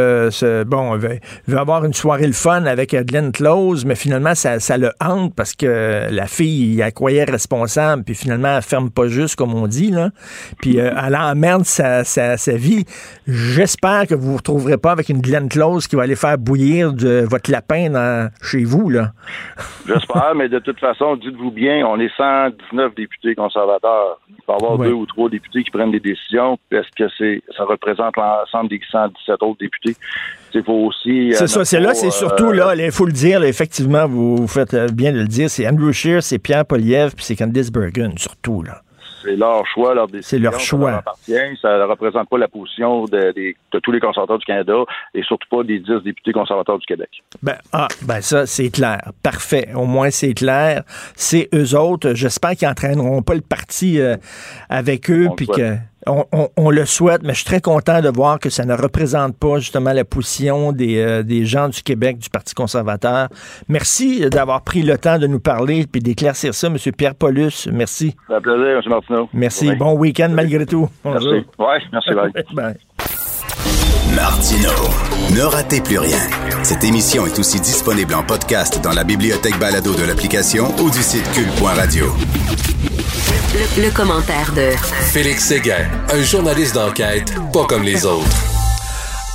euh, 0.44 0.64
bon, 0.64 0.96
veut, 0.96 1.18
avoir 1.58 1.84
une 1.84 1.92
soirée 1.92 2.28
le 2.28 2.32
fun 2.32 2.66
avec 2.66 2.94
Glenn 2.94 3.32
Close, 3.32 3.84
mais 3.84 3.96
finalement 3.96 4.36
ça, 4.36 4.60
ça 4.60 4.78
le 4.78 4.92
hante 5.00 5.34
parce 5.34 5.56
que 5.56 6.06
la 6.08 6.26
fille 6.28 6.74
il 6.74 6.76
la 6.78 6.92
croyait 6.92 7.24
responsable, 7.24 8.04
puis 8.04 8.14
finalement 8.14 8.58
elle 8.58 8.62
ferme 8.62 8.90
pas 8.90 9.08
juste 9.08 9.34
comme 9.34 9.52
on 9.52 9.66
dit 9.66 9.90
là. 9.90 10.10
Puis 10.62 10.76
elle 10.76 11.16
emmerde 11.16 11.64
sa, 11.64 12.04
sa, 12.04 12.36
sa 12.36 12.52
vie. 12.52 12.84
J'espère 13.26 14.06
que 14.06 14.14
vous 14.14 14.30
vous 14.30 14.36
retrouverez 14.36 14.78
pas 14.78 14.92
avec 14.92 15.08
une 15.08 15.20
Glenn 15.20 15.48
Close 15.48 15.88
qui 15.88 15.96
va 15.96 16.04
aller 16.04 16.14
faire 16.14 16.38
bouillir 16.38 16.92
de 16.92 17.26
votre 17.28 17.50
lapin 17.50 17.90
dans, 17.90 18.30
chez 18.40 18.62
vous 18.62 18.88
là. 18.88 19.10
J'espère, 19.88 20.34
mais 20.36 20.48
de 20.48 20.60
toute 20.60 20.78
façon, 20.78 21.16
dites-vous 21.16 21.50
bien, 21.50 21.84
on 21.84 21.98
est 21.98 22.14
119 22.16 22.94
députés 22.94 23.34
conservateurs. 23.48 24.20
Il 24.28 24.36
peut 24.36 24.52
y 24.52 24.54
avoir 24.54 24.78
deux 24.78 24.92
ou 24.92 25.06
trois 25.06 25.28
députés 25.28 25.64
qui 25.64 25.70
prennent 25.70 25.90
des 25.90 26.00
décisions. 26.00 26.58
Est-ce 26.70 26.88
que 26.96 27.10
c'est 27.16 27.42
ça 27.56 27.64
représente 27.64 28.16
l'ensemble 28.16 28.70
des 28.70 28.80
117 28.90 29.42
autres 29.42 29.58
députés? 29.60 29.96
C'est 30.52 30.66
aussi. 30.68 31.30
Euh, 31.30 31.34
c'est 31.34 31.46
ça, 31.46 31.64
c'est 31.64 31.80
là, 31.80 31.94
c'est 31.94 32.10
surtout 32.10 32.52
là, 32.52 32.74
il 32.74 32.92
faut 32.92 33.06
le 33.06 33.12
dire, 33.12 33.42
effectivement, 33.44 34.06
vous, 34.06 34.46
faites 34.46 34.74
bien 34.94 35.12
de 35.12 35.18
le 35.18 35.26
dire, 35.26 35.50
c'est 35.50 35.68
Andrew 35.68 35.92
Scheer, 35.92 36.22
c'est 36.22 36.38
Pierre 36.38 36.64
Poliev, 36.64 37.14
puis 37.14 37.24
c'est 37.24 37.36
Candice 37.36 37.70
Bergen, 37.70 38.16
surtout 38.16 38.62
là. 38.62 38.82
C'est 39.22 39.36
leur 39.36 39.66
choix, 39.66 39.94
leur 39.94 40.06
décision. 40.06 40.28
C'est 40.28 40.38
leur 40.38 40.60
choix. 40.60 41.02
Ça 41.60 41.78
ne 41.78 41.84
représente 41.84 42.28
pas 42.28 42.38
la 42.38 42.48
position 42.48 43.04
de, 43.04 43.54
tous 43.82 43.92
les 43.92 44.00
conservateurs 44.00 44.38
du 44.38 44.44
Canada 44.44 44.84
et 45.14 45.22
surtout 45.22 45.48
pas 45.50 45.62
des 45.62 45.78
dix 45.78 46.02
députés 46.04 46.32
conservateurs 46.32 46.78
du 46.78 46.86
Québec. 46.86 47.10
Ben, 47.42 47.56
ah, 47.72 47.88
ben 48.02 48.20
ça, 48.20 48.46
c'est 48.46 48.70
clair. 48.70 49.00
Parfait. 49.22 49.68
Au 49.74 49.84
moins, 49.84 50.10
c'est 50.10 50.34
clair. 50.34 50.82
C'est 51.16 51.48
eux 51.54 51.76
autres. 51.76 52.14
J'espère 52.14 52.52
qu'ils 52.52 52.68
n'entraîneront 52.68 53.22
pas 53.22 53.34
le 53.34 53.40
parti 53.40 54.00
euh, 54.00 54.16
avec 54.68 55.10
eux, 55.10 55.28
puis 55.36 55.46
que 55.46 55.76
on, 56.06 56.70
le 56.70 56.84
souhaite, 56.86 57.22
mais 57.22 57.30
je 57.30 57.38
suis 57.38 57.44
très 57.44 57.60
content 57.60 58.00
de 58.00 58.08
voir 58.08 58.38
que 58.38 58.50
ça 58.50 58.64
ne 58.64 58.74
représente 58.74 59.36
pas 59.36 59.58
justement 59.58 59.92
la 59.92 60.04
position 60.04 60.72
des, 60.72 60.98
euh, 60.98 61.22
des 61.22 61.44
gens 61.44 61.68
du 61.68 61.82
Québec, 61.82 62.18
du 62.18 62.30
Parti 62.30 62.54
conservateur. 62.54 63.28
Merci 63.68 64.28
d'avoir 64.30 64.62
pris 64.62 64.82
le 64.82 64.96
temps 64.96 65.18
de 65.18 65.26
nous 65.26 65.40
parler 65.40 65.86
et 65.92 66.00
d'éclaircir 66.00 66.54
ça, 66.54 66.68
M. 66.68 66.76
Pierre 66.96 67.14
Paulus. 67.14 67.68
Merci. 67.72 68.14
Un 68.28 68.40
plaisir, 68.40 68.78
M. 68.78 68.82
Martineau. 68.88 69.28
Merci. 69.32 69.74
Bon 69.76 69.94
week-end 69.94 70.30
malgré 70.32 70.66
tout. 70.66 70.88
Merci. 71.04 71.44
Oui, 71.58 71.66
merci. 71.92 72.10
bye. 72.54 72.74
Martino. 74.14 74.70
Ne 75.34 75.42
ratez 75.42 75.80
plus 75.80 75.98
rien. 75.98 76.18
Cette 76.62 76.82
émission 76.82 77.26
est 77.26 77.38
aussi 77.38 77.60
disponible 77.60 78.14
en 78.14 78.22
podcast 78.22 78.80
dans 78.82 78.92
la 78.92 79.04
bibliothèque 79.04 79.58
balado 79.58 79.94
de 79.94 80.04
l'application 80.04 80.64
ou 80.82 80.90
du 80.90 81.02
site 81.02 81.30
cul.radio. 81.32 82.06
Le, 83.54 83.82
le 83.84 83.90
commentaire 83.90 84.52
de 84.52 84.70
Félix 85.12 85.44
Séguin, 85.46 85.88
un 86.12 86.22
journaliste 86.22 86.74
d'enquête 86.74 87.32
pas 87.52 87.64
comme 87.64 87.82
les 87.82 88.04
autres. 88.04 88.36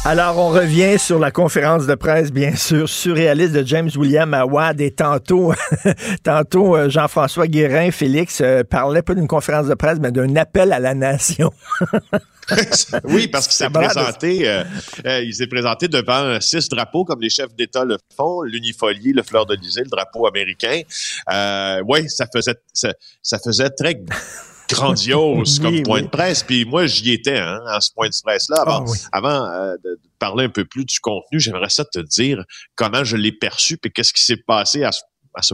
Alors, 0.06 0.38
on 0.38 0.50
revient 0.50 1.00
sur 1.00 1.18
la 1.18 1.32
conférence 1.32 1.88
de 1.88 1.96
presse, 1.96 2.32
bien 2.32 2.56
sûr, 2.56 2.90
surréaliste 2.90 3.54
de 3.54 3.66
James 3.66 3.90
William 3.96 4.34
Awad 4.34 4.82
et 4.82 4.92
tantôt, 4.92 5.54
tantôt 6.24 6.76
euh, 6.76 6.90
Jean-François 6.90 7.48
Guérin, 7.48 7.90
Félix, 7.90 8.42
euh, 8.42 8.64
parlait 8.64 9.02
pas 9.02 9.16
d'une 9.16 9.28
conférence 9.28 9.68
de 9.68 9.76
presse, 9.76 10.00
mais 10.02 10.12
d'un 10.12 10.36
appel 10.36 10.74
à 10.74 10.80
la 10.80 10.94
nation. 10.94 11.52
oui, 13.06 13.28
parce 13.28 13.48
qu'il 13.48 13.56
s'est 13.56 13.70
présenté, 13.70 14.48
euh, 14.48 14.64
il 15.22 15.34
s'est 15.34 15.48
présenté 15.48 15.88
devant 15.88 16.40
six 16.42 16.68
drapeaux 16.70 17.06
comme 17.06 17.22
les 17.22 17.30
chefs 17.30 17.54
d'État 17.56 17.86
le 17.86 17.98
font, 18.16 18.42
l'unifolier, 18.42 19.14
le 19.14 19.24
fleur 19.24 19.46
de 19.46 19.56
le 19.56 19.90
drapeau 19.90 20.28
américain. 20.28 20.82
oui, 21.88 22.10
ça 22.10 22.26
faisait, 22.34 22.56
ça, 22.74 22.94
ça 23.22 23.40
faisait 23.40 23.70
très 23.70 23.96
grandiose 24.70 25.60
comme 25.62 25.84
point 25.84 26.02
de 26.02 26.08
presse. 26.08 26.44
Puis 26.44 26.66
moi, 26.66 26.86
j'y 26.88 27.12
étais 27.12 27.38
hein, 27.38 27.62
à 27.68 27.82
ce 27.82 27.92
point 27.94 28.08
de 28.08 28.16
presse-là. 28.24 28.58
Avant, 28.62 28.86
ah 28.88 29.08
avant 29.12 29.46
euh, 29.46 29.76
de 29.84 30.00
parler 30.20 30.46
un 30.46 30.50
peu 30.50 30.66
plus 30.66 30.86
du 30.86 31.00
contenu, 31.00 31.40
j'aimerais 31.40 31.70
ça 31.70 31.86
te 31.86 32.00
dire 32.00 32.44
comment 32.76 33.04
je 33.04 33.18
l'ai 33.18 33.32
perçu 33.32 33.78
et 33.84 33.90
qu'est-ce 33.90 34.14
qui 34.14 34.24
s'est 34.24 34.38
passé 34.38 34.84
à 34.84 34.92
ce, 34.92 35.02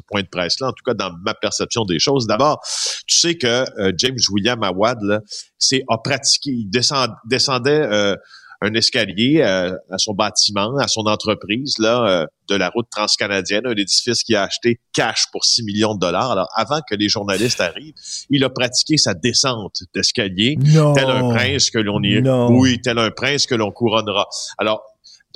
point 0.08 0.22
de 0.22 0.28
presse-là, 0.28 0.68
en 0.68 0.72
tout 0.72 0.84
cas 0.86 0.94
dans 0.94 1.12
ma 1.24 1.34
perception 1.34 1.86
des 1.86 2.00
choses. 2.00 2.28
D'abord, 2.28 2.62
tu 3.08 3.18
sais 3.18 3.36
que 3.36 3.48
euh, 3.48 3.92
James 3.98 4.18
William 4.32 4.62
Awad, 4.64 4.98
là, 5.02 5.22
c'est 5.58 5.84
a 5.90 5.98
pratiqué, 5.98 6.52
il 6.52 6.70
descendait 6.70 7.82
euh, 7.82 8.16
un 8.62 8.74
escalier 8.74 9.42
euh, 9.42 9.74
à 9.90 9.98
son 9.98 10.14
bâtiment, 10.14 10.76
à 10.78 10.88
son 10.88 11.02
entreprise 11.02 11.76
là 11.80 12.06
euh, 12.08 12.26
de 12.50 12.56
la 12.56 12.70
route 12.70 12.88
transcanadienne, 12.92 13.66
un 13.66 13.76
édifice 13.76 14.24
qu'il 14.24 14.36
a 14.36 14.44
acheté 14.44 14.80
cash 14.94 15.26
pour 15.32 15.46
6 15.46 15.64
millions 15.64 15.94
de 15.94 16.00
dollars. 16.00 16.32
Alors 16.32 16.50
avant 16.56 16.80
que 16.90 16.96
les 16.96 17.08
journalistes 17.08 17.62
arrivent, 17.62 17.94
il 18.30 18.44
a 18.44 18.50
pratiqué 18.50 18.98
sa 18.98 19.14
descente 19.14 19.84
d'escalier, 19.94 20.58
tel 20.62 21.10
un 21.10 21.30
prince 21.30 21.70
que 21.70 21.80
l'on 21.80 22.02
y 22.04 22.20
oui, 22.50 22.82
tel 22.82 23.00
un 23.00 23.12
prince 23.12 23.46
que 23.46 23.56
l'on 23.56 23.72
couronnera. 23.72 24.28
Alors 24.58 24.84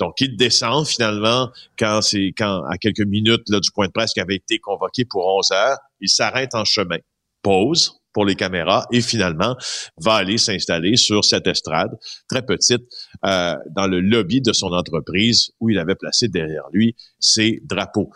donc, 0.00 0.20
il 0.20 0.36
descend 0.36 0.86
finalement 0.86 1.50
quand 1.78 2.00
c'est 2.02 2.32
quand 2.36 2.64
à 2.64 2.78
quelques 2.78 3.06
minutes 3.06 3.48
là, 3.48 3.60
du 3.60 3.70
point 3.70 3.86
de 3.86 3.92
presse 3.92 4.12
qui 4.12 4.20
avait 4.20 4.36
été 4.36 4.58
convoqué 4.58 5.04
pour 5.04 5.26
11 5.26 5.52
heures, 5.52 5.78
il 6.00 6.08
s'arrête 6.08 6.54
en 6.54 6.64
chemin, 6.64 6.98
pause, 7.42 8.00
pour 8.14 8.24
les 8.24 8.36
caméras 8.36 8.86
et 8.90 9.02
finalement 9.02 9.56
va 9.98 10.14
aller 10.14 10.38
s'installer 10.38 10.96
sur 10.96 11.24
cette 11.24 11.46
estrade 11.46 11.90
très 12.28 12.42
petite 12.42 12.82
euh, 13.26 13.56
dans 13.76 13.86
le 13.86 14.00
lobby 14.00 14.40
de 14.40 14.54
son 14.54 14.68
entreprise 14.68 15.50
où 15.60 15.68
il 15.68 15.78
avait 15.78 15.96
placé 15.96 16.28
derrière 16.28 16.64
lui 16.72 16.96
ses 17.18 17.60
drapeaux. 17.64 18.10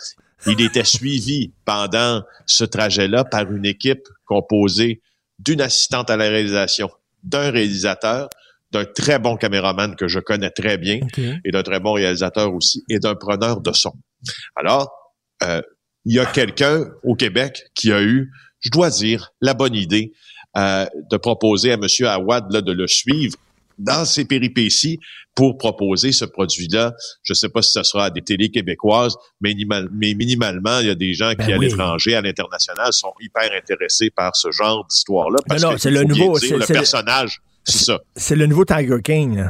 Il 0.46 0.60
était 0.62 0.84
suivi 0.98 1.52
pendant 1.66 2.22
ce 2.46 2.64
trajet-là 2.64 3.24
par 3.24 3.52
une 3.52 3.66
équipe 3.66 4.06
composée 4.24 5.02
d'une 5.38 5.60
assistante 5.60 6.10
à 6.10 6.16
la 6.16 6.28
réalisation, 6.28 6.90
d'un 7.24 7.50
réalisateur, 7.50 8.28
d'un 8.72 8.84
très 8.84 9.18
bon 9.18 9.36
caméraman 9.36 9.96
que 9.96 10.08
je 10.08 10.20
connais 10.20 10.50
très 10.50 10.76
bien 10.76 11.00
et 11.44 11.50
d'un 11.50 11.62
très 11.62 11.80
bon 11.80 11.92
réalisateur 11.92 12.52
aussi 12.54 12.84
et 12.88 12.98
d'un 12.98 13.14
preneur 13.14 13.60
de 13.60 13.72
son. 13.72 13.92
Alors, 14.56 14.90
euh, 15.42 15.62
il 16.04 16.14
y 16.14 16.18
a 16.18 16.26
quelqu'un 16.26 16.86
au 17.02 17.14
Québec 17.14 17.62
qui 17.74 17.92
a 17.92 18.02
eu 18.02 18.30
je 18.60 18.70
dois 18.70 18.90
dire, 18.90 19.30
la 19.40 19.54
bonne 19.54 19.74
idée 19.74 20.12
euh, 20.56 20.86
de 21.10 21.16
proposer 21.16 21.72
à 21.72 21.74
M. 21.74 21.86
Awad 22.06 22.52
là, 22.52 22.60
de 22.60 22.72
le 22.72 22.86
suivre 22.86 23.36
dans 23.78 24.04
ses 24.04 24.24
péripéties 24.24 24.98
pour 25.36 25.56
proposer 25.56 26.10
ce 26.10 26.24
produit-là. 26.24 26.94
Je 27.22 27.32
ne 27.32 27.36
sais 27.36 27.48
pas 27.48 27.62
si 27.62 27.70
ce 27.70 27.84
sera 27.84 28.06
à 28.06 28.10
des 28.10 28.22
télés 28.22 28.50
québécoises, 28.50 29.14
mais, 29.40 29.54
mais 29.92 30.14
minimalement, 30.14 30.80
il 30.80 30.88
y 30.88 30.90
a 30.90 30.96
des 30.96 31.14
gens 31.14 31.30
qui, 31.30 31.46
ben 31.46 31.54
à 31.54 31.58
l'étranger, 31.58 32.16
à 32.16 32.20
l'international, 32.20 32.92
sont 32.92 33.12
hyper 33.20 33.48
intéressés 33.56 34.10
par 34.10 34.34
ce 34.34 34.50
genre 34.50 34.84
d'histoire-là. 34.88 35.38
Parce 35.46 35.62
non, 35.62 35.78
c'est 35.78 35.92
le 35.92 36.02
nouveau... 36.02 36.36
le 36.36 36.66
personnage, 36.66 37.40
c'est 37.68 37.84
ça. 37.84 37.98
C'est 38.16 38.36
le 38.36 38.46
nouveau 38.46 38.64
Tiger 38.64 39.00
King. 39.02 39.44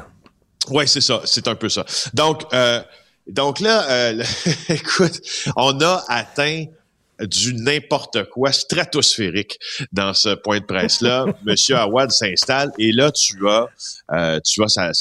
Oui, 0.71 0.87
c'est 0.87 1.01
ça. 1.01 1.23
C'est 1.25 1.49
un 1.49 1.55
peu 1.55 1.69
ça. 1.69 1.85
Donc, 2.15 2.43
euh, 2.53 2.83
donc 3.27 3.61
là, 3.61 3.89
euh, 3.91 4.23
écoute, 4.69 5.21
on 5.57 5.81
a 5.81 6.05
atteint 6.09 6.65
du 7.21 7.55
n'importe 7.55 8.25
quoi 8.31 8.53
stratosphérique 8.53 9.59
dans 9.93 10.15
ce 10.15 10.35
point 10.35 10.61
de 10.61 10.65
presse-là. 10.65 11.27
Monsieur 11.45 11.77
Awad 11.77 12.11
s'installe 12.11 12.73
et 12.79 12.93
là, 12.93 13.11
tu 13.11 13.49
as, 13.49 13.67
euh, 14.13 14.41
tu 14.45 14.63
as 14.63 14.69
sa, 14.69 14.93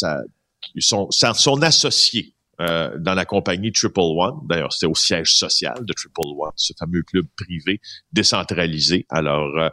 son, 0.79 1.09
son 1.11 1.61
associé 1.61 2.33
euh, 2.59 2.97
dans 2.97 3.13
la 3.13 3.25
compagnie 3.25 3.71
Triple 3.71 3.99
One. 3.99 4.39
D'ailleurs, 4.47 4.73
c'est 4.73 4.87
au 4.87 4.95
siège 4.95 5.35
social 5.35 5.77
de 5.79 5.93
Triple 5.93 6.33
One, 6.39 6.51
ce 6.55 6.73
fameux 6.77 7.03
club 7.03 7.25
privé 7.35 7.79
décentralisé. 8.11 9.05
Alors, 9.09 9.55
euh, 9.59 9.69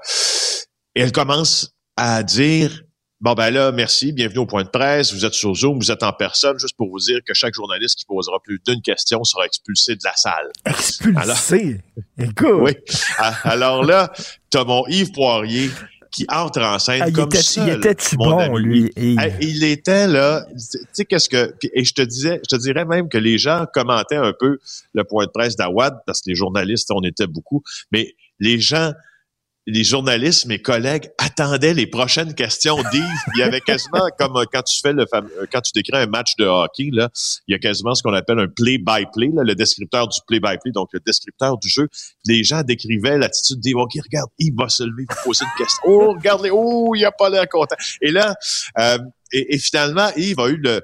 elle 0.95 1.11
commence 1.11 1.73
à 1.97 2.23
dire 2.23 2.83
Bon, 3.25 3.33
ben 3.33 3.49
là, 3.49 3.73
merci, 3.73 4.13
bienvenue 4.13 4.41
au 4.41 4.45
point 4.45 4.65
de 4.65 4.69
presse. 4.69 5.15
Vous 5.15 5.25
êtes 5.25 5.33
sur 5.33 5.55
Zoom, 5.55 5.79
vous 5.79 5.91
êtes 5.91 6.03
en 6.03 6.13
personne, 6.13 6.59
juste 6.59 6.77
pour 6.77 6.91
vous 6.91 6.99
dire 6.99 7.21
que 7.27 7.33
chaque 7.33 7.55
journaliste 7.55 7.99
qui 7.99 8.05
posera 8.05 8.39
plus 8.39 8.61
d'une 8.67 8.83
question 8.83 9.25
sera 9.25 9.47
expulsé 9.47 9.95
de 9.95 10.03
la 10.05 10.15
salle. 10.15 10.53
Expulsé? 10.67 11.81
Écoute! 12.19 12.61
Oui. 12.61 12.73
Alors 13.45 13.83
là, 13.83 14.13
t'as 14.51 14.65
mon 14.65 14.87
Yves 14.89 15.13
Poirier 15.13 15.71
qui 16.13 16.27
entre 16.29 16.61
en 16.61 16.79
scène 16.79 17.01
ah, 17.03 17.11
comme 17.11 17.31
il 17.33 17.37
était, 17.37 17.43
seul, 17.43 17.69
Il 17.69 17.75
était 17.91 18.17
bon, 18.17 18.57
lui. 18.59 18.93
Il 18.95 19.65
était 19.65 20.07
là. 20.07 20.45
Tu 20.53 20.79
sais 20.93 21.07
qu'est-ce 21.07 21.31
que 21.31 21.55
et 21.73 21.83
je 21.83 21.95
te 21.95 22.03
disais, 22.03 22.43
je 22.45 22.55
te 22.55 22.61
dirais 22.61 22.85
même 22.85 23.09
que 23.09 23.17
les 23.17 23.39
gens 23.39 23.65
commentaient 23.73 24.17
un 24.17 24.35
peu 24.39 24.59
le 24.93 25.03
point 25.05 25.25
de 25.25 25.31
presse 25.31 25.57
d'Awad 25.57 25.95
parce 26.05 26.21
que 26.21 26.29
les 26.29 26.37
journalistes, 26.37 26.91
on 26.91 27.01
était 27.01 27.27
beaucoup, 27.27 27.63
mais 27.91 28.17
les 28.39 28.61
gens 28.61 28.93
les 29.67 29.85
journalistes, 29.85 30.47
mes 30.47 30.61
collègues, 30.61 31.11
attendaient 31.19 31.73
les 31.73 31.87
prochaines 31.87 32.35
questions 32.35 32.77
d'Yves. 32.93 33.05
Il 33.35 33.41
y 33.41 33.43
avait 33.43 33.61
quasiment, 33.61 34.09
comme 34.19 34.37
euh, 34.37 34.45
quand 34.53 34.63
tu 34.63 34.81
fais 34.81 34.93
le 34.93 35.07
euh, 35.15 35.47
quand 35.51 35.61
tu 35.63 35.73
décris 35.75 35.97
un 35.97 36.07
match 36.07 36.37
de 36.39 36.45
hockey, 36.45 36.91
là, 36.93 37.09
il 37.49 37.53
y 37.53 37.55
a 37.55 37.59
quasiment 37.59 37.95
ce 37.95 38.03
qu'on 38.03 38.13
appelle 38.13 38.39
un 38.39 38.49
play-by-play, 38.49 39.31
le 39.33 39.55
descripteur 39.55 40.09
du 40.09 40.19
play-by-play, 40.27 40.73
donc 40.73 40.89
le 40.93 41.01
descripteur 41.01 41.57
du 41.59 41.69
jeu. 41.69 41.89
Les 42.27 42.45
gens 42.45 42.63
décrivaient 42.63 43.19
l'attitude 43.19 43.61
d'Yves. 43.61 43.77
OK, 43.77 43.93
regarde, 44.03 44.29
Yves 44.39 44.55
va 44.57 44.69
se 44.69 44.83
lever 44.83 45.07
pour 45.09 45.19
poser 45.25 45.45
une 45.45 45.65
question. 45.65 45.83
Oh, 45.87 46.13
regarde-les. 46.13 46.51
Oh, 46.53 46.95
il 46.95 47.05
a 47.05 47.13
pas 47.13 47.31
l'air 47.31 47.49
content. 47.49 47.77
Et 48.03 48.11
là, 48.11 48.35
euh, 48.79 48.99
et, 49.33 49.55
et, 49.55 49.59
finalement, 49.59 50.11
Yves 50.17 50.39
a 50.39 50.49
eu 50.49 50.57
le, 50.57 50.83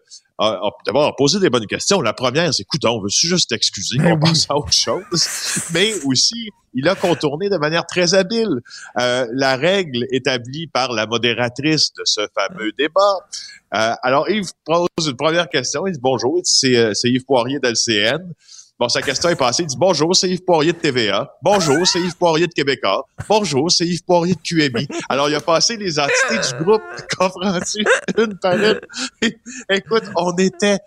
d'abord 0.86 1.14
poser 1.16 1.38
des 1.38 1.50
bonnes 1.50 1.66
questions. 1.66 2.00
La 2.00 2.12
première, 2.12 2.52
c'est 2.54 2.62
écoute, 2.62 2.84
on 2.84 3.00
veut 3.00 3.08
juste 3.08 3.50
t'excuser, 3.50 3.98
ben 3.98 4.12
on 4.14 4.18
passe 4.18 4.46
à 4.48 4.56
autre 4.56 4.72
chose. 4.72 5.02
Mais 5.74 5.92
aussi, 6.04 6.50
il 6.74 6.88
a 6.88 6.94
contourné 6.94 7.48
de 7.48 7.56
manière 7.56 7.86
très 7.86 8.14
habile 8.14 8.60
euh, 8.98 9.26
la 9.32 9.56
règle 9.56 10.06
établie 10.10 10.66
par 10.66 10.92
la 10.92 11.06
modératrice 11.06 11.92
de 11.94 12.02
ce 12.04 12.22
fameux 12.34 12.72
débat. 12.78 13.00
Euh, 13.74 13.94
alors, 14.02 14.28
Yves 14.28 14.52
pose 14.64 14.88
une 15.06 15.16
première 15.16 15.48
question. 15.48 15.86
Il 15.86 15.92
dit 15.92 16.00
bonjour, 16.00 16.40
c'est 16.44 16.76
euh, 16.76 16.92
Yves 17.04 17.24
Poirier 17.24 17.58
d'LCN. 17.58 18.32
Bon, 18.80 18.88
sa 18.88 19.02
question 19.02 19.28
est 19.28 19.36
passée. 19.36 19.64
Il 19.64 19.66
dit 19.66 19.76
bonjour, 19.76 20.16
c'est 20.16 20.30
Yves 20.30 20.42
Poirier 20.42 20.72
de 20.72 20.78
TVA. 20.78 21.30
Bonjour, 21.42 21.86
c'est 21.86 22.00
Yves 22.00 22.16
Poirier 22.16 22.46
de 22.46 22.52
Québécois. 22.54 23.06
Bonjour, 23.28 23.70
c'est 23.70 23.86
Yves 23.86 24.04
Poirier 24.04 24.34
de 24.34 24.40
QMI. 24.40 24.88
Alors, 25.10 25.28
il 25.28 25.34
a 25.34 25.40
passé 25.42 25.76
les 25.76 25.98
entités 25.98 26.38
du 26.38 26.64
groupe. 26.64 26.80
Comprends-tu? 27.18 27.84
Une 28.16 28.38
palette. 28.38 28.82
Écoute, 29.68 30.04
on 30.16 30.34
était 30.38 30.78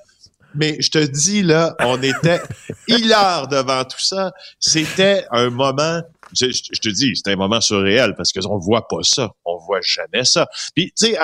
mais 0.55 0.77
je 0.79 0.89
te 0.89 0.97
dis, 0.97 1.43
là, 1.43 1.75
on 1.81 2.01
était 2.01 2.41
hilar 2.87 3.47
devant 3.47 3.83
tout 3.83 4.03
ça. 4.03 4.31
C'était 4.59 5.25
un 5.29 5.51
moment, 5.51 6.01
je, 6.35 6.47
te 6.47 6.89
dis, 6.89 7.15
c'était 7.15 7.33
un 7.33 7.35
moment 7.35 7.61
surréel 7.61 8.15
parce 8.15 8.31
qu'on 8.31 8.57
voit 8.57 8.87
pas 8.87 9.03
ça. 9.03 9.29
On 9.45 9.57
voit 9.57 9.81
jamais 9.81 10.25
ça. 10.25 10.47
Puis, 10.75 10.91
tu 10.97 11.11
sais, 11.11 11.17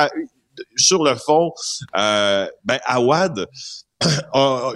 sur 0.75 1.03
le 1.03 1.15
fond, 1.15 1.51
euh, 1.97 2.47
ben, 2.63 2.79
Awad, 2.85 3.47
a, 4.33 4.73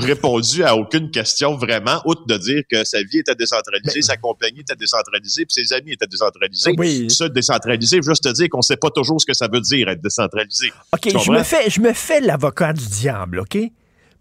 répondu 0.00 0.64
à 0.64 0.76
aucune 0.76 1.10
question 1.10 1.56
vraiment, 1.56 2.00
outre 2.04 2.26
de 2.26 2.36
dire 2.36 2.62
que 2.68 2.84
sa 2.84 3.02
vie 3.02 3.18
était 3.18 3.34
décentralisée, 3.34 4.02
sa 4.02 4.16
compagnie 4.16 4.60
était 4.60 4.74
décentralisée, 4.74 5.46
puis 5.46 5.64
ses 5.64 5.72
amis 5.72 5.92
étaient 5.92 6.06
décentralisés. 6.06 6.74
Oui. 6.76 7.10
Ça, 7.10 7.28
décentralisé, 7.28 8.00
juste 8.02 8.24
te 8.24 8.32
dire 8.32 8.48
qu'on 8.50 8.62
sait 8.62 8.76
pas 8.76 8.90
toujours 8.90 9.20
ce 9.20 9.26
que 9.26 9.34
ça 9.34 9.48
veut 9.52 9.60
dire 9.60 9.88
être 9.88 10.02
décentralisé. 10.02 10.72
OK, 10.92 11.10
je 11.24 11.30
me 11.30 11.42
fais, 11.42 11.70
je 11.70 11.80
me 11.80 11.92
fais 11.92 12.20
l'avocat 12.20 12.72
du 12.72 12.86
diable, 12.86 13.40
OK? 13.40 13.58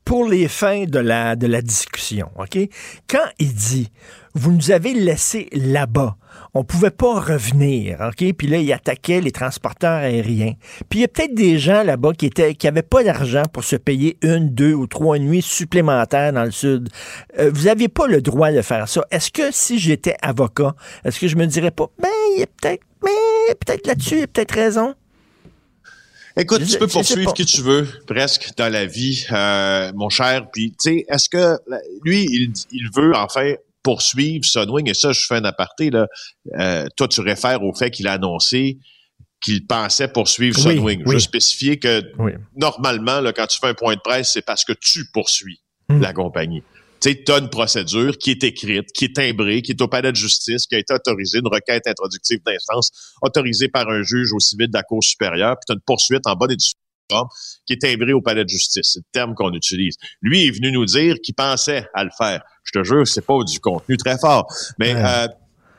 Pour 0.05 0.25
les 0.27 0.47
fins 0.47 0.83
de 0.83 0.99
la, 0.99 1.35
de 1.35 1.47
la 1.47 1.61
discussion, 1.61 2.29
OK? 2.37 2.57
Quand 3.07 3.25
il 3.39 3.53
dit, 3.53 3.89
vous 4.35 4.51
nous 4.51 4.71
avez 4.71 4.93
laissé 4.93 5.47
là-bas, 5.53 6.17
on 6.53 6.63
pouvait 6.63 6.91
pas 6.91 7.19
revenir, 7.19 7.99
OK? 8.01 8.33
Puis 8.33 8.47
là, 8.47 8.57
il 8.57 8.71
attaquait 8.73 9.21
les 9.21 9.31
transporteurs 9.31 9.99
aériens. 9.99 10.53
Puis 10.89 10.99
il 10.99 11.01
y 11.01 11.05
a 11.05 11.07
peut-être 11.07 11.33
des 11.33 11.57
gens 11.57 11.83
là-bas 11.83 12.13
qui 12.13 12.25
étaient 12.25 12.53
qui 12.55 12.67
avaient 12.67 12.81
pas 12.81 13.03
d'argent 13.03 13.43
pour 13.51 13.63
se 13.63 13.75
payer 13.75 14.17
une, 14.21 14.49
deux 14.49 14.73
ou 14.73 14.87
trois 14.87 15.19
nuits 15.19 15.41
supplémentaires 15.41 16.33
dans 16.33 16.43
le 16.43 16.51
sud. 16.51 16.89
Euh, 17.39 17.51
vous 17.53 17.67
aviez 17.67 17.89
pas 17.89 18.07
le 18.07 18.21
droit 18.21 18.51
de 18.51 18.61
faire 18.61 18.87
ça. 18.87 19.05
Est-ce 19.11 19.31
que 19.31 19.51
si 19.51 19.79
j'étais 19.79 20.15
avocat, 20.21 20.75
est-ce 21.05 21.19
que 21.19 21.27
je 21.27 21.35
me 21.35 21.45
dirais 21.45 21.71
pas, 21.71 21.87
ben, 22.01 22.09
il 22.35 22.39
y 22.39 22.43
a 22.43 22.47
peut-être, 22.47 22.83
mais 23.03 23.55
peut-être 23.55 23.87
là-dessus, 23.87 24.15
il 24.15 24.21
y 24.21 24.23
a 24.23 24.27
peut-être 24.27 24.53
raison? 24.53 24.95
Écoute, 26.35 26.65
tu 26.65 26.77
peux 26.77 26.87
poursuivre 26.87 27.33
qui 27.33 27.45
tu 27.45 27.61
veux, 27.61 27.87
presque, 28.07 28.55
dans 28.57 28.71
la 28.71 28.85
vie, 28.85 29.25
euh, 29.31 29.91
mon 29.95 30.09
cher. 30.09 30.47
Puis, 30.51 30.71
tu 30.71 30.75
sais, 30.79 31.05
est-ce 31.07 31.29
que 31.29 31.57
lui, 32.03 32.25
il, 32.25 32.51
il 32.71 32.89
veut 32.93 33.15
enfin 33.15 33.53
poursuivre 33.83 34.45
Sunwing, 34.45 34.89
et 34.89 34.93
ça, 34.93 35.11
je 35.11 35.25
fais 35.27 35.35
un 35.35 35.45
aparté, 35.45 35.91
là. 35.91 36.07
Euh, 36.57 36.87
toi, 36.95 37.07
tu 37.07 37.21
réfères 37.21 37.61
au 37.63 37.73
fait 37.73 37.91
qu'il 37.91 38.07
a 38.07 38.13
annoncé 38.13 38.79
qu'il 39.41 39.67
pensait 39.67 40.07
poursuivre 40.07 40.57
Sunwing. 40.57 41.03
Je 41.05 41.11
veux 41.11 41.19
spécifier 41.19 41.77
que 41.77 42.01
normalement, 42.55 43.19
là, 43.19 43.33
quand 43.33 43.45
tu 43.45 43.59
fais 43.59 43.67
un 43.67 43.73
point 43.73 43.95
de 43.95 43.99
presse, 43.99 44.31
c'est 44.31 44.41
parce 44.41 44.63
que 44.63 44.71
tu 44.71 45.05
poursuis 45.13 45.59
hmm. 45.89 46.01
la 46.01 46.13
compagnie. 46.13 46.63
Tu 47.03 47.31
as 47.31 47.37
une 47.37 47.49
procédure 47.49 48.17
qui 48.17 48.31
est 48.31 48.43
écrite, 48.45 48.93
qui 48.93 49.05
est 49.05 49.15
timbrée, 49.15 49.61
qui 49.61 49.71
est 49.71 49.81
au 49.81 49.89
palais 49.89 50.11
de 50.11 50.15
justice, 50.15 50.67
qui 50.67 50.75
a 50.75 50.79
été 50.79 50.93
autorisée, 50.93 51.39
une 51.39 51.47
requête 51.47 51.85
introductive 51.85 52.39
d'instance 52.45 52.91
autorisée 53.21 53.67
par 53.67 53.89
un 53.89 54.03
juge 54.03 54.31
au 54.31 54.39
civil 54.39 54.67
de 54.67 54.73
la 54.73 54.83
Cour 54.83 55.03
supérieure, 55.03 55.55
puis 55.55 55.65
tu 55.67 55.73
as 55.73 55.75
une 55.75 55.81
poursuite 55.81 56.25
en 56.25 56.35
bonne 56.35 56.51
et 56.51 56.55
due 56.55 56.71
forme 57.11 57.27
qui 57.65 57.73
est 57.73 57.81
timbrée 57.81 58.13
au 58.13 58.21
palais 58.21 58.45
de 58.45 58.49
justice. 58.49 58.91
C'est 58.93 58.99
le 58.99 59.05
terme 59.11 59.35
qu'on 59.35 59.51
utilise. 59.53 59.97
Lui 60.21 60.47
est 60.47 60.51
venu 60.51 60.71
nous 60.71 60.85
dire 60.85 61.15
qu'il 61.21 61.35
pensait 61.35 61.85
à 61.93 62.05
le 62.05 62.09
faire. 62.17 62.41
Je 62.63 62.71
te 62.71 62.83
jure, 62.85 63.05
c'est 63.05 63.25
pas 63.25 63.43
du 63.43 63.59
contenu 63.59 63.97
très 63.97 64.17
fort. 64.17 64.47
Mais 64.79 64.93
euh, 64.95 65.27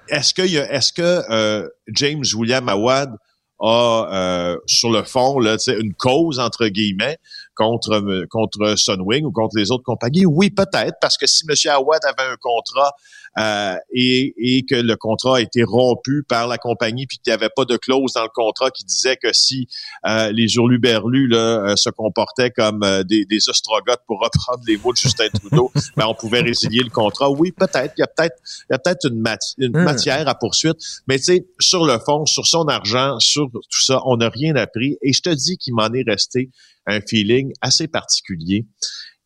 est-ce 0.08 0.34
que, 0.34 0.42
est-ce 0.42 0.92
que 0.92 1.22
euh, 1.30 1.66
James 1.88 2.24
William 2.34 2.68
Awad 2.68 3.16
a 3.60 4.08
euh, 4.12 4.58
sur 4.66 4.90
le 4.90 5.02
fond 5.04 5.38
là, 5.38 5.56
une 5.68 5.94
cause 5.94 6.38
entre 6.38 6.66
guillemets 6.66 7.18
contre 7.54 8.26
contre 8.30 8.76
Sunwing 8.76 9.24
ou 9.24 9.32
contre 9.32 9.56
les 9.56 9.70
autres 9.70 9.84
compagnies? 9.84 10.26
Oui, 10.26 10.50
peut-être 10.50 10.96
parce 11.00 11.16
que 11.16 11.26
si 11.26 11.44
M. 11.48 11.54
Awad 11.72 12.04
avait 12.04 12.30
un 12.30 12.36
contrat 12.40 12.92
euh, 13.38 13.76
et, 13.92 14.34
et, 14.38 14.64
que 14.64 14.76
le 14.76 14.96
contrat 14.96 15.38
a 15.38 15.40
été 15.40 15.64
rompu 15.64 16.24
par 16.28 16.46
la 16.46 16.58
compagnie 16.58 17.06
puis 17.06 17.18
qu'il 17.18 17.30
n'y 17.32 17.34
avait 17.34 17.50
pas 17.54 17.64
de 17.64 17.76
clause 17.76 18.12
dans 18.12 18.22
le 18.22 18.28
contrat 18.32 18.70
qui 18.70 18.84
disait 18.84 19.16
que 19.16 19.32
si 19.32 19.66
euh, 20.06 20.30
les 20.32 20.54
hurluberlus 20.54 21.28
là, 21.28 21.38
euh, 21.38 21.76
se 21.76 21.90
comportaient 21.90 22.50
comme 22.50 22.80
des, 23.08 23.24
des 23.24 23.48
ostrogoths 23.48 24.02
pour 24.06 24.20
reprendre 24.20 24.62
les 24.66 24.76
mots 24.76 24.92
de 24.92 24.98
Justin 24.98 25.28
Trudeau, 25.28 25.72
ben 25.96 26.06
on 26.06 26.14
pouvait 26.14 26.40
résilier 26.40 26.82
le 26.82 26.90
contrat. 26.90 27.30
Oui, 27.30 27.52
peut-être. 27.52 27.94
Il 27.96 28.00
y 28.00 28.04
a 28.04 28.06
peut-être 28.06 28.36
il 28.70 28.72
y 28.72 28.74
a 28.74 28.78
peut-être 28.78 29.08
une, 29.08 29.24
une 29.58 29.80
hmm. 29.80 29.84
matière 29.84 30.28
à 30.28 30.34
poursuite, 30.34 30.76
mais 31.08 31.18
tu 31.18 31.24
sais, 31.24 31.46
sur 31.58 31.84
le 31.84 31.98
fond, 31.98 32.26
sur 32.26 32.46
son 32.46 32.66
argent, 32.68 33.18
sur 33.18 33.50
tout 33.50 33.82
ça, 33.82 34.00
on 34.04 34.16
n'a 34.18 34.28
rien 34.28 34.54
appris. 34.56 34.96
Et 35.02 35.12
je 35.12 35.22
te 35.22 35.30
dis 35.30 35.56
qu'il 35.58 35.74
m'en 35.74 35.92
est 35.92 36.08
resté 36.08 36.50
un 36.86 37.00
feeling 37.00 37.52
assez 37.60 37.88
particulier. 37.88 38.66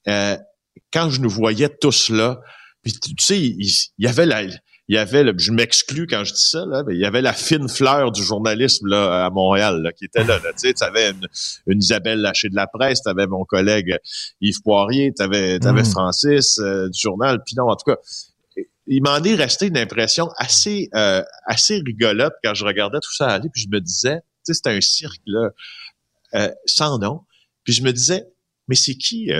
Euh, 0.08 0.36
quand 0.92 1.10
je 1.10 1.20
nous 1.20 1.30
voyais 1.30 1.68
tous 1.68 2.08
là, 2.08 2.40
puis 2.92 3.14
tu 3.14 3.24
sais, 3.24 3.40
il, 3.40 3.70
y 3.98 4.06
avait 4.06 4.26
la, 4.26 4.44
il 4.88 4.94
y 4.94 4.98
avait, 4.98 5.24
je 5.36 5.52
m'exclus 5.52 6.06
quand 6.06 6.24
je 6.24 6.32
dis 6.32 6.48
ça, 6.48 6.64
là, 6.64 6.82
mais 6.86 6.94
il 6.94 7.00
y 7.00 7.04
avait 7.04 7.20
la 7.20 7.34
fine 7.34 7.68
fleur 7.68 8.10
du 8.10 8.22
journalisme 8.22 8.86
là, 8.88 9.26
à 9.26 9.30
Montréal 9.30 9.82
là, 9.82 9.92
qui 9.92 10.06
était 10.06 10.24
là. 10.24 10.38
là 10.38 10.52
tu 10.58 10.70
sais, 10.70 10.82
avais 10.82 11.10
une, 11.10 11.28
une, 11.66 11.78
Isabelle 11.78 12.20
Lachée 12.20 12.48
de 12.48 12.54
la 12.54 12.66
presse, 12.66 13.02
tu 13.02 13.10
avais 13.10 13.26
mon 13.26 13.44
collègue 13.44 13.98
Yves 14.40 14.62
Poirier, 14.62 15.12
tu 15.14 15.22
avais, 15.22 15.64
avais 15.64 15.82
mm. 15.82 15.90
Francis 15.90 16.58
euh, 16.58 16.88
du 16.88 16.98
journal. 16.98 17.42
Puis 17.44 17.54
non, 17.56 17.68
en 17.68 17.76
tout 17.76 17.90
cas, 17.90 17.98
il 18.86 19.02
m'en 19.02 19.22
est 19.22 19.34
resté 19.34 19.66
une 19.66 19.76
impression 19.76 20.30
assez 20.38 20.88
euh, 20.94 21.22
assez 21.44 21.82
rigolote 21.84 22.32
quand 22.42 22.54
je 22.54 22.64
regardais 22.64 22.98
tout 23.02 23.14
ça 23.14 23.28
aller. 23.28 23.50
Puis 23.52 23.62
je 23.62 23.68
me 23.68 23.80
disais, 23.80 24.16
tu 24.16 24.24
sais, 24.44 24.54
c'était 24.54 24.70
un 24.70 24.80
cirque 24.80 25.20
là, 25.26 25.50
euh, 26.34 26.50
sans 26.64 26.98
nom. 26.98 27.20
Puis 27.64 27.74
je 27.74 27.82
me 27.82 27.92
disais, 27.92 28.24
mais 28.68 28.74
c'est 28.74 28.94
qui 28.94 29.30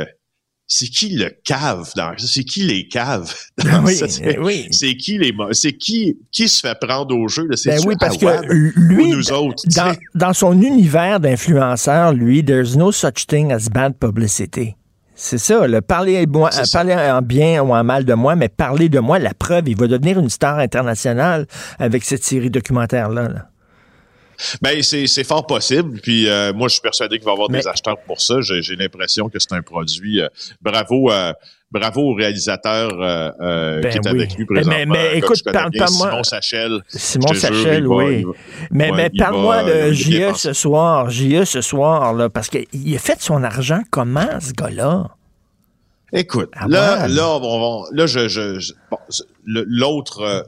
c'est 0.71 0.87
qui 0.87 1.17
le 1.17 1.31
cave 1.45 1.91
dans 1.97 2.13
c'est 2.19 2.45
qui 2.45 2.63
les 2.63 2.87
caves 2.87 3.35
dans 3.65 3.83
oui, 3.85 3.99
oui. 4.39 4.69
c'est 4.71 4.95
qui 4.97 5.19
les 5.19 5.35
c'est 5.53 5.73
qui 5.73 6.19
qui 6.31 6.47
se 6.47 6.61
fait 6.61 6.79
prendre 6.79 7.17
au 7.17 7.27
jeu 7.27 7.49
c'est 7.55 7.71
ben 7.71 7.81
oui 7.87 7.95
parce 7.99 8.19
que 8.19 8.27
lui 8.47 9.09
nous 9.09 9.33
autres, 9.33 9.63
dans, 9.75 9.97
dans, 10.15 10.35
son 10.35 10.61
univers 10.61 11.21
d'influenceur 11.21 12.13
lui 12.13 12.45
there's 12.45 12.77
no 12.77 12.93
such 12.93 13.27
thing 13.27 13.51
as 13.51 13.69
bad 13.71 13.95
publicity. 13.99 14.75
C'est 15.21 15.39
ça, 15.39 15.67
le 15.67 15.81
parler, 15.81 16.27
parler 16.73 16.95
en 16.95 17.23
bien 17.23 17.61
ou 17.61 17.75
en 17.75 17.83
mal 17.83 18.05
de 18.05 18.15
moi, 18.15 18.37
mais 18.37 18.49
parler 18.49 18.89
de 18.89 19.01
moi, 19.01 19.19
la 19.19 19.35
preuve, 19.35 19.69
il 19.69 19.77
va 19.77 19.89
devenir 19.89 20.17
une 20.17 20.31
star 20.31 20.59
internationale 20.59 21.49
avec 21.81 22.05
cette 22.05 22.23
série 22.23 22.51
documentaire-là. 22.51 23.23
là 23.29 23.49
ben, 24.63 24.83
c'est 24.83 25.25
fort 25.25 25.47
possible. 25.47 26.01
Puis 26.01 26.29
euh, 26.29 26.53
moi, 26.53 26.69
je 26.69 26.75
suis 26.75 26.83
persuadé 26.83 27.19
qu'il 27.19 27.25
va 27.25 27.33
y 27.33 27.35
avoir 27.35 27.49
des 27.49 27.67
acheteurs 27.67 27.99
pour 28.07 28.21
ça. 28.21 28.41
J'ai 28.41 28.77
l'impression 28.77 29.29
que 29.29 29.39
c'est 29.39 29.53
un 29.53 29.63
produit. 29.63 30.21
Euh, 30.21 30.29
bravo 30.61 31.11
euh, 31.11 31.33
bravo 31.71 32.01
au 32.01 32.15
réalisateur 32.15 32.97
ben 32.99 33.91
qui 33.91 33.99
est 33.99 34.07
avec 34.07 34.35
lui 34.37 34.47
présentement. 34.47 34.75
Mais, 34.79 34.87
mais 34.87 35.19
écoute, 35.19 35.43
parle-moi. 35.45 35.87
Simon 35.87 36.23
Sachel. 36.25 36.83
Simon 36.89 37.35
Sachel, 37.35 37.87
oui. 37.87 38.25
mais 38.71 38.91
mais 38.93 39.11
parle-moi 39.11 39.65
de 39.65 39.93
JE 39.93 40.35
ce 40.35 40.53
soir. 40.53 41.11
JE 41.11 41.45
ce 41.45 41.61
soir, 41.61 42.15
là, 42.15 42.29
parce 42.31 42.49
qu'il 42.49 42.95
a 42.95 42.99
fait 42.99 43.21
son 43.21 43.43
argent 43.43 43.83
comment, 43.91 44.41
ce 44.41 44.53
gars-là? 44.53 45.09
Écoute, 46.11 46.51
ah 46.57 46.65
là, 46.69 47.07
là, 47.07 47.39
bon, 47.39 47.85
là, 47.93 48.07
je, 48.07 48.29
je, 48.29 48.73
bon, 48.91 48.97
l'autre 49.45 50.47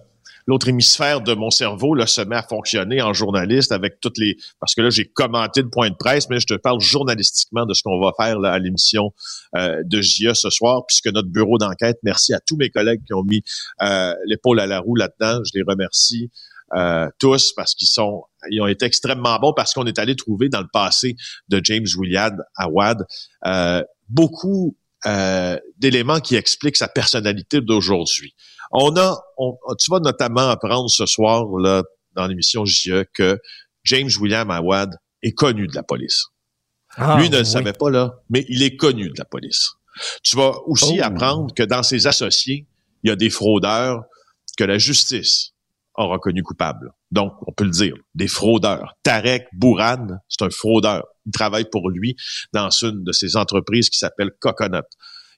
l'autre 0.51 0.69
hémisphère 0.69 1.21
de 1.21 1.33
mon 1.33 1.51
cerveau 1.51 1.95
là, 1.95 2.09
se 2.09 2.21
met 2.21 2.35
à 2.35 2.43
fonctionner 2.43 3.01
en 3.01 3.13
journaliste 3.13 3.71
avec 3.71 4.01
toutes 4.01 4.19
les... 4.19 4.37
Parce 4.59 4.75
que 4.75 4.83
là, 4.83 4.91
j'ai 4.91 5.07
commenté 5.07 5.63
le 5.63 5.71
point 5.71 5.91
de 5.91 5.95
presse, 5.95 6.29
mais 6.29 6.41
je 6.41 6.47
te 6.47 6.55
parle 6.55 6.81
journalistiquement 6.81 7.67
de 7.67 7.73
ce 7.73 7.85
qu'on 7.85 8.01
va 8.01 8.13
faire 8.17 8.41
là, 8.41 8.51
à 8.51 8.59
l'émission 8.59 9.13
euh, 9.57 9.81
de 9.85 10.01
JA 10.03 10.35
ce 10.35 10.51
soir, 10.51 10.85
puisque 10.87 11.07
notre 11.07 11.29
bureau 11.29 11.57
d'enquête, 11.57 11.99
merci 12.03 12.35
à 12.35 12.41
tous 12.41 12.57
mes 12.57 12.69
collègues 12.69 13.01
qui 13.07 13.15
ont 13.15 13.23
mis 13.23 13.43
euh, 13.81 14.13
l'épaule 14.27 14.59
à 14.59 14.67
la 14.67 14.81
roue 14.81 14.97
là-dedans. 14.97 15.41
Je 15.45 15.53
les 15.55 15.63
remercie. 15.63 16.31
Euh, 16.73 17.09
tous 17.19 17.53
parce 17.53 17.75
qu'ils 17.75 17.89
sont 17.89 18.23
ils 18.49 18.61
ont 18.61 18.69
été 18.69 18.85
extrêmement 18.85 19.37
bons 19.41 19.53
parce 19.53 19.75
qu'on 19.75 19.87
est 19.87 19.99
allé 19.99 20.15
trouver 20.15 20.49
dans 20.49 20.61
le 20.61 20.69
passé 20.73 21.17
de 21.49 21.61
James 21.65 21.87
William 21.99 22.41
Awad 22.55 23.05
euh, 23.45 23.83
beaucoup 24.09 24.77
euh, 25.05 25.59
d'éléments 25.79 26.21
qui 26.21 26.37
expliquent 26.37 26.77
sa 26.77 26.87
personnalité 26.87 27.61
d'aujourd'hui. 27.61 28.35
On 28.71 28.97
a, 28.97 29.19
tu 29.79 29.91
vas 29.91 30.01
notamment 30.01 30.49
apprendre 30.49 30.89
ce 30.89 31.07
soir 31.07 31.45
là 31.59 31.83
dans 32.15 32.27
l'émission 32.27 32.65
JE 32.65 33.05
que 33.13 33.39
James 33.85 34.11
William 34.21 34.51
Awad 34.51 34.97
est 35.23 35.33
connu 35.33 35.67
de 35.67 35.75
la 35.75 35.83
police. 35.83 36.27
Ah, 36.97 37.19
Lui 37.19 37.31
ne 37.31 37.39
le 37.39 37.45
savait 37.45 37.73
pas 37.73 37.91
là, 37.91 38.15
mais 38.29 38.45
il 38.49 38.63
est 38.63 38.77
connu 38.77 39.09
de 39.09 39.19
la 39.19 39.25
police. 39.25 39.71
Tu 40.23 40.37
vas 40.37 40.53
aussi 40.67 40.99
oh. 41.01 41.05
apprendre 41.05 41.55
que 41.55 41.63
dans 41.63 41.83
ses 41.83 42.07
associés, 42.07 42.67
il 43.03 43.11
y 43.11 43.13
a 43.13 43.17
des 43.17 43.31
fraudeurs 43.31 44.03
que 44.57 44.65
la 44.65 44.79
justice 44.79 45.53
a 45.97 46.05
reconnu 46.05 46.43
coupables. 46.43 46.93
Donc, 47.11 47.33
on 47.47 47.53
peut 47.53 47.65
le 47.65 47.71
dire, 47.71 47.95
des 48.15 48.29
fraudeurs. 48.29 48.95
Tarek 49.03 49.47
Bourhan, 49.53 50.07
c'est 50.29 50.45
un 50.45 50.51
fraudeur. 50.51 51.05
Il 51.27 51.33
travaille 51.33 51.69
pour 51.71 51.91
lui 51.91 52.17
dans 52.53 52.71
une 52.71 53.05
de 53.05 53.13
ses 53.13 53.37
entreprises 53.37 53.91
qui 53.91 53.99
s'appelle 53.99 54.31
Coconut. 54.39 54.83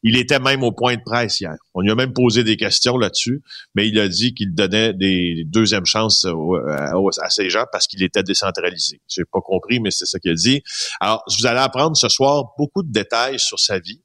Il 0.02 0.16
était 0.16 0.40
même 0.40 0.62
au 0.62 0.72
point 0.72 0.96
de 0.96 1.02
presse 1.04 1.40
hier. 1.40 1.54
On 1.74 1.80
lui 1.80 1.90
a 1.90 1.94
même 1.94 2.12
posé 2.12 2.42
des 2.42 2.56
questions 2.56 2.98
là-dessus, 2.98 3.42
mais 3.74 3.88
il 3.88 3.98
a 4.00 4.08
dit 4.08 4.34
qu'il 4.34 4.54
donnait 4.54 4.92
des 4.92 5.44
deuxièmes 5.46 5.86
chances 5.86 6.26
à 6.26 7.30
ces 7.30 7.50
gens 7.50 7.64
parce 7.70 7.86
qu'il 7.86 8.02
était 8.02 8.22
décentralisé. 8.22 9.00
J'ai 9.08 9.24
pas 9.24 9.40
compris, 9.40 9.80
mais 9.80 9.90
c'est 9.90 10.06
ça 10.06 10.18
qu'il 10.18 10.32
a 10.32 10.34
dit. 10.34 10.62
Alors, 11.00 11.22
vous 11.38 11.46
allez 11.46 11.60
apprendre 11.60 11.96
ce 11.96 12.08
soir 12.08 12.52
beaucoup 12.58 12.82
de 12.82 12.90
détails 12.90 13.38
sur 13.38 13.60
sa 13.60 13.78
vie. 13.78 14.02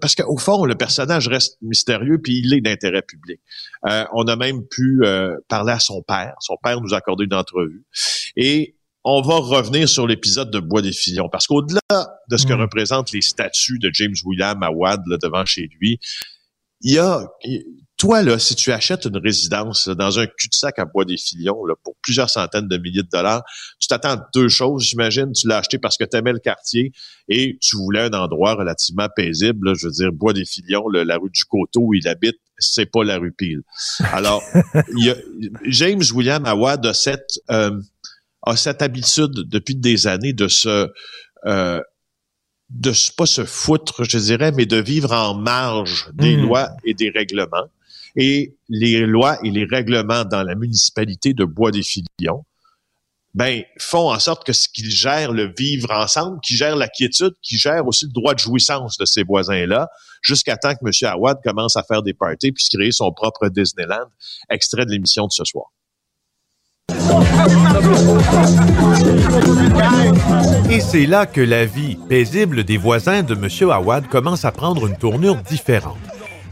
parce 0.00 0.14
qu'au 0.14 0.38
fond, 0.38 0.64
le 0.64 0.74
personnage 0.74 1.28
reste 1.28 1.56
mystérieux, 1.62 2.20
puis 2.20 2.40
il 2.44 2.52
est 2.52 2.60
d'intérêt 2.60 3.02
public. 3.02 3.40
Euh, 3.88 4.04
on 4.12 4.26
a 4.26 4.36
même 4.36 4.66
pu 4.66 5.00
euh, 5.02 5.36
parler 5.48 5.72
à 5.72 5.78
son 5.78 6.02
père. 6.02 6.34
Son 6.40 6.56
père 6.62 6.80
nous 6.80 6.94
a 6.94 6.98
accordé 6.98 7.24
une 7.24 7.34
entrevue. 7.34 7.84
Et 8.34 8.75
on 9.08 9.22
va 9.22 9.36
revenir 9.36 9.88
sur 9.88 10.04
l'épisode 10.08 10.50
de 10.50 10.58
Bois 10.58 10.82
des 10.82 10.92
Fillons, 10.92 11.28
parce 11.30 11.46
qu'au-delà 11.46 11.80
de 12.28 12.36
ce 12.36 12.44
que 12.44 12.52
hmm. 12.52 12.62
représentent 12.62 13.12
les 13.12 13.20
statues 13.20 13.78
de 13.78 13.88
James 13.92 14.16
William 14.24 14.60
Awad 14.64 15.00
là, 15.06 15.16
devant 15.22 15.44
chez 15.46 15.68
lui, 15.78 16.00
il 16.80 16.94
y 16.94 16.98
a, 16.98 17.24
toi, 17.96 18.22
là, 18.22 18.38
si 18.40 18.56
tu 18.56 18.72
achètes 18.72 19.04
une 19.04 19.16
résidence 19.16 19.88
dans 19.88 20.18
un 20.18 20.26
cul-de-sac 20.26 20.80
à 20.80 20.84
Bois 20.86 21.04
des 21.04 21.16
Filions 21.16 21.64
là, 21.66 21.74
pour 21.84 21.94
plusieurs 22.02 22.28
centaines 22.28 22.66
de 22.66 22.76
milliers 22.78 23.04
de 23.04 23.08
dollars, 23.08 23.44
tu 23.78 23.86
t'attends 23.86 24.10
à 24.10 24.28
deux 24.34 24.48
choses, 24.48 24.82
j'imagine. 24.82 25.30
Tu 25.32 25.46
l'as 25.46 25.58
acheté 25.58 25.78
parce 25.78 25.96
que 25.96 26.04
tu 26.04 26.16
aimais 26.16 26.32
le 26.32 26.40
quartier 26.40 26.92
et 27.28 27.58
tu 27.62 27.76
voulais 27.76 28.00
un 28.00 28.12
endroit 28.12 28.54
relativement 28.54 29.06
paisible. 29.14 29.74
je 29.76 29.86
veux 29.86 29.92
dire, 29.92 30.12
Bois 30.12 30.32
des 30.32 30.44
Filions, 30.44 30.88
la 30.88 31.16
rue 31.16 31.30
du 31.30 31.44
Coteau 31.44 31.80
où 31.80 31.94
il 31.94 32.06
habite, 32.08 32.36
c'est 32.58 32.86
pas 32.86 33.04
la 33.04 33.18
rue 33.18 33.32
Pile. 33.32 33.62
Alors, 34.12 34.42
il 34.96 35.06
y 35.06 35.10
a, 35.10 35.16
James 35.64 36.02
William 36.12 36.44
Awad 36.44 36.84
a 36.84 36.92
cette... 36.92 37.38
Euh, 37.50 37.80
a 38.46 38.56
cette 38.56 38.80
habitude 38.80 39.48
depuis 39.48 39.74
des 39.74 40.06
années 40.06 40.32
de 40.32 40.48
se 40.48 40.88
euh, 41.44 41.80
de 42.70 42.92
pas 43.16 43.26
se 43.26 43.44
foutre, 43.44 44.04
je 44.04 44.18
dirais, 44.18 44.50
mais 44.52 44.66
de 44.66 44.78
vivre 44.78 45.12
en 45.12 45.34
marge 45.34 46.10
des 46.14 46.36
hmm. 46.36 46.42
lois 46.42 46.70
et 46.84 46.94
des 46.94 47.10
règlements. 47.10 47.68
Et 48.16 48.56
les 48.68 49.06
lois 49.06 49.38
et 49.44 49.50
les 49.50 49.64
règlements 49.64 50.24
dans 50.24 50.42
la 50.42 50.54
municipalité 50.54 51.32
de 51.34 51.44
Bois-des-Filions, 51.44 52.44
ben, 53.34 53.62
font 53.78 54.10
en 54.10 54.18
sorte 54.18 54.44
que 54.44 54.54
ce 54.54 54.66
qu'ils 54.66 54.90
gèrent 54.90 55.32
le 55.32 55.52
vivre 55.56 55.90
ensemble, 55.90 56.40
qui 56.40 56.56
gèrent 56.56 56.74
la 56.74 56.88
quiétude, 56.88 57.34
qui 57.42 57.58
gèrent 57.58 57.86
aussi 57.86 58.06
le 58.06 58.12
droit 58.12 58.32
de 58.32 58.38
jouissance 58.38 58.96
de 58.96 59.04
ces 59.04 59.22
voisins-là, 59.22 59.88
jusqu'à 60.22 60.56
temps 60.56 60.72
que 60.74 60.86
M. 60.86 61.12
Awad 61.12 61.38
commence 61.44 61.76
à 61.76 61.82
faire 61.82 62.02
des 62.02 62.14
parties 62.14 62.50
puis 62.50 62.64
créer 62.72 62.92
son 62.92 63.12
propre 63.12 63.48
Disneyland, 63.48 64.06
extrait 64.48 64.86
de 64.86 64.90
l'émission 64.90 65.26
de 65.26 65.32
ce 65.32 65.44
soir. 65.44 65.66
Et 70.70 70.80
c'est 70.80 71.06
là 71.06 71.26
que 71.26 71.40
la 71.40 71.64
vie 71.64 71.96
paisible 72.08 72.64
des 72.64 72.76
voisins 72.76 73.22
de 73.22 73.34
M. 73.34 73.70
Awad 73.70 74.06
commence 74.08 74.44
à 74.44 74.52
prendre 74.52 74.86
une 74.86 74.96
tournure 74.96 75.36
différente. 75.36 75.98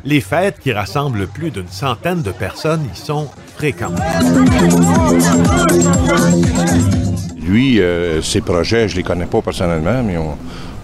Les 0.04 0.20
fêtes 0.20 0.58
qui 0.60 0.72
rassemblent 0.72 1.26
plus 1.26 1.50
d'une 1.50 1.68
centaine 1.68 2.22
de 2.22 2.30
personnes 2.30 2.86
y 2.92 2.96
sont 2.96 3.28
fréquentes. 3.56 4.00
Lui, 7.46 7.80
euh, 7.80 8.22
ses 8.22 8.40
projets, 8.40 8.88
je 8.88 8.96
les 8.96 9.02
connais 9.02 9.26
pas 9.26 9.42
personnellement, 9.42 10.02
mais 10.02 10.16
on, 10.16 10.36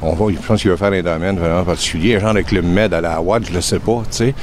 on 0.03 0.15
va, 0.15 0.33
je 0.33 0.47
pense 0.47 0.61
qu'il 0.61 0.71
veut 0.71 0.77
faire 0.77 0.93
un 0.93 1.03
domaine 1.03 1.39
vraiment 1.39 1.65
particulier, 1.65 2.19
genre 2.21 2.31
avec 2.31 2.53
le 2.53 2.63
med 2.63 2.93
à 2.93 3.01
la 3.01 3.15
Awad, 3.17 3.47
je 3.47 3.53
le 3.53 3.61
sais 3.61 3.79
pas, 3.79 4.03
tu 4.11 4.17
sais. 4.17 4.35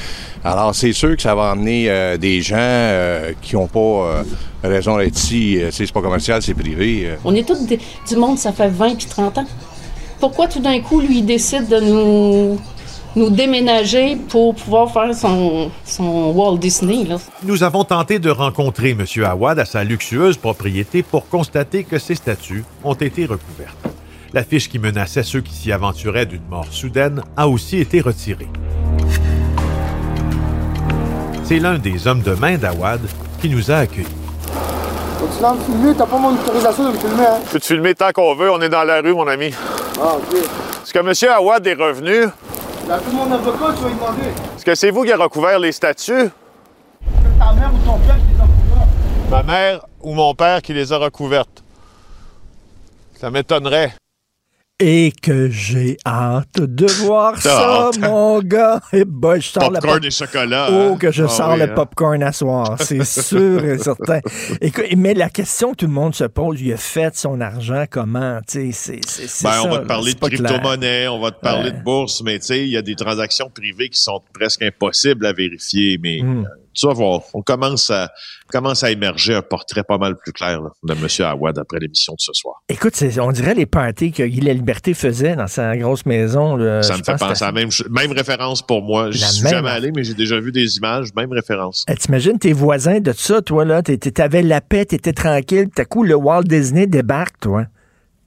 Alors, 0.43 0.73
c'est 0.73 0.93
sûr 0.93 1.15
que 1.15 1.21
ça 1.21 1.35
va 1.35 1.51
amener 1.51 1.89
euh, 1.89 2.17
des 2.17 2.41
gens 2.41 2.55
euh, 2.59 3.33
qui 3.41 3.55
n'ont 3.55 3.67
pas 3.67 4.23
raison 4.63 4.97
d'être 4.97 5.17
ici. 5.17 5.59
c'est 5.71 5.91
pas 5.91 6.01
commercial, 6.01 6.41
c'est 6.41 6.53
privé. 6.53 7.09
On 7.23 7.33
est 7.35 7.47
tous 7.47 7.65
du 7.65 8.15
monde, 8.15 8.37
ça 8.37 8.51
fait 8.51 8.69
20 8.69 8.95
puis 8.95 9.07
30 9.07 9.39
ans. 9.39 9.45
Pourquoi 10.19 10.47
tout 10.47 10.59
d'un 10.59 10.79
coup, 10.79 10.99
lui, 10.99 11.19
il 11.19 11.25
décide 11.25 11.67
de 11.67 11.79
nous, 11.79 12.59
nous 13.15 13.29
déménager 13.29 14.15
pour 14.15 14.55
pouvoir 14.55 14.91
faire 14.91 15.13
son, 15.15 15.71
son 15.85 16.31
Walt 16.31 16.57
Disney? 16.57 17.03
Là? 17.05 17.17
Nous 17.43 17.63
avons 17.63 17.83
tenté 17.83 18.19
de 18.19 18.29
rencontrer 18.29 18.91
M. 18.91 19.05
Awad 19.25 19.59
à 19.59 19.65
sa 19.65 19.83
luxueuse 19.83 20.37
propriété 20.37 21.03
pour 21.03 21.27
constater 21.27 21.83
que 21.83 21.97
ses 21.97 22.15
statuts 22.15 22.63
ont 22.83 22.93
été 22.93 23.25
recouvertes. 23.25 23.77
La 24.33 24.43
fiche 24.43 24.69
qui 24.69 24.77
menaçait 24.77 25.23
ceux 25.23 25.41
qui 25.41 25.53
s'y 25.53 25.71
aventuraient 25.71 26.25
d'une 26.25 26.45
mort 26.49 26.67
soudaine 26.69 27.23
a 27.35 27.47
aussi 27.47 27.77
été 27.77 28.01
retirée. 28.01 28.49
C'est 31.43 31.59
l'un 31.59 31.77
des 31.77 32.07
hommes 32.07 32.21
de 32.21 32.33
main 32.33 32.57
d'Awad 32.57 32.99
qui 33.41 33.49
nous 33.49 33.71
a 33.71 33.77
accueillis. 33.77 34.07
Tu 35.17 35.43
me 35.43 35.59
filmer? 35.63 35.93
T'as 35.97 36.05
pas 36.05 36.17
mon 36.17 36.33
autorisation 36.33 36.83
de 36.83 36.89
me 36.89 36.99
filmer, 36.99 37.25
hein? 37.25 37.39
Je 37.45 37.51
peux 37.51 37.59
te 37.59 37.65
filmer 37.65 37.95
tant 37.95 38.11
qu'on 38.11 38.35
veut, 38.35 38.51
on 38.51 38.61
est 38.61 38.69
dans 38.69 38.83
la 38.83 39.01
rue, 39.01 39.13
mon 39.13 39.27
ami. 39.27 39.51
Ah, 39.99 40.17
OK. 40.17 40.37
Est-ce 40.37 40.93
que 40.93 40.99
M. 40.99 41.31
Awad 41.33 41.65
est 41.65 41.73
revenu? 41.73 42.25
A 42.89 42.99
tout 42.99 43.11
mon 43.11 43.29
avocat, 43.29 43.73
tu 43.75 43.83
vas 43.83 43.89
lui 43.89 43.95
demander. 43.95 44.29
Est-ce 44.55 44.63
que 44.63 44.73
c'est 44.73 44.91
vous 44.91 45.03
qui 45.03 45.11
avez 45.11 45.23
recouvert 45.23 45.59
les 45.59 45.73
statues? 45.73 46.29
C'est 46.31 47.39
ta 47.39 47.51
mère 47.51 47.71
ou 47.73 47.85
ton 47.85 47.97
père 47.99 48.15
qui 48.15 48.33
les 48.33 48.39
a 48.39 48.43
recouvertes? 48.43 49.29
Ma 49.29 49.43
mère 49.43 49.85
ou 50.01 50.13
mon 50.13 50.33
père 50.33 50.61
qui 50.61 50.73
les 50.73 50.93
a 50.93 50.97
recouvertes. 50.97 51.63
Ça 53.19 53.29
m'étonnerait. 53.29 53.93
Et 54.79 55.11
que 55.23 55.49
j'ai 55.49 55.97
hâte 56.05 56.59
de 56.61 56.85
voir 57.03 57.41
ça, 57.41 57.89
mon 57.99 58.39
gars. 58.43 58.79
Et 58.93 59.05
ben, 59.05 59.39
je 59.41 59.47
sors 59.47 59.71
popcorn 59.73 59.99
le 60.01 60.05
et 60.05 60.11
chocolat. 60.11 60.67
Oh, 60.69 60.73
hein? 60.93 60.97
que 60.99 61.11
je 61.11 61.23
Ah 61.23 61.27
sors 61.29 61.53
oui, 61.53 61.57
le 61.61 61.63
hein? 61.63 61.73
popcorn 61.73 62.21
à 62.21 62.31
soir, 62.31 62.75
c'est 62.79 63.03
sûr 63.03 63.65
et 63.65 63.79
certain. 63.79 64.19
Écoute, 64.61 64.85
mais 64.95 65.15
la 65.15 65.29
question 65.31 65.71
que 65.71 65.77
tout 65.77 65.87
le 65.87 65.93
monde 65.93 66.13
se 66.13 66.25
pose, 66.25 66.61
il 66.61 66.71
a 66.73 66.77
fait 66.77 67.15
son 67.15 67.41
argent 67.41 67.85
comment? 67.89 68.39
Tu 68.47 68.71
sais, 68.71 68.99
c'est 68.99 68.99
c'est- 69.07 69.27
c'est 69.27 69.43
Ben, 69.47 69.53
ça, 69.53 69.63
on 69.63 69.69
va 69.69 69.79
te 69.79 69.87
parler 69.87 70.13
de 70.13 70.19
crypto-monnaie, 70.19 71.07
on 71.07 71.19
va 71.21 71.31
te 71.31 71.41
parler 71.41 71.71
Ouais. 71.71 71.77
de 71.79 71.83
bourse, 71.83 72.21
mais 72.23 72.37
tu 72.37 72.45
sais, 72.45 72.59
il 72.63 72.69
y 72.69 72.77
a 72.77 72.83
des 72.83 72.95
transactions 72.95 73.49
privées 73.49 73.89
qui 73.89 73.99
sont 73.99 74.21
presque 74.31 74.61
impossibles 74.61 75.25
à 75.25 75.33
vérifier. 75.33 75.97
Mais 75.99 76.21
Hmm. 76.21 76.43
euh, 76.45 76.49
tu 76.77 76.87
vas 76.87 76.93
voir, 76.93 77.21
on 77.33 77.41
commence 77.41 77.89
à, 77.89 78.09
commence 78.51 78.83
à 78.83 78.91
émerger 78.91 79.33
un 79.35 79.41
portrait 79.41 79.83
pas 79.83 79.97
mal 79.97 80.15
plus 80.15 80.31
clair 80.31 80.61
là, 80.61 80.69
de 80.83 80.93
M. 80.93 81.07
Awad 81.27 81.57
après 81.57 81.79
l'émission 81.79 82.13
de 82.13 82.21
ce 82.21 82.31
soir. 82.33 82.61
Écoute, 82.69 82.93
on 83.19 83.31
dirait 83.31 83.55
les 83.55 83.65
parties 83.65 84.11
que 84.11 84.23
Guy 84.23 84.41
La 84.41 84.53
Liberté 84.53 84.93
faisait 84.93 85.35
dans 85.35 85.47
sa 85.47 85.75
grosse 85.75 86.05
maison. 86.05 86.55
là. 86.55 86.83
Ça 86.83 86.97
me 86.97 87.03
fait 87.03 87.17
penser 87.17 87.43
à 87.43 87.47
la 87.47 87.51
même, 87.51 87.69
même 87.89 88.11
référence 88.11 88.61
pour 88.61 88.81
moi. 88.81 89.11
Je 89.11 89.17
suis 89.17 89.43
même 89.43 89.53
jamais 89.53 89.69
allé, 89.69 89.91
mais 89.91 90.03
j'ai 90.03 90.13
déjà 90.13 90.39
vu 90.39 90.51
des 90.51 90.77
images, 90.77 91.13
même 91.15 91.31
référence. 91.31 91.83
Eh, 91.89 91.95
T'imagines 91.95 92.37
tes 92.37 92.53
voisins 92.53 92.99
de 92.99 93.11
ça, 93.11 93.41
toi, 93.41 93.65
là, 93.65 93.81
t'avais 93.81 94.43
la 94.43 94.61
paix, 94.61 94.85
t'étais 94.85 95.13
tranquille, 95.13 95.69
tout 95.75 95.81
à 95.81 95.85
coup, 95.85 96.03
le 96.03 96.15
Walt 96.15 96.43
Disney 96.43 96.87
débarque, 96.87 97.39
toi. 97.39 97.65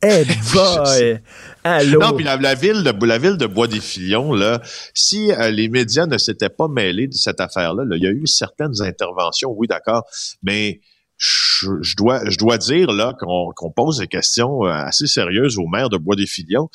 Eh 0.03 0.25
boy! 0.55 1.21
Allô? 1.63 2.01
Non, 2.01 2.13
puis 2.15 2.25
la, 2.25 2.37
la 2.37 2.55
ville 2.55 2.83
de 2.83 3.07
la 3.07 3.19
ville 3.19 3.37
de 3.37 3.47
Bois 3.47 3.67
des 3.69 3.81
Filions, 3.81 4.33
là, 4.33 4.63
si 4.95 5.31
euh, 5.31 5.51
les 5.51 5.69
médias 5.69 6.07
ne 6.07 6.17
s'étaient 6.17 6.49
pas 6.49 6.69
mêlés 6.69 7.07
de 7.07 7.15
cette 7.15 7.41
affaire-là, 7.41 7.85
là, 7.85 7.97
il 7.97 8.03
y 8.03 8.07
a 8.07 8.11
eu 8.11 8.27
certaines 8.27 8.81
interventions, 8.81 9.51
oui, 9.51 9.67
d'accord, 9.69 10.05
mais 10.43 10.81
je, 11.19 11.69
je 11.83 11.97
dois 11.97 12.23
je 12.31 12.39
dois 12.39 12.57
dire 12.57 12.91
là 12.93 13.15
qu'on 13.21 13.51
qu'on 13.55 13.71
pose 13.71 13.99
des 13.99 14.07
questions 14.07 14.65
euh, 14.65 14.71
assez 14.71 15.07
sérieuses 15.07 15.59
au 15.59 15.67
maire 15.67 15.91
de 15.91 15.99
Bois 15.99 16.17
des 16.17 16.27
Filions 16.27 16.71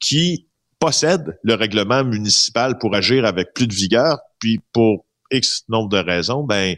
qui 0.00 0.48
possède 0.78 1.38
le 1.42 1.54
règlement 1.54 2.02
municipal 2.02 2.78
pour 2.78 2.94
agir 2.94 3.26
avec 3.26 3.52
plus 3.54 3.66
de 3.66 3.74
vigueur, 3.74 4.18
puis 4.38 4.60
pour 4.72 5.04
X 5.30 5.64
nombre 5.68 5.90
de 5.90 5.98
raisons, 5.98 6.42
ben 6.42 6.76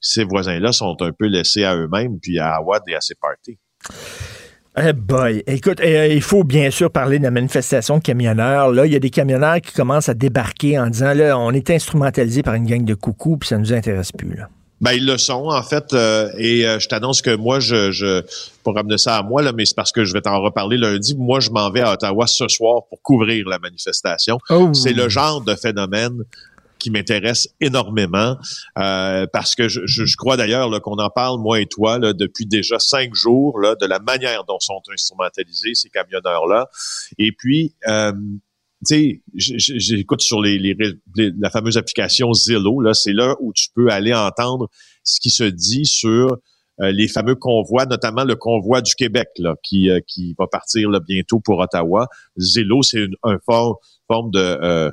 ces 0.00 0.24
voisins-là 0.24 0.72
sont 0.72 0.96
un 1.00 1.12
peu 1.12 1.26
laissés 1.26 1.64
à 1.64 1.76
eux-mêmes, 1.76 2.18
puis 2.20 2.38
à 2.40 2.56
Awad 2.56 2.82
et 2.88 2.96
à 2.96 3.00
ses 3.00 3.14
parties. 3.14 3.58
Eh 4.78 4.92
boy, 4.92 5.42
écoute, 5.46 5.80
euh, 5.80 6.06
il 6.08 6.20
faut 6.20 6.44
bien 6.44 6.70
sûr 6.70 6.90
parler 6.90 7.18
de 7.18 7.22
la 7.22 7.30
manifestation 7.30 7.96
de 7.96 8.02
camionneurs. 8.02 8.72
Là, 8.72 8.84
il 8.84 8.92
y 8.92 8.96
a 8.96 8.98
des 8.98 9.08
camionneurs 9.08 9.62
qui 9.62 9.72
commencent 9.72 10.10
à 10.10 10.14
débarquer 10.14 10.78
en 10.78 10.88
disant, 10.88 11.14
là, 11.14 11.38
on 11.38 11.50
est 11.52 11.70
instrumentalisé 11.70 12.42
par 12.42 12.54
une 12.54 12.66
gang 12.66 12.84
de 12.84 12.92
coucous, 12.92 13.38
puis 13.38 13.48
ça 13.48 13.56
nous 13.56 13.72
intéresse 13.72 14.12
plus, 14.12 14.34
là. 14.36 14.48
Ben 14.82 14.92
ils 14.92 15.06
le 15.06 15.16
sont 15.16 15.48
en 15.48 15.62
fait 15.62 15.94
euh, 15.94 16.28
et 16.36 16.66
euh, 16.66 16.78
je 16.78 16.86
t'annonce 16.86 17.22
que 17.22 17.34
moi 17.34 17.60
je 17.60 17.90
je 17.92 18.22
pour 18.62 18.74
ramener 18.74 18.98
ça 18.98 19.16
à 19.16 19.22
moi 19.22 19.40
là 19.40 19.52
mais 19.52 19.64
c'est 19.64 19.74
parce 19.74 19.90
que 19.90 20.04
je 20.04 20.12
vais 20.12 20.20
t'en 20.20 20.38
reparler 20.42 20.76
lundi. 20.76 21.16
Moi 21.16 21.40
je 21.40 21.48
m'en 21.48 21.70
vais 21.70 21.80
à 21.80 21.94
Ottawa 21.94 22.26
ce 22.26 22.46
soir 22.48 22.82
pour 22.90 23.00
couvrir 23.00 23.48
la 23.48 23.58
manifestation. 23.58 24.38
Oh. 24.50 24.74
C'est 24.74 24.92
le 24.92 25.08
genre 25.08 25.40
de 25.40 25.54
phénomène 25.54 26.24
m'intéresse 26.90 27.48
énormément 27.60 28.36
euh, 28.78 29.26
parce 29.32 29.54
que 29.54 29.68
je, 29.68 29.80
je, 29.86 30.16
crois 30.16 30.36
d'ailleurs 30.36 30.70
qu'on 30.82 30.96
en 30.98 31.10
parle 31.10 31.40
moi 31.40 31.60
et 31.60 31.66
toi 31.66 31.98
là, 31.98 32.12
depuis 32.12 32.46
déjà 32.46 32.78
cinq 32.78 33.14
jours 33.14 33.58
là, 33.60 33.74
de 33.74 33.86
la 33.86 33.98
manière 33.98 34.44
dont 34.44 34.58
sont 34.60 34.82
instrumentalisés 34.92 35.74
ces 35.74 35.90
camionneurs 35.90 36.46
là 36.46 36.68
et 37.18 37.32
puis 37.32 37.74
euh, 37.88 38.12
tu 38.86 39.22
sais, 39.34 39.58
j'écoute 39.78 40.20
sur 40.20 40.42
les, 40.42 40.58
les, 40.58 40.76
les- 41.16 41.32
la 41.38 41.48
fameuse 41.50 41.78
application 41.78 42.32
Zillow, 42.34 42.82
là, 42.82 42.92
c'est 42.92 43.14
là 43.14 43.34
où 43.40 43.52
tu 43.54 43.68
peux 43.74 43.88
aller 43.88 44.12
entendre 44.12 44.68
ce 45.02 45.18
qui 45.18 45.30
se 45.30 45.44
dit 45.44 45.86
sur 45.86 46.36
euh, 46.82 46.92
les 46.92 47.08
fameux 47.08 47.36
convois, 47.36 47.86
notamment 47.86 48.22
le 48.22 48.36
convoi 48.36 48.82
du 48.82 48.94
Québec, 48.94 49.28
là, 49.38 49.54
qui, 49.62 49.88
euh, 49.88 50.00
qui 50.06 50.34
va 50.38 50.46
partir 50.46 50.90
là, 50.90 51.00
bientôt 51.00 51.40
pour 51.40 51.58
Ottawa. 51.58 52.06
Zillow, 52.38 52.82
c'est 52.82 52.98
une 52.98 53.14
un 53.22 53.38
for- 53.46 53.80
forme 54.08 54.30
de, 54.30 54.38
euh, 54.38 54.90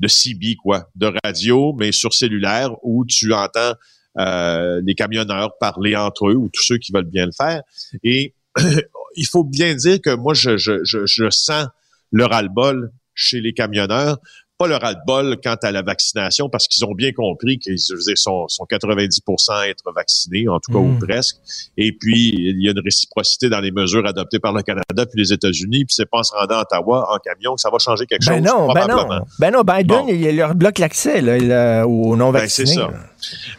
de 0.00 0.08
CB, 0.08 0.56
quoi, 0.62 0.88
de 0.94 1.12
radio, 1.24 1.74
mais 1.78 1.92
sur 1.92 2.12
cellulaire, 2.12 2.70
où 2.82 3.04
tu 3.06 3.32
entends 3.32 3.74
euh, 4.18 4.80
les 4.84 4.94
camionneurs 4.94 5.56
parler 5.58 5.96
entre 5.96 6.30
eux 6.30 6.34
ou 6.34 6.48
tous 6.52 6.62
ceux 6.62 6.78
qui 6.78 6.92
veulent 6.92 7.04
bien 7.04 7.26
le 7.26 7.32
faire. 7.32 7.62
Et 8.02 8.34
il 9.16 9.26
faut 9.26 9.44
bien 9.44 9.74
dire 9.74 10.00
que 10.00 10.14
moi, 10.14 10.34
je, 10.34 10.56
je, 10.56 10.84
je, 10.84 11.06
je 11.06 11.30
sens 11.30 11.66
le 12.12 12.24
ras-le-bol 12.24 12.92
chez 13.14 13.40
les 13.40 13.52
camionneurs. 13.52 14.18
Pas 14.58 14.68
le 14.68 14.76
ras-le-bol 14.76 15.36
quant 15.44 15.56
à 15.62 15.70
la 15.70 15.82
vaccination, 15.82 16.48
parce 16.48 16.66
qu'ils 16.66 16.82
ont 16.86 16.94
bien 16.94 17.12
compris 17.12 17.58
qu'ils 17.58 17.78
sont, 17.78 18.48
sont 18.48 18.64
90 18.64 19.20
à 19.50 19.68
être 19.68 19.92
vaccinés, 19.94 20.48
en 20.48 20.58
tout 20.60 20.72
cas, 20.72 20.78
Mm. 20.78 20.96
ou 20.96 20.98
presque. 20.98 21.36
Et 21.76 21.92
puis, 21.92 22.30
il 22.34 22.62
y 22.62 22.68
a 22.68 22.72
une 22.72 22.80
réciprocité 22.80 23.50
dans 23.50 23.60
les 23.60 23.70
mesures 23.70 24.06
adoptées 24.06 24.38
par 24.38 24.54
le 24.54 24.62
Canada 24.62 25.04
puis 25.04 25.20
les 25.20 25.32
États-Unis. 25.34 25.84
Puis 25.84 25.94
c'est 25.94 26.06
pas 26.10 26.18
en 26.20 26.22
se 26.22 26.34
rendant 26.34 26.54
à 26.56 26.62
Ottawa 26.62 27.06
en 27.14 27.18
camion 27.18 27.54
que 27.54 27.60
ça 27.60 27.68
va 27.70 27.78
changer 27.78 28.06
quelque 28.06 28.24
Ben 28.24 28.42
chose, 28.42 28.52
non, 28.54 28.72
ben 28.72 28.86
non. 28.86 29.20
Ben 29.38 29.50
non, 29.52 29.60
Biden, 29.62 30.08
il 30.08 30.34
leur 30.36 30.54
bloque 30.54 30.78
l'accès, 30.78 31.20
là, 31.20 31.32
euh, 31.32 31.82
aux 31.84 32.12
Ben, 32.12 32.18
non-vaccinés. 32.18 32.66
c'est 32.66 32.74
ça. 32.76 32.90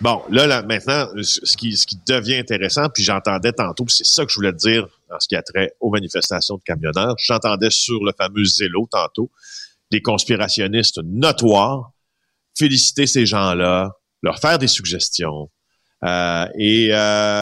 Bon, 0.02 0.22
là, 0.32 0.48
là, 0.48 0.64
maintenant, 0.64 1.08
ce 1.22 1.56
qui, 1.58 1.78
ce 1.78 1.86
qui 1.86 2.00
devient 2.08 2.36
intéressant, 2.38 2.88
puis 2.91 3.04
j'entendais 3.04 3.52
tantôt, 3.52 3.86
puis 3.86 3.93
c'est 3.95 4.06
ça 4.08 4.26
que 4.26 4.32
je 4.32 4.36
voulais 4.36 4.52
te 4.54 4.58
dire 4.58 4.88
en 5.12 5.20
ce 5.20 5.28
qui 5.28 5.36
a 5.36 5.43
trait 5.43 5.74
aux 5.80 5.91
manifestations 5.91 6.56
de 6.56 6.64
camionneurs, 6.64 7.16
j'entendais 7.20 7.70
sur 7.70 8.04
le 8.04 8.14
fameux 8.18 8.45
Zélo 8.45 8.88
tantôt, 8.91 9.30
des 9.92 10.02
conspirationnistes 10.02 11.00
notoires 11.04 11.92
féliciter 12.58 13.06
ces 13.08 13.26
gens-là, 13.26 13.92
leur 14.24 14.40
faire 14.40 14.58
des 14.58 14.68
suggestions. 14.68 15.50
Euh, 16.04 16.46
et, 16.58 16.90
euh, 16.92 17.40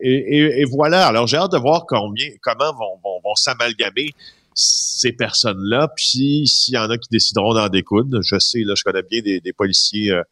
et, 0.00 0.64
voilà. 0.70 1.06
Alors, 1.08 1.26
j'ai 1.26 1.36
hâte 1.36 1.52
de 1.52 1.58
voir 1.58 1.84
combien, 1.88 2.28
comment 2.42 2.72
vont, 2.72 3.00
vont, 3.02 3.20
vont 3.24 3.34
s'amalgamer 3.34 4.10
ces 4.54 5.12
personnes-là, 5.12 5.88
puis 5.96 6.46
s'il 6.46 6.74
y 6.74 6.78
en 6.78 6.88
a 6.88 6.96
qui 6.96 7.08
décideront 7.10 7.54
d'en 7.54 7.68
découdre. 7.68 8.20
Je 8.22 8.38
sais, 8.38 8.60
là, 8.60 8.74
je 8.76 8.84
connais 8.84 9.02
bien 9.02 9.20
des, 9.22 9.52
policiers 9.52 10.12
euh, 10.12 10.22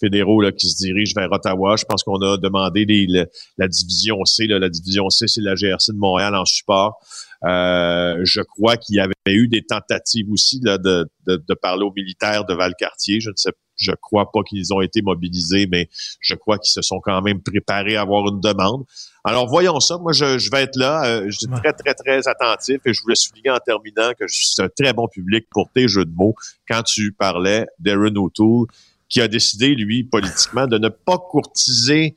fédéraux 0.00 0.40
là, 0.40 0.50
qui 0.50 0.68
se 0.68 0.76
dirigent 0.76 1.12
vers 1.14 1.30
Ottawa. 1.30 1.76
Je 1.76 1.84
pense 1.84 2.02
qu'on 2.02 2.20
a 2.22 2.36
demandé 2.38 2.84
les- 2.84 3.06
le- 3.06 3.26
la 3.56 3.68
division 3.68 4.24
C. 4.24 4.46
la 4.48 4.68
division 4.68 5.08
C, 5.10 5.26
c'est 5.28 5.40
la 5.40 5.54
GRC 5.54 5.92
de 5.92 5.98
Montréal 5.98 6.34
en 6.34 6.44
support. 6.44 6.98
Euh, 7.44 8.18
je 8.24 8.40
crois 8.40 8.76
qu'il 8.76 8.96
y 8.96 9.00
avait 9.00 9.14
eu 9.26 9.46
des 9.46 9.62
tentatives 9.62 10.30
aussi 10.30 10.60
là, 10.62 10.76
de, 10.76 11.08
de, 11.26 11.36
de 11.36 11.54
parler 11.54 11.84
aux 11.84 11.92
militaires 11.92 12.44
de 12.44 12.54
Valcartier. 12.54 13.20
Je 13.20 13.30
ne 13.30 13.36
sais, 13.36 13.52
je 13.76 13.92
crois 13.92 14.32
pas 14.32 14.40
qu'ils 14.42 14.74
ont 14.74 14.80
été 14.80 15.02
mobilisés, 15.02 15.68
mais 15.70 15.88
je 16.20 16.34
crois 16.34 16.58
qu'ils 16.58 16.72
se 16.72 16.82
sont 16.82 16.98
quand 17.00 17.22
même 17.22 17.40
préparés 17.40 17.94
à 17.94 18.00
avoir 18.00 18.26
une 18.26 18.40
demande. 18.40 18.84
Alors 19.22 19.46
voyons 19.46 19.78
ça. 19.78 19.98
Moi, 19.98 20.12
je, 20.12 20.38
je 20.38 20.50
vais 20.50 20.62
être 20.62 20.76
là. 20.76 21.04
Euh, 21.06 21.26
je 21.28 21.38
suis 21.38 21.46
très, 21.46 21.72
très, 21.72 21.94
très 21.94 22.26
attentif 22.26 22.80
et 22.84 22.92
je 22.92 23.02
voulais 23.02 23.14
souligner 23.14 23.50
en 23.50 23.58
terminant 23.58 24.10
que 24.18 24.26
je 24.26 24.34
suis 24.34 24.62
un 24.62 24.68
très 24.68 24.92
bon 24.92 25.06
public 25.06 25.46
pour 25.50 25.70
tes 25.72 25.86
jeux 25.86 26.06
de 26.06 26.14
mots 26.14 26.34
quand 26.68 26.82
tu 26.82 27.12
parlais 27.12 27.66
d'Aaron 27.78 28.16
O'Toole, 28.16 28.66
qui 29.08 29.20
a 29.20 29.28
décidé, 29.28 29.76
lui, 29.76 30.02
politiquement, 30.02 30.66
de 30.66 30.78
ne 30.78 30.88
pas 30.88 31.18
courtiser 31.18 32.16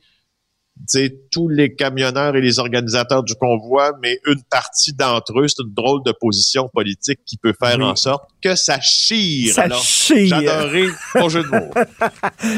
tous 1.30 1.48
les 1.48 1.74
camionneurs 1.74 2.36
et 2.36 2.40
les 2.40 2.58
organisateurs 2.58 3.22
du 3.22 3.34
convoi, 3.34 3.92
mais 4.02 4.18
une 4.26 4.42
partie 4.50 4.92
d'entre 4.92 5.38
eux, 5.40 5.48
c'est 5.48 5.62
une 5.62 5.72
drôle 5.72 6.02
de 6.04 6.12
position 6.12 6.68
politique 6.72 7.20
qui 7.24 7.36
peut 7.36 7.54
faire 7.58 7.80
en 7.80 7.96
sorte 7.96 8.28
que 8.42 8.54
ça 8.54 8.78
chire. 8.80 9.54
Ça 9.54 9.68
chire. 9.70 10.26
J'adorerais 10.26 10.88
mon 11.14 11.28
jeu 11.28 11.42
de 11.42 11.48
mots. 11.48 11.70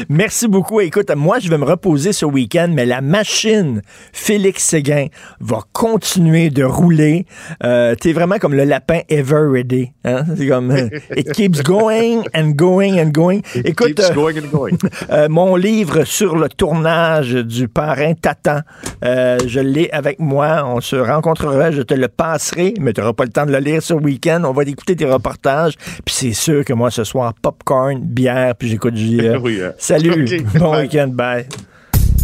Merci 0.09 0.47
beaucoup. 0.47 0.81
Écoute, 0.81 1.11
moi, 1.15 1.39
je 1.39 1.49
vais 1.49 1.57
me 1.57 1.65
reposer 1.65 2.11
ce 2.11 2.25
week-end, 2.25 2.69
mais 2.71 2.85
la 2.85 3.01
machine 3.01 3.81
Félix 4.11 4.63
Séguin 4.63 5.07
va 5.39 5.59
continuer 5.73 6.49
de 6.49 6.63
rouler. 6.63 7.25
Euh, 7.63 7.95
T'es 7.95 8.13
vraiment 8.13 8.39
comme 8.39 8.53
le 8.53 8.63
lapin 8.63 9.01
ever 9.09 9.47
ready. 9.49 9.91
Hein? 10.03 10.25
C'est 10.35 10.47
comme 10.47 10.71
euh, 10.71 10.89
it 11.15 11.31
keeps 11.33 11.61
going 11.61 12.23
and 12.33 12.51
going 12.51 12.99
and 12.99 13.09
going. 13.09 13.41
It 13.53 13.67
Écoute, 13.67 13.95
keeps 13.95 14.11
going 14.11 14.37
and 14.37 14.49
going. 14.51 14.77
euh, 15.11 15.27
mon 15.29 15.55
livre 15.55 16.03
sur 16.03 16.35
le 16.35 16.49
tournage 16.49 17.33
du 17.33 17.67
parrain 17.67 18.04
Tatan, 18.13 18.59
euh, 19.03 19.37
je 19.45 19.59
l'ai 19.59 19.89
avec 19.91 20.19
moi. 20.19 20.63
On 20.65 20.81
se 20.81 20.95
rencontrera, 20.95 21.71
je 21.71 21.81
te 21.81 21.93
le 21.93 22.07
passerai, 22.07 22.73
mais 22.79 22.93
tu 22.93 23.01
n'auras 23.01 23.13
pas 23.13 23.23
le 23.25 23.31
temps 23.31 23.45
de 23.45 23.51
le 23.51 23.59
lire 23.59 23.81
ce 23.81 23.93
week-end. 23.93 24.43
On 24.45 24.51
va 24.51 24.63
écouter 24.63 24.95
tes 24.95 25.05
reportages. 25.05 25.73
Puis 26.05 26.15
c'est 26.15 26.33
sûr 26.33 26.63
que 26.63 26.73
moi, 26.73 26.91
ce 26.91 27.03
soir, 27.03 27.33
popcorn, 27.41 27.99
bière, 27.99 28.55
puis 28.55 28.69
j'écoute 28.69 28.95
JF. 28.95 29.39
Oui, 29.45 29.59
hein. 29.61 29.73
Salut, 29.77 30.27
bon 30.57 30.77
week-end, 30.77 31.09
bye. 31.09 31.45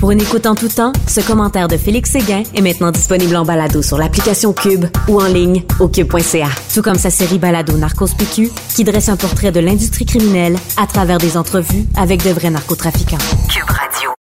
Pour 0.01 0.09
une 0.09 0.19
écoute 0.19 0.47
en 0.47 0.55
tout 0.55 0.67
temps, 0.67 0.93
ce 1.07 1.21
commentaire 1.21 1.67
de 1.67 1.77
Félix 1.77 2.09
Séguin 2.09 2.41
est 2.55 2.61
maintenant 2.61 2.89
disponible 2.89 3.35
en 3.35 3.45
balado 3.45 3.83
sur 3.83 3.99
l'application 3.99 4.51
Cube 4.51 4.85
ou 5.07 5.21
en 5.21 5.27
ligne 5.27 5.63
au 5.79 5.87
cube.ca. 5.89 6.47
Tout 6.73 6.81
comme 6.81 6.95
sa 6.95 7.11
série 7.11 7.37
balado 7.37 7.77
Narcos 7.77 8.15
PQ 8.17 8.49
qui 8.73 8.83
dresse 8.83 9.09
un 9.09 9.15
portrait 9.15 9.51
de 9.51 9.59
l'industrie 9.59 10.05
criminelle 10.05 10.55
à 10.75 10.87
travers 10.87 11.19
des 11.19 11.37
entrevues 11.37 11.85
avec 11.95 12.23
de 12.23 12.31
vrais 12.31 12.49
narcotrafiquants. 12.49 13.19
Cube 13.47 13.69
Radio. 13.69 14.20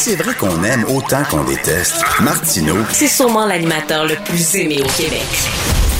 C'est 0.00 0.14
vrai 0.14 0.32
qu'on 0.32 0.62
aime 0.62 0.84
autant 0.94 1.24
qu'on 1.28 1.42
déteste, 1.42 2.04
Martineau, 2.20 2.76
C'est 2.92 3.08
sûrement 3.08 3.46
l'animateur 3.46 4.06
le 4.06 4.14
plus 4.14 4.54
aimé 4.54 4.78
au 4.80 4.88
Québec. 4.96 5.26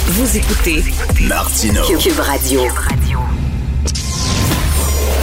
Vous 0.07 0.37
écoutez 0.37 0.85
Martineau. 1.23 1.83
Cube 1.99 2.21
Radio. 2.21 2.61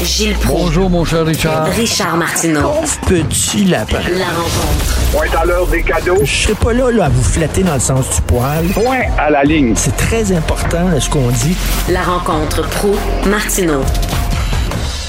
Gilles 0.04 0.36
Proulx. 0.36 0.60
Bonjour, 0.60 0.90
mon 0.90 1.06
cher 1.06 1.26
Richard. 1.26 1.68
Richard 1.68 2.18
Martineau. 2.18 2.74
Petit 3.08 3.64
lapin. 3.64 4.00
La 4.12 4.26
rencontre. 4.26 4.98
Point 5.14 5.40
à 5.42 5.46
l'heure 5.46 5.68
des 5.68 5.82
cadeaux. 5.82 6.18
Je 6.22 6.44
serai 6.44 6.56
pas 6.56 6.74
là, 6.74 6.92
là 6.92 7.06
à 7.06 7.10
vous 7.10 7.24
flatter 7.24 7.64
dans 7.64 7.76
le 7.76 7.80
sens 7.80 8.14
du 8.14 8.22
poil. 8.24 8.66
Point 8.74 9.04
à 9.18 9.30
la 9.30 9.46
ligne. 9.46 9.74
C'est 9.78 9.96
très 9.96 10.34
important 10.34 11.00
ce 11.00 11.10
qu'on 11.10 11.30
dit. 11.30 11.56
La 11.88 12.02
rencontre 12.04 12.68
pro 12.72 12.94
Martineau. 13.26 13.84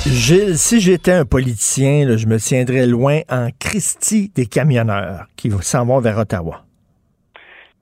Gilles, 0.07 0.55
si 0.55 0.81
j'étais 0.81 1.13
un 1.13 1.25
politicien, 1.25 2.17
je 2.17 2.27
me 2.27 2.39
tiendrais 2.39 2.87
loin 2.87 3.27
en 3.29 3.51
Christie 3.59 4.31
des 4.35 4.47
camionneurs 4.47 5.27
qui 5.37 5.51
s'en 5.51 5.85
vont 5.85 6.01
vers 6.01 6.19
Ottawa. 6.19 6.63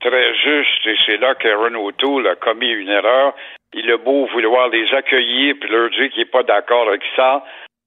Très 0.01 0.33
juste, 0.33 0.87
et 0.87 0.95
c'est 1.05 1.17
là 1.17 1.35
qu'Aaron 1.35 1.75
O'Toole 1.75 2.27
a 2.27 2.35
commis 2.35 2.69
une 2.69 2.89
erreur. 2.89 3.33
Il 3.73 3.89
a 3.91 3.97
beau 3.97 4.27
vouloir 4.33 4.69
les 4.69 4.91
accueillir 4.93 5.55
puis 5.59 5.69
leur 5.69 5.89
dire 5.91 6.09
qu'il 6.09 6.23
n'est 6.23 6.29
pas 6.29 6.43
d'accord 6.43 6.87
avec 6.87 7.01
ça. 7.15 7.43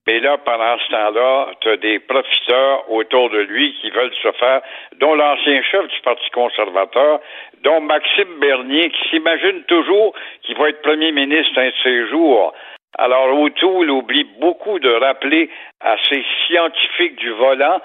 Mais 0.07 0.21
là, 0.21 0.39
pendant 0.39 0.79
ce 0.79 0.91
temps-là, 0.91 1.49
tu 1.61 1.69
as 1.69 1.77
des 1.77 1.99
profiteurs 1.99 2.91
autour 2.91 3.29
de 3.31 3.41
lui 3.41 3.75
qui 3.81 3.91
veulent 3.91 4.15
se 4.23 4.33
faire, 4.33 4.63
dont 5.01 5.15
l'ancien 5.15 5.63
chef 5.63 5.87
du 5.87 6.01
Parti 6.03 6.31
conservateur, 6.31 7.21
dont 7.63 7.81
Maxime 7.81 8.41
Bernier, 8.41 8.89
qui 8.89 9.09
s'imagine 9.11 9.63
toujours 9.65 10.15
qu'il 10.43 10.57
va 10.57 10.71
être 10.71 10.81
premier 10.81 11.13
ministre 11.13 11.59
un 11.59 11.69
de 11.69 12.07
jours. 12.07 12.55
Alors, 12.97 13.39
O'Toole 13.39 13.91
oublie 13.91 14.25
beaucoup 14.41 14.79
de 14.79 14.91
rappeler 14.91 15.51
à 15.81 15.97
ces 16.09 16.25
scientifiques 16.47 17.17
du 17.17 17.31
volant, 17.31 17.81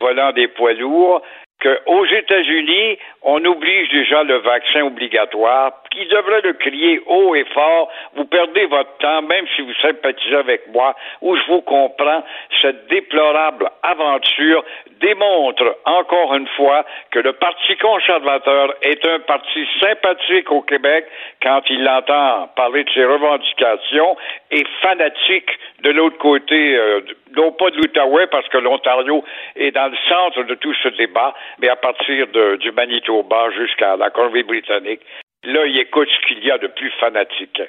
volant 0.00 0.32
des 0.32 0.48
poids 0.48 0.74
lourds, 0.74 1.22
qu'aux 1.60 2.06
États-Unis, 2.06 2.98
on 3.24 3.44
oblige 3.44 3.88
déjà 3.90 4.24
le 4.24 4.38
vaccin 4.38 4.82
obligatoire, 4.82 5.72
qui 5.90 6.06
devrait 6.06 6.40
le 6.42 6.54
crier 6.54 7.00
haut 7.06 7.34
et 7.34 7.44
fort. 7.54 7.88
Vous 8.16 8.24
perdez 8.24 8.66
votre 8.66 8.96
temps, 8.98 9.22
même 9.22 9.46
si 9.54 9.62
vous 9.62 9.74
sympathisez 9.74 10.34
avec 10.34 10.66
moi, 10.72 10.94
ou 11.20 11.36
je 11.36 11.42
vous 11.46 11.60
comprends. 11.60 12.24
Cette 12.60 12.88
déplorable 12.88 13.70
aventure 13.82 14.64
démontre 15.00 15.78
encore 15.84 16.34
une 16.34 16.48
fois 16.48 16.84
que 17.10 17.20
le 17.20 17.32
Parti 17.34 17.76
conservateur 17.76 18.74
est 18.82 19.04
un 19.06 19.20
parti 19.20 19.66
sympathique 19.80 20.50
au 20.50 20.62
Québec 20.62 21.06
quand 21.42 21.62
il 21.70 21.88
entend 21.88 22.48
parler 22.56 22.84
de 22.84 22.90
ses 22.90 23.04
revendications 23.04 24.16
et 24.50 24.64
fanatique 24.80 25.50
de 25.82 25.90
l'autre 25.90 26.18
côté, 26.18 26.76
euh, 26.76 27.00
non 27.36 27.50
pas 27.52 27.70
de 27.70 27.76
l'Outaouais, 27.76 28.28
parce 28.28 28.48
que 28.48 28.58
l'Ontario 28.58 29.24
est 29.56 29.72
dans 29.72 29.90
le 29.90 29.96
centre 30.08 30.44
de 30.44 30.54
tout 30.54 30.74
ce 30.74 30.88
débat, 30.88 31.34
mais 31.58 31.68
à 31.68 31.76
partir 31.76 32.26
du 32.58 32.70
Manitoba 32.70 33.11
jusqu'à 33.56 33.96
la 33.96 34.10
Colombie-Britannique. 34.10 35.00
Là, 35.44 35.66
il 35.66 35.78
écoute 35.78 36.08
ce 36.08 36.26
qu'il 36.28 36.44
y 36.44 36.50
a 36.50 36.58
de 36.58 36.68
plus 36.68 36.92
fanatique. 37.00 37.60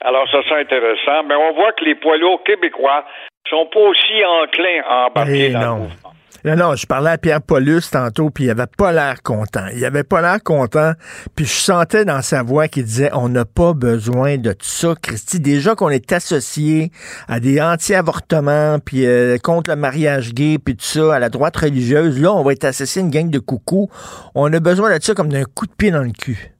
Alors, 0.00 0.28
ça, 0.30 0.40
c'est 0.48 0.54
intéressant, 0.54 1.22
mais 1.24 1.34
on 1.34 1.52
voit 1.52 1.72
que 1.72 1.84
les 1.84 1.94
poids 1.94 2.16
lourds 2.16 2.42
québécois 2.42 3.04
sont 3.48 3.66
pas 3.66 3.80
aussi 3.80 4.24
enclins 4.24 4.82
à 4.86 5.06
embarquer 5.06 5.46
Eh 5.48 5.52
dans 5.52 5.60
le 5.60 5.80
mouvement. 5.82 6.12
Non, 6.44 6.56
non, 6.56 6.74
je 6.74 6.86
parlais 6.86 7.10
à 7.10 7.18
Pierre 7.18 7.42
Paulus 7.42 7.82
tantôt, 7.90 8.30
puis 8.30 8.44
il 8.44 8.50
avait 8.50 8.66
pas 8.66 8.92
l'air 8.92 9.22
content. 9.22 9.66
Il 9.74 9.84
avait 9.84 10.04
pas 10.04 10.22
l'air 10.22 10.42
content, 10.42 10.92
puis 11.34 11.44
je 11.44 11.52
sentais 11.52 12.04
dans 12.04 12.22
sa 12.22 12.42
voix 12.42 12.66
qu'il 12.68 12.84
disait 12.84 13.10
on 13.12 13.28
n'a 13.28 13.44
pas 13.44 13.74
besoin 13.74 14.38
de 14.38 14.54
ça, 14.60 14.94
Christy. 15.00 15.40
Déjà 15.40 15.74
qu'on 15.74 15.90
est 15.90 16.12
associé 16.12 16.92
à 17.28 17.40
des 17.40 17.60
anti-avortements, 17.60 18.78
puis 18.78 19.06
euh, 19.06 19.36
contre 19.38 19.70
le 19.70 19.76
mariage 19.76 20.32
gay, 20.32 20.58
puis 20.58 20.76
tout 20.76 20.84
ça, 20.84 21.14
à 21.14 21.18
la 21.18 21.28
droite 21.28 21.56
religieuse. 21.56 22.18
Là, 22.20 22.32
on 22.32 22.42
va 22.42 22.52
être 22.52 22.64
associé 22.64 23.02
à 23.02 23.04
une 23.04 23.10
gang 23.10 23.28
de 23.28 23.38
coucous. 23.38 23.90
On 24.34 24.52
a 24.52 24.60
besoin 24.60 24.96
de 24.96 25.02
ça 25.02 25.14
comme 25.14 25.28
d'un 25.28 25.44
coup 25.44 25.66
de 25.66 25.72
pied 25.72 25.90
dans 25.90 26.02
le 26.02 26.12
cul. 26.12 26.54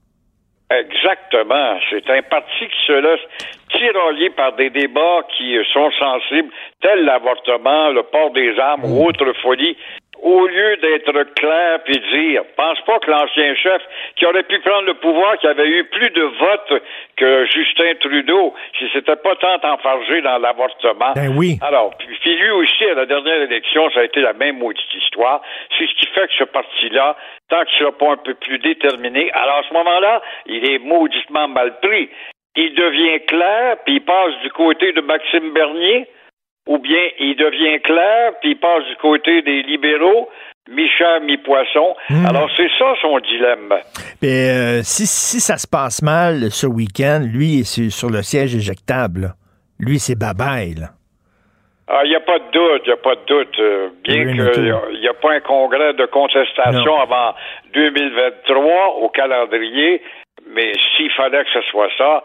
Exactement. 0.70 1.78
C'est 1.90 2.08
un 2.10 2.22
parti 2.22 2.68
qui 2.68 2.86
se 2.86 2.92
laisse 2.92 3.20
tirailler 3.70 4.30
par 4.30 4.52
des 4.52 4.70
débats 4.70 5.22
qui 5.36 5.58
sont 5.72 5.90
sensibles, 5.98 6.50
tels 6.80 7.04
l'avortement, 7.04 7.90
le 7.90 8.04
port 8.04 8.30
des 8.30 8.56
armes 8.58 8.84
ou 8.84 9.06
autre 9.06 9.32
folie. 9.42 9.76
Au 10.22 10.46
lieu 10.46 10.76
d'être 10.76 11.34
clair 11.34 11.82
puis 11.84 11.98
dire, 12.12 12.42
pense 12.56 12.78
pas 12.82 12.98
que 12.98 13.10
l'ancien 13.10 13.54
chef 13.54 13.80
qui 14.16 14.26
aurait 14.26 14.42
pu 14.42 14.58
prendre 14.60 14.86
le 14.86 14.94
pouvoir, 14.94 15.38
qui 15.38 15.46
avait 15.46 15.68
eu 15.68 15.84
plus 15.84 16.10
de 16.10 16.22
votes 16.22 16.82
que 17.16 17.46
Justin 17.46 17.94
Trudeau, 18.00 18.54
si 18.78 18.84
c'était 18.92 19.16
pas 19.16 19.34
tant 19.36 19.58
enfargé 19.62 20.20
dans 20.20 20.38
l'avortement. 20.38 21.12
Ben 21.14 21.34
oui. 21.36 21.58
Alors, 21.62 21.96
puis, 21.96 22.36
lui 22.36 22.50
aussi, 22.50 22.84
à 22.84 22.94
la 22.94 23.06
dernière 23.06 23.42
élection, 23.42 23.90
ça 23.90 24.00
a 24.00 24.04
été 24.04 24.20
la 24.20 24.34
même 24.34 24.58
maudite 24.58 24.94
histoire. 24.94 25.40
C'est 25.78 25.86
ce 25.86 25.94
qui 25.94 26.06
fait 26.08 26.26
que 26.26 26.34
ce 26.38 26.44
parti-là, 26.44 27.16
tant 27.48 27.64
qu'il 27.64 27.78
sera 27.78 27.92
pas 27.92 28.12
un 28.12 28.16
peu 28.18 28.34
plus 28.34 28.58
déterminé, 28.58 29.30
alors 29.32 29.58
à 29.58 29.62
ce 29.68 29.72
moment-là, 29.72 30.22
il 30.46 30.70
est 30.70 30.78
mauditement 30.78 31.48
mal 31.48 31.80
pris. 31.80 32.10
Il 32.56 32.74
devient 32.74 33.20
clair, 33.26 33.76
puis 33.84 33.94
il 33.96 34.04
passe 34.04 34.34
du 34.42 34.50
côté 34.50 34.92
de 34.92 35.00
Maxime 35.00 35.52
Bernier, 35.52 36.08
ou 36.66 36.78
bien 36.78 37.00
il 37.18 37.36
devient 37.36 37.80
clair, 37.80 38.32
puis 38.40 38.50
il 38.52 38.58
passe 38.58 38.84
du 38.88 38.96
côté 38.96 39.42
des 39.42 39.62
libéraux, 39.62 40.28
mi-chair, 40.68 41.20
mi-poisson. 41.22 41.94
Alors 42.28 42.48
c'est 42.56 42.70
ça 42.78 42.94
son 43.00 43.18
dilemme. 43.20 43.74
Puis 44.20 44.30
euh, 44.30 44.82
si, 44.82 45.06
si 45.06 45.40
ça 45.40 45.56
se 45.56 45.66
passe 45.66 46.02
mal 46.02 46.50
ce 46.50 46.66
week-end, 46.66 47.20
lui, 47.26 47.46
il 47.54 47.60
est 47.60 47.90
sur, 47.90 48.10
le 48.10 48.22
siège 48.22 48.54
éjectable. 48.54 49.20
là. 49.20 49.28
Lui, 49.80 49.98
c'est 49.98 50.18
babaille. 50.18 50.74
là. 50.74 50.88
Ah, 51.88 52.02
il 52.04 52.10
n'y 52.10 52.14
a 52.14 52.20
pas 52.20 52.38
de 52.38 52.44
doute, 52.52 52.82
il 52.84 52.88
n'y 52.88 52.92
a 52.92 52.96
pas 52.98 53.16
de 53.16 53.24
doute. 53.26 53.58
euh, 53.58 53.88
bien 54.04 54.24
qu'il 54.26 54.36
mais 54.36 55.00
n'y 55.00 55.08
a, 55.08 55.14
pas 55.14 55.32
un 55.32 55.40
congrès 55.40 55.92
de 55.94 56.06
contestation 56.06 56.84
Non. 56.84 57.00
avant 57.00 57.34
2023 57.74 58.96
au 59.02 59.08
calendrier, 59.08 60.00
mais 60.54 60.72
s'il 60.96 61.10
fallait 61.12 61.42
que 61.42 61.50
ce 61.52 61.62
soit 61.70 61.88
ça, 61.98 62.22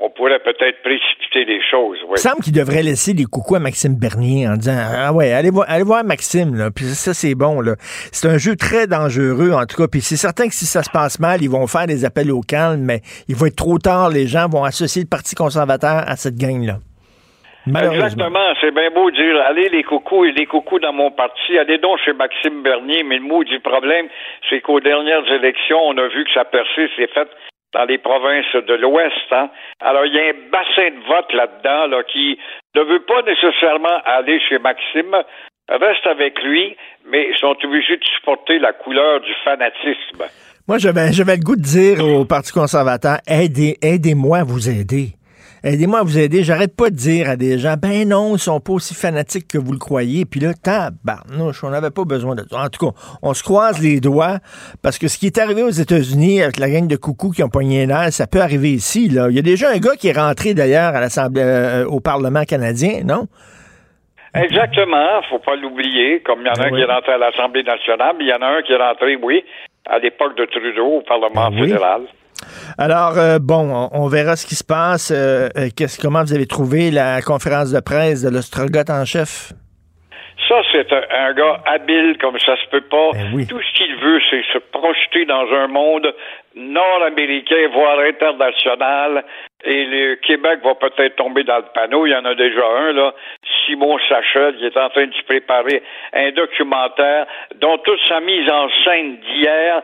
on 0.00 0.10
pourrait 0.10 0.38
peut-être 0.38 0.80
précipiter 0.82 1.44
les 1.44 1.60
choses. 1.70 1.98
Il 2.02 2.10
Oui. 2.10 2.18
semble 2.18 2.40
qu'il 2.42 2.52
devrait 2.52 2.82
laisser 2.82 3.14
des 3.14 3.24
coucous 3.24 3.56
à 3.56 3.58
Maxime 3.58 3.96
Bernier 3.98 4.46
en 4.48 4.54
disant 4.56 4.76
Ah 4.78 5.12
ouais, 5.12 5.32
allez 5.32 5.50
voir, 5.50 5.66
allez 5.68 5.82
voir 5.82 6.04
Maxime, 6.04 6.54
là. 6.54 6.70
Puis 6.70 6.84
ça, 6.86 7.14
c'est 7.14 7.34
bon, 7.34 7.60
là. 7.60 7.74
C'est 8.12 8.28
un 8.28 8.38
jeu 8.38 8.54
très 8.54 8.86
dangereux, 8.86 9.52
en 9.52 9.66
tout 9.66 9.76
cas. 9.76 9.88
Puis 9.90 10.00
c'est 10.00 10.16
certain 10.16 10.46
que 10.48 10.54
si 10.54 10.66
ça 10.66 10.82
se 10.82 10.90
passe 10.90 11.18
mal, 11.18 11.42
ils 11.42 11.50
vont 11.50 11.66
faire 11.66 11.86
des 11.86 12.04
appels 12.04 12.30
au 12.30 12.40
calme, 12.42 12.80
mais 12.82 13.00
il 13.28 13.34
va 13.34 13.48
être 13.48 13.56
trop 13.56 13.78
tard. 13.78 14.10
Les 14.10 14.26
gens 14.28 14.48
vont 14.48 14.62
associer 14.64 15.02
le 15.02 15.08
Parti 15.08 15.34
conservateur 15.34 16.04
à 16.06 16.16
cette 16.16 16.36
gang-là. 16.36 16.78
Exactement, 17.66 18.54
c'est 18.62 18.70
bien 18.72 18.88
beau 18.94 19.10
de 19.10 19.16
dire 19.16 19.36
allez 19.46 19.68
les 19.68 19.82
coucous 19.82 20.24
et 20.24 20.32
les 20.32 20.46
coucous 20.46 20.78
dans 20.78 20.92
mon 20.94 21.10
parti, 21.10 21.58
allez 21.58 21.76
donc 21.76 21.98
chez 22.02 22.14
Maxime 22.14 22.62
Bernier, 22.62 23.02
mais 23.02 23.16
le 23.16 23.24
mot 23.24 23.44
du 23.44 23.60
problème, 23.60 24.06
c'est 24.48 24.62
qu'aux 24.62 24.80
dernières 24.80 25.26
élections, 25.30 25.78
on 25.84 25.98
a 25.98 26.08
vu 26.08 26.24
que 26.24 26.30
sa 26.32 26.46
percée 26.46 26.88
s'est 26.96 27.08
faite 27.12 27.28
dans 27.74 27.84
les 27.84 27.98
provinces 27.98 28.54
de 28.54 28.74
l'Ouest. 28.74 29.14
Hein? 29.30 29.50
Alors, 29.80 30.06
il 30.06 30.14
y 30.14 30.18
a 30.18 30.30
un 30.30 30.50
bassin 30.50 30.90
de 30.90 31.06
vote 31.06 31.32
là-dedans 31.32 31.86
là, 31.86 32.02
qui 32.04 32.38
ne 32.74 32.82
veut 32.82 33.04
pas 33.04 33.22
nécessairement 33.22 34.00
aller 34.04 34.40
chez 34.48 34.58
Maxime, 34.58 35.14
reste 35.68 36.06
avec 36.06 36.40
lui, 36.42 36.76
mais 37.10 37.30
sont 37.38 37.56
obligés 37.62 37.96
de 37.96 38.04
supporter 38.04 38.58
la 38.58 38.72
couleur 38.72 39.20
du 39.20 39.32
fanatisme. 39.44 40.24
Moi, 40.66 40.78
j'avais, 40.78 41.08
le 41.08 41.42
goût 41.42 41.56
de 41.56 41.62
dire 41.62 42.04
au 42.04 42.24
Parti 42.24 42.52
conservateur 42.52 43.18
Aidez, 43.26 43.76
aidez-moi 43.82 44.38
à 44.38 44.44
vous 44.44 44.68
aider. 44.68 45.17
Aidez-moi 45.64 46.00
à 46.00 46.02
vous 46.02 46.18
aider. 46.18 46.42
J'arrête 46.42 46.76
pas 46.76 46.90
de 46.90 46.96
dire 46.96 47.28
à 47.28 47.36
des 47.36 47.58
gens, 47.58 47.74
ben 47.80 48.08
non, 48.08 48.36
ils 48.36 48.38
sont 48.38 48.60
pas 48.60 48.72
aussi 48.72 48.94
fanatiques 48.94 49.48
que 49.48 49.58
vous 49.58 49.72
le 49.72 49.78
croyez. 49.78 50.24
Puis 50.24 50.40
là, 50.40 50.52
tabarnouche, 50.54 51.64
on 51.64 51.70
n'avait 51.70 51.90
pas 51.90 52.04
besoin 52.04 52.34
de 52.34 52.44
ça. 52.48 52.64
En 52.64 52.68
tout 52.68 52.86
cas, 52.86 52.92
on 53.22 53.34
se 53.34 53.42
croise 53.42 53.82
les 53.82 54.00
doigts 54.00 54.38
parce 54.82 54.98
que 54.98 55.08
ce 55.08 55.18
qui 55.18 55.26
est 55.26 55.38
arrivé 55.38 55.62
aux 55.62 55.70
États-Unis 55.70 56.42
avec 56.42 56.58
la 56.58 56.70
gang 56.70 56.86
de 56.86 56.96
coucou 56.96 57.30
qui 57.30 57.42
ont 57.42 57.48
pogné 57.48 57.86
l'air, 57.86 58.12
ça 58.12 58.26
peut 58.26 58.40
arriver 58.40 58.70
ici. 58.70 59.08
Là. 59.08 59.28
Il 59.30 59.36
y 59.36 59.38
a 59.38 59.42
déjà 59.42 59.70
un 59.70 59.78
gars 59.78 59.96
qui 59.96 60.08
est 60.08 60.18
rentré 60.18 60.54
d'ailleurs 60.54 60.94
à 60.94 61.00
l'Assemblée, 61.00 61.42
euh, 61.42 61.84
au 61.86 62.00
Parlement 62.00 62.44
canadien, 62.44 63.00
non? 63.04 63.26
Exactement, 64.34 65.22
faut 65.30 65.38
pas 65.38 65.56
l'oublier. 65.56 66.20
Comme 66.20 66.40
il 66.40 66.46
y 66.46 66.50
en 66.50 66.52
a 66.52 66.66
un 66.66 66.70
ben 66.70 66.76
qui 66.76 66.82
est 66.82 66.92
rentré 66.92 67.12
à 67.12 67.18
l'Assemblée 67.18 67.62
nationale, 67.62 68.14
mais 68.18 68.24
il 68.24 68.28
y 68.28 68.32
en 68.32 68.42
a 68.42 68.58
un 68.58 68.62
qui 68.62 68.72
est 68.72 68.76
rentré, 68.76 69.16
oui, 69.16 69.44
à 69.86 69.98
l'époque 69.98 70.36
de 70.36 70.44
Trudeau 70.44 70.98
au 70.98 71.00
Parlement 71.00 71.50
ben 71.50 71.58
fédéral. 71.58 72.02
Alors, 72.78 73.18
euh, 73.18 73.38
bon, 73.40 73.88
on, 73.92 74.08
verra 74.08 74.36
ce 74.36 74.46
qui 74.46 74.54
se 74.54 74.64
passe. 74.64 75.10
Euh, 75.10 75.48
euh, 75.56 75.68
comment 76.00 76.22
vous 76.22 76.32
avez 76.32 76.46
trouvé 76.46 76.90
la 76.90 77.22
conférence 77.22 77.72
de 77.72 77.80
presse 77.80 78.22
de 78.22 78.30
l'ostrogoth 78.30 78.90
en 78.90 79.04
chef? 79.04 79.52
Ça, 80.48 80.62
c'est 80.72 80.90
un, 80.92 81.34
gars 81.34 81.60
habile 81.66 82.16
comme 82.18 82.38
ça 82.38 82.56
se 82.56 82.70
peut 82.70 82.80
pas. 82.80 83.10
Ben 83.12 83.46
Tout 83.46 83.60
ce 83.60 83.76
qu'il 83.76 83.94
veut, 83.96 84.20
c'est 84.30 84.42
se 84.52 84.58
projeter 84.58 85.26
dans 85.26 85.44
un 85.52 85.66
monde 85.66 86.14
nord-américain, 86.54 87.68
voire 87.74 87.98
international. 88.00 89.24
Et 89.64 89.84
le 89.84 90.14
Québec 90.16 90.60
va 90.64 90.74
peut-être 90.76 91.16
tomber 91.16 91.44
dans 91.44 91.58
le 91.58 91.66
panneau. 91.74 92.06
Il 92.06 92.12
y 92.12 92.16
en 92.16 92.24
a 92.24 92.34
déjà 92.34 92.64
un, 92.64 92.92
là. 92.92 93.12
Simon 93.66 93.98
Sachel, 94.08 94.56
qui 94.56 94.64
est 94.64 94.76
en 94.76 94.88
train 94.88 95.06
de 95.06 95.14
se 95.14 95.22
préparer 95.24 95.82
un 96.14 96.30
documentaire 96.30 97.26
dont 97.56 97.76
toute 97.78 98.00
sa 98.08 98.20
mise 98.20 98.48
en 98.50 98.68
scène 98.84 99.18
d'hier 99.18 99.82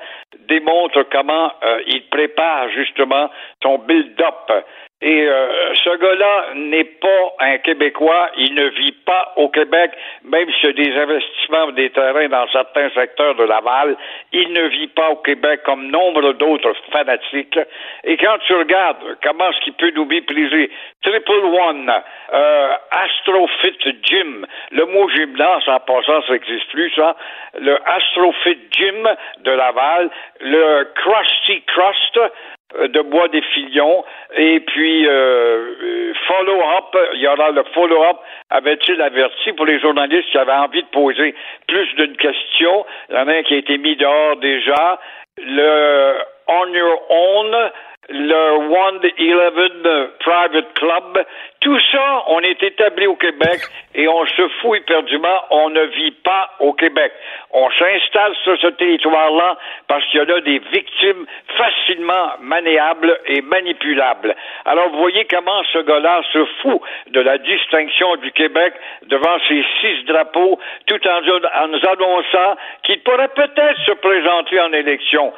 démontre 0.49 1.03
comment 1.11 1.53
euh, 1.63 1.83
il 1.87 2.09
prépare 2.09 2.69
justement 2.71 3.31
son 3.63 3.79
build-up 3.79 4.65
et 5.05 5.29
euh, 5.29 5.75
ce 5.85 5.99
gars-là 5.99 6.55
n'est 6.55 6.85
pas 6.85 7.35
un 7.41 7.59
Québécois, 7.59 8.31
il 8.39 8.55
ne 8.55 8.69
vit 8.69 8.97
pas 9.05 9.35
au 9.37 9.51
Québec, 9.51 9.91
même 10.25 10.51
s'il 10.53 10.71
y 10.71 10.71
a 10.71 10.73
des 10.73 10.97
investissements 10.99 11.73
des 11.73 11.91
terrains 11.91 12.29
dans 12.29 12.49
certains 12.49 12.89
secteurs 12.89 13.35
de 13.35 13.45
Laval, 13.45 13.99
il 14.33 14.51
ne 14.55 14.67
vit 14.69 14.87
pas 14.87 15.11
au 15.11 15.17
Québec 15.17 15.61
comme 15.67 15.91
nombre 15.91 16.33
d'autres 16.33 16.73
fanatiques. 16.91 17.59
Et 18.05 18.17
quand 18.17 18.39
tu 18.47 18.55
regardes 18.55 18.97
comment 19.23 19.51
est-ce 19.51 19.61
qu'il 19.61 19.75
peut 19.75 19.93
nous 19.95 20.07
mépriser, 20.07 20.71
Triple 21.03 21.45
One, 21.69 21.93
euh, 22.33 22.69
Astrofit 22.91 23.77
Gym, 24.05 24.47
le 24.71 24.87
mot 24.87 25.07
gymnase 25.11 25.69
en 25.69 25.81
passant, 25.81 26.23
ça 26.23 26.33
n'existe 26.33 26.71
plus, 26.71 26.91
ça, 26.97 27.15
le 27.59 27.77
Astrofit 27.87 28.59
Gym 28.71 29.07
de 29.41 29.51
Laval, 29.51 30.09
le 30.41 30.85
Krusty 30.95 31.63
Crust, 31.67 32.19
de 32.89 33.01
Bois 33.03 33.29
des 33.29 33.43
Filions. 33.43 34.05
Et 34.37 34.61
puis, 34.61 35.07
euh, 35.07 36.13
follow-up, 36.27 36.97
il 37.15 37.21
y 37.21 37.27
aura 37.27 37.51
le 37.51 37.65
follow-up, 37.75 38.17
avait-il 38.51 39.01
averti 39.01 39.53
pour 39.53 39.67
les 39.67 39.81
journalistes 39.81 40.29
qui 40.31 40.39
avaient 40.39 40.53
envie 40.53 40.83
de 40.83 40.89
poser 40.89 41.35
plus 41.67 41.95
d'une 41.95 42.17
question. 42.17 42.85
Il 43.09 43.17
y 43.17 43.19
en 43.19 43.29
a 43.29 43.33
un 43.33 43.43
qui 43.43 43.55
a 43.55 43.59
été 43.59 43.79
mis 43.79 43.97
dehors 43.97 44.37
déjà. 44.37 44.99
Le 45.39 46.15
On 46.47 46.67
Your 46.73 47.03
Own, 47.11 47.71
le 48.09 48.53
One 48.71 49.01
Eleven 49.19 50.09
Private 50.21 50.75
Club, 50.75 51.27
tout 51.61 51.79
ça, 51.93 52.25
on 52.29 52.41
est 52.41 52.63
établi 52.63 53.07
au 53.07 53.17
Québec 53.17 53.61
et 53.95 54.07
on 54.07 54.27
se 54.27 54.49
fout 54.61 54.79
éperdument, 54.79 55.41
on 55.51 55.71
ne 55.71 55.83
vit 55.85 56.11
pas 56.11 56.51
au 56.61 56.73
Québec. 56.75 57.13
On 57.53 57.71
s'installe 57.71 58.35
sur 58.43 58.59
ce 58.61 58.67
territoire-là 58.69 59.57
parce 59.89 60.05
qu'il 60.07 60.21
y 60.21 60.33
a 60.33 60.41
des 60.41 60.59
victimes 60.73 61.27
facilement 61.57 62.33
maniables 62.41 63.19
et 63.27 63.41
manipulables. 63.41 64.35
Alors, 64.67 64.91
vous 64.91 64.99
voyez 64.99 65.25
comment 65.25 65.63
ce 65.73 65.79
gars-là 65.79 66.23
se 66.33 66.45
fout 66.63 66.83
de 67.09 67.21
la 67.21 67.39
distinction 67.39 68.17
du 68.17 68.31
Québec 68.33 68.75
devant 69.07 69.39
ces 69.49 69.65
six 69.81 70.05
drapeaux, 70.05 70.59
tout 70.87 71.01
en 71.09 71.69
nous 71.69 71.89
annonçant 71.89 72.57
qu'il 72.83 73.01
pourrait 73.01 73.29
peut-être 73.29 73.81
se 73.87 73.93
présenter 73.93 74.61
en 74.61 74.73
élection. 74.73 75.33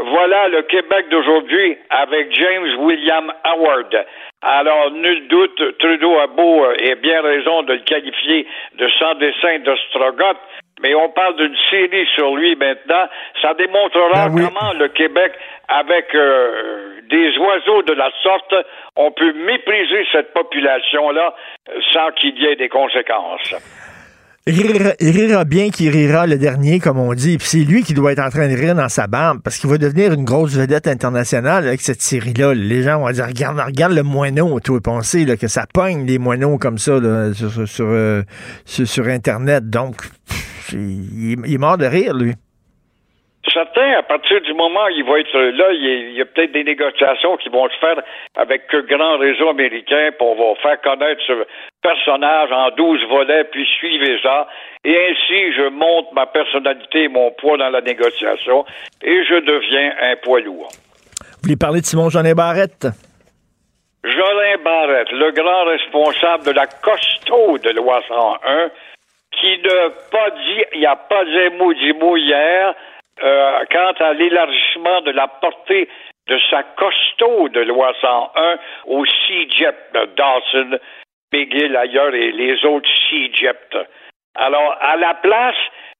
Voilà 0.00 0.48
le 0.48 0.62
Québec 0.62 1.08
d'aujourd'hui 1.10 1.76
avec 1.90 2.32
James 2.32 2.78
William 2.78 3.30
Howard. 3.44 4.06
Alors, 4.40 4.90
nul 4.90 5.28
doute, 5.28 5.78
Trudeau 5.78 6.18
a 6.18 6.26
beau 6.28 6.64
euh, 6.64 6.74
et 6.78 6.94
bien 6.94 7.20
raison 7.20 7.62
de 7.62 7.74
le 7.74 7.80
qualifier 7.80 8.46
de 8.74 8.88
sans 8.98 9.14
dessin 9.14 9.58
d'ostrogoth, 9.60 10.38
mais 10.80 10.94
on 10.94 11.10
parle 11.10 11.36
d'une 11.36 11.56
série 11.70 12.06
sur 12.14 12.34
lui 12.34 12.56
maintenant. 12.56 13.06
Ça 13.40 13.54
démontrera 13.54 14.30
ben 14.30 14.48
comment 14.48 14.72
le 14.72 14.88
Québec, 14.88 15.32
avec 15.68 16.14
euh, 16.14 17.00
des 17.08 17.36
oiseaux 17.38 17.82
de 17.82 17.92
la 17.92 18.10
sorte, 18.22 18.54
on 18.96 19.12
peut 19.12 19.32
mépriser 19.32 20.06
cette 20.10 20.32
population-là 20.32 21.34
sans 21.92 22.10
qu'il 22.12 22.36
y 22.38 22.46
ait 22.46 22.56
des 22.56 22.70
conséquences. 22.70 23.91
Il 24.44 24.60
rira, 25.10 25.44
bien 25.44 25.70
qu'il 25.70 25.88
rira 25.90 26.26
le 26.26 26.36
dernier, 26.36 26.80
comme 26.80 26.98
on 26.98 27.14
dit. 27.14 27.38
Puis 27.38 27.46
c'est 27.46 27.58
lui 27.58 27.84
qui 27.84 27.94
doit 27.94 28.10
être 28.10 28.18
en 28.18 28.28
train 28.28 28.48
de 28.48 28.56
rire 28.56 28.74
dans 28.74 28.88
sa 28.88 29.06
barbe 29.06 29.40
parce 29.40 29.56
qu'il 29.56 29.70
va 29.70 29.78
devenir 29.78 30.12
une 30.12 30.24
grosse 30.24 30.54
vedette 30.54 30.88
internationale 30.88 31.68
avec 31.68 31.80
cette 31.80 32.02
série-là. 32.02 32.52
Les 32.52 32.82
gens 32.82 32.98
vont 32.98 33.10
dire 33.12 33.26
Regarde, 33.26 33.60
regarde 33.60 33.92
le 33.92 34.02
moineau, 34.02 34.58
toi, 34.58 34.80
penser 34.80 35.26
que 35.36 35.46
ça 35.46 35.66
pogne 35.72 36.06
les 36.06 36.18
moineaux 36.18 36.58
comme 36.58 36.78
ça 36.78 36.98
sur, 37.34 37.84
euh, 37.84 38.22
sur, 38.64 39.06
Internet. 39.06 39.70
Donc, 39.70 40.10
il, 40.72 41.36
il 41.46 41.54
est 41.54 41.58
mort 41.58 41.78
de 41.78 41.86
rire, 41.86 42.14
lui. 42.14 42.34
Certains, 43.50 43.98
à 43.98 44.02
partir 44.04 44.40
du 44.42 44.54
moment 44.54 44.84
où 44.84 44.90
il 44.90 45.04
va 45.04 45.18
être 45.18 45.36
là, 45.36 45.72
il 45.72 46.12
y 46.12 46.20
a, 46.20 46.24
peut-être 46.24 46.52
des 46.52 46.62
négociations 46.62 47.36
qui 47.38 47.48
vont 47.48 47.68
se 47.68 47.76
faire 47.78 48.00
avec 48.36 48.72
le 48.72 48.82
grand 48.82 49.18
réseau 49.18 49.48
américain 49.48 50.10
pour 50.16 50.36
va 50.36 50.54
faire 50.62 50.80
connaître 50.80 51.20
ce 51.26 51.44
personnage 51.82 52.52
en 52.52 52.70
douze 52.70 53.02
volets, 53.08 53.44
puis 53.44 53.66
suivez 53.78 54.16
ça. 54.22 54.46
Et 54.84 54.96
ainsi, 54.96 55.52
je 55.54 55.68
monte 55.70 56.12
ma 56.12 56.26
personnalité 56.26 57.04
et 57.04 57.08
mon 57.08 57.32
poids 57.32 57.56
dans 57.56 57.70
la 57.70 57.80
négociation 57.80 58.64
et 59.02 59.24
je 59.24 59.34
deviens 59.34 59.92
un 60.00 60.16
poids 60.16 60.40
lourd. 60.40 60.68
Vous 61.20 61.42
voulez 61.42 61.56
parler 61.56 61.80
de 61.80 61.86
Simon 61.86 62.10
Jolin 62.10 62.34
Barrette? 62.34 62.86
Jolin 64.04 64.56
Barrette, 64.64 65.10
le 65.10 65.32
grand 65.32 65.64
responsable 65.64 66.44
de 66.44 66.52
la 66.52 66.66
costaud 66.66 67.58
de 67.58 67.70
loi 67.70 68.00
101, 68.06 68.70
qui 69.32 69.58
ne 69.58 69.88
pas 70.10 70.30
dit, 70.30 70.64
il 70.74 70.80
n'y 70.80 70.86
a 70.86 70.96
pas 70.96 71.22
un 71.24 71.50
mot 71.56 71.72
dit 71.74 71.92
mot 71.94 72.16
hier, 72.16 72.74
euh, 73.22 73.64
quant 73.70 73.92
à 74.00 74.12
l'élargissement 74.14 75.00
de 75.02 75.10
la 75.10 75.28
portée 75.28 75.88
de 76.28 76.38
sa 76.50 76.62
costaud 76.62 77.48
de 77.48 77.60
loi 77.60 77.92
101 78.00 78.58
au 78.86 79.04
CIGEP, 79.04 79.76
Dawson, 80.16 80.78
McGill 81.32 81.76
ailleurs 81.76 82.14
et 82.14 82.32
les 82.32 82.64
autres 82.64 82.88
CIGEP. 83.08 83.76
Alors, 84.34 84.76
à 84.80 84.96
la 84.96 85.14
place, 85.14 85.56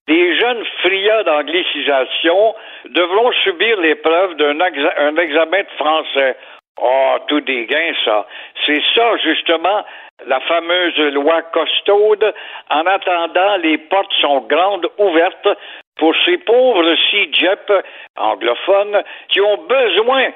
des 0.08 0.38
jeunes 0.38 0.64
friands 0.82 1.22
d'anglicisation 1.24 2.54
devront 2.86 3.32
subir 3.44 3.80
l'épreuve 3.80 4.34
d'un 4.36 5.16
examen 5.16 5.62
de 5.62 5.70
français. 5.76 6.36
Oh, 6.80 7.16
tout 7.28 7.40
des 7.40 7.66
gains, 7.66 7.92
ça. 8.04 8.26
C'est 8.64 8.82
ça, 8.94 9.16
justement, 9.18 9.84
la 10.26 10.40
fameuse 10.40 10.98
loi 11.12 11.42
costaude. 11.52 12.34
En 12.70 12.86
attendant, 12.86 13.56
les 13.56 13.78
portes 13.78 14.12
sont 14.20 14.40
grandes, 14.42 14.88
ouvertes 14.98 15.48
pour 15.96 16.14
ces 16.24 16.38
pauvres 16.38 16.94
CIGEP 17.10 17.72
anglophones 18.16 19.02
qui 19.28 19.40
ont 19.40 19.58
besoin 19.68 20.30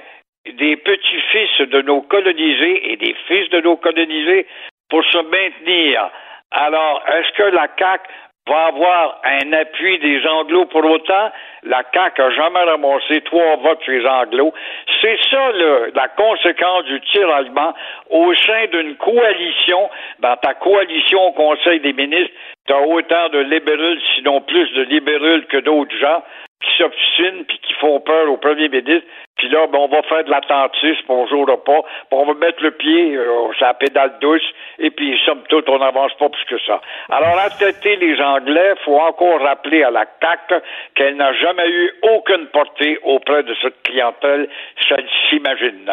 des 0.46 0.76
petits-fils 0.76 1.68
de 1.68 1.82
nos 1.82 2.02
colonisés 2.02 2.92
et 2.92 2.96
des 2.96 3.14
fils 3.26 3.48
de 3.50 3.60
nos 3.60 3.76
colonisés 3.76 4.46
pour 4.88 5.04
se 5.04 5.18
maintenir. 5.18 6.10
Alors, 6.52 7.02
est-ce 7.08 7.32
que 7.32 7.54
la 7.54 7.68
CAQ 7.76 8.04
va 8.46 8.66
avoir 8.66 9.20
un 9.24 9.52
appui 9.52 9.98
des 9.98 10.26
Anglos 10.26 10.66
pour 10.66 10.84
autant? 10.84 11.30
La 11.64 11.82
CAQ 11.92 12.22
a 12.22 12.30
jamais 12.30 12.62
ramassé 12.62 13.20
trois 13.22 13.56
votes 13.56 13.82
chez 13.84 13.98
les 13.98 14.06
Anglos. 14.06 14.54
C'est 15.00 15.18
ça 15.30 15.50
la 15.94 16.08
conséquence 16.08 16.84
du 16.84 17.00
tiraillement 17.00 17.74
au 18.10 18.34
sein 18.34 18.66
d'une 18.70 18.96
coalition. 18.96 19.90
Dans 20.20 20.36
ta 20.36 20.54
coalition 20.54 21.26
au 21.26 21.32
Conseil 21.32 21.80
des 21.80 21.92
ministres, 21.92 22.34
tu 22.66 22.72
as 22.72 22.80
autant 22.80 23.28
de 23.30 23.38
libéraux, 23.38 23.98
sinon 24.14 24.40
plus 24.42 24.72
de 24.74 24.82
libéraux 24.82 25.42
que 25.48 25.58
d'autres 25.58 25.96
gens 25.96 26.22
qui 26.62 26.70
s'obstinent 26.78 27.44
puis 27.46 27.58
qui 27.58 27.72
font 27.74 28.00
peur 28.00 28.30
au 28.30 28.36
premier 28.36 28.68
ministre. 28.68 29.06
Là, 29.50 29.66
ben, 29.66 29.78
on 29.78 29.88
va 29.88 30.02
faire 30.02 30.24
de 30.24 30.30
l'attentisme, 30.30 31.04
on 31.08 31.26
jouera 31.26 31.56
pas, 31.62 31.82
puis 31.82 32.18
on 32.18 32.26
va 32.26 32.34
mettre 32.34 32.62
le 32.62 32.72
pied 32.72 33.16
euh, 33.16 33.52
sur 33.56 33.66
la 33.66 33.74
pédale 33.74 34.14
douce, 34.20 34.42
et 34.78 34.90
puis, 34.90 35.18
somme 35.24 35.42
toute, 35.48 35.68
on 35.68 35.78
n'avance 35.78 36.12
pas 36.18 36.28
plus 36.28 36.44
que 36.48 36.62
ça. 36.66 36.80
Alors, 37.10 37.38
à 37.38 37.50
têter 37.50 37.96
les 37.96 38.20
Anglais, 38.20 38.74
faut 38.84 38.98
encore 38.98 39.40
rappeler 39.40 39.82
à 39.82 39.90
la 39.90 40.04
CAC 40.04 40.62
qu'elle 40.94 41.16
n'a 41.16 41.32
jamais 41.34 41.68
eu 41.68 41.90
aucune 42.02 42.46
portée 42.52 42.98
auprès 43.04 43.42
de 43.42 43.54
cette 43.62 43.82
clientèle, 43.82 44.48
ça 44.88 44.96
s'imagine. 45.28 45.90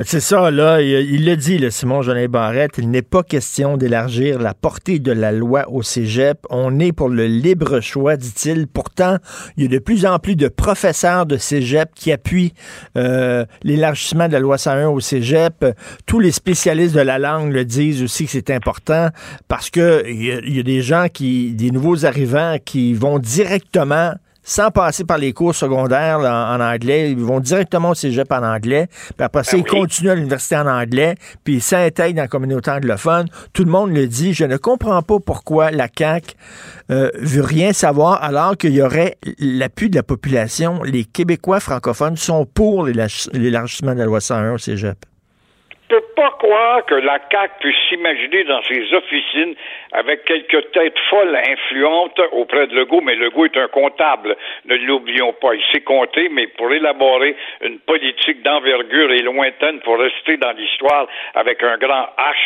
C'est 0.00 0.20
ça, 0.20 0.50
là, 0.50 0.80
il 0.80 1.24
l'a 1.24 1.36
dit, 1.36 1.58
le 1.58 1.70
Simon 1.70 2.02
Jolin 2.02 2.26
Barrette, 2.26 2.78
il 2.78 2.90
n'est 2.90 3.02
pas 3.02 3.22
question 3.22 3.76
d'élargir 3.76 4.38
la 4.38 4.54
portée 4.54 4.98
de 4.98 5.12
la 5.12 5.32
loi 5.32 5.64
au 5.68 5.82
cégep. 5.82 6.38
On 6.50 6.78
est 6.78 6.96
pour 6.96 7.08
le 7.08 7.26
libre 7.26 7.80
choix, 7.80 8.16
dit-il. 8.16 8.66
Pourtant, 8.66 9.16
il 9.56 9.64
y 9.64 9.66
a 9.66 9.78
de 9.78 9.82
plus 9.82 10.06
en 10.06 10.18
plus 10.18 10.36
de 10.36 10.48
professeurs 10.48 11.26
de 11.26 11.36
cégep 11.36 11.88
qui 11.94 12.12
appuient 12.12 12.52
l'élargissement 13.62 14.28
de 14.28 14.32
la 14.32 14.40
loi 14.40 14.58
101 14.58 14.88
au 14.88 15.00
cégep. 15.00 15.64
Tous 16.06 16.20
les 16.20 16.32
spécialistes 16.32 16.94
de 16.94 17.00
la 17.00 17.18
langue 17.18 17.52
le 17.52 17.64
disent 17.64 18.02
aussi 18.02 18.24
que 18.24 18.30
c'est 18.30 18.50
important 18.50 19.10
parce 19.48 19.70
que 19.70 20.04
il 20.06 20.56
y, 20.56 20.60
a 20.60 20.62
des 20.62 20.82
gens 20.82 21.06
qui, 21.12 21.52
des 21.52 21.70
nouveaux 21.70 22.04
arrivants 22.04 22.56
qui 22.64 22.94
vont 22.94 23.18
directement 23.18 24.12
sans 24.46 24.70
passer 24.70 25.04
par 25.04 25.18
les 25.18 25.32
cours 25.32 25.54
secondaires 25.54 26.20
en, 26.20 26.60
anglais. 26.60 27.10
Ils 27.10 27.18
vont 27.18 27.40
directement 27.40 27.90
au 27.90 27.94
cégep 27.94 28.30
en 28.32 28.42
anglais. 28.42 28.86
Puis 29.16 29.24
après 29.24 29.44
ça, 29.44 29.56
ben 29.56 29.64
ils 29.66 29.70
continuent 29.70 30.10
à 30.10 30.14
l'université 30.14 30.56
en 30.56 30.68
anglais. 30.68 31.16
Puis 31.44 31.54
ils 31.54 31.62
s'intègrent 31.62 32.16
dans 32.16 32.22
la 32.22 32.28
communauté 32.28 32.70
anglophone. 32.70 33.26
Tout 33.52 33.64
le 33.64 33.70
monde 33.70 33.94
le 33.94 34.06
dit. 34.06 34.32
Je 34.32 34.44
ne 34.44 34.56
comprends 34.56 35.02
pas 35.02 35.18
pourquoi 35.18 35.72
la 35.72 35.88
CAQ 35.94 36.34
euh, 36.90 37.10
veut 37.20 37.42
rien 37.42 37.72
savoir 37.72 38.22
alors 38.22 38.56
qu'il 38.56 38.72
y 38.72 38.80
aurait 38.80 39.18
l'appui 39.38 39.90
de 39.90 39.96
la 39.96 40.04
population. 40.04 40.82
Les 40.84 41.04
Québécois 41.04 41.58
francophones 41.58 42.16
sont 42.16 42.46
pour 42.46 42.86
l'élargissement 42.86 43.94
de 43.94 43.98
la 43.98 44.04
loi 44.04 44.20
101 44.20 44.52
au 44.52 44.58
cégep 44.58 44.96
peux 45.88 46.02
pas 46.16 46.30
croire 46.38 46.84
que 46.86 46.94
la 46.94 47.18
CAQ 47.30 47.54
puisse 47.60 47.76
s'imaginer 47.88 48.44
dans 48.44 48.62
ses 48.62 48.92
officines 48.92 49.54
avec 49.92 50.24
quelques 50.24 50.70
têtes 50.72 50.98
folles 51.10 51.36
influentes 51.48 52.20
auprès 52.32 52.66
de 52.66 52.74
Legault, 52.74 53.00
mais 53.00 53.14
Legault 53.14 53.46
est 53.46 53.56
un 53.56 53.68
comptable, 53.68 54.36
ne 54.64 54.76
l'oublions 54.76 55.32
pas. 55.34 55.54
Il 55.54 55.62
sait 55.72 55.80
compter, 55.80 56.28
mais 56.28 56.46
pour 56.48 56.72
élaborer 56.72 57.36
une 57.62 57.78
politique 57.80 58.42
d'envergure 58.42 59.12
et 59.12 59.22
lointaine 59.22 59.80
pour 59.80 59.98
rester 59.98 60.36
dans 60.36 60.52
l'histoire 60.52 61.06
avec 61.34 61.62
un 61.62 61.78
grand 61.78 62.08
H, 62.18 62.36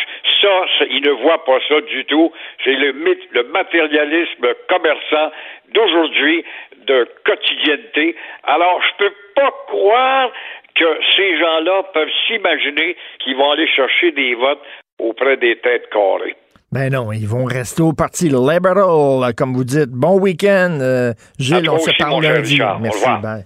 ça, 0.41 0.85
il 0.89 1.01
ne 1.03 1.11
voit 1.11 1.43
pas 1.43 1.59
ça 1.67 1.81
du 1.81 2.05
tout. 2.05 2.31
C'est 2.63 2.75
le 2.75 2.93
mythe, 2.93 3.27
le 3.31 3.43
matérialisme 3.43 4.47
commerçant 4.67 5.31
d'aujourd'hui, 5.73 6.43
de 6.85 7.07
quotidienneté. 7.25 8.15
Alors, 8.43 8.81
je 8.81 9.05
peux 9.05 9.13
pas 9.35 9.51
croire 9.67 10.31
que 10.75 10.85
ces 11.15 11.37
gens-là 11.39 11.83
peuvent 11.93 12.09
s'imaginer 12.27 12.95
qu'ils 13.23 13.35
vont 13.35 13.51
aller 13.51 13.67
chercher 13.67 14.11
des 14.11 14.35
votes 14.35 14.61
auprès 14.99 15.37
des 15.37 15.57
têtes 15.59 15.89
carrées. 15.91 16.35
Ben 16.71 16.89
non, 16.91 17.11
ils 17.11 17.27
vont 17.27 17.43
rester 17.43 17.81
au 17.81 17.91
Parti 17.91 18.29
libéral, 18.29 19.33
comme 19.35 19.53
vous 19.53 19.65
dites. 19.65 19.89
Bon 19.89 20.17
week-end, 20.17 20.77
euh, 20.81 21.13
Gilles, 21.37 21.69
on 21.69 21.79
se 21.79 21.91
parle 21.97 22.23
lundi. 22.23 22.61
Merci, 22.79 23.05
bye. 23.21 23.45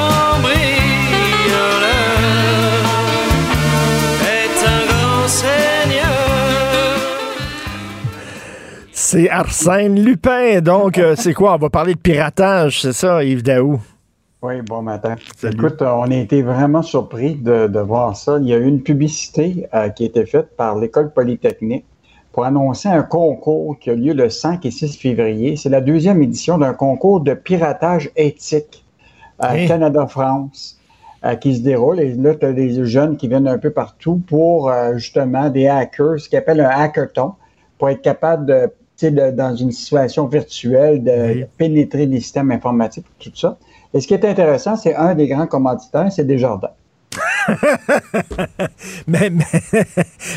C'est 9.03 9.31
Arsène 9.31 9.99
Lupin. 9.99 10.61
Donc, 10.61 10.99
euh, 10.99 11.15
c'est 11.17 11.33
quoi? 11.33 11.55
On 11.55 11.57
va 11.57 11.71
parler 11.71 11.95
de 11.95 11.99
piratage, 11.99 12.81
c'est 12.81 12.93
ça, 12.93 13.23
Yves 13.23 13.41
Daou? 13.41 13.79
Oui, 14.43 14.61
bon 14.61 14.83
matin. 14.83 15.15
Écoute, 15.43 15.81
on 15.81 16.11
a 16.11 16.15
été 16.15 16.43
vraiment 16.43 16.83
surpris 16.83 17.33
de, 17.33 17.79
voir 17.79 18.15
ça. 18.15 18.37
Il 18.39 18.47
y 18.47 18.53
a 18.53 18.57
eu 18.57 18.67
une 18.67 18.83
publicité 18.83 19.67
euh, 19.73 19.89
qui 19.89 20.03
a 20.03 20.05
été 20.05 20.23
faite 20.27 20.55
par 20.55 20.77
l'École 20.77 21.11
polytechnique 21.11 21.83
pour 22.31 22.45
annoncer 22.45 22.89
un 22.89 23.01
concours 23.01 23.79
qui 23.79 23.89
a 23.89 23.95
lieu 23.95 24.13
le 24.13 24.29
5 24.29 24.63
et 24.67 24.71
6 24.71 24.95
février. 24.97 25.55
C'est 25.55 25.69
la 25.69 25.81
deuxième 25.81 26.21
édition 26.21 26.59
d'un 26.59 26.73
concours 26.73 27.21
de 27.21 27.33
piratage 27.33 28.11
éthique 28.15 28.85
à 29.39 29.53
hein? 29.53 29.67
Canada-France 29.67 30.79
euh, 31.25 31.33
qui 31.33 31.55
se 31.55 31.61
déroule. 31.63 31.99
Et 31.99 32.13
là, 32.13 32.35
tu 32.35 32.45
as 32.45 32.53
des 32.53 32.85
jeunes 32.85 33.17
qui 33.17 33.27
viennent 33.27 33.47
un 33.47 33.57
peu 33.57 33.71
partout 33.71 34.21
pour 34.27 34.71
justement 34.93 35.49
des 35.49 35.67
hackers, 35.67 36.19
ce 36.19 36.29
qu'ils 36.29 36.37
appellent 36.37 36.61
un 36.61 36.69
hackathon, 36.69 37.33
pour 37.79 37.89
être 37.89 38.03
capable 38.03 38.45
de 38.45 38.71
dans 39.09 39.55
une 39.55 39.71
situation 39.71 40.27
virtuelle, 40.27 41.03
de 41.03 41.45
pénétrer 41.57 42.05
les 42.05 42.19
systèmes 42.19 42.51
informatiques, 42.51 43.05
tout 43.19 43.31
ça. 43.33 43.57
Et 43.93 43.99
ce 43.99 44.07
qui 44.07 44.13
est 44.13 44.25
intéressant, 44.25 44.75
c'est 44.75 44.95
un 44.95 45.15
des 45.15 45.27
grands 45.27 45.47
commanditaires, 45.47 46.11
c'est 46.11 46.25
Desjardins. 46.25 46.69
mais, 49.07 49.31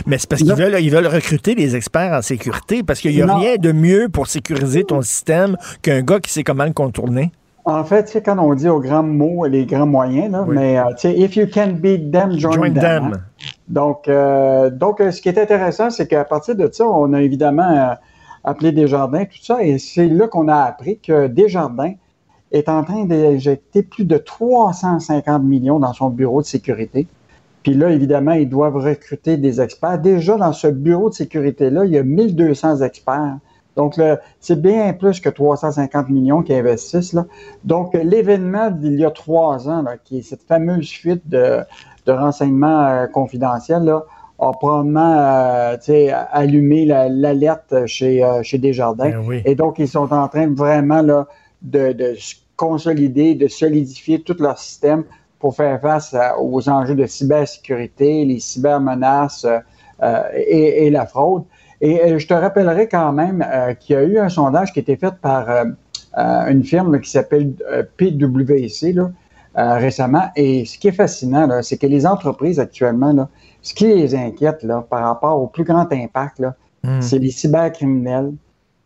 mais, 0.07 0.19
c'est 0.19 0.29
parce 0.29 0.43
qu'ils 0.43 0.55
veulent, 0.55 0.77
ils 0.81 0.91
veulent 0.91 1.07
recruter 1.07 1.55
des 1.55 1.77
experts 1.77 2.13
en 2.13 2.23
sécurité, 2.23 2.83
parce 2.83 3.01
qu'il 3.01 3.15
n'y 3.15 3.23
a 3.23 3.37
rien 3.37 3.57
de 3.57 3.73
mieux 3.73 4.09
pour 4.09 4.27
sécuriser 4.27 4.85
ton 4.85 5.03
système 5.03 5.57
qu'un 5.83 6.03
gars 6.03 6.21
qui 6.21 6.33
sait 6.33 6.43
comment 6.43 6.65
le 6.65 6.73
contourner. 6.73 7.31
En 7.67 7.83
fait, 7.85 8.09
c'est 8.09 8.23
quand 8.23 8.39
on 8.39 8.55
dit 8.55 8.69
aux 8.69 8.81
grands 8.81 9.03
mots, 9.03 9.47
les 9.47 9.65
grands 9.65 9.87
moyens, 9.87 10.31
là, 10.31 10.45
mais 10.47 10.79
euh, 10.79 10.83
sais, 10.97 11.17
if 11.17 11.35
you 11.35 11.47
can 11.47 11.73
beat 11.81 12.11
them, 12.11 12.39
join, 12.39 12.75
them. 12.75 13.13
Hein. 13.15 13.21
Donc, 13.69 14.07
euh, 14.07 14.69
donc, 14.69 15.01
euh, 15.01 15.11
ce 15.11 15.23
qui 15.23 15.31
est 15.31 15.39
intéressant, 15.39 15.89
c'est 15.89 16.07
qu'à 16.07 16.25
partir 16.25 16.57
de 16.57 16.69
ça, 16.71 16.87
on 16.87 17.15
a 17.15 17.23
évidemment 17.23 17.97
appelé 18.45 18.73
Desjardins, 18.73 19.25
tout 19.25 19.43
ça. 19.43 19.63
Et 19.63 19.79
c'est 19.79 20.09
là 20.09 20.29
qu'on 20.29 20.49
a 20.49 20.57
appris 20.57 20.99
que 20.99 21.27
Desjardins 21.27 21.95
est 22.53 22.69
en 22.69 22.85
train 22.85 23.05
d'injecter 23.05 23.83
plus 23.83 24.05
de 24.05 24.17
350 24.17 25.43
millions 25.43 25.81
dans 25.81 25.93
son 25.93 26.11
bureau 26.11 26.41
de 26.41 26.47
sécurité. 26.47 27.09
Puis 27.63 27.75
là, 27.75 27.91
évidemment, 27.91 28.33
ils 28.33 28.49
doivent 28.49 28.77
recruter 28.77 29.39
des 29.39 29.61
experts. 29.61 29.99
Déjà, 29.99 30.37
dans 30.37 30.53
ce 30.53 30.69
bureau 30.69 31.09
de 31.09 31.15
sécurité-là, 31.15 31.87
il 31.87 31.93
y 31.93 31.99
a 31.99 32.03
1200 32.03 32.83
experts. 32.83 33.39
Donc, 33.75 34.01
c'est 34.39 34.61
bien 34.61 34.93
plus 34.93 35.19
que 35.19 35.29
350 35.29 36.09
millions 36.09 36.43
qui 36.43 36.55
investissent. 36.55 37.17
Donc, 37.65 37.95
l'événement 37.95 38.71
d'il 38.71 39.01
y 39.01 39.05
a 39.05 39.11
trois 39.11 39.69
ans, 39.69 39.85
qui 40.05 40.19
est 40.19 40.23
cette 40.23 40.43
fameuse 40.43 40.91
fuite 40.91 41.27
de, 41.27 41.65
renseignements 42.07 42.87
euh, 42.87 43.07
confidentiels, 43.07 43.91
a 44.49 44.53
probablement 44.53 45.17
euh, 45.19 45.77
allumé 46.33 46.85
l'alerte 46.87 47.87
chez, 47.87 48.25
euh, 48.25 48.43
chez 48.43 48.59
Desjardins. 48.59 49.11
Ben 49.27 49.43
Et 49.45 49.55
donc, 49.55 49.79
ils 49.79 49.89
sont 49.89 50.13
en 50.13 50.29
train 50.29 50.53
vraiment 50.53 51.03
là, 51.03 51.27
de, 51.63 51.93
de 51.93 52.15
consolider, 52.57 53.35
de 53.35 53.49
solidifier 53.49 54.23
tout 54.23 54.37
leur 54.39 54.59
système 54.59 55.05
pour 55.39 55.57
faire 55.57 55.81
face 55.81 56.17
aux 56.41 56.69
enjeux 56.69 56.95
de 56.95 57.07
cybersécurité, 57.07 58.25
les 58.25 58.41
cybermenaces 58.41 59.47
euh, 60.03 60.23
et, 60.35 60.87
et, 60.87 60.91
la 60.91 61.07
fraude. 61.07 61.45
Et 61.81 62.19
je 62.19 62.27
te 62.27 62.33
rappellerai 62.33 62.89
quand 62.89 63.13
même 63.13 63.45
qu'il 63.81 63.95
y 63.95 63.99
a 63.99 64.03
eu 64.05 64.19
un 64.19 64.31
sondage 64.31 64.73
qui 64.73 64.79
a 64.79 64.83
été 64.83 64.97
fait 64.97 65.15
par 65.21 65.49
une 66.17 66.65
firme 66.65 66.99
qui 67.01 67.11
s'appelle 67.11 67.53
PwC 67.99 68.93
là, 68.93 69.11
récemment. 69.77 70.31
Et 70.35 70.65
ce 70.65 70.79
qui 70.79 70.89
est 70.89 70.93
fascinant, 70.93 71.61
c'est 71.61 71.77
que 71.77 71.87
les 71.87 72.07
entreprises 72.07 72.59
actuellement, 72.59 73.13
là, 73.13 73.29
ce 73.65 73.75
qui 73.75 73.87
les 73.87 74.15
inquiète 74.15 74.63
là, 74.63 74.87
par 74.89 75.03
rapport 75.03 75.41
au 75.43 75.49
plus 75.49 75.65
grand 75.65 75.91
impact, 75.91 76.43
hmm. 76.85 77.01
c'est 77.01 77.19
les 77.19 77.31
cybercriminels. 77.31 78.33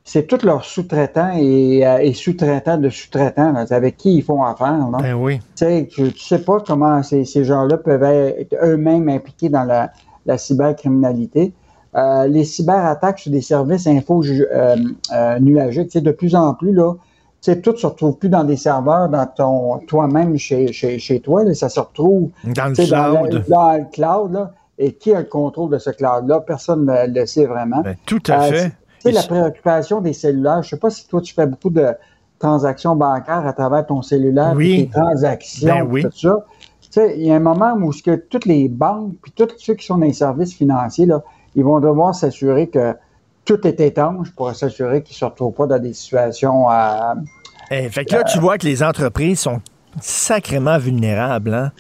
C'est 0.05 0.27
tous 0.27 0.43
leurs 0.47 0.65
sous-traitants 0.65 1.33
et, 1.37 1.87
euh, 1.87 2.13
sous-traitants 2.15 2.79
de 2.79 2.89
sous-traitants 2.89 3.55
avec 3.69 3.99
qui 3.99 4.15
ils 4.15 4.23
font 4.23 4.43
affaire. 4.43 4.79
Ben 5.03 5.13
oui. 5.13 5.41
Tu 5.57 5.65
ne 5.65 6.11
sais 6.17 6.39
pas 6.39 6.61
comment 6.67 7.03
ces, 7.03 7.45
gens-là 7.45 7.77
peuvent 7.77 8.05
être 8.05 8.57
eux-mêmes 8.63 9.11
impliqués 9.11 9.51
dans 9.51 9.65
la, 9.65 10.39
cybercriminalité. 10.39 11.53
Euh, 11.95 12.27
les 12.27 12.45
cyberattaques 12.45 13.19
sur 13.19 13.33
des 13.33 13.41
services 13.41 13.87
info 13.87 14.23
euh, 14.25 14.77
euh 15.13 15.39
nuagiques, 15.41 15.97
de 15.99 16.11
plus 16.11 16.35
en 16.35 16.55
plus, 16.55 16.73
là, 16.73 16.95
tout 17.63 17.77
se 17.77 17.87
retrouve 17.87 18.17
plus 18.17 18.29
dans 18.29 18.45
des 18.45 18.57
serveurs, 18.57 19.09
dans 19.09 19.27
ton 19.27 19.79
toi-même 19.87 20.37
chez, 20.39 20.73
chez, 20.73 21.21
toi. 21.21 21.43
ça 21.55 21.69
se 21.69 21.81
retrouve 21.81 22.31
dans 22.45 22.69
le 22.69 22.75
cloud. 22.75 23.45
Dans, 23.49 23.73
le 23.73 23.85
cloud 23.91 24.33
là. 24.33 24.53
Et 24.79 24.93
qui 24.93 25.13
a 25.13 25.21
le 25.21 25.27
contrôle 25.27 25.71
de 25.71 25.79
ce 25.79 25.91
cloud-là? 25.91 26.41
Personne 26.41 26.87
ne 26.87 27.13
le 27.13 27.27
sait 27.27 27.47
vraiment. 27.47 27.83
Ben, 27.83 27.97
tout 28.07 28.23
à 28.29 28.45
euh, 28.45 28.51
fait. 28.51 28.73
C'est 29.01 29.13
la 29.13 29.23
préoccupation 29.23 30.01
des 30.01 30.13
cellulaires. 30.13 30.63
Je 30.63 30.69
ne 30.69 30.71
sais 30.71 30.79
pas 30.79 30.91
si 30.91 31.07
toi, 31.09 31.21
tu 31.21 31.35
fais 31.35 31.47
beaucoup 31.47 31.71
de 31.71 31.87
transactions 32.39 32.95
bancaires 32.97 33.47
à 33.47 33.53
travers 33.53 33.87
ton 33.87 34.03
cellulaire, 34.03 34.55
oui. 34.57 34.85
tes 34.85 35.01
transactions, 35.01 35.85
ben 35.87 36.03
tout 36.05 36.19
ça. 36.19 36.45
Il 37.15 37.27
y 37.27 37.31
a 37.31 37.37
un 37.37 37.41
moment 37.41 37.75
où 37.75 37.93
ce 37.93 38.03
que 38.03 38.17
toutes 38.17 38.47
les 38.47 38.69
banques, 38.69 39.15
puis 39.23 39.33
tous 39.33 39.49
ceux 39.59 39.75
qui 39.75 39.85
sont 39.85 39.99
dans 39.99 40.07
les 40.07 40.13
services 40.13 40.55
financiers, 40.55 41.07
là, 41.07 41.23
ils 41.55 41.65
vont 41.65 41.81
devoir 41.81 42.15
s'assurer 42.15 42.69
que 42.69 42.95
tout 43.45 43.67
est 43.67 43.81
étanche 43.81 44.31
pour 44.35 44.55
s'assurer 44.55 45.03
qu'ils 45.03 45.15
ne 45.15 45.19
se 45.19 45.25
retrouvent 45.25 45.55
pas 45.55 45.67
dans 45.67 45.79
des 45.79 45.93
situations. 45.93 46.71
Euh, 46.71 47.15
eh, 47.71 47.89
fait 47.89 48.05
que 48.05 48.15
là, 48.15 48.25
tu 48.25 48.39
vois 48.39 48.59
que 48.59 48.67
les 48.67 48.83
entreprises 48.83 49.41
sont 49.41 49.61
sacrément 50.01 50.79
vulnérables. 50.79 51.55
Hein? 51.55 51.73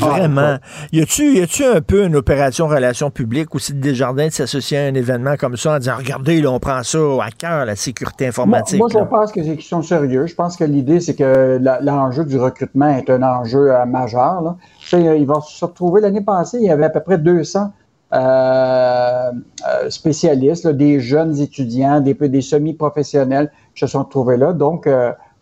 Ah, 0.00 0.06
Vraiment. 0.06 0.56
y 0.92 1.00
a-tu, 1.00 1.36
y 1.36 1.40
a-tu 1.40 1.64
un 1.64 1.80
peu 1.80 2.04
une 2.04 2.16
opération 2.16 2.66
relation 2.66 3.10
publique 3.10 3.54
aussi 3.54 3.74
de 3.74 3.80
Desjardins 3.80 4.26
de 4.26 4.32
s'associer 4.32 4.78
à 4.78 4.82
un 4.82 4.94
événement 4.94 5.36
comme 5.36 5.56
ça 5.56 5.74
en 5.74 5.78
disant 5.78 5.96
regardez, 5.96 6.40
là, 6.40 6.50
on 6.50 6.58
prend 6.58 6.82
ça 6.82 6.98
à 6.98 7.30
cœur, 7.30 7.64
la 7.64 7.76
sécurité 7.76 8.26
informatique. 8.26 8.78
Moi, 8.78 8.88
je 8.92 8.98
pense 8.98 9.32
que 9.32 9.42
c'est 9.42 9.60
sont 9.60 9.82
sérieux. 9.82 10.26
Je 10.26 10.34
pense 10.34 10.56
que 10.56 10.64
l'idée, 10.64 11.00
c'est 11.00 11.14
que 11.14 11.58
l'enjeu 11.82 12.24
du 12.24 12.38
recrutement 12.38 12.88
est 12.88 13.08
un 13.08 13.22
enjeu 13.22 13.72
euh, 13.72 13.86
majeur. 13.86 14.42
Là. 14.42 14.56
il 14.92 15.26
va 15.26 15.40
se 15.40 15.64
retrouver 15.64 16.00
l'année 16.00 16.20
passée, 16.20 16.58
il 16.60 16.66
y 16.66 16.70
avait 16.70 16.86
à 16.86 16.90
peu 16.90 17.00
près 17.00 17.18
200 17.18 17.72
spécialistes, 19.88 20.68
des 20.68 21.00
jeunes 21.00 21.40
étudiants, 21.40 22.00
des, 22.00 22.14
des 22.14 22.40
semi-professionnels 22.42 23.50
qui 23.74 23.80
se 23.80 23.86
sont 23.86 24.04
trouvés 24.04 24.36
là. 24.36 24.52
Donc, 24.52 24.88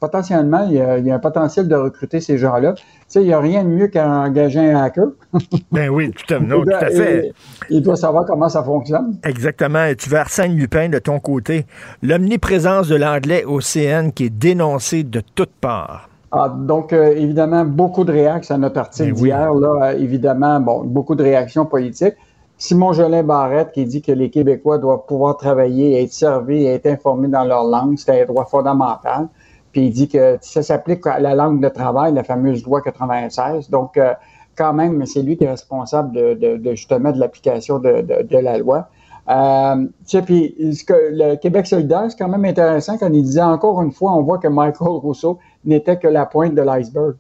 potentiellement, 0.03 0.67
il 0.69 0.75
y, 0.75 0.81
a, 0.81 1.15
un 1.15 1.19
potentiel 1.21 1.69
de 1.69 1.77
recruter 1.77 2.21
ces 2.21 2.37
gens-là. 2.37 2.73
Tu 2.73 2.83
sais, 3.07 3.23
il 3.23 3.27
n'y 3.29 3.33
a 3.33 3.39
rien 3.39 3.63
de 3.63 3.69
mieux 3.69 3.87
qu'engager 3.87 4.59
un 4.59 4.83
hacker. 4.83 5.11
ben 5.71 5.91
oui, 5.91 6.11
tout 6.11 6.35
à, 6.35 6.41
tout 6.41 6.65
à 6.73 6.91
fait. 6.91 7.33
il 7.71 7.83
doit 7.83 7.95
savoir 7.95 8.27
comment 8.27 8.49
ça 8.49 8.65
fonctionne. 8.65 9.17
Exactement. 9.23 9.85
Et 9.85 9.95
tu 9.95 10.11
veux 10.11 10.19
Arsène 10.19 10.57
Lupin 10.57 10.89
de 10.89 10.99
ton 10.99 11.21
côté. 11.21 11.67
L'omniprésence 12.03 12.89
de 12.89 12.97
l'anglais 12.97 13.45
au 13.45 13.61
CN 13.61 14.11
qui 14.11 14.25
est 14.25 14.37
dénoncée 14.37 15.05
de 15.05 15.23
toutes 15.37 15.55
parts. 15.61 16.09
Ah, 16.33 16.49
donc, 16.49 16.93
euh, 16.93 17.15
évidemment, 17.15 17.65
beaucoup 17.65 18.03
de 18.03 18.11
réactions 18.11 18.57
à 18.57 18.59
notre 18.59 18.81
article 18.81 19.13
ben 19.13 19.23
d'hier. 19.23 19.55
Là, 19.55 19.69
euh, 19.83 19.99
évidemment, 19.99 20.59
bon, 20.59 20.83
beaucoup 20.83 21.15
de 21.15 21.23
réactions 21.23 21.65
politiques. 21.65 22.15
Simon 22.59 22.93
Jolin 22.93 23.23
Barrette 23.23 23.71
qui 23.71 23.85
dit 23.85 24.03
que 24.03 24.11
les 24.11 24.31
Québécois 24.31 24.79
doivent 24.79 25.07
pouvoir 25.07 25.37
travailler, 25.37 26.03
être 26.03 26.13
servis 26.13 26.65
et 26.65 26.75
être 26.75 26.87
informés 26.87 27.29
dans 27.29 27.45
leur 27.45 27.63
langue. 27.63 27.99
C'est 27.99 28.23
un 28.23 28.25
droit 28.25 28.47
fondamental. 28.47 29.29
Puis 29.73 29.87
il 29.87 29.91
dit 29.91 30.09
que 30.09 30.39
ça 30.43 30.63
s'applique 30.63 31.07
à 31.07 31.19
la 31.19 31.35
langue 31.35 31.63
de 31.63 31.69
travail, 31.69 32.13
la 32.13 32.25
fameuse 32.25 32.65
loi 32.65 32.83
96. 32.83 33.71
Donc, 33.71 33.97
euh, 33.97 34.13
quand 34.57 34.75
même, 34.75 35.05
c'est 35.07 35.23
lui 35.23 35.37
qui 35.37 35.45
est 35.45 35.51
responsable 35.51 36.13
de, 36.13 36.57
de, 36.57 36.71
justement 36.75 37.11
de 37.11 37.19
l'application 37.19 37.79
de, 37.79 38.03
de, 38.03 38.39
la 38.39 38.59
loi. 38.59 38.89
Euh, 39.31 39.87
tu 40.07 40.19
sais, 40.19 40.23
puis 40.23 40.55
le 40.59 41.37
Québec 41.37 41.67
solidaire, 41.67 42.05
c'est 42.09 42.19
quand 42.19 42.29
même 42.29 42.45
intéressant 42.45 42.99
quand 42.99 43.11
il 43.13 43.23
disait 43.23 43.41
encore 43.41 43.81
une 43.83 43.93
fois, 43.93 44.13
on 44.13 44.23
voit 44.23 44.39
que 44.39 44.49
Michael 44.49 44.89
Rousseau 44.89 45.39
n'était 45.65 45.97
que 45.97 46.09
la 46.09 46.27
pointe 46.27 46.55
de 46.55 46.63
l'iceberg. 46.63 47.15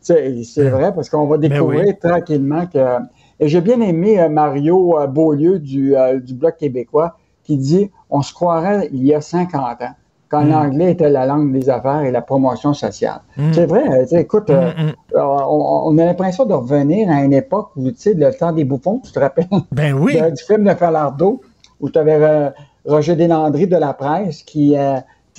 C'est 0.00 0.68
vrai 0.68 0.92
parce 0.94 1.08
qu'on 1.08 1.26
va 1.26 1.38
ben 1.38 1.48
découvrir 1.48 1.98
tranquillement 1.98 2.66
que. 2.66 2.98
Et 3.40 3.48
j'ai 3.48 3.60
bien 3.60 3.80
aimé 3.80 4.20
euh, 4.20 4.28
Mario 4.28 4.98
euh, 4.98 5.06
Beaulieu 5.06 5.58
du, 5.58 5.94
du 6.22 6.34
Bloc 6.34 6.56
québécois 6.56 7.16
qui 7.42 7.56
dit 7.56 7.90
on 8.10 8.20
se 8.22 8.32
croirait 8.32 8.88
il 8.92 9.04
y 9.04 9.14
a 9.14 9.20
50 9.20 9.82
ans 9.82 9.94
quand 10.34 10.44
l'anglais 10.44 10.86
hmm. 10.86 10.94
était 10.94 11.10
la 11.10 11.26
langue 11.26 11.52
des 11.52 11.70
affaires 11.70 12.02
et 12.02 12.10
la 12.10 12.20
promotion 12.20 12.74
sociale. 12.74 13.20
Hmm. 13.36 13.52
C'est 13.52 13.66
vrai, 13.66 13.84
euh, 13.88 14.18
écoute, 14.18 14.50
euh, 14.50 14.72
hmm, 14.72 14.92
euh, 15.14 15.20
on, 15.20 15.96
a 15.98 16.04
l'impression 16.04 16.44
de 16.44 16.54
revenir 16.54 17.08
à 17.08 17.22
une 17.22 17.32
époque 17.32 17.70
où, 17.76 17.88
tu 17.90 17.96
sais, 17.98 18.14
le 18.14 18.32
temps 18.32 18.50
des 18.50 18.64
bouffons, 18.64 19.00
tu 19.04 19.12
te 19.12 19.20
rappelles? 19.20 19.46
Ben 19.70 19.94
oui. 19.94 20.20
du 20.36 20.42
film 20.42 20.64
de 20.64 20.74
Falardeau, 20.74 21.40
où 21.80 21.88
tu 21.88 21.98
avais 22.00 22.52
Roger 22.84 23.14
Deslandry 23.14 23.68
de 23.68 23.76
la 23.76 23.94
presse 23.94 24.42
qui 24.42 24.74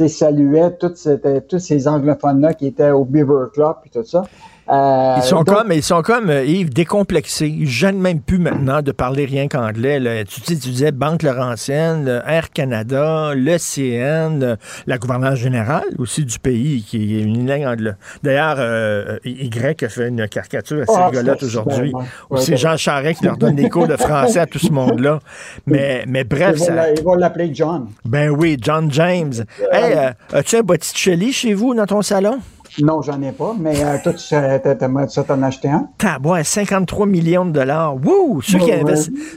saluait 0.08 0.78
tous 0.80 1.60
ces 1.60 1.88
anglophones-là 1.88 2.54
qui 2.54 2.68
étaient 2.68 2.92
au 2.92 3.04
Beaver 3.04 3.48
Club 3.54 3.76
et 3.86 3.90
tout 3.90 4.06
ça. 4.06 4.24
Euh, 4.70 5.16
ils 5.18 5.24
sont 5.24 5.44
comme, 5.44 5.72
ils 5.72 5.84
sont 5.84 6.02
comme 6.02 6.30
euh, 6.30 6.44
Yves 6.44 6.74
décomplexés. 6.74 7.48
Ils 7.48 7.70
gênent 7.70 8.00
même 8.00 8.20
plus 8.20 8.40
maintenant 8.40 8.82
de 8.82 8.92
parler 8.92 9.26
rien 9.26 9.48
qu'anglais. 9.48 10.26
Tu, 10.26 10.42
tu 10.42 10.56
disais 10.56 10.92
Banque 10.92 11.24
Laurentienne, 11.24 12.24
Air 12.26 12.50
Canada, 12.52 13.34
le 13.36 13.58
CN, 13.58 14.58
la 14.88 14.98
gouverneure 14.98 15.36
générale 15.36 15.84
aussi 16.00 16.26
du 16.26 16.40
pays 16.40 16.84
qui 16.84 17.18
est 17.18 17.22
une 17.22 17.48
langue 17.48 17.66
anglaise. 17.66 17.96
D'ailleurs, 18.24 18.56
euh, 18.60 19.20
Y 19.24 19.84
a 19.84 19.90
fait 19.90 20.08
une 20.08 20.28
caricature 20.28 20.82
assez 20.82 20.92
oh, 20.96 21.10
rigolote 21.10 21.44
aujourd'hui. 21.44 21.94
c'est 22.38 22.58
Jean 22.58 22.78
Charest 22.78 23.20
qui 23.20 23.26
leur 23.26 23.38
donne 23.38 23.56
des 23.56 23.70
cours 23.70 23.88
de 23.88 23.98
français 23.98 24.40
à 24.40 24.46
tout 24.46 24.60
ce 24.60 24.72
monde-là. 24.72 25.20
Mais, 25.68 26.06
mais 26.08 26.24
bref, 26.24 26.60
ils 26.98 27.04
vont 27.04 27.16
l'appeler 27.16 27.52
John. 27.54 27.88
Ben 28.04 28.30
oui, 28.30 28.58
John 28.60 28.92
James. 28.92 29.34
Hey, 29.72 29.96
as-tu 30.34 30.58
un 30.58 30.62
Botticelli 30.62 31.32
chez 31.32 31.54
vous 31.54 31.76
dans 31.76 31.86
ton 31.86 32.02
salon? 32.02 32.40
Non, 32.82 33.02
j'en 33.02 33.22
ai 33.22 33.32
pas, 33.32 33.56
mais 33.58 33.84
euh, 33.84 33.98
toi, 34.04 34.14
tu 34.14 35.28
t'en 35.28 35.42
acheté 35.44 35.70
un? 35.70 35.88
Tabouin, 35.98 36.44
53 36.44 37.06
millions 37.06 37.46
de 37.46 37.52
dollars. 37.52 37.96
Wouh! 37.96 38.42
Ceux, 38.42 38.60
qui 38.60 38.72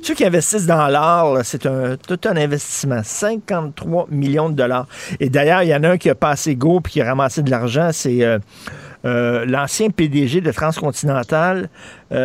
ceux 0.03 0.14
qui 0.14 0.24
investissent 0.24 0.66
dans 0.66 0.89
l'art, 0.89 1.39
c'est 1.45 1.66
un, 1.66 1.97
tout 1.97 2.18
un 2.24 2.36
investissement. 2.36 3.01
53 3.03 4.07
millions 4.11 4.49
de 4.49 4.55
dollars. 4.55 4.86
Et 5.20 5.30
d'ailleurs, 5.30 5.62
il 5.62 5.68
y 5.68 5.74
en 5.74 5.84
a 5.84 5.91
un 5.91 5.99
qui 5.99 6.11
a 6.11 6.14
passé 6.14 6.57
go 6.57 6.80
puis 6.80 6.95
qui 6.95 7.01
a 7.01 7.07
ramassé 7.07 7.43
de 7.43 7.51
l'argent, 7.51 7.91
c'est 7.93 8.24
euh, 8.24 8.39
euh, 9.05 9.45
l'ancien 9.47 9.91
PDG 9.91 10.41
de 10.41 10.51
Transcontinental. 10.51 11.68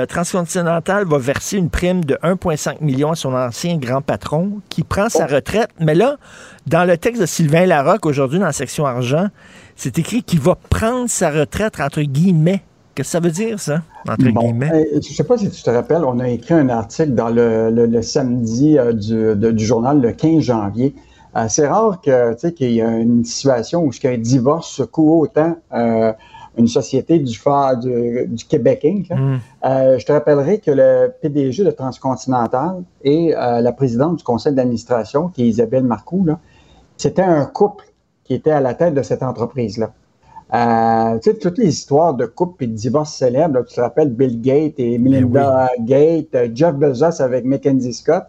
Transcontinental 0.07 1.05
va 1.05 1.17
verser 1.17 1.57
une 1.57 1.69
prime 1.69 2.05
de 2.05 2.15
1,5 2.23 2.77
million 2.81 3.11
à 3.11 3.15
son 3.15 3.33
ancien 3.33 3.77
grand 3.77 4.01
patron 4.01 4.61
qui 4.69 4.83
prend 4.83 5.09
sa 5.09 5.27
oh. 5.29 5.35
retraite. 5.35 5.69
Mais 5.79 5.93
là, 5.93 6.15
dans 6.67 6.85
le 6.85 6.97
texte 6.97 7.21
de 7.21 7.25
Sylvain 7.25 7.65
Larocque, 7.65 8.05
aujourd'hui, 8.05 8.39
dans 8.39 8.45
la 8.45 8.53
section 8.53 8.85
argent, 8.85 9.27
c'est 9.75 9.97
écrit 9.97 10.23
qu'il 10.23 10.39
va 10.39 10.55
prendre 10.55 11.09
sa 11.09 11.29
retraite 11.29 11.79
entre 11.79 12.01
guillemets. 12.01 12.61
Qu'est-ce 12.95 13.07
que 13.07 13.11
ça 13.11 13.19
veut 13.19 13.31
dire, 13.31 13.59
ça, 13.59 13.81
entre 14.07 14.25
guillemets? 14.25 14.71
Euh, 14.71 14.85
je 14.93 15.09
ne 15.09 15.13
sais 15.13 15.23
pas 15.23 15.37
si 15.37 15.49
tu 15.49 15.63
te 15.63 15.69
rappelles, 15.69 16.03
on 16.05 16.19
a 16.19 16.29
écrit 16.29 16.53
un 16.53 16.69
article 16.69 17.15
dans 17.15 17.29
le, 17.29 18.01
samedi 18.03 18.77
euh, 18.77 18.93
du, 18.93 19.65
journal 19.65 19.99
le 19.99 20.11
15 20.11 20.43
janvier. 20.43 20.93
Euh, 21.35 21.45
c'est 21.49 21.67
rare 21.67 22.01
que, 22.01 22.49
qu'il 22.51 22.71
y 22.71 22.81
ait 22.81 23.01
une 23.01 23.25
situation 23.25 23.83
où 23.83 23.91
un 24.03 24.17
divorce 24.17 24.69
secoue 24.69 25.21
autant 25.21 25.57
une 26.55 26.67
société 26.67 27.17
du, 27.17 27.35
du, 27.81 28.27
du 28.27 28.45
Québec 28.45 28.85
mm. 29.09 29.37
je 29.63 30.05
te 30.05 30.11
rappellerai 30.11 30.59
que 30.59 30.69
le 30.69 31.11
PDG 31.19 31.63
de 31.63 31.71
Transcontinental 31.71 32.83
et 33.03 33.31
la 33.31 33.71
présidente 33.71 34.17
du 34.17 34.23
conseil 34.23 34.53
d'administration, 34.53 35.29
qui 35.29 35.41
est 35.41 35.47
Isabelle 35.47 35.83
Marcoux, 35.83 36.27
c'était 36.95 37.23
un 37.23 37.45
couple 37.45 37.85
qui 38.23 38.33
était 38.33 38.51
à 38.51 38.61
la 38.61 38.73
tête 38.73 38.93
de 38.93 39.01
cette 39.01 39.23
entreprise-là. 39.23 39.91
Euh, 40.53 41.17
tu 41.19 41.31
sais, 41.31 41.37
toutes 41.37 41.57
les 41.57 41.69
histoires 41.69 42.13
de 42.13 42.25
couple 42.25 42.65
et 42.65 42.67
de 42.67 42.73
divorce 42.73 43.13
célèbres, 43.13 43.65
tu 43.65 43.75
te 43.75 43.81
rappelles 43.81 44.11
Bill 44.11 44.39
Gates 44.39 44.75
et 44.77 44.99
Melinda 44.99 45.69
eh 45.75 45.81
Gates, 45.81 46.35
euh, 46.35 46.47
Jeff 46.53 46.75
Bezos 46.75 47.21
avec 47.21 47.43
Mackenzie 47.43 47.93
Scott, 47.93 48.25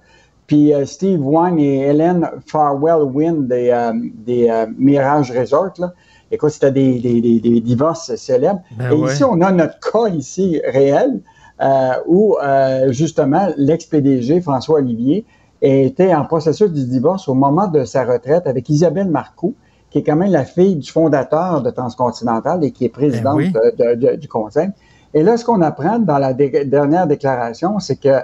puis 0.46 0.72
euh, 0.72 0.86
Steve 0.86 1.20
Wine 1.22 1.58
et 1.58 1.80
Helen 1.80 2.30
Farwell 2.46 3.02
Wynn 3.12 3.46
des, 3.46 3.90
des 4.26 4.66
Mirage 4.78 5.32
Resort. 5.32 5.72
Là. 5.78 5.92
Écoute, 6.30 6.50
c'était 6.50 6.72
des, 6.72 6.98
des, 6.98 7.20
des, 7.20 7.60
divorces 7.60 8.14
célèbres. 8.16 8.62
Ben 8.78 8.92
et 8.92 9.12
ici, 9.12 9.22
on 9.22 9.42
a 9.42 9.52
notre 9.52 9.78
cas 9.80 10.08
ici 10.08 10.60
réel 10.64 11.20
où, 12.06 12.36
justement, 12.88 13.48
l'ex-PDG 13.56 14.40
François 14.40 14.78
Olivier 14.78 15.24
était 15.60 16.14
en 16.14 16.24
processus 16.24 16.70
de 16.70 16.80
divorce 16.82 17.28
au 17.28 17.34
moment 17.34 17.68
de 17.68 17.84
sa 17.84 18.04
retraite 18.04 18.46
avec 18.46 18.68
Isabelle 18.68 19.08
Marcoux, 19.08 19.54
qui 19.94 20.00
est 20.00 20.02
quand 20.02 20.16
même 20.16 20.32
la 20.32 20.44
fille 20.44 20.74
du 20.74 20.90
fondateur 20.90 21.62
de 21.62 21.70
Transcontinental 21.70 22.64
et 22.64 22.72
qui 22.72 22.84
est 22.84 22.88
présidente 22.88 23.42
ben 23.78 24.18
du 24.18 24.26
conseil. 24.26 24.70
Et 25.14 25.22
là, 25.22 25.36
ce 25.36 25.44
qu'on 25.44 25.62
apprend 25.62 26.00
dans 26.00 26.18
la 26.18 26.32
dernière 26.34 27.06
déclaration, 27.06 27.78
c'est 27.78 28.00
que 28.00 28.18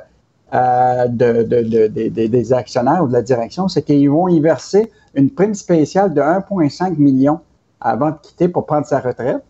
euh, 0.53 1.07
des 1.07 2.53
actionnaires 2.53 3.05
ou 3.05 3.07
de 3.07 3.12
la 3.12 3.23
direction, 3.23 3.68
c'est 3.68 3.83
qu'ils 3.83 4.11
vont 4.11 4.27
y 4.27 4.41
verser 4.41 4.91
une 5.14 5.31
prime 5.31 5.55
spéciale 5.55 6.12
de 6.12 6.21
1,5 6.21 6.97
million 6.97 7.39
avant 7.81 8.11
de 8.11 8.16
quitter 8.21 8.49
pour 8.49 8.66
prendre 8.66 8.87
sa 8.87 8.99
retraite. 8.99 9.45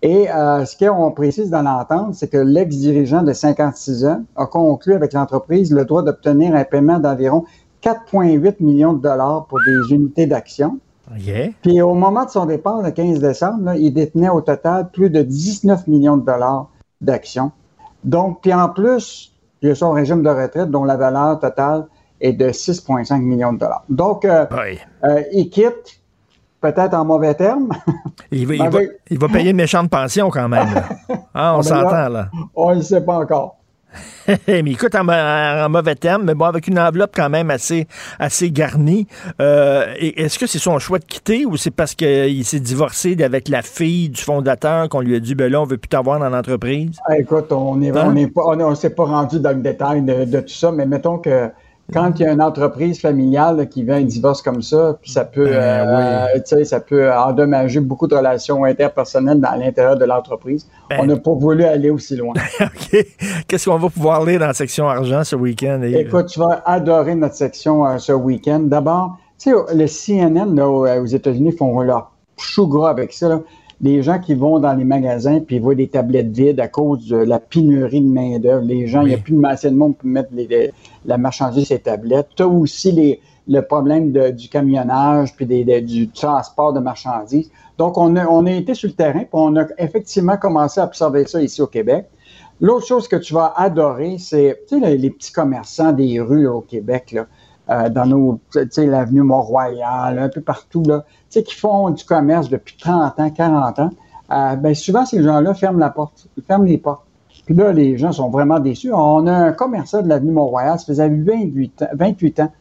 Et 0.00 0.30
euh, 0.30 0.64
ce 0.64 0.76
qu'on 0.76 1.10
précise 1.10 1.50
dans 1.50 1.62
l'entente, 1.62 2.14
c'est 2.14 2.28
que 2.28 2.38
l'ex-dirigeant 2.38 3.24
de 3.24 3.32
56 3.32 4.06
ans 4.06 4.22
a 4.36 4.46
conclu 4.46 4.94
avec 4.94 5.12
l'entreprise 5.12 5.72
le 5.72 5.84
droit 5.84 6.04
d'obtenir 6.04 6.54
un 6.54 6.62
paiement 6.62 7.00
d'environ 7.00 7.44
4,8 7.82 8.54
millions 8.60 8.92
de 8.92 9.02
dollars 9.02 9.46
pour 9.46 9.58
des 9.66 9.92
unités 9.92 10.26
d'action 10.26 10.78
puis 11.62 11.82
au 11.82 11.94
moment 11.94 12.24
de 12.24 12.30
son 12.30 12.46
départ, 12.46 12.80
le 12.82 12.90
15 12.90 13.20
décembre, 13.20 13.74
il 13.74 13.92
détenait 13.92 14.28
au 14.28 14.40
total 14.40 14.90
plus 14.90 15.10
de 15.10 15.22
19 15.22 15.86
millions 15.86 16.16
de 16.16 16.24
dollars 16.24 16.68
d'actions. 17.00 17.52
Donc, 18.04 18.40
puis 18.42 18.54
en 18.54 18.68
plus, 18.68 19.32
il 19.62 19.70
a 19.70 19.74
son 19.74 19.92
régime 19.92 20.22
de 20.22 20.28
retraite 20.28 20.70
dont 20.70 20.84
la 20.84 20.96
valeur 20.96 21.38
totale 21.38 21.86
est 22.20 22.32
de 22.32 22.48
6,5 22.48 23.20
millions 23.20 23.52
de 23.52 23.58
dollars. 23.58 23.84
Donc, 23.88 24.24
euh, 24.24 24.46
euh, 25.04 25.22
il 25.32 25.50
quitte 25.50 26.00
peut-être 26.60 26.94
en 26.94 27.04
mauvais 27.04 27.34
termes. 27.34 27.70
il, 28.30 28.46
va, 28.46 29.28
payer 29.28 29.50
une 29.50 29.56
méchante 29.56 29.90
pension 29.90 30.30
quand 30.30 30.48
même. 30.48 30.68
Ah, 31.34 31.54
on 31.56 31.60
ah, 31.60 31.62
s'entend 31.62 32.08
là. 32.10 32.28
On 32.54 32.74
ne 32.74 32.82
sait 32.82 33.00
pas 33.00 33.16
encore. 33.16 33.56
mais 34.48 34.70
écoute, 34.70 34.94
en, 34.94 35.68
mauvais 35.68 35.94
terme, 35.94 36.24
mais 36.24 36.34
bon, 36.34 36.44
avec 36.44 36.68
une 36.68 36.78
enveloppe 36.78 37.12
quand 37.14 37.30
même 37.30 37.50
assez, 37.50 37.86
assez 38.18 38.50
garnie. 38.50 39.06
Euh, 39.40 39.94
est-ce 39.98 40.38
que 40.38 40.46
c'est 40.46 40.58
son 40.58 40.78
choix 40.78 40.98
de 40.98 41.04
quitter 41.04 41.44
ou 41.46 41.56
c'est 41.56 41.70
parce 41.70 41.94
qu'il 41.94 42.44
s'est 42.44 42.60
divorcé 42.60 43.16
avec 43.22 43.48
la 43.48 43.62
fille 43.62 44.08
du 44.08 44.20
fondateur 44.20 44.88
qu'on 44.88 45.00
lui 45.00 45.16
a 45.16 45.20
dit, 45.20 45.34
ben 45.34 45.50
là, 45.50 45.60
on 45.60 45.64
veut 45.64 45.78
plus 45.78 45.88
t'avoir 45.88 46.18
dans 46.18 46.28
l'entreprise? 46.28 46.98
Ah, 47.08 47.18
écoute, 47.18 47.52
on 47.52 47.76
n'est 47.76 47.90
hein? 47.96 48.14
on 48.36 48.74
s'est 48.74 48.90
pas 48.90 49.04
rendu 49.04 49.40
dans 49.40 49.56
le 49.56 49.62
détail 49.62 50.02
de, 50.02 50.40
tout 50.40 50.48
ça, 50.48 50.72
mais 50.72 50.86
mettons 50.86 51.18
que 51.18 51.50
quand 51.92 52.18
il 52.18 52.22
y 52.22 52.26
a 52.26 52.32
une 52.32 52.42
entreprise 52.42 53.00
familiale 53.00 53.68
qui 53.68 53.82
vient 53.84 53.96
un 53.96 54.04
divorce 54.04 54.40
comme 54.42 54.62
ça, 54.62 54.96
puis 55.00 55.10
ça 55.10 55.24
peut, 55.24 55.46
ben 55.46 56.28
euh, 56.50 56.64
ça 56.64 56.80
peut 56.80 57.12
endommager 57.12 57.80
beaucoup 57.80 58.06
de 58.06 58.14
relations 58.14 58.64
interpersonnelles 58.64 59.40
dans 59.40 59.52
l'intérieur 59.52 59.96
de 59.96 60.04
l'entreprise. 60.04 60.68
Ben 60.88 60.98
on 61.00 61.06
n'a 61.06 61.16
pas 61.16 61.32
voulu 61.32 61.64
aller 61.64 61.90
aussi 61.90 62.16
loin. 62.16 62.34
OK. 62.60 63.06
Qu'est-ce 63.46 63.68
qu'on 63.68 63.78
va 63.78 63.88
pouvoir 63.88 64.24
lire 64.24 64.40
dans 64.40 64.46
la 64.46 64.54
section 64.54 64.88
argent 64.88 65.24
ce 65.24 65.36
week-end? 65.36 65.82
Écoute, 65.82 66.26
tu 66.26 66.38
vas 66.38 66.62
adorer 66.64 67.14
notre 67.14 67.34
section 67.34 67.86
euh, 67.86 67.98
ce 67.98 68.12
week-end. 68.12 68.60
D'abord, 68.60 69.18
tu 69.38 69.50
sais, 69.50 69.74
le 69.74 69.86
CNN 69.86 70.54
là, 70.54 70.68
aux 70.68 71.06
États-Unis 71.06 71.52
font 71.52 71.80
leur 71.80 72.12
chou 72.38 72.66
gras 72.66 72.90
avec 72.90 73.12
ça. 73.12 73.40
des 73.80 74.02
gens 74.02 74.18
qui 74.18 74.34
vont 74.34 74.58
dans 74.60 74.72
les 74.72 74.84
magasins 74.84 75.40
puis 75.40 75.56
ils 75.56 75.62
voient 75.62 75.74
des 75.74 75.88
tablettes 75.88 76.30
vides 76.30 76.60
à 76.60 76.68
cause 76.68 77.08
de 77.08 77.16
la 77.16 77.38
pénurie 77.38 78.00
de 78.00 78.08
main-d'œuvre. 78.08 78.64
Les 78.64 78.86
gens, 78.86 79.02
il 79.02 79.08
n'y 79.08 79.14
a 79.14 79.18
plus 79.18 79.34
de 79.34 79.44
assez 79.44 79.70
de 79.70 79.76
monde 79.76 79.96
pour 79.96 80.08
mettre 80.08 80.30
la 81.04 81.18
marchandise 81.18 81.70
les 81.70 81.78
tablettes. 81.78 82.28
Tu 82.36 82.42
as 82.42 82.48
aussi 82.48 82.92
les, 82.92 83.20
le 83.48 83.60
problème 83.60 84.12
du 84.12 84.48
camionnage 84.48 85.34
puis 85.34 85.46
du 85.46 86.08
transport 86.10 86.72
de 86.72 86.80
marchandises. 86.80 87.50
Donc, 87.78 87.98
on 87.98 88.16
a, 88.16 88.26
on 88.26 88.46
été 88.46 88.74
sur 88.74 88.88
le 88.88 88.94
terrain 88.94 89.20
puis 89.20 89.28
on 89.32 89.56
a 89.56 89.64
effectivement 89.78 90.36
commencé 90.36 90.80
à 90.80 90.84
observer 90.84 91.26
ça 91.26 91.42
ici 91.42 91.60
au 91.60 91.66
Québec. 91.66 92.06
L'autre 92.60 92.86
chose 92.86 93.08
que 93.08 93.16
tu 93.16 93.34
vas 93.34 93.52
adorer, 93.56 94.18
c'est 94.18 94.60
les, 94.70 94.96
les 94.96 95.10
petits 95.10 95.32
commerçants 95.32 95.92
des 95.92 96.20
rues 96.20 96.46
au 96.46 96.60
Québec, 96.60 97.10
là, 97.12 97.26
euh, 97.70 97.88
dans 97.88 98.06
nos, 98.06 98.40
tu 98.52 98.60
sais, 98.70 98.86
l'avenue 98.86 99.22
Mont-Royal, 99.22 100.18
un 100.18 100.28
peu 100.28 100.40
partout, 100.40 100.82
là, 100.86 101.04
tu 101.08 101.14
sais, 101.30 101.42
qui 101.42 101.54
font 101.54 101.90
du 101.90 102.04
commerce 102.04 102.48
depuis 102.48 102.76
30 102.76 103.18
ans, 103.18 103.30
40 103.30 103.78
ans. 103.78 103.90
Euh, 104.30 104.56
ben, 104.56 104.74
souvent, 104.74 105.04
ces 105.04 105.22
gens-là 105.22 105.54
ferment 105.54 105.78
la 105.78 105.90
porte, 105.90 106.26
ils 106.36 106.42
ferment 106.42 106.64
les 106.64 106.78
portes. 106.78 107.04
Puis 107.44 107.54
là, 107.54 107.72
les 107.72 107.96
gens 107.98 108.12
sont 108.12 108.30
vraiment 108.30 108.60
déçus. 108.60 108.92
On 108.92 109.26
a 109.26 109.32
un 109.32 109.52
commerçant 109.52 110.02
de 110.02 110.08
l'avenue 110.08 110.32
Mont-Royal, 110.32 110.78
ça 110.78 110.86
faisait 110.86 111.08
28 111.08 111.82
ans, 111.82 111.88
28 111.94 112.40
ans 112.40 112.52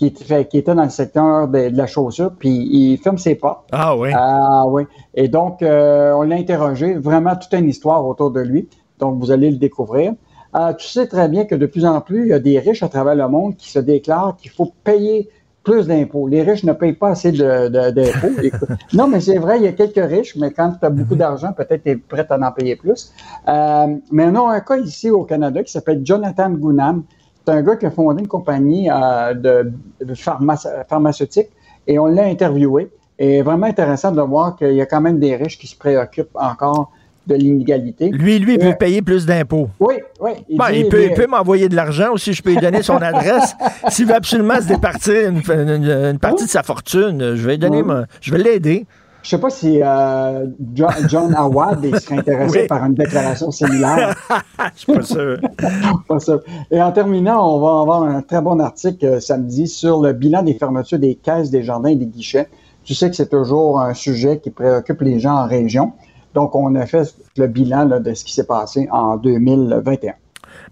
qui 0.00 0.06
était, 0.06 0.46
qui 0.46 0.56
était 0.56 0.74
dans 0.74 0.84
le 0.84 0.90
secteur 0.90 1.46
de, 1.46 1.70
la 1.76 1.86
chaussure, 1.86 2.32
puis 2.38 2.50
il 2.50 2.96
ferme 2.96 3.18
ses 3.18 3.34
portes. 3.34 3.68
Ah 3.70 3.94
oui. 3.94 4.10
Ah 4.14 4.64
oui. 4.66 4.84
Et 5.14 5.28
donc, 5.28 5.60
euh, 5.60 6.12
on 6.14 6.22
l'a 6.22 6.36
interrogé, 6.36 6.94
vraiment 6.94 7.36
toute 7.36 7.52
une 7.52 7.68
histoire 7.68 8.06
autour 8.06 8.30
de 8.30 8.40
lui. 8.40 8.66
Donc, 8.98 9.18
vous 9.20 9.30
allez 9.30 9.50
le 9.50 9.58
découvrir. 9.58 10.14
Euh, 10.54 10.72
tu 10.72 10.88
sais 10.88 11.06
très 11.06 11.28
bien 11.28 11.44
que 11.44 11.54
de 11.54 11.66
plus 11.66 11.84
en 11.84 12.00
plus, 12.00 12.22
il 12.22 12.28
y 12.28 12.32
a 12.32 12.38
des 12.38 12.58
riches 12.58 12.82
à 12.82 12.88
travers 12.88 13.14
le 13.14 13.28
monde 13.28 13.56
qui 13.56 13.70
se 13.70 13.78
déclarent 13.78 14.36
qu'il 14.36 14.50
faut 14.50 14.72
payer 14.84 15.28
plus 15.62 15.86
d'impôts. 15.86 16.26
Les 16.26 16.42
riches 16.42 16.64
ne 16.64 16.72
payent 16.72 16.94
pas 16.94 17.10
assez 17.10 17.32
d'impôts. 17.32 18.66
non, 18.94 19.08
mais 19.08 19.20
c'est 19.20 19.38
vrai, 19.38 19.58
il 19.58 19.64
y 19.64 19.68
a 19.68 19.72
quelques 19.72 20.04
riches, 20.10 20.36
mais 20.36 20.50
quand 20.52 20.72
tu 20.78 20.86
as 20.86 20.90
beaucoup 20.90 21.16
d'argent, 21.16 21.52
peut-être 21.52 21.82
tu 21.82 21.90
es 21.90 21.96
prêt 21.96 22.26
à 22.28 22.36
en 22.36 22.52
payer 22.52 22.76
plus. 22.76 23.12
Euh, 23.48 23.86
mais 24.10 24.24
on 24.26 24.48
a 24.48 24.54
un 24.54 24.60
cas 24.60 24.76
ici 24.78 25.10
au 25.10 25.24
Canada 25.24 25.62
qui 25.62 25.72
s'appelle 25.72 26.00
Jonathan 26.04 26.50
Gounam. 26.50 27.04
C'est 27.44 27.52
un 27.52 27.62
gars 27.62 27.76
qui 27.76 27.86
a 27.86 27.90
fondé 27.90 28.20
une 28.20 28.28
compagnie 28.28 28.88
euh, 28.90 29.34
de, 29.34 29.72
pharmaceutique 30.14 31.48
et 31.86 31.98
on 31.98 32.06
l'a 32.06 32.24
interviewé. 32.24 32.90
Et 33.18 33.42
vraiment 33.42 33.66
intéressant 33.66 34.12
de 34.12 34.22
voir 34.22 34.56
qu'il 34.56 34.72
y 34.72 34.80
a 34.80 34.86
quand 34.86 35.02
même 35.02 35.18
des 35.18 35.36
riches 35.36 35.58
qui 35.58 35.66
se 35.66 35.76
préoccupent 35.76 36.34
encore 36.36 36.90
de 37.26 37.34
l'inégalité. 37.34 38.10
Lui, 38.10 38.38
lui, 38.38 38.54
il 38.54 38.64
veut 38.64 38.74
payer 38.74 39.02
plus 39.02 39.26
d'impôts. 39.26 39.68
Oui, 39.78 39.94
oui. 40.20 40.30
Il, 40.48 40.58
ben, 40.58 40.70
il 40.70 40.88
peut, 40.88 41.26
m'envoyer 41.28 41.68
de 41.68 41.76
l'argent 41.76 42.12
aussi, 42.12 42.32
je 42.32 42.42
peux 42.42 42.50
lui 42.50 42.56
donner 42.56 42.82
son 42.82 42.96
adresse. 42.96 43.54
S'il 43.88 44.06
veut 44.06 44.14
absolument 44.14 44.60
se 44.60 44.68
départir 44.68 45.28
une, 45.28 46.18
partie 46.18 46.44
de 46.44 46.50
sa 46.50 46.62
fortune, 46.62 47.34
je 47.34 47.46
vais 47.46 47.58
donner, 47.58 47.82
je 48.20 48.32
vais 48.32 48.38
l'aider. 48.38 48.86
Je 49.22 49.36
ne 49.36 49.38
sais 49.38 49.42
pas 49.42 49.50
si 49.50 49.80
euh, 49.82 50.46
John, 50.74 51.34
Awad 51.36 51.84
serait 51.98 52.18
intéressé 52.18 52.66
par 52.66 52.84
une 52.86 52.94
déclaration 52.94 53.50
similaire. 53.50 54.16
je 54.74 54.80
suis 54.80 54.92
pas 54.94 55.02
sûr. 55.02 55.36
pas 56.08 56.20
sûr. 56.20 56.40
Et 56.70 56.80
en 56.80 56.90
terminant, 56.90 57.54
on 57.54 57.60
va 57.60 57.82
avoir 57.82 58.02
un 58.04 58.22
très 58.22 58.40
bon 58.40 58.58
article 58.60 59.04
euh, 59.04 59.20
samedi 59.20 59.68
sur 59.68 60.00
le 60.00 60.14
bilan 60.14 60.42
des 60.42 60.54
fermetures 60.54 60.98
des 60.98 61.16
caisses, 61.16 61.50
des 61.50 61.62
jardins 61.62 61.90
et 61.90 61.96
des 61.96 62.06
guichets. 62.06 62.48
Tu 62.82 62.94
sais 62.94 63.10
que 63.10 63.16
c'est 63.16 63.28
toujours 63.28 63.78
un 63.78 63.92
sujet 63.92 64.38
qui 64.38 64.48
préoccupe 64.48 65.02
les 65.02 65.20
gens 65.20 65.34
en 65.34 65.46
région. 65.46 65.92
Donc, 66.34 66.54
on 66.54 66.74
a 66.74 66.86
fait 66.86 67.14
le 67.36 67.46
bilan 67.46 67.86
de 67.86 68.14
ce 68.14 68.24
qui 68.24 68.32
s'est 68.34 68.46
passé 68.46 68.88
en 68.90 69.16
2021. 69.16 70.14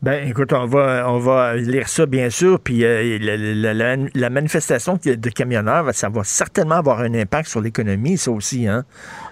Ben, 0.00 0.28
écoute, 0.28 0.52
on 0.52 0.66
va, 0.66 1.06
on 1.08 1.18
va 1.18 1.56
lire 1.56 1.88
ça, 1.88 2.06
bien 2.06 2.30
sûr. 2.30 2.60
Puis 2.60 2.84
euh, 2.84 3.18
la, 4.14 4.30
manifestation 4.30 4.98
de 5.04 5.30
camionneurs, 5.30 5.92
ça 5.92 6.08
va 6.08 6.22
certainement 6.24 6.76
avoir 6.76 7.00
un 7.00 7.14
impact 7.14 7.48
sur 7.48 7.60
l'économie, 7.60 8.16
ça 8.16 8.30
aussi. 8.30 8.66
Hein? 8.68 8.84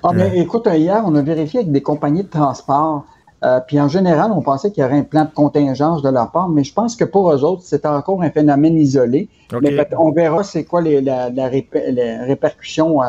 Ah, 0.03 0.11
mais 0.12 0.31
euh. 0.31 0.43
écoute, 0.43 0.69
hier, 0.73 1.03
on 1.05 1.15
a 1.15 1.23
vérifié 1.23 1.61
avec 1.61 1.73
des 1.73 1.82
compagnies 1.82 2.24
de 2.24 2.28
transport. 2.28 3.05
Euh, 3.44 3.61
puis 3.61 3.78
en 3.78 3.86
général, 3.86 4.32
on 4.32 4.40
pensait 4.43 4.73
qu'il 4.73 4.82
y 4.82 4.86
aurait 4.86 4.98
un 4.98 5.05
plan 5.05 5.24
de 5.24 5.31
contingence 5.31 6.03
de 6.03 6.09
leur 6.09 6.32
part, 6.32 6.48
mais 6.48 6.65
je 6.65 6.73
pense 6.73 6.97
que 6.97 7.05
pour 7.05 7.31
eux 7.31 7.44
autres, 7.44 7.62
c'est 7.65 7.86
encore 7.86 8.23
un 8.23 8.31
phénomène 8.31 8.77
isolé. 8.77 9.28
Mais 9.61 9.86
on 9.97 10.11
verra 10.11 10.43
c'est 10.43 10.65
quoi 10.65 10.81
les, 10.81 11.01
la, 11.01 11.28
les 11.28 12.16
répercussions 12.27 13.01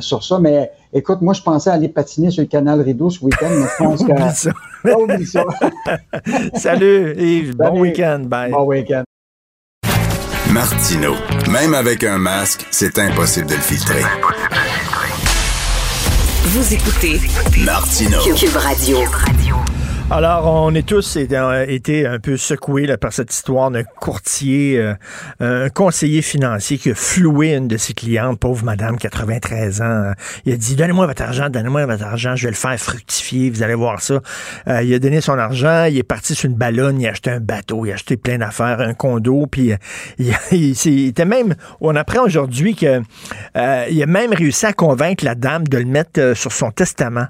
sur 0.00 0.22
ça. 0.22 0.38
Mais 0.38 0.70
Écoute, 0.96 1.22
moi, 1.22 1.34
je 1.34 1.42
pensais 1.42 1.70
aller 1.70 1.88
patiner 1.88 2.30
sur 2.30 2.42
le 2.42 2.46
canal 2.46 2.80
Rideau 2.80 3.10
ce 3.10 3.18
week-end, 3.24 3.48
mais 3.50 3.66
je 3.66 3.82
pense 3.82 4.04
que. 4.04 4.92
Oublie 4.94 5.26
ça. 5.26 5.44
Salut 6.54 7.14
Yves. 7.18 7.56
Bon 7.56 7.80
week-end. 7.80 8.20
Bye. 8.26 8.52
Bon 8.52 8.64
week-end. 8.64 9.02
Martino. 10.52 11.14
Même 11.50 11.74
avec 11.74 12.04
un 12.04 12.18
masque, 12.18 12.64
c'est 12.70 12.96
impossible 13.00 13.48
de 13.48 13.54
le 13.54 13.60
filtrer. 13.60 14.02
Vous 16.44 16.74
écoutez 16.74 17.20
Martino. 17.64 18.18
Cube 18.36 18.56
Radio. 18.56 18.98
Alors, 20.10 20.46
on 20.46 20.74
est 20.74 20.86
tous 20.86 21.16
été 21.16 22.06
un 22.06 22.18
peu 22.18 22.36
secoués 22.36 22.94
par 22.98 23.12
cette 23.12 23.32
histoire 23.32 23.70
d'un 23.70 23.84
courtier, 23.84 24.78
euh, 24.78 24.94
un 25.40 25.70
conseiller 25.70 26.20
financier 26.20 26.76
qui 26.76 26.90
a 26.90 26.94
floué 26.94 27.54
une 27.54 27.68
de 27.68 27.78
ses 27.78 27.94
clientes, 27.94 28.38
pauvre 28.38 28.64
madame, 28.66 28.98
93 28.98 29.80
ans. 29.80 30.12
Il 30.44 30.52
a 30.52 30.56
dit, 30.56 30.76
donnez-moi 30.76 31.06
votre 31.06 31.22
argent, 31.22 31.48
donnez-moi 31.48 31.86
votre 31.86 32.04
argent, 32.04 32.36
je 32.36 32.44
vais 32.44 32.50
le 32.50 32.56
faire 32.56 32.78
fructifier, 32.78 33.48
vous 33.48 33.62
allez 33.62 33.74
voir 33.74 34.02
ça. 34.02 34.20
Euh, 34.68 34.82
il 34.82 34.92
a 34.92 34.98
donné 34.98 35.22
son 35.22 35.38
argent, 35.38 35.86
il 35.86 35.96
est 35.96 36.02
parti 36.02 36.34
sur 36.34 36.50
une 36.50 36.56
ballonne, 36.56 37.00
il 37.00 37.08
a 37.08 37.10
acheté 37.10 37.30
un 37.30 37.40
bateau, 37.40 37.86
il 37.86 37.90
a 37.90 37.94
acheté 37.94 38.18
plein 38.18 38.36
d'affaires, 38.36 38.80
un 38.80 38.92
condo, 38.92 39.46
puis 39.50 39.72
euh, 39.72 39.76
il, 40.52 41.06
était 41.08 41.24
même, 41.24 41.54
on 41.80 41.96
apprend 41.96 42.22
aujourd'hui 42.22 42.76
que 42.76 43.00
il 43.90 44.02
a 44.02 44.06
même 44.06 44.34
réussi 44.34 44.66
à 44.66 44.74
convaincre 44.74 45.24
la 45.24 45.34
dame 45.34 45.66
de 45.66 45.78
le 45.78 45.86
mettre 45.86 46.34
sur 46.34 46.52
son 46.52 46.70
testament. 46.70 47.26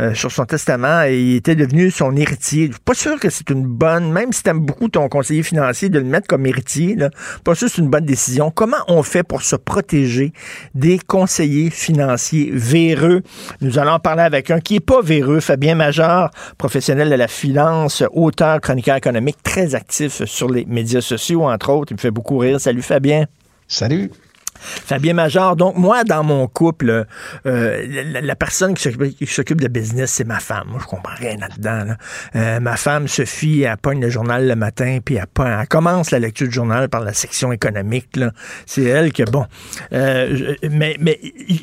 Euh, 0.00 0.14
sur 0.14 0.30
son 0.30 0.44
testament 0.44 1.02
et 1.02 1.18
il 1.18 1.34
était 1.34 1.56
devenu 1.56 1.90
son 1.90 2.14
héritier. 2.14 2.66
Je 2.66 2.72
suis 2.72 2.80
pas 2.84 2.94
sûr 2.94 3.18
que 3.18 3.30
c'est 3.30 3.50
une 3.50 3.66
bonne, 3.66 4.12
même 4.12 4.32
si 4.32 4.44
tu 4.44 4.50
aimes 4.50 4.60
beaucoup 4.60 4.88
ton 4.88 5.08
conseiller 5.08 5.42
financier, 5.42 5.88
de 5.88 5.98
le 5.98 6.04
mettre 6.04 6.28
comme 6.28 6.46
héritier, 6.46 6.94
là, 6.94 7.10
pas 7.42 7.56
sûr 7.56 7.66
que 7.66 7.74
c'est 7.74 7.82
une 7.82 7.90
bonne 7.90 8.04
décision. 8.04 8.52
Comment 8.52 8.76
on 8.86 9.02
fait 9.02 9.24
pour 9.24 9.42
se 9.42 9.56
protéger 9.56 10.32
des 10.76 11.00
conseillers 11.00 11.70
financiers 11.70 12.48
véreux? 12.52 13.22
Nous 13.60 13.80
allons 13.80 13.98
parler 13.98 14.22
avec 14.22 14.52
un 14.52 14.60
qui 14.60 14.76
est 14.76 14.80
pas 14.80 15.02
véreux, 15.02 15.40
Fabien 15.40 15.74
Major, 15.74 16.30
professionnel 16.58 17.10
de 17.10 17.16
la 17.16 17.26
finance, 17.26 18.04
auteur, 18.12 18.60
chroniqueur 18.60 18.94
économique, 18.94 19.42
très 19.42 19.74
actif 19.74 20.24
sur 20.26 20.48
les 20.48 20.64
médias 20.66 21.00
sociaux, 21.00 21.42
entre 21.48 21.70
autres. 21.70 21.90
Il 21.90 21.96
me 21.96 22.00
fait 22.00 22.12
beaucoup 22.12 22.38
rire. 22.38 22.60
Salut 22.60 22.82
Fabien. 22.82 23.24
Salut. 23.66 24.12
Fabien 24.60 25.14
Major. 25.14 25.56
Donc, 25.56 25.76
moi, 25.76 26.04
dans 26.04 26.22
mon 26.22 26.46
couple, 26.46 27.06
euh, 27.46 28.02
la, 28.04 28.36
personne 28.36 28.74
qui 28.74 29.26
s'occupe 29.26 29.60
de 29.60 29.68
business, 29.68 30.12
c'est 30.12 30.24
ma 30.24 30.40
femme. 30.40 30.68
Moi, 30.68 30.80
je 30.80 30.86
comprends 30.86 31.14
rien 31.16 31.36
là-dedans. 31.36 31.94
Euh, 32.36 32.60
ma 32.60 32.76
femme, 32.76 33.08
Sophie, 33.08 33.62
elle 33.62 33.76
pogne 33.76 34.00
le 34.00 34.10
journal 34.10 34.46
le 34.46 34.56
matin, 34.56 34.98
puis 35.04 35.16
elle, 35.16 35.26
elle, 35.44 35.68
commence 35.68 36.10
la 36.10 36.18
lecture 36.18 36.46
du 36.46 36.54
journal 36.54 36.88
par 36.88 37.00
la 37.00 37.12
section 37.12 37.52
économique. 37.52 38.18
C'est 38.66 38.84
elle 38.84 39.12
que, 39.12 39.28
bon. 39.30 39.46
Euh, 39.92 40.54
mais 40.70 40.96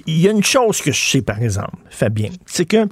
il 0.06 0.20
y 0.20 0.28
a 0.28 0.32
une 0.32 0.44
chose 0.44 0.82
que 0.82 0.92
je 0.92 1.10
sais, 1.10 1.22
par 1.22 1.42
exemple, 1.42 1.76
Fabien, 1.90 2.30
c'est 2.46 2.66
que 2.66 2.88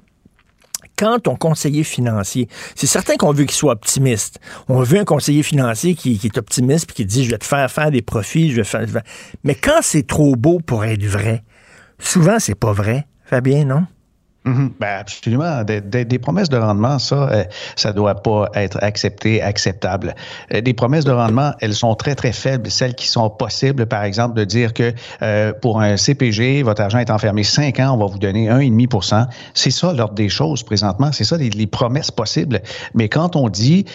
quand 1.03 1.19
ton 1.19 1.35
conseiller 1.35 1.83
financier, 1.83 2.47
c'est 2.75 2.87
certain 2.87 3.17
qu'on 3.17 3.33
veut 3.33 3.43
qu'il 3.43 3.57
soit 3.57 3.73
optimiste. 3.73 4.39
On 4.69 4.81
veut 4.83 4.99
un 4.99 5.03
conseiller 5.03 5.43
financier 5.43 5.95
qui, 5.95 6.17
est 6.23 6.37
optimiste 6.37 6.87
puis 6.87 6.95
qui 6.95 7.05
dit 7.05 7.25
je 7.25 7.31
vais 7.31 7.37
te 7.37 7.43
faire 7.43 7.69
faire 7.69 7.91
des 7.91 8.01
profits, 8.01 8.51
je 8.51 8.55
vais 8.55 8.63
faire. 8.63 8.85
Mais 9.43 9.53
quand 9.53 9.79
c'est 9.81 10.07
trop 10.07 10.37
beau 10.37 10.61
pour 10.65 10.85
être 10.85 11.03
vrai, 11.03 11.43
souvent 11.99 12.39
c'est 12.39 12.55
pas 12.55 12.71
vrai. 12.71 13.05
Fabien, 13.25 13.65
non? 13.65 13.85
Mhm. 14.45 14.71
ben 14.77 14.99
absolument. 14.99 15.63
Des, 15.63 15.81
des, 15.81 16.19
promesses 16.19 16.49
de 16.49 16.57
rendement, 16.57 16.99
ça, 16.99 17.29
euh, 17.31 17.43
ça 17.77 17.93
doit 17.93 18.15
pas 18.15 18.49
être 18.55 18.77
accepté, 18.81 19.41
acceptable. 19.41 20.15
Euh, 20.53 20.59
des 20.59 20.73
promesses 20.73 21.05
de 21.05 21.11
rendement, 21.11 21.53
elles 21.61 21.73
sont 21.73 21.95
très, 21.95 22.15
très 22.15 22.33
faibles. 22.33 22.69
Celles 22.69 22.95
qui 22.95 23.07
sont 23.07 23.29
possibles, 23.29 23.85
par 23.85 24.03
exemple, 24.03 24.35
de 24.35 24.43
dire 24.43 24.73
que 24.73 24.93
euh, 25.21 25.53
pour 25.53 25.79
un 25.79 25.95
CPG, 25.95 26.61
votre 26.63 26.81
argent 26.81 26.99
est 26.99 27.09
enfermé 27.09 27.43
5 27.43 27.79
ans, 27.79 27.93
on 27.93 27.97
va 27.97 28.05
vous 28.05 28.19
donner 28.19 28.49
1,5% 28.49 29.27
C'est 29.53 29.71
ça 29.71 29.93
l'ordre 29.93 30.15
des 30.15 30.29
choses 30.29 30.63
présentement. 30.63 31.11
C'est 31.13 31.23
ça 31.23 31.37
les, 31.37 31.49
les, 31.49 31.67
promesses 31.67 32.11
possibles. 32.11 32.61
Mais 32.93 33.09
quand 33.09 33.35
on 33.35 33.49
dit, 33.49 33.85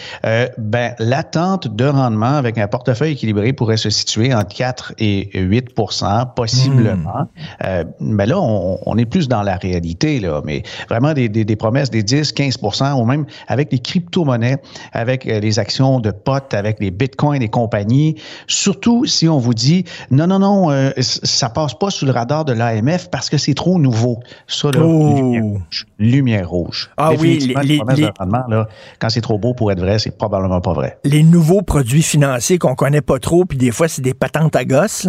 ben 0.57 0.95
l'attente 0.99 1.67
de 1.73 1.85
rendement 1.85 2.35
avec 2.35 2.57
un 2.57 2.67
portefeuille 2.67 3.13
équilibré 3.13 3.53
pourrait 3.53 3.77
se 3.77 3.89
situer 3.89 4.33
entre 4.33 4.53
4 4.55 4.93
et 4.97 5.29
8% 5.33 6.33
possiblement, 6.33 7.29
hmm. 7.61 8.15
ben 8.17 8.25
là, 8.25 8.39
on, 8.39 8.79
on 8.85 8.97
est 8.97 9.05
plus 9.05 9.27
dans 9.27 9.43
la 9.43 9.55
réalité, 9.55 10.19
là 10.19 10.38
mais 10.45 10.63
vraiment 10.89 11.13
des, 11.13 11.55
promesses 11.55 11.89
des 11.89 12.03
10, 12.03 12.31
15 12.31 12.57
ou 12.97 13.05
même 13.05 13.25
avec 13.47 13.71
les 13.71 13.79
crypto-monnaies, 13.79 14.57
avec 14.93 15.25
euh, 15.27 15.39
les 15.39 15.59
actions 15.59 15.99
de 15.99 16.11
potes, 16.11 16.53
avec 16.53 16.79
les 16.79 16.91
bitcoins 16.91 17.41
et 17.41 17.49
compagnies. 17.49 18.15
Surtout 18.47 19.05
si 19.05 19.27
on 19.27 19.39
vous 19.39 19.53
dit 19.53 19.85
non, 20.11 20.27
non, 20.27 20.39
non, 20.39 20.71
euh, 20.71 20.91
ça 20.99 21.49
passe 21.49 21.73
pas 21.73 21.89
sous 21.89 22.05
le 22.05 22.11
radar 22.11 22.45
de 22.45 22.53
l'AMF 22.53 23.09
parce 23.09 23.29
que 23.29 23.37
c'est 23.37 23.53
trop 23.53 23.79
nouveau. 23.79 24.19
Ça, 24.47 24.71
là, 24.71 24.81
oh. 24.83 25.57
lumière, 25.97 26.49
rouge. 26.49 26.89
Ah 26.97 27.11
oui, 27.17 27.53
les, 27.63 27.77
de 27.79 28.11
rendement, 28.17 28.45
là, 28.47 28.67
quand 28.99 29.09
c'est 29.09 29.21
trop 29.21 29.37
beau 29.37 29.53
pour 29.53 29.71
être 29.71 29.79
vrai, 29.79 29.99
c'est 29.99 30.17
probablement 30.17 30.61
pas 30.61 30.73
vrai. 30.73 30.99
Les 31.03 31.23
nouveaux 31.23 31.61
produits 31.61 32.03
financiers 32.03 32.57
qu'on 32.57 32.75
connaît 32.75 33.01
pas 33.01 33.19
trop, 33.19 33.45
puis 33.45 33.57
des 33.57 33.71
fois, 33.71 33.87
c'est 33.87 34.01
des 34.01 34.13
patentes 34.13 34.55
à 34.55 34.65
gosses, 34.65 35.07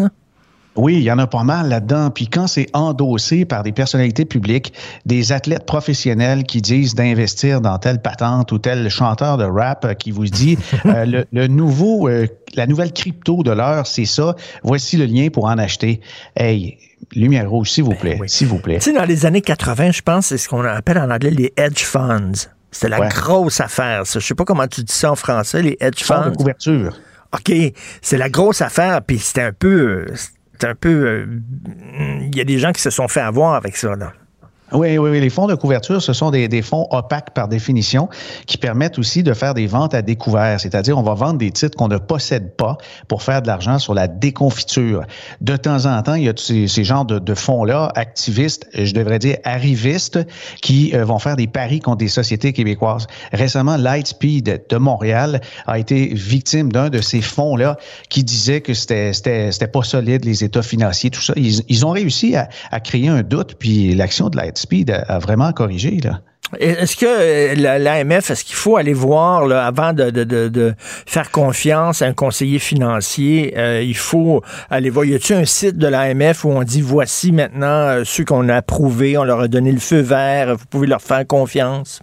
Oui, 0.81 0.95
il 0.95 1.03
y 1.03 1.13
en 1.13 1.19
a 1.19 1.27
pas 1.27 1.43
mal 1.43 1.69
là-dedans. 1.69 2.09
Puis 2.09 2.27
quand 2.27 2.47
c'est 2.47 2.69
endossé 2.73 3.45
par 3.45 3.63
des 3.63 3.73
personnalités 3.73 4.25
publiques, 4.25 4.73
des 5.05 5.31
athlètes 5.31 5.67
professionnels 5.67 6.45
qui 6.45 6.63
disent 6.63 6.95
d'investir 6.95 7.61
dans 7.61 7.77
telle 7.77 8.01
patente 8.01 8.51
ou 8.51 8.59
tel 8.59 8.89
chanteur 8.89 9.37
de 9.37 9.45
rap 9.45 9.95
qui 9.99 10.11
vous 10.11 10.25
dit 10.25 10.57
euh, 10.87 11.25
le, 11.31 11.47
nouveau, 11.49 12.09
euh, 12.09 12.27
la 12.55 12.67
nouvelle 12.67 12.95
crypto 12.95 13.43
de 13.43 13.51
l'heure, 13.51 13.87
c'est 13.87 14.07
ça. 14.07 14.35
Voici 14.63 14.97
le 14.97 15.05
lien 15.05 15.29
pour 15.29 15.45
en 15.45 15.59
acheter. 15.59 16.01
Hey, 16.35 16.79
lumière 17.13 17.51
rouge, 17.51 17.71
s'il 17.71 17.85
vous 17.85 17.95
plaît, 17.95 18.19
s'il 18.27 18.49
vous 18.49 18.59
plaît. 18.59 18.79
Tu 18.79 18.85
sais, 18.85 18.93
dans 18.95 19.05
les 19.05 19.27
années 19.27 19.43
80, 19.43 19.91
je 19.91 20.01
pense, 20.01 20.29
c'est 20.29 20.39
ce 20.39 20.49
qu'on 20.49 20.65
appelle 20.65 20.99
en 20.99 21.11
anglais 21.11 21.31
les 21.31 21.53
hedge 21.59 21.83
funds. 21.83 22.49
C'était 22.71 22.89
la 22.89 23.07
grosse 23.09 23.61
affaire. 23.61 24.07
Ça. 24.07 24.19
Je 24.19 24.27
sais 24.27 24.35
pas 24.35 24.45
comment 24.45 24.67
tu 24.67 24.83
dis 24.83 24.95
ça 24.95 25.13
en 25.13 25.17
français, 25.17 25.61
les 25.61 25.77
hedge 25.79 26.03
funds. 26.05 26.31
de 26.31 26.37
couverture. 26.37 26.97
OK, 27.35 27.53
c'est 28.01 28.17
la 28.17 28.31
grosse 28.31 28.63
affaire, 28.63 29.03
puis 29.03 29.19
c'était 29.19 29.43
un 29.43 29.53
peu... 29.53 30.07
C'est 30.61 30.69
un 30.69 30.75
peu... 30.75 31.07
Euh, 31.07 31.27
il 32.21 32.37
y 32.37 32.41
a 32.41 32.45
des 32.45 32.59
gens 32.59 32.73
qui 32.73 32.83
se 32.83 32.91
sont 32.91 33.09
fait 33.09 33.21
avoir 33.21 33.55
avec 33.55 33.77
ça, 33.77 33.97
là. 33.97 34.13
Oui, 34.73 34.99
oui, 34.99 35.11
oui. 35.11 35.21
Les 35.21 35.31
fonds 35.31 35.47
de 35.47 35.55
couverture, 35.57 36.01
ce 36.01 36.13
sont 36.13 36.31
des, 36.31 36.63
fonds 36.63 36.87
opaques 36.91 37.31
par 37.35 37.49
définition 37.49 38.09
qui 38.47 38.57
permettent 38.57 38.99
aussi 38.99 39.23
de 39.23 39.33
faire 39.35 39.55
des 39.55 39.67
ventes 39.67 39.95
à 39.95 40.03
découvert. 40.03 40.61
C'est-à-dire, 40.61 40.97
on 40.97 41.03
va 41.03 41.15
vendre 41.15 41.39
des 41.39 41.51
titres 41.51 41.77
qu'on 41.77 41.89
ne 41.89 41.99
possède 41.99 42.55
pas 42.57 42.79
pour 43.09 43.23
faire 43.23 43.43
de 43.43 43.49
l'argent 43.49 43.79
sur 43.79 43.95
la 43.95 44.07
déconfiture. 44.07 45.03
De 45.41 45.57
temps 45.57 45.87
en 45.87 46.01
temps, 46.03 46.15
il 46.15 46.25
y 46.25 46.29
a 46.29 46.33
ces, 46.37 46.69
ces 46.69 46.85
genres 46.85 47.05
de, 47.05 47.35
fonds-là, 47.35 47.91
activistes, 47.97 48.69
je 48.75 48.93
devrais 48.93 49.19
dire 49.19 49.39
arrivistes, 49.45 50.21
qui 50.63 50.95
euh, 50.95 51.05
vont 51.05 51.19
faire 51.19 51.37
des 51.37 51.47
paris 51.47 51.81
contre 51.81 51.99
des 51.99 52.09
sociétés 52.09 52.53
québécoises. 52.53 53.07
Récemment, 53.33 53.77
Lightspeed 53.77 54.67
de 54.69 54.77
Montréal 54.77 55.41
a 55.67 55.79
été 55.79 56.13
victime 56.15 56.71
d'un 56.71 56.91
de 56.91 57.01
ces 57.01 57.23
fonds-là 57.23 57.77
qui 58.09 58.23
disait 58.23 58.61
que 58.61 58.75
c'était, 58.75 59.13
pas 59.73 59.83
solide, 59.83 60.25
les 60.25 60.45
états 60.45 60.63
financiers, 60.63 61.11
tout 61.11 61.23
ça. 61.23 61.33
Ils, 61.37 61.87
ont 61.87 61.91
réussi 61.91 62.37
à, 62.37 62.49
à 62.71 62.81
créer 62.81 63.09
un 63.09 63.23
doute, 63.23 63.55
puis 63.59 63.95
l'action 63.95 64.29
de 64.29 64.37
Lightspeed 64.37 64.60
Speed 64.61 64.91
a, 64.91 65.19
vraiment 65.19 65.53
corrigé. 65.53 66.01
Là. 66.03 66.21
Est-ce 66.59 66.97
que 66.97 67.07
euh, 67.07 67.79
l'AMF, 67.79 68.31
est-ce 68.31 68.45
qu'il 68.45 68.57
faut 68.57 68.77
aller 68.77 68.93
voir 68.93 69.51
avant 69.53 69.93
de, 69.93 70.75
faire 71.07 71.31
confiance 71.31 72.03
à 72.03 72.07
un 72.07 72.13
conseiller 72.13 72.59
financier? 72.59 73.55
Euh, 73.57 73.83
il 73.83 73.97
faut 73.97 74.43
aller 74.69 74.91
voir? 74.91 75.05
Y 75.05 75.15
a-t-il 75.15 75.37
un 75.37 75.45
site 75.45 75.79
de 75.79 75.87
l'AMF 75.87 76.45
où 76.45 76.51
on 76.51 76.63
dit 76.63 76.81
voici 76.81 77.31
maintenant 77.31 77.67
euh, 77.67 78.03
ceux 78.05 78.25
qu'on 78.25 78.49
a 78.49 78.57
approuvés, 78.57 79.17
on 79.17 79.25
leur 79.25 79.41
a 79.41 79.49
donné 79.49 79.71
le 79.71 79.79
feu 79.79 80.01
vert, 80.01 80.57
vous 80.57 80.67
pouvez 80.69 80.89
leur 80.89 81.03
faire 81.03 81.27
confiance? 81.27 82.01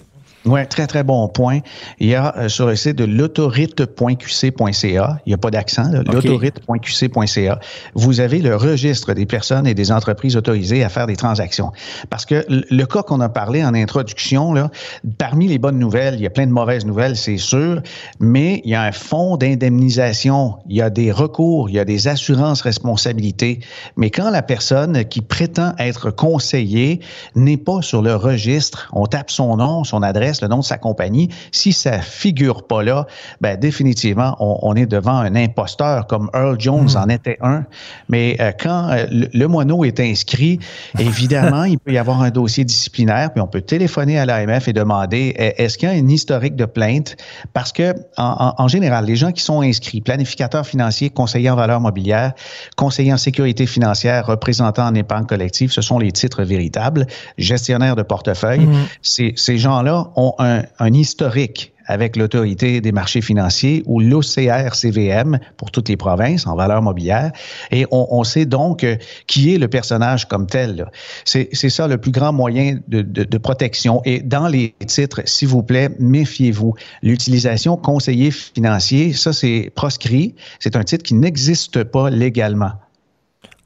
Oui, 0.48 0.66
très, 0.68 0.88
très 0.88 1.04
bon 1.04 1.28
point. 1.28 1.60
Il 2.00 2.08
y 2.08 2.16
a 2.16 2.34
euh, 2.38 2.48
sur 2.48 2.68
le 2.68 2.76
site 2.76 2.96
de 2.96 3.04
l'autorite.qc.ca, 3.04 5.20
il 5.26 5.30
n'y 5.30 5.34
a 5.34 5.38
pas 5.38 5.52
d'accent, 5.52 5.92
l'autorite.qc.ca, 5.92 7.60
vous 7.96 8.20
avez 8.22 8.40
le 8.40 8.56
registre 8.56 9.14
des 9.14 9.26
personnes 9.26 9.68
et 9.68 9.74
des 9.74 9.92
entreprises 9.92 10.38
autorisées 10.38 10.86
à 10.86 10.90
faire 10.90 11.08
des 11.08 11.18
transactions. 11.18 11.72
Parce 12.10 12.26
que 12.26 12.46
le 12.48 12.86
cas 12.86 13.04
qu'on 13.04 13.20
a 13.20 13.28
parlé 13.30 13.64
en 13.64 13.74
introduction, 13.74 14.54
là, 14.54 14.70
parmi 15.18 15.48
les 15.48 15.58
bonnes 15.58 15.80
nouvelles, 15.80 16.14
il 16.16 16.22
y 16.22 16.28
a 16.28 16.30
plein 16.30 16.48
de 16.48 16.52
mauvaises 16.52 16.86
nouvelles, 16.86 17.18
c'est 17.18 17.38
sûr, 17.38 17.82
mais 18.20 18.62
il 18.64 18.72
y 18.72 18.76
a 18.76 18.84
un 18.84 18.94
fonds 18.94 19.36
d'indemnisation, 19.36 20.56
il 20.70 20.78
y 20.78 20.82
a 20.82 20.90
des 20.90 21.12
recours, 21.12 21.70
il 21.70 21.76
y 21.76 21.80
a 21.80 21.86
des 21.86 22.08
assurances 22.08 22.62
responsabilités. 22.62 23.60
Mais 23.98 24.12
quand 24.12 24.30
la 24.30 24.42
personne 24.42 25.04
qui 25.06 25.20
prétend 25.22 25.74
être 25.78 26.10
conseillée 26.10 27.02
n'est 27.36 27.58
pas 27.58 27.82
sur 27.82 28.02
le 28.02 28.16
registre, 28.16 28.90
on 28.94 29.08
tape 29.08 29.30
son 29.30 29.58
nom, 29.58 29.84
son 29.84 30.04
adresse, 30.04 30.37
le 30.42 30.48
nom 30.48 30.60
de 30.60 30.64
sa 30.64 30.78
compagnie, 30.78 31.30
si 31.52 31.74
ça 31.74 32.00
figure 32.00 32.68
pas 32.68 32.84
là, 32.84 33.06
ben 33.42 33.58
définitivement, 33.60 34.36
on, 34.40 34.76
est 34.76 34.86
devant 34.86 35.18
un 35.18 35.36
imposteur 35.36 36.08
comme 36.08 36.30
Earl 36.34 36.56
Jones 36.60 36.90
hmm. 36.94 36.98
en 36.98 37.10
était 37.10 37.38
un. 37.42 37.66
Mais 38.10 38.38
euh, 38.40 38.52
quand 38.58 38.90
euh, 38.90 39.06
le, 39.10 39.48
moineau 39.48 39.84
est 39.84 40.00
inscrit, 40.00 40.60
évidemment, 41.00 41.64
il 41.64 41.80
peut 41.80 41.94
y 41.94 41.98
avoir 41.98 42.22
un 42.22 42.30
dossier 42.30 42.64
disciplinaire, 42.64 43.32
puis 43.34 43.42
on 43.42 43.48
peut 43.48 43.62
téléphoner 43.62 44.20
à 44.20 44.26
l'AMF 44.26 44.68
et 44.68 44.74
demander 44.74 45.34
est-ce 45.38 45.78
qu'il 45.78 45.90
y 45.90 45.92
a 45.92 45.96
un 45.96 46.08
historique 46.08 46.56
de 46.56 46.66
plainte? 46.66 47.16
Parce 47.54 47.72
que 47.72 47.94
en, 48.18 48.68
général, 48.68 49.06
les 49.06 49.16
gens 49.16 49.32
qui 49.32 49.42
sont 49.42 49.62
inscrits, 49.62 50.02
planificateurs 50.02 50.66
financiers, 50.66 51.10
conseillers 51.10 51.50
en 51.50 51.56
valeur 51.56 51.80
mobilière, 51.80 52.34
conseillers 52.76 53.14
en 53.14 53.18
sécurité 53.18 53.66
financière, 53.66 54.26
représentants 54.26 54.88
en 54.88 54.96
épargne 54.96 55.26
collective, 55.26 55.72
ce 55.72 55.82
sont 55.82 56.00
les 56.00 56.12
titres 56.12 56.44
véritables, 56.44 57.08
gestionnaires 57.38 57.96
de 57.96 58.04
portefeuille. 58.04 58.66
Hmm. 58.66 58.86
Ces, 59.02 59.34
ces 59.36 59.58
gens-là 59.58 60.08
ont 60.18 60.34
un, 60.40 60.64
historique 60.94 61.74
avec 61.86 62.18
l'autorité 62.18 62.82
des 62.82 62.92
marchés 62.92 63.22
financiers 63.22 63.82
ou 63.86 64.02
l'OCR-CVM 64.02 65.40
pour 65.56 65.72
toutes 65.72 65.88
les 65.88 65.96
provinces 65.96 66.46
en 66.46 66.56
valeur 66.56 66.82
mobilière. 66.82 67.32
Et 67.72 67.86
on, 67.92 68.24
sait 68.26 68.46
donc 68.46 68.84
euh, 68.84 68.98
qui 69.28 69.54
est 69.54 69.58
le 69.58 69.70
personnage 69.70 70.28
comme 70.28 70.48
tel. 70.48 70.92
C'est 71.24 71.54
ça 71.54 71.88
le 71.88 71.98
plus 71.98 72.12
grand 72.12 72.34
moyen 72.34 72.80
de, 72.90 73.02
de, 73.02 73.38
protection. 73.38 74.02
Et 74.04 74.20
dans 74.20 74.48
les 74.48 74.76
titres, 74.86 75.22
s'il 75.26 75.48
vous 75.48 75.64
plaît, 75.64 75.90
méfiez-vous. 76.00 76.74
L'utilisation 77.04 77.78
conseiller 77.78 78.32
financier, 78.32 79.14
ça 79.14 79.32
c'est 79.32 79.72
proscrit. 79.74 80.36
C'est 80.60 80.76
un 80.76 80.84
titre 80.84 81.04
qui 81.04 81.14
n'existe 81.14 81.86
pas 81.86 82.10
légalement. 82.10 82.74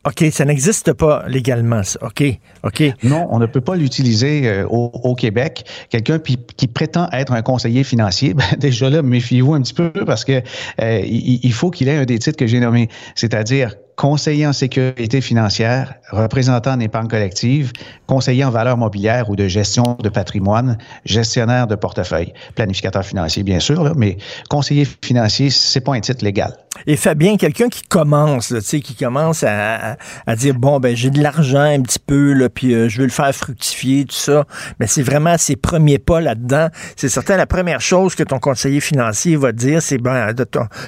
OK, 0.03 0.25
ça 0.31 0.45
n'existe 0.45 0.93
pas 0.93 1.23
légalement, 1.27 1.83
ça. 1.83 1.99
OK, 2.01 2.23
OK. 2.63 2.83
Non, 3.03 3.27
on 3.29 3.37
ne 3.37 3.45
peut 3.45 3.61
pas 3.61 3.75
l'utiliser 3.75 4.47
euh, 4.47 4.65
au, 4.67 5.13
Québec. 5.13 5.63
Quelqu'un 5.89 6.17
qui 6.17 6.67
prétend 6.67 7.07
être 7.11 7.33
un 7.33 7.43
conseiller 7.43 7.83
financier, 7.83 8.33
ben, 8.35 8.43
déjà 8.57 8.89
là, 8.89 9.03
méfiez-vous 9.03 9.53
un 9.53 9.61
petit 9.61 9.75
peu 9.75 9.91
parce 9.91 10.25
que 10.25 10.41
euh, 10.81 11.01
il, 11.05 11.53
faut 11.53 11.69
qu'il 11.69 11.87
ait 11.87 11.97
un 11.97 12.05
des 12.05 12.17
titres 12.17 12.37
que 12.37 12.47
j'ai 12.47 12.59
nommés, 12.59 12.89
c'est-à-dire 13.13 13.75
conseiller 13.95 14.47
en 14.47 14.53
sécurité 14.53 15.21
financière, 15.21 15.93
représentant 16.09 16.71
en 16.71 16.79
épargne 16.79 17.07
collective, 17.07 17.71
conseiller 18.07 18.43
en 18.43 18.49
valeur 18.49 18.77
mobilière 18.77 19.29
ou 19.29 19.35
de 19.35 19.47
gestion 19.47 19.97
de 20.01 20.09
patrimoine, 20.09 20.79
gestionnaire 21.05 21.67
de 21.67 21.75
portefeuille, 21.75 22.33
planificateur 22.55 23.05
financier 23.05 23.43
bien 23.43 23.59
sûr, 23.59 23.93
mais 23.95 24.17
conseiller 24.49 24.87
financier, 25.03 25.51
c'est 25.51 25.81
pas 25.81 25.93
un 25.93 25.99
titre 25.99 26.25
légal. 26.25 26.57
Et 26.87 26.95
Fabien, 26.95 27.37
quelqu'un 27.37 27.69
qui 27.69 27.83
commence, 27.83 28.47
tu 28.47 28.61
sais, 28.61 28.79
qui 28.79 28.95
commence 28.95 29.43
à, 29.43 29.97
dire 30.35 30.55
bon 30.55 30.79
ben 30.79 30.95
j'ai 30.95 31.09
de 31.09 31.21
l'argent 31.21 31.59
un 31.59 31.81
petit 31.81 31.99
peu 31.99 32.33
là, 32.33 32.49
puis 32.49 32.73
euh, 32.73 32.89
je 32.89 32.99
veux 32.99 33.05
le 33.05 33.11
faire 33.11 33.33
fructifier 33.35 34.05
tout 34.05 34.15
ça, 34.15 34.45
mais 34.79 34.87
c'est 34.87 35.03
vraiment 35.03 35.37
ses 35.37 35.55
premiers 35.55 35.99
pas 35.99 36.21
là-dedans. 36.21 36.69
C'est 36.95 37.09
certain 37.09 37.37
la 37.37 37.45
première 37.45 37.81
chose 37.81 38.15
que 38.15 38.23
ton 38.23 38.39
conseiller 38.39 38.79
financier 38.79 39.35
va 39.35 39.51
dire, 39.51 39.81
c'est 39.81 39.97
ben 39.97 40.33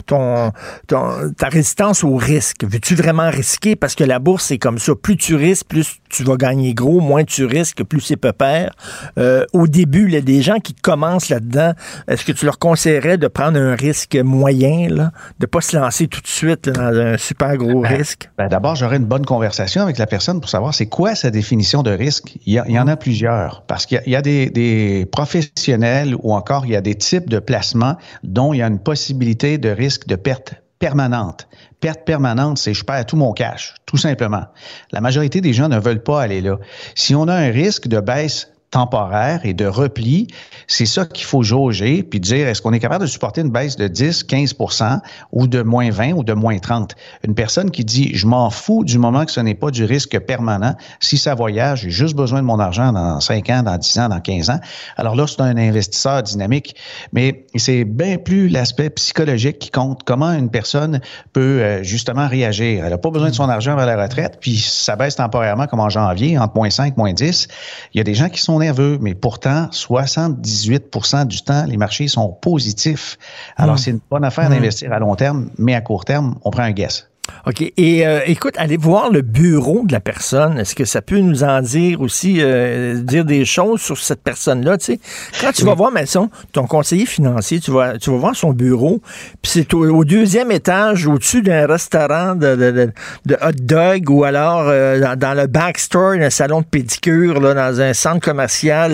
ton, 0.08 0.52
ton, 0.88 1.32
ta 1.38 1.50
résistance 1.50 2.04
au 2.04 2.16
risque. 2.16 2.64
Veux-tu 2.64 2.96
vraiment 2.96 3.30
risquer? 3.30 3.76
Parce 3.76 3.96
que 3.96 4.04
la 4.04 4.20
bourse 4.20 4.46
c'est 4.46 4.58
comme 4.58 4.80
ça. 4.80 4.94
Plus 4.96 5.18
tu 5.18 5.36
risques, 5.36 5.68
plus 5.68 6.00
tu 6.10 6.24
vas 6.24 6.38
gagner 6.38 6.74
gros. 6.74 7.02
Moins 7.02 7.24
tu 7.24 7.46
risques, 7.46 7.84
plus 7.84 8.02
c'est 8.02 8.18
peur. 8.18 8.72
Euh, 9.18 9.46
au 9.54 9.68
début, 9.68 10.06
il 10.06 10.14
y 10.14 10.18
a 10.18 10.22
des 10.22 10.42
gens 10.42 10.60
qui 10.60 10.74
commencent 10.74 11.30
là-dedans. 11.30 11.74
Est-ce 12.08 12.24
que 12.24 12.32
tu 12.32 12.46
leur 12.46 12.60
conseillerais 12.60 13.18
de 13.18 13.28
prendre 13.28 13.60
un 13.60 13.76
risque 13.76 14.16
moyen, 14.16 14.88
là, 14.90 15.12
de 15.40 15.46
pas 15.46 15.62
lancer 15.74 16.08
tout 16.08 16.22
de 16.22 16.28
suite 16.28 16.70
dans 16.70 16.98
un 16.98 17.18
super 17.18 17.58
gros 17.58 17.82
ben, 17.82 17.98
risque? 17.98 18.30
Ben 18.38 18.48
D'abord, 18.48 18.76
j'aurais 18.76 18.98
une 18.98 19.06
bonne 19.06 19.26
conversation 19.26 19.82
avec 19.82 19.98
la 19.98 20.08
personne 20.08 20.40
pour 20.40 20.50
savoir 20.50 20.74
c'est 20.74 20.88
quoi 20.88 21.16
sa 21.16 21.32
définition 21.32 21.84
de 21.84 21.92
risque. 21.92 22.38
Il 22.46 22.54
y, 22.54 22.80
en 22.80 22.88
a 22.88 22.96
plusieurs. 22.96 23.64
Parce 23.68 23.86
qu'il 23.86 24.02
y 24.06 24.16
a, 24.16 24.22
des, 24.22 24.50
des, 24.50 25.06
professionnels 25.12 26.16
ou 26.22 26.34
encore 26.34 26.66
il 26.66 26.72
y 26.72 26.76
a 26.76 26.82
des 26.82 26.96
types 26.96 27.30
de 27.30 27.40
placements 27.40 27.98
dont 28.24 28.54
il 28.54 28.58
y 28.60 28.62
a 28.62 28.68
une 28.68 28.80
possibilité 28.80 29.58
de 29.58 29.70
risque 29.70 30.08
de 30.08 30.16
perte 30.16 30.56
permanente. 30.80 31.48
Perte 31.80 32.06
permanente, 32.06 32.58
c'est 32.58 32.74
je 32.74 32.84
perds 32.84 33.06
tout 33.06 33.16
mon 33.16 33.34
cash, 33.34 33.76
tout 33.86 33.98
simplement. 33.98 34.46
La 34.92 35.02
majorité 35.02 35.42
des 35.42 35.54
gens 35.54 35.70
ne 35.70 35.80
veulent 35.80 36.04
pas 36.04 36.22
aller 36.22 36.42
là. 36.42 36.58
Si 36.96 37.16
on 37.16 37.28
a 37.28 37.34
un 37.34 37.52
risque 37.52 37.88
de 37.88 38.00
baisse 38.00 38.53
temporaire 38.74 39.42
et 39.44 39.54
de 39.54 39.66
repli, 39.66 40.28
c'est 40.68 40.86
ça 40.86 41.06
qu'il 41.06 41.26
faut 41.26 41.44
jauger, 41.44 42.04
puis 42.04 42.20
dire 42.20 42.48
est-ce 42.48 42.62
qu'on 42.62 42.74
est 42.74 42.80
capable 42.80 43.06
de 43.06 43.10
supporter 43.10 43.42
une 43.42 43.52
baisse 43.52 43.76
de 43.76 43.88
10, 43.88 44.26
15% 44.26 45.00
ou 45.32 45.48
de 45.48 45.62
moins 45.62 45.90
20 45.90 46.14
ou 46.14 46.24
de 46.24 46.34
moins 46.34 46.58
30. 46.58 46.96
Une 47.26 47.36
personne 47.36 47.72
qui 47.72 47.86
dit 47.86 48.12
je 48.16 48.28
m'en 48.28 48.50
fous 48.50 48.84
du 48.84 48.98
moment 48.98 49.26
que 49.26 49.32
ce 49.32 49.40
n'est 49.40 49.56
pas 49.56 49.72
du 49.72 49.86
risque 49.86 50.20
permanent, 50.20 50.76
si 51.00 51.18
ça 51.18 51.36
voyage, 51.36 51.82
j'ai 51.82 51.90
juste 51.90 52.16
besoin 52.16 52.42
de 52.42 52.48
mon 52.48 52.60
argent 52.60 52.92
dans 52.92 53.20
5 53.20 53.50
ans, 53.50 53.64
dans 53.64 53.78
10 53.78 54.00
ans, 54.00 54.10
dans 54.10 54.20
15 54.20 54.50
ans, 54.50 54.60
alors 54.98 55.16
là, 55.16 55.28
c'est 55.28 55.42
un 55.42 55.58
investisseur 55.58 56.24
dynamique. 56.24 56.76
Mais 57.12 57.46
c'est 57.56 57.84
bien 57.84 58.18
plus 58.18 58.50
l'aspect 58.50 58.90
psychologique 58.92 59.60
qui 59.60 59.70
compte. 59.70 60.02
Comment 60.06 60.32
une 60.32 60.50
personne 60.50 61.02
peut 61.32 61.62
euh, 61.62 61.84
justement 61.84 62.28
réagir? 62.28 62.84
Elle 62.84 62.92
n'a 62.92 62.98
pas 62.98 63.12
besoin 63.12 63.30
de 63.30 63.36
son 63.36 63.50
argent 63.50 63.76
vers 63.76 63.86
la 63.86 64.02
retraite, 64.02 64.38
puis 64.40 64.58
ça 64.58 64.96
baisse 64.96 65.16
temporairement 65.16 65.68
comme 65.68 65.80
en 65.80 65.90
janvier, 65.90 66.38
entre 66.38 66.56
moins 66.56 66.70
5, 66.70 66.98
moins 66.98 67.14
10. 67.14 67.48
Il 67.94 67.98
y 67.98 68.02
a 68.02 68.04
des 68.04 68.14
gens 68.14 68.30
qui 68.30 68.42
sont 68.42 68.58
nerveux, 68.64 68.98
mais 69.02 69.14
pourtant, 69.14 69.68
78% 69.72 71.28
du 71.28 71.42
temps, 71.42 71.66
les 71.66 71.78
marchés 71.78 72.08
sont 72.08 72.30
positifs. 72.30 73.18
Alors, 73.58 73.76
hmm. 73.76 73.78
c'est 73.78 73.92
une 73.92 74.00
bonne 74.10 74.24
affaire 74.24 74.50
hmm. 74.50 74.54
d'investir 74.54 74.94
à 74.94 75.00
long 75.00 75.16
terme, 75.16 75.50
mais 75.58 75.76
à 75.76 75.82
court 75.82 76.06
terme, 76.06 76.36
on 76.44 76.52
prend 76.52 76.64
un 76.64 76.72
guess. 76.72 77.10
OK. 77.46 77.62
Et 77.62 78.08
euh, 78.08 78.22
écoute, 78.26 78.54
allez 78.58 78.78
voir 78.78 79.10
le 79.10 79.22
bureau 79.22 79.84
de 79.86 79.92
la 79.92 80.00
personne. 80.00 80.58
Est-ce 80.60 80.76
que 80.76 80.86
ça 80.86 81.02
peut 81.02 81.20
nous 81.20 81.44
en 81.44 81.62
dire 81.62 82.02
aussi, 82.02 82.38
euh, 82.40 82.96
dire 82.96 83.26
des 83.26 83.44
choses 83.44 83.82
sur 83.82 83.98
cette 83.98 84.22
personne-là? 84.22 84.78
Tu 84.78 84.86
sais, 84.86 85.00
quand 85.42 85.52
tu 85.52 85.66
vas 85.66 85.74
voir, 85.74 85.92
Masson, 85.92 86.30
ton 86.54 86.68
conseiller 86.68 87.06
financier, 87.06 87.60
tu 87.60 87.72
vas, 87.72 87.98
tu 87.98 88.12
vas 88.12 88.18
voir 88.18 88.36
son 88.36 88.52
bureau, 88.52 89.02
puis 89.42 89.52
c'est 89.52 89.74
au, 89.74 90.06
deuxième 90.06 90.52
étage, 90.52 91.06
au-dessus 91.08 91.42
d'un 91.42 91.66
restaurant 91.66 92.36
de, 92.36 92.92
hot 93.30 93.52
dog 93.62 94.10
ou 94.10 94.24
alors 94.24 94.66
euh, 94.68 95.16
dans, 95.16 95.34
le 95.34 95.48
backstore 95.48 96.18
d'un 96.18 96.30
salon 96.30 96.62
de 96.62 96.66
pédicure, 96.66 97.40
là, 97.42 97.54
dans 97.54 97.82
un 97.82 97.94
centre 97.94 98.22
commercial 98.22 98.92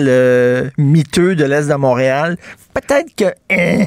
miteux 0.76 1.34
de 1.36 1.44
l'Est 1.44 1.68
de 1.68 1.74
Montréal. 1.74 2.36
Peut-être 2.74 3.14
que... 3.14 3.32
Hein, 3.50 3.86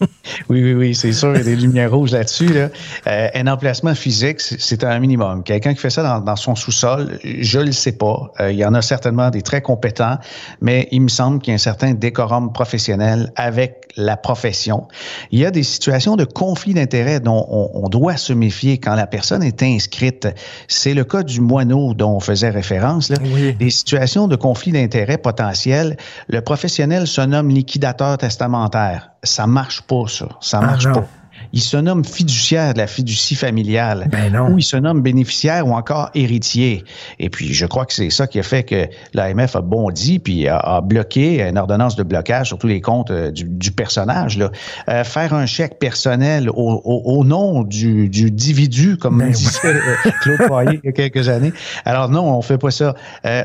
oui, 0.48 0.62
oui, 0.62 0.74
oui, 0.74 0.94
c'est 0.94 1.12
sûr, 1.12 1.32
il 1.34 1.38
y 1.38 1.40
a 1.40 1.44
des 1.44 1.56
lumières 1.56 1.90
rouges 1.90 2.12
là-dessus. 2.12 2.50
Euh, 2.56 3.28
un 3.34 3.46
emplacement 3.46 3.94
physique, 3.94 4.40
c'est 4.40 4.84
un 4.84 4.98
minimum. 4.98 5.42
Quelqu'un 5.42 5.74
qui 5.74 5.80
fait 5.80 5.90
ça 5.90 6.20
dans, 6.20 6.36
son 6.36 6.54
sous-sol, 6.54 7.18
je 7.22 7.58
ne 7.58 7.64
le 7.66 7.72
sais 7.72 7.92
pas. 7.92 8.30
Euh, 8.40 8.52
il 8.52 8.58
y 8.58 8.64
en 8.64 8.74
a 8.74 8.82
certainement 8.82 9.30
des 9.30 9.42
très 9.42 9.62
compétents, 9.62 10.18
mais 10.60 10.88
il 10.92 11.02
me 11.02 11.08
semble 11.08 11.40
qu'il 11.40 11.50
y 11.50 11.54
a 11.54 11.56
un 11.56 11.58
certain 11.58 11.94
décorum 11.94 12.52
professionnel 12.52 13.32
avec 13.36 13.88
la 13.96 14.16
profession. 14.16 14.86
Il 15.30 15.40
y 15.40 15.44
a 15.44 15.50
des 15.50 15.62
situations 15.62 16.16
de 16.16 16.24
conflit 16.24 16.74
d'intérêts 16.74 17.20
dont 17.20 17.46
on, 17.50 17.88
doit 17.88 18.16
se 18.16 18.32
méfier 18.32 18.78
quand 18.78 18.94
la 18.94 19.06
personne 19.06 19.42
est 19.42 19.62
inscrite. 19.62 20.28
C'est 20.68 20.94
le 20.94 21.04
cas 21.04 21.22
du 21.22 21.40
moineau 21.40 21.94
dont 21.94 22.16
on 22.16 22.20
faisait 22.20 22.50
référence. 22.50 23.08
Là. 23.08 23.16
Des 23.58 23.70
situations 23.70 24.28
de 24.28 24.36
conflit 24.36 24.72
d'intérêts 24.72 25.18
potentiels, 25.18 25.96
le 26.28 26.40
professionnel 26.42 27.06
se 27.06 27.22
nomme 27.22 27.48
liquidateur 27.48 28.18
testamentaire 28.18 29.10
ça 29.22 29.46
marche 29.46 29.82
pas, 29.82 30.04
ça. 30.08 30.28
Ça 30.40 30.60
marche 30.60 30.86
ah 30.86 30.92
pas 30.92 31.08
il 31.52 31.60
se 31.60 31.76
nomme 31.76 32.04
fiduciaire 32.04 32.74
de 32.74 32.78
la 32.78 32.86
fiducie 32.86 33.34
familiale. 33.34 34.08
Ben 34.10 34.36
ou 34.38 34.58
il 34.58 34.62
se 34.62 34.76
nomme 34.76 35.02
bénéficiaire 35.02 35.66
ou 35.66 35.72
encore 35.72 36.10
héritier. 36.14 36.84
Et 37.18 37.30
puis, 37.30 37.54
je 37.54 37.66
crois 37.66 37.86
que 37.86 37.92
c'est 37.92 38.10
ça 38.10 38.26
qui 38.26 38.38
a 38.38 38.42
fait 38.42 38.62
que 38.62 38.88
l'AMF 39.14 39.56
a 39.56 39.60
bondi 39.60 40.18
puis 40.18 40.48
a, 40.48 40.80
bloqué 40.80 41.42
une 41.42 41.58
ordonnance 41.58 41.96
de 41.96 42.02
blocage 42.02 42.48
sur 42.48 42.58
tous 42.58 42.66
les 42.66 42.80
comptes 42.80 43.10
euh, 43.10 43.30
du, 43.30 43.72
personnage. 43.72 44.38
Là. 44.38 44.50
Euh, 44.88 45.04
faire 45.04 45.34
un 45.34 45.46
chèque 45.46 45.78
personnel 45.78 46.50
au, 46.54 47.24
nom 47.24 47.62
du, 47.62 48.08
du 48.08 48.26
individu, 48.26 48.96
comme 48.96 49.18
ben 49.18 49.30
disait 49.30 49.58
euh, 49.64 50.10
Claude 50.22 50.46
Poirier 50.46 50.80
il 50.82 50.86
y 50.86 50.88
a 50.88 50.92
quelques 50.92 51.28
années. 51.28 51.52
Alors 51.84 52.08
non, 52.08 52.36
on 52.36 52.42
fait 52.42 52.58
pas 52.58 52.70
ça. 52.70 52.94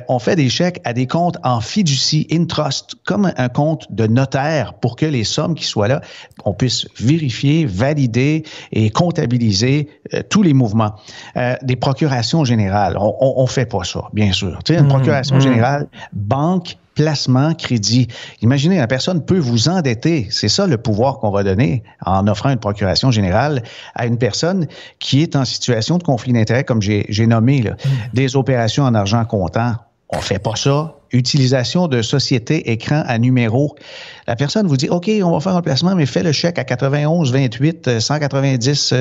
on 0.07 0.19
fait 0.19 0.35
des 0.35 0.49
chèques 0.49 0.79
à 0.83 0.93
des 0.93 1.07
comptes 1.07 1.37
en 1.43 1.61
fiducie, 1.61 2.27
in 2.31 2.45
trust, 2.45 2.95
comme 3.05 3.31
un 3.37 3.49
compte 3.49 3.87
de 3.91 4.07
notaire 4.07 4.73
pour 4.75 4.95
que 4.95 5.05
les 5.05 5.23
sommes 5.23 5.55
qui 5.55 5.65
soient 5.65 5.87
là, 5.87 6.01
on 6.45 6.53
puisse 6.53 6.87
vérifier, 6.99 7.65
valider 7.65 7.92
valider 7.93 8.43
et 8.71 8.89
comptabiliser 8.89 9.87
euh, 10.13 10.21
tous 10.27 10.41
les 10.41 10.53
mouvements. 10.53 10.95
Euh, 11.37 11.55
des 11.61 11.75
procurations 11.75 12.43
générales, 12.43 12.97
on 12.99 13.41
ne 13.41 13.47
fait 13.47 13.65
pas 13.65 13.83
ça, 13.83 14.01
bien 14.13 14.31
sûr. 14.31 14.59
Tu 14.63 14.73
sais, 14.73 14.79
une 14.79 14.85
mmh, 14.85 14.89
procuration 14.89 15.35
mmh. 15.37 15.41
générale, 15.41 15.87
banque, 16.11 16.77
placement, 16.95 17.53
crédit. 17.53 18.07
Imaginez, 18.41 18.77
la 18.77 18.87
personne 18.87 19.23
peut 19.25 19.39
vous 19.39 19.69
endetter. 19.69 20.27
C'est 20.29 20.49
ça 20.49 20.67
le 20.67 20.77
pouvoir 20.77 21.19
qu'on 21.19 21.31
va 21.31 21.43
donner 21.43 21.83
en 22.05 22.27
offrant 22.27 22.49
une 22.49 22.59
procuration 22.59 23.09
générale 23.11 23.63
à 23.95 24.05
une 24.05 24.17
personne 24.17 24.67
qui 24.99 25.21
est 25.21 25.35
en 25.35 25.45
situation 25.45 25.97
de 25.97 26.03
conflit 26.03 26.33
d'intérêts, 26.33 26.63
comme 26.63 26.81
j'ai 26.81 27.27
nommé, 27.27 27.61
là. 27.61 27.71
Mmh. 27.71 27.89
des 28.13 28.35
opérations 28.35 28.83
en 28.83 28.93
argent 28.93 29.23
comptant. 29.25 29.75
On 30.09 30.19
fait 30.19 30.39
pas 30.39 30.55
ça 30.55 30.95
utilisation 31.13 31.87
de 31.87 32.01
société 32.01 32.71
écran 32.71 33.03
à 33.07 33.17
numéro. 33.17 33.75
La 34.27 34.35
personne 34.35 34.67
vous 34.67 34.77
dit, 34.77 34.89
OK, 34.89 35.09
on 35.23 35.31
va 35.31 35.39
faire 35.39 35.55
un 35.55 35.61
placement, 35.61 35.95
mais 35.95 36.05
fais 36.05 36.23
le 36.23 36.31
chèque 36.31 36.59
à 36.59 36.63
91 36.63 37.31
28 37.31 37.99
190 37.99 38.93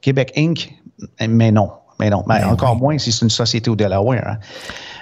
Québec 0.00 0.32
Inc. 0.36 0.72
Mais 1.20 1.52
non, 1.52 1.70
mais 2.00 2.10
non, 2.10 2.24
mais 2.28 2.40
ben 2.40 2.48
encore 2.48 2.76
moins 2.76 2.98
si 2.98 3.12
c'est 3.12 3.24
une 3.24 3.30
société 3.30 3.70
au 3.70 3.76
Delaware. 3.76 4.26
Hein. 4.26 4.38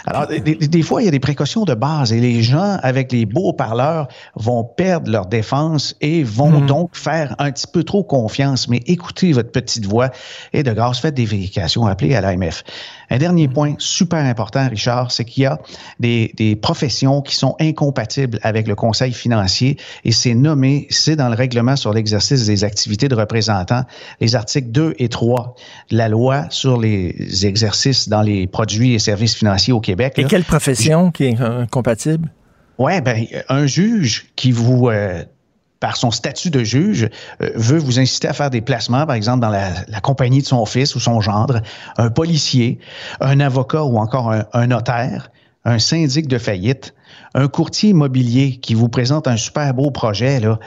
Alors, 0.06 0.28
des, 0.28 0.82
fois, 0.82 1.02
il 1.02 1.06
y 1.06 1.08
a 1.08 1.10
des 1.10 1.18
précautions 1.18 1.64
de 1.64 1.74
base 1.74 2.12
et 2.12 2.20
les 2.20 2.40
gens, 2.40 2.78
avec 2.82 3.10
les 3.10 3.26
beaux 3.26 3.52
parleurs, 3.52 4.06
vont 4.36 4.62
perdre 4.62 5.10
leur 5.10 5.26
défense 5.26 5.96
et 6.00 6.22
vont 6.22 6.60
hmm. 6.60 6.66
donc 6.66 6.96
faire 6.96 7.34
un 7.38 7.50
petit 7.50 7.66
peu 7.66 7.82
trop 7.82 8.04
confiance. 8.04 8.68
Mais 8.68 8.82
écoutez 8.86 9.32
votre 9.32 9.50
petite 9.50 9.84
voix 9.84 10.10
et 10.52 10.62
de 10.62 10.72
grâce, 10.72 11.00
faites 11.00 11.14
des 11.14 11.24
vérifications, 11.24 11.86
appelez 11.86 12.14
à 12.14 12.20
l'AMF. 12.20 12.62
Un 13.10 13.18
dernier 13.18 13.48
point 13.48 13.74
super 13.78 14.18
important, 14.18 14.68
Richard, 14.68 15.12
c'est 15.12 15.24
qu'il 15.24 15.44
y 15.44 15.46
a 15.46 15.58
des, 16.00 16.32
des, 16.36 16.56
professions 16.56 17.22
qui 17.22 17.36
sont 17.36 17.54
incompatibles 17.60 18.38
avec 18.42 18.66
le 18.66 18.74
conseil 18.74 19.12
financier 19.12 19.76
et 20.04 20.12
c'est 20.12 20.34
nommé, 20.34 20.86
c'est 20.90 21.16
dans 21.16 21.28
le 21.28 21.34
règlement 21.34 21.76
sur 21.76 21.92
l'exercice 21.92 22.46
des 22.46 22.64
activités 22.64 23.08
de 23.08 23.14
représentants, 23.14 23.84
les 24.20 24.34
articles 24.34 24.70
2 24.70 24.94
et 24.98 25.08
3 25.08 25.54
de 25.90 25.96
la 25.96 26.08
loi 26.08 26.46
sur 26.50 26.80
les 26.80 27.46
exercices 27.46 28.08
dans 28.08 28.22
les 28.22 28.46
produits 28.46 28.94
et 28.94 28.98
services 28.98 29.34
financiers 29.34 29.72
au 29.72 29.80
Québec. 29.80 30.14
Et 30.16 30.24
quelle 30.24 30.44
profession 30.44 31.10
qui 31.10 31.24
est 31.24 31.40
incompatible? 31.40 32.30
Oui, 32.78 33.00
ben, 33.00 33.24
un 33.48 33.66
juge 33.66 34.26
qui 34.36 34.52
vous 34.52 34.88
euh, 34.88 35.24
par 35.80 35.96
son 35.96 36.10
statut 36.10 36.50
de 36.50 36.64
juge, 36.64 37.08
euh, 37.42 37.50
veut 37.54 37.78
vous 37.78 37.98
inciter 37.98 38.28
à 38.28 38.32
faire 38.32 38.50
des 38.50 38.60
placements, 38.60 39.06
par 39.06 39.16
exemple, 39.16 39.40
dans 39.40 39.50
la, 39.50 40.00
compagnie 40.02 40.40
de 40.40 40.46
son 40.46 40.64
fils 40.66 40.94
ou 40.94 41.00
son 41.00 41.20
gendre, 41.20 41.60
un 41.96 42.10
policier, 42.10 42.78
un 43.20 43.40
avocat 43.40 43.84
ou 43.84 43.98
encore 43.98 44.32
un, 44.52 44.66
notaire, 44.66 45.30
un 45.64 45.78
syndic 45.78 46.28
de 46.28 46.38
faillite, 46.38 46.94
un 47.34 47.48
courtier 47.48 47.90
immobilier 47.90 48.56
qui 48.56 48.74
vous 48.74 48.88
présente 48.88 49.26
un 49.26 49.36
super 49.36 49.74
beau 49.74 49.90
projet, 49.90 50.38
là, 50.38 50.58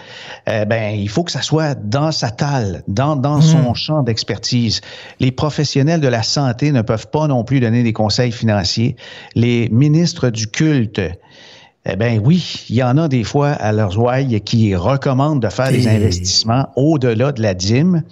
euh, 0.50 0.66
ben, 0.66 0.94
il 1.00 1.10
faut 1.10 1.24
que 1.24 1.32
ça 1.32 1.42
soit 1.42 1.76
dans 1.76 2.12
sa 2.12 2.32
talle, 2.32 2.84
dans, 2.88 3.16
dans 3.16 3.42
son 3.42 3.72
mmh. 3.72 3.76
champ 3.76 4.04
d'expertise. 4.04 4.82
Les 5.20 5.32
professionnels 5.32 6.02
de 6.02 6.08
la 6.08 6.22
santé 6.22 6.72
ne 6.72 6.82
peuvent 6.82 7.08
pas 7.08 7.28
non 7.28 7.44
plus 7.44 7.60
donner 7.60 7.82
des 7.82 7.94
conseils 7.94 8.32
financiers. 8.32 8.98
Les 9.36 9.70
ministres 9.70 10.30
du 10.30 10.48
culte, 10.48 11.02
eh 11.86 11.96
bien 11.96 12.20
oui, 12.24 12.66
il 12.70 12.76
y 12.76 12.84
en 12.84 12.98
a 12.98 13.08
des 13.08 13.24
fois 13.24 13.50
à 13.50 13.72
leurs 13.72 13.98
ouailles 13.98 14.42
qui 14.42 14.76
recommandent 14.76 15.42
de 15.42 15.50
faire 15.50 15.72
des 15.72 15.88
investissements 15.88 16.70
au-delà 16.76 17.32
de 17.32 17.42
la 17.42 17.54
dîme. 17.54 18.04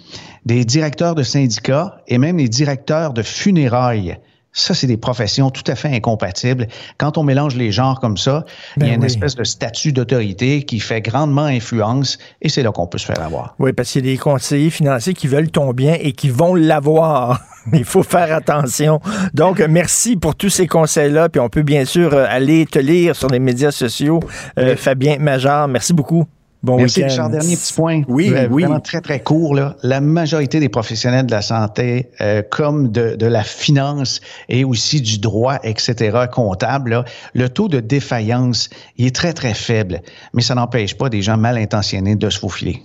Des 0.46 0.64
directeurs 0.64 1.14
de 1.14 1.22
syndicats 1.22 2.00
et 2.06 2.16
même 2.16 2.38
des 2.38 2.48
directeurs 2.48 3.12
de 3.12 3.22
funérailles 3.22 4.16
ça, 4.58 4.74
c'est 4.74 4.86
des 4.86 4.96
professions 4.96 5.50
tout 5.50 5.62
à 5.66 5.74
fait 5.74 5.88
incompatibles. 5.88 6.66
Quand 6.98 7.16
on 7.16 7.22
mélange 7.22 7.54
les 7.54 7.70
genres 7.70 8.00
comme 8.00 8.16
ça, 8.16 8.44
il 8.76 8.82
y 8.82 8.86
a 8.86 8.88
ben 8.90 8.96
une 8.96 9.04
espèce 9.04 9.34
de 9.34 9.44
statut 9.44 9.92
d'autorité 9.92 10.64
qui 10.64 10.80
fait 10.80 11.00
grandement 11.00 11.44
influence 11.44 12.18
et 12.42 12.48
c'est 12.48 12.62
là 12.62 12.72
qu'on 12.72 12.86
peut 12.86 12.98
se 12.98 13.06
faire 13.06 13.22
avoir. 13.22 13.54
Oui, 13.58 13.72
parce 13.72 13.92
qu'il 13.92 14.04
y 14.04 14.08
a 14.08 14.12
des 14.12 14.18
conseillers 14.18 14.70
financiers 14.70 15.14
qui 15.14 15.28
veulent 15.28 15.50
ton 15.50 15.72
bien 15.72 15.96
et 16.00 16.12
qui 16.12 16.28
vont 16.28 16.54
l'avoir. 16.54 17.40
Il 17.72 17.84
faut 17.84 18.02
faire 18.02 18.34
attention. 18.34 19.00
Donc, 19.34 19.60
merci 19.60 20.16
pour 20.16 20.34
tous 20.34 20.48
ces 20.48 20.66
conseils-là. 20.66 21.28
Puis 21.28 21.40
on 21.40 21.48
peut 21.48 21.62
bien 21.62 21.84
sûr 21.84 22.14
euh, 22.14 22.24
aller 22.28 22.66
te 22.66 22.78
lire 22.78 23.14
sur 23.14 23.28
les 23.28 23.38
médias 23.38 23.70
sociaux. 23.70 24.20
Euh, 24.58 24.74
Fabien 24.76 25.18
Major, 25.18 25.68
merci 25.68 25.92
beaucoup. 25.92 26.26
Bon 26.62 26.76
Merci, 26.76 27.04
Richard. 27.04 27.30
Dernier 27.30 27.56
petit 27.56 27.72
point. 27.72 28.02
Oui, 28.08 28.32
euh, 28.34 28.48
oui. 28.50 28.64
Vraiment 28.64 28.80
très, 28.80 29.00
très 29.00 29.20
court. 29.20 29.54
Là. 29.54 29.76
La 29.82 30.00
majorité 30.00 30.58
des 30.58 30.68
professionnels 30.68 31.26
de 31.26 31.30
la 31.30 31.42
santé, 31.42 32.10
euh, 32.20 32.42
comme 32.48 32.90
de, 32.90 33.14
de, 33.14 33.26
la 33.26 33.44
finance 33.44 34.20
et 34.48 34.64
aussi 34.64 35.00
du 35.00 35.18
droit, 35.18 35.58
etc., 35.62 36.26
comptable, 36.32 37.04
le 37.34 37.48
taux 37.48 37.68
de 37.68 37.78
défaillance, 37.78 38.70
il 38.96 39.06
est 39.06 39.14
très, 39.14 39.32
très 39.32 39.54
faible. 39.54 40.02
Mais 40.34 40.42
ça 40.42 40.56
n'empêche 40.56 40.96
pas 40.96 41.08
des 41.08 41.22
gens 41.22 41.36
mal 41.36 41.58
intentionnés 41.58 42.16
de 42.16 42.28
se 42.28 42.38
faufiler. 42.40 42.82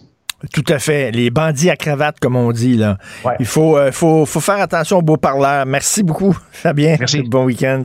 Tout 0.51 0.65
à 0.67 0.77
fait. 0.77 1.11
Les 1.11 1.29
bandits 1.29 1.69
à 1.69 1.77
cravate, 1.77 2.19
comme 2.19 2.35
on 2.35 2.51
dit. 2.51 2.75
Là. 2.75 2.97
Il 3.39 3.45
faut, 3.45 3.77
euh, 3.77 3.91
faut, 3.91 4.25
faut 4.25 4.41
faire 4.41 4.59
attention 4.59 4.97
aux 4.97 5.01
beaux 5.01 5.17
parleurs. 5.17 5.65
Merci 5.65 6.03
beaucoup, 6.03 6.37
Fabien. 6.51 6.97
Merci. 6.99 7.23
Bon 7.23 7.45
week-end. 7.45 7.81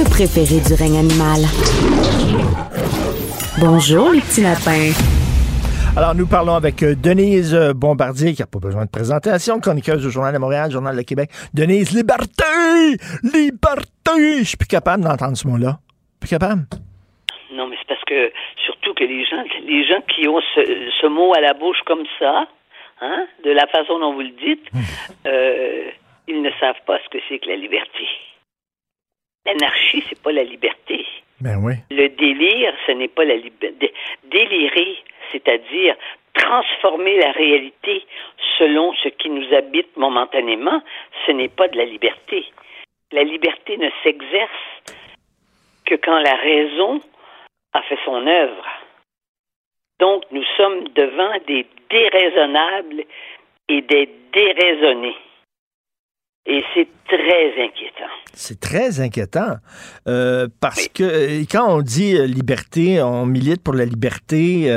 Le 0.00 0.08
préféré 0.08 0.64
du 0.64 0.72
règne 0.80 0.96
animal. 0.96 1.44
Bonjour, 3.60 4.12
les 4.12 4.24
petits 4.24 4.40
lapins. 4.40 4.96
Alors, 5.94 6.14
nous 6.14 6.26
parlons 6.26 6.54
avec 6.54 6.82
euh, 6.82 6.94
Denise 6.96 7.54
euh, 7.54 7.74
Bombardier, 7.74 8.32
qui 8.32 8.40
n'a 8.40 8.46
pas 8.46 8.60
besoin 8.60 8.86
de 8.86 8.90
présentation, 8.90 9.60
chroniqueuse 9.60 10.00
du 10.00 10.10
Journal 10.10 10.32
de 10.32 10.38
Montréal, 10.38 10.70
Journal 10.70 10.96
de 10.96 11.02
Québec. 11.02 11.28
Denise, 11.52 11.92
liberté! 11.92 12.96
Liberté! 13.22 14.40
Je 14.40 14.44
suis 14.44 14.56
plus 14.56 14.72
capable 14.72 15.04
d'entendre 15.04 15.36
ce 15.36 15.46
mot-là. 15.46 15.76
Plus 16.18 16.30
capable? 16.30 16.64
Non, 17.52 17.66
mais 17.66 17.76
c'est 17.76 17.88
parce 17.88 18.04
que, 18.08 18.32
surtout 18.64 18.94
que 18.94 19.04
les 19.04 19.26
gens, 19.26 19.44
les 19.68 19.84
gens 19.84 20.00
qui 20.08 20.26
ont 20.28 20.40
ce, 20.54 21.06
mot 21.08 21.34
à 21.34 21.42
la 21.42 21.52
bouche 21.52 21.82
comme 21.84 22.06
ça, 22.18 22.48
hein, 23.02 23.26
de 23.44 23.50
la 23.50 23.66
façon 23.66 23.98
dont 23.98 24.14
vous 24.14 24.22
le 24.24 24.32
dites, 24.32 24.64
hmm. 24.72 24.80
euh, 25.26 25.90
ils 26.26 26.40
ne 26.40 26.50
savent 26.58 26.80
pas 26.86 26.96
ce 27.04 27.10
que 27.10 27.22
c'est 27.28 27.38
que 27.38 27.48
la 27.50 27.56
liberté. 27.56 28.08
L'anarchie, 29.46 30.04
c'est 30.08 30.20
pas 30.22 30.32
la 30.32 30.44
liberté. 30.44 31.06
Ben 31.40 31.56
oui. 31.62 31.74
Le 31.90 32.08
délire, 32.08 32.74
ce 32.86 32.92
n'est 32.92 33.08
pas 33.08 33.24
la 33.24 33.36
liberté. 33.36 33.92
Délirer, 34.24 34.98
c'est-à-dire 35.32 35.96
transformer 36.34 37.18
la 37.18 37.32
réalité 37.32 38.04
selon 38.58 38.92
ce 39.02 39.08
qui 39.08 39.30
nous 39.30 39.54
habite 39.54 39.96
momentanément, 39.96 40.82
ce 41.26 41.32
n'est 41.32 41.48
pas 41.48 41.68
de 41.68 41.78
la 41.78 41.84
liberté. 41.84 42.44
La 43.12 43.24
liberté 43.24 43.76
ne 43.78 43.88
s'exerce 44.02 44.84
que 45.86 45.94
quand 45.96 46.18
la 46.18 46.34
raison 46.36 47.00
a 47.72 47.82
fait 47.82 47.98
son 48.04 48.26
œuvre. 48.26 48.66
Donc, 49.98 50.24
nous 50.30 50.44
sommes 50.56 50.88
devant 50.88 51.32
des 51.46 51.66
déraisonnables 51.90 53.04
et 53.68 53.82
des 53.82 54.08
déraisonnés. 54.32 55.16
Et 56.46 56.64
c'est 56.74 56.88
très 57.06 57.62
inquiétant. 57.62 58.10
C'est 58.32 58.60
très 58.60 59.00
inquiétant 59.00 59.56
euh, 60.08 60.46
parce 60.60 60.88
que 60.88 61.02
euh, 61.02 61.44
quand 61.50 61.68
on 61.68 61.82
dit 61.82 62.16
euh, 62.16 62.26
liberté, 62.26 63.02
on 63.02 63.26
milite 63.26 63.62
pour 63.62 63.74
la 63.74 63.84
liberté, 63.84 64.70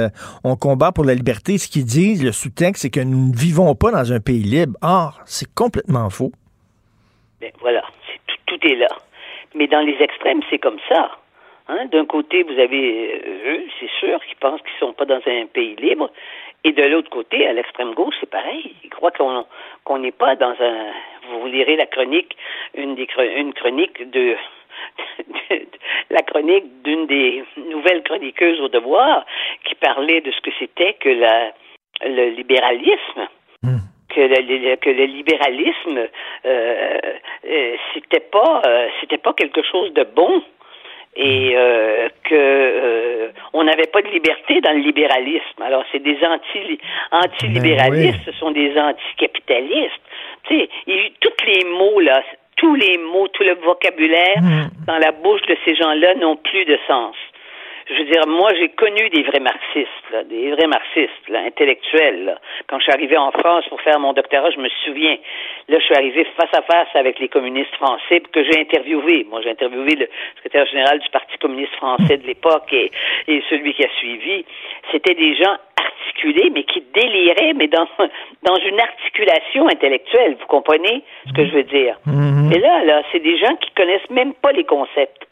on 0.44 0.56
combat 0.56 0.91
pour 0.91 1.06
la 1.06 1.14
liberté, 1.14 1.57
ce 1.57 1.69
qu'ils 1.69 1.85
disent, 1.85 2.23
le 2.23 2.31
sous-texte, 2.31 2.81
c'est 2.81 2.90
que 2.90 2.99
nous 2.99 3.30
ne 3.30 3.35
vivons 3.35 3.73
pas 3.76 3.91
dans 3.91 4.11
un 4.11 4.19
pays 4.19 4.44
libre. 4.44 4.73
Or, 4.81 5.22
c'est 5.26 5.48
complètement 5.56 6.10
faux. 6.10 6.31
Ben, 7.40 7.52
voilà, 7.61 7.84
tout, 8.27 8.35
tout, 8.45 8.68
est 8.68 8.76
là. 8.76 8.90
Mais 9.56 9.68
dans 9.68 9.81
les 9.81 9.95
extrêmes, 10.02 10.41
c'est 10.49 10.60
comme 10.60 10.80
ça. 10.90 11.11
Hein? 11.69 11.85
D'un 11.91 12.06
côté, 12.06 12.44
vous 12.44 12.60
avez 12.60 13.22
eux, 13.48 13.64
c'est 13.80 13.90
sûr, 13.99 14.19
qui 14.27 14.35
pensent 14.35 14.61
qu'ils 14.61 14.73
ne 14.81 14.88
sont 14.88 14.94
pas 14.94 15.06
dans 15.06 15.22
un 15.26 15.45
pays 15.45 15.76
libre. 15.77 16.10
Et 16.65 16.72
de 16.72 16.84
l'autre 16.84 17.10
côté, 17.10 17.45
à 17.45 17.53
l'extrême 17.53 17.94
gauche, 17.94 18.15
c'est 18.19 18.30
pareil. 18.30 18.73
Ils 18.84 18.90
croient 18.90 19.11
qu'on 19.11 19.45
qu'on 19.84 19.99
n'est 19.99 20.11
pas 20.11 20.35
dans 20.35 20.56
un. 20.60 20.91
Vous 21.29 21.47
lirez 21.47 21.75
la 21.75 21.85
chronique, 21.85 22.35
une 22.75 22.95
des 22.95 23.07
une 23.37 23.53
chronique 23.53 24.09
de, 24.11 24.35
la 26.09 26.21
chronique 26.21 26.83
d'une 26.83 27.07
des 27.07 27.43
nouvelles 27.69 28.03
chroniqueuses 28.03 28.59
au 28.61 28.69
devoir 28.69 29.25
qui 29.65 29.75
parlait 29.75 30.21
de 30.21 30.31
ce 30.31 30.41
que 30.41 30.51
c'était 30.59 30.93
que 30.93 31.09
la, 31.09 31.53
le 32.05 32.29
libéralisme. 32.29 33.27
Hmm. 33.61 33.77
Que 34.09 34.19
le, 34.19 34.75
que 34.75 34.89
le 34.91 35.05
libéralisme 35.05 36.07
euh, 36.45 36.99
euh, 37.47 37.75
c'était 37.95 38.19
pas 38.19 38.61
euh, 38.67 38.87
c'était 39.01 39.17
pas 39.17 39.33
quelque 39.33 39.63
chose 39.63 39.91
de 39.93 40.03
bon 40.03 40.43
et 41.15 41.53
euh, 41.55 42.09
que 42.23 42.35
euh, 42.35 43.31
on 43.53 43.63
n'avait 43.63 43.87
pas 43.87 44.01
de 44.01 44.09
liberté 44.09 44.61
dans 44.61 44.73
le 44.73 44.79
libéralisme. 44.79 45.61
Alors 45.61 45.83
c'est 45.91 46.01
des 46.01 46.17
anti 46.23 46.79
anti-libéralistes, 47.11 48.25
ben 48.25 48.33
ce 48.33 48.39
sont 48.39 48.51
des 48.51 48.77
anti-capitalistes. 48.77 50.01
Tu 50.48 50.60
sais, 50.60 50.70
tous 51.20 51.45
les 51.45 51.64
mots 51.65 51.99
là, 51.99 52.22
tous 52.57 52.76
les 52.76 52.98
mots, 52.98 53.28
tout 53.30 53.44
le 53.44 53.56
vocabulaire 53.56 54.41
hmm. 54.41 54.86
dans 54.88 54.98
la 54.98 55.11
bouche 55.11 55.41
de 55.44 55.57
ces 55.65 55.76
gens-là 55.76 56.15
n'ont 56.15 56.38
plus 56.38 56.65
de 56.65 56.78
sens 56.88 57.15
je 57.89 57.93
veux 57.95 58.05
dire, 58.05 58.26
moi, 58.27 58.51
j'ai 58.55 58.69
connu 58.69 59.10
des 59.10 59.23
vrais 59.23 59.39
marxistes, 59.39 60.05
là, 60.11 60.23
des 60.23 60.51
vrais 60.51 60.68
marxistes, 60.68 61.27
là, 61.27 61.39
intellectuels. 61.39 62.26
Là. 62.26 62.35
Quand 62.68 62.80
je 62.80 62.84
suis 62.84 62.93
arrivé 62.93 63.18
en 63.18 63.31
France 63.31 63.65
pour 63.69 63.81
faire 63.81 63.99
mon 63.99 64.14
doctorat, 64.14 64.51
je 64.51 64.60
me 64.60 64.69
souviens. 64.85 65.18
Là, 65.68 65.80
je 65.80 65.84
suis 65.84 65.95
arrivé 65.95 66.26
face 66.38 66.53
à 66.53 66.61
face 66.61 66.88
avec 66.93 67.19
les 67.19 67.27
communistes 67.27 67.76
français 67.76 68.22
que 68.31 68.43
j'ai 68.43 68.60
interviewé. 68.60 69.26
Moi, 69.30 69.41
j'ai 69.41 69.51
interviewé 69.51 69.95
le 69.95 70.07
secrétaire 70.38 70.65
général 70.68 70.99
du 70.99 71.10
Parti 71.10 71.38
communiste 71.38 71.76
français 71.76 72.18
de 72.18 72.26
l'époque 72.26 72.72
et, 72.72 72.91
et 73.27 73.43
celui 73.49 73.73
qui 73.73 73.84
a 73.84 73.89
suivi. 73.99 74.45
C'était 74.91 75.15
des 75.15 75.35
gens 75.35 75.57
articulés, 75.77 76.51
mais 76.53 76.64
qui 76.64 76.84
déliraient, 76.93 77.53
mais 77.53 77.68
dans, 77.68 77.88
dans 78.43 78.55
une 78.65 78.80
articulation 78.80 79.68
intellectuelle. 79.68 80.38
Vous 80.39 80.47
comprenez 80.47 81.03
ce 81.27 81.34
que 81.34 81.45
je 81.45 81.51
veux 81.51 81.64
dire? 81.64 81.97
Mm-hmm. 82.07 82.55
Et 82.55 82.60
là, 82.60 82.84
là, 82.85 83.01
c'est 83.11 83.19
des 83.19 83.38
gens 83.38 83.55
qui 83.57 83.72
connaissent 83.72 84.10
même 84.10 84.34
pas 84.34 84.51
les 84.51 84.64
concepts. 84.64 85.27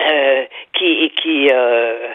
Euh, 0.00 0.44
qui 0.76 1.12
qui 1.22 1.48
euh, 1.52 2.08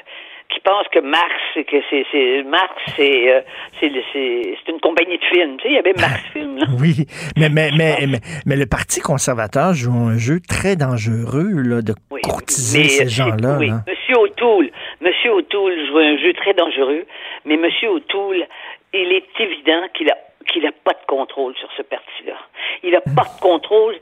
qui 0.49 0.59
pense 0.59 0.87
que 0.91 0.99
Marx 0.99 1.33
que 1.55 1.77
c'est 1.89 2.05
c'est 2.11 2.43
Marx 2.43 2.73
c'est 2.97 3.31
euh, 3.31 3.41
c'est 3.79 3.91
c'est 4.11 4.71
une 4.71 4.79
compagnie 4.81 5.17
de 5.17 5.23
films 5.23 5.57
tu 5.57 5.63
sais 5.63 5.69
il 5.69 5.75
y 5.75 5.77
avait 5.77 5.93
Marx 5.93 6.21
film 6.33 6.57
là. 6.57 6.65
oui 6.79 7.05
mais 7.37 7.47
mais, 7.49 7.69
mais 7.77 7.95
mais 8.07 8.19
mais 8.45 8.55
le 8.57 8.65
parti 8.65 8.99
conservateur 8.99 9.73
joue 9.73 9.93
un 9.93 10.17
jeu 10.17 10.39
très 10.45 10.75
dangereux 10.75 11.51
là 11.63 11.81
de 11.81 11.93
courtiser 12.23 12.89
ces 12.89 13.07
gens 13.07 13.35
là, 13.41 13.57
oui. 13.59 13.71
Monsieur 13.87 14.17
O'Toole 14.17 14.71
Monsieur 14.99 15.31
O'Toole 15.31 15.87
joue 15.87 15.97
un 15.99 16.17
jeu 16.17 16.33
très 16.33 16.53
dangereux 16.53 17.05
mais 17.45 17.55
Monsieur 17.55 17.91
O'Toole 17.91 18.45
il 18.93 19.13
est 19.13 19.39
évident 19.39 19.87
qu'il 19.93 20.09
a 20.09 20.17
qu'il 20.51 20.63
n'a 20.63 20.71
pas 20.71 20.93
de 20.93 21.05
contrôle 21.07 21.55
sur 21.57 21.69
ce 21.77 21.81
parti-là. 21.81 22.37
Il 22.83 22.91
n'a 22.91 23.01
pas 23.01 23.23
de 23.23 23.41
contrôle 23.41 23.95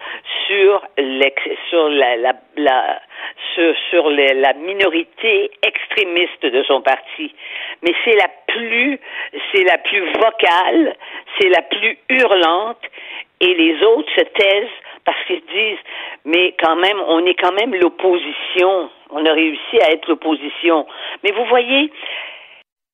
sur, 0.48 0.82
sur 1.70 1.90
la, 1.90 2.18
la, 2.18 2.34
la 2.56 3.02
sur, 3.54 3.76
sur 3.90 4.10
la 4.10 4.54
minorité 4.54 5.52
extrémiste 5.62 6.46
de 6.46 6.64
son 6.64 6.82
parti. 6.82 7.34
Mais 7.82 7.94
c'est 8.04 8.16
la 8.16 8.30
plus, 8.48 9.00
c'est 9.52 9.64
la 9.64 9.78
plus 9.78 10.02
vocale, 10.14 10.96
c'est 11.40 11.50
la 11.50 11.62
plus 11.62 11.98
hurlante, 12.10 12.82
et 13.40 13.54
les 13.54 13.84
autres 13.84 14.12
se 14.16 14.22
taisent 14.22 14.78
parce 15.06 15.24
qu'ils 15.26 15.46
disent, 15.46 15.80
mais 16.26 16.54
quand 16.60 16.76
même, 16.76 17.00
on 17.08 17.26
est 17.26 17.36
quand 17.36 17.54
même 17.54 17.74
l'opposition. 17.76 18.90
On 19.10 19.26
a 19.26 19.32
réussi 19.32 19.80
à 19.82 19.92
être 19.92 20.08
l'opposition. 20.10 20.86
Mais 21.24 21.32
vous 21.32 21.46
voyez, 21.46 21.92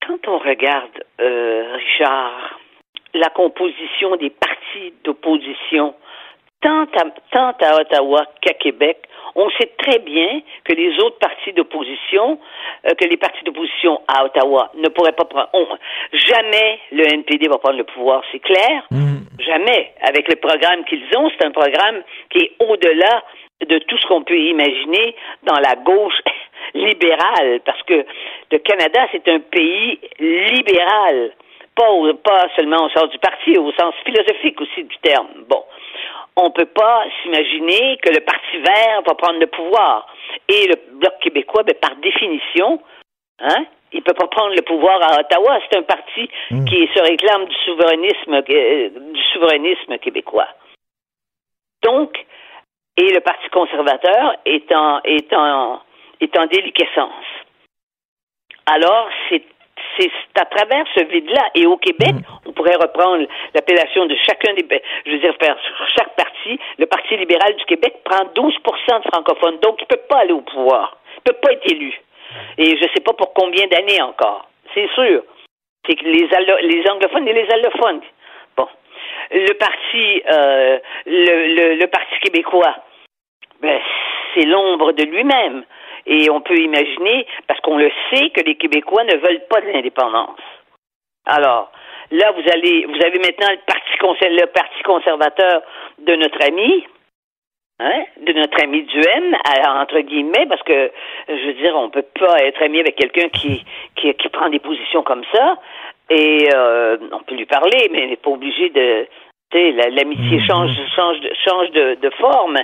quand 0.05 0.27
on 0.27 0.38
regarde 0.38 1.03
euh, 1.21 1.75
Richard, 1.75 2.59
la 3.14 3.30
composition 3.30 4.15
des 4.15 4.30
partis 4.30 4.94
d'opposition, 5.03 5.94
tant 6.61 6.84
à, 6.84 7.06
tant 7.31 7.53
à 7.60 7.81
Ottawa 7.81 8.26
qu'à 8.41 8.53
Québec, 8.53 8.98
on 9.35 9.49
sait 9.52 9.72
très 9.77 9.99
bien 9.99 10.41
que 10.64 10.73
les 10.73 10.98
autres 10.99 11.18
partis 11.19 11.53
d'opposition, 11.53 12.40
euh, 12.88 12.94
que 12.95 13.06
les 13.06 13.18
partis 13.18 13.44
d'opposition 13.44 14.02
à 14.07 14.26
Ottawa 14.26 14.72
ne 14.76 14.88
pourraient 14.90 15.14
pas 15.14 15.26
prendre. 15.26 15.77
jamais 16.14 16.80
le 16.91 17.03
NPD 17.14 17.48
va 17.48 17.57
prendre 17.57 17.77
le 17.77 17.84
pouvoir, 17.84 18.23
c'est 18.31 18.40
clair. 18.40 18.85
Mm. 18.91 19.14
Jamais. 19.40 19.94
Avec 20.02 20.27
le 20.30 20.35
programme 20.35 20.85
qu'ils 20.85 21.06
ont, 21.18 21.30
c'est 21.31 21.45
un 21.45 21.52
programme 21.52 22.03
qui 22.30 22.40
est 22.40 22.52
au-delà 22.60 23.23
de 23.68 23.80
tout 23.80 23.98
ce 23.98 24.06
qu'on 24.07 24.23
peut 24.23 24.38
imaginer 24.38 25.15
dans 25.44 25.60
la 25.60 25.76
gauche 25.76 26.19
libérale, 26.73 27.60
parce 27.65 27.81
que 27.84 28.06
le 28.52 28.57
Canada, 28.60 29.07
c'est 29.11 29.27
un 29.27 29.40
pays 29.40 29.99
libéral 30.19 31.31
pas, 31.76 31.90
pas 32.24 32.48
seulement 32.56 32.86
au 32.86 32.90
sens 32.90 33.10
du 33.10 33.20
parti, 33.20 33.58
au 33.58 33.72
sens 33.74 33.94
philosophique 34.06 34.60
aussi 34.62 34.84
du 34.84 34.98
terme. 34.98 35.28
Bon, 35.48 35.64
on 36.36 36.52
peut 36.52 36.66
pas 36.66 37.06
s'imaginer 37.22 37.98
que 37.98 38.10
le 38.10 38.22
Parti 38.22 38.58
vert 38.58 39.02
va 39.06 39.14
prendre 39.16 39.40
le 39.40 39.48
pouvoir. 39.48 40.08
Et 40.48 40.68
le 40.68 40.76
Bloc 40.98 41.20
québécois, 41.22 41.64
ben, 41.64 41.76
par 41.76 41.95
définition, 41.98 42.82
hein, 43.40 43.66
il 43.91 44.02
peut 44.02 44.14
pas 44.14 44.28
prendre 44.28 44.56
le 44.56 44.62
pouvoir 44.62 45.00
à 45.04 45.20
Ottawa. 45.20 45.60
C'est 45.70 45.78
un 45.78 45.84
parti 45.84 46.30
hmm. 46.50 46.66
qui 46.66 46.90
se 46.94 47.00
réclame 47.02 47.45
du 47.45 47.56
souverainisme, 47.66 48.34
euh, 48.34 48.90
du 49.14 49.22
souverainisme 49.34 49.98
québécois. 50.00 50.48
Donc, 51.84 52.26
et 52.98 53.12
le 53.12 53.20
Parti 53.22 53.50
conservateur 53.50 54.36
est 54.45 54.72
en, 54.72 55.02
est 55.04 55.34
en, 55.34 55.82
est 56.20 56.38
en 56.38 56.45
déliquescence. 56.45 57.26
Alors, 58.66 59.10
c'est 59.30 59.44
c'est 59.98 60.11
à 60.36 60.45
travers 60.45 60.86
ce 60.95 61.03
vide-là. 61.06 61.49
Et 61.56 61.65
au 61.65 61.78
Québec, 61.78 62.14
mm. 62.14 62.48
on 62.48 62.52
pourrait 62.53 62.76
reprendre 62.76 63.26
l'appellation 63.53 64.06
de 64.06 64.15
chacun 64.15 64.53
des, 64.53 64.65
je 65.06 65.11
veux 65.11 65.20
dire, 65.20 65.36
faire 65.41 65.57
chaque 65.95 66.15
parti. 66.15 66.60
Le 66.78 66.86
Parti 66.86 67.18
libéral 67.18 67.56
du 67.56 67.65
Québec 67.65 67.95
prend 68.03 68.26
12% 68.26 69.03
de 69.03 69.10
francophones, 69.11 69.60
donc 69.60 69.82
il 69.82 69.88
peut 69.88 70.02
pas 70.10 70.20
aller 70.20 70.34
au 70.34 70.41
pouvoir. 70.41 70.98
Il 71.18 71.32
peut 71.32 71.40
pas 71.41 71.53
être 71.53 71.72
élu. 71.72 71.94
Et 72.57 72.78
je 72.78 72.84
sais 72.94 73.02
pas 73.03 73.14
pour 73.14 73.34
combien 73.34 73.68
d'années 73.68 74.02
encore. 74.02 74.48
C'est 74.74 74.90
sûr. 74.95 75.24
C'est 75.86 75.95
que 75.95 76.06
les, 76.06 76.28
les 76.28 76.90
anglophones 76.90 77.28
et 77.28 77.34
les 77.34 77.49
allophones. 77.52 78.02
Bon. 78.57 78.68
Le 79.32 79.53
parti, 79.53 80.24
euh, 80.32 80.80
le, 81.06 81.76
le 81.76 81.88
Parti 81.88 82.20
québécois, 82.22 82.76
ben, 83.61 83.80
c'est 84.34 84.45
l'ombre 84.45 84.94
de 84.94 85.03
lui-même. 85.03 85.64
Et 86.05 86.30
on 86.30 86.41
peut 86.41 86.57
imaginer, 86.57 87.25
parce 87.47 87.59
qu'on 87.61 87.77
le 87.77 87.91
sait, 88.09 88.30
que 88.31 88.41
les 88.41 88.55
Québécois 88.55 89.03
ne 89.05 89.15
veulent 89.15 89.45
pas 89.49 89.61
de 89.61 89.67
l'indépendance. 89.67 90.39
Alors, 91.25 91.71
là, 92.11 92.31
vous 92.31 92.43
allez, 92.51 92.85
vous 92.85 93.05
avez 93.05 93.19
maintenant 93.19 93.49
le 93.49 93.59
parti, 93.65 94.30
le 94.30 94.45
parti 94.47 94.84
conservateur 94.84 95.61
de 95.99 96.15
notre 96.15 96.45
ami, 96.45 96.85
hein, 97.80 98.03
de 98.21 98.34
notre 98.34 98.61
ami 98.61 98.84
Duhem, 98.84 99.35
entre 99.65 99.99
guillemets, 100.01 100.45
parce 100.47 100.63
que, 100.63 100.91
je 101.30 101.45
veux 101.47 101.53
dire, 101.53 101.75
on 101.77 101.89
peut 101.89 102.05
pas 102.19 102.39
être 102.39 102.61
ami 102.61 102.81
avec 102.81 102.95
quelqu'un 102.95 103.30
qui, 103.30 103.63
qui, 103.95 104.13
qui 104.13 104.30
prend 104.30 104.49
des 104.49 104.59
positions 104.59 105.03
comme 105.03 105.23
ça. 105.34 105.57
Et 106.09 106.49
euh, 106.53 106.97
on 107.13 107.23
peut 107.23 107.35
lui 107.35 107.45
parler, 107.45 107.89
mais 107.91 108.03
il 108.03 108.09
n'est 108.09 108.17
pas 108.17 108.30
obligé 108.30 108.69
de, 108.69 109.07
l'amitié 109.53 110.38
mhm. 110.38 110.45
change, 110.47 110.71
change, 110.95 111.17
change 111.45 111.71
de, 111.71 111.95
de, 112.01 112.09
forme. 112.19 112.57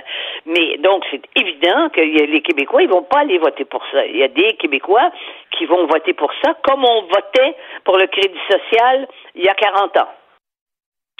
Mais 0.46 0.76
donc, 0.78 1.04
c'est 1.10 1.22
évident 1.36 1.88
que 1.90 2.00
les 2.00 2.40
Québécois, 2.42 2.82
ils 2.82 2.88
vont 2.88 3.02
pas 3.02 3.20
aller 3.20 3.38
voter 3.38 3.64
pour 3.64 3.82
ça. 3.92 4.04
Il 4.06 4.16
y 4.16 4.22
a 4.22 4.28
des 4.28 4.54
Québécois 4.54 5.10
qui 5.52 5.66
vont 5.66 5.86
voter 5.86 6.14
pour 6.14 6.30
ça, 6.42 6.54
comme 6.62 6.84
on 6.84 7.02
votait 7.02 7.54
pour 7.84 7.98
le 7.98 8.06
crédit 8.06 8.38
social 8.50 9.06
il 9.34 9.44
y 9.44 9.48
a 9.48 9.54
40 9.54 9.96
ans. 9.98 10.08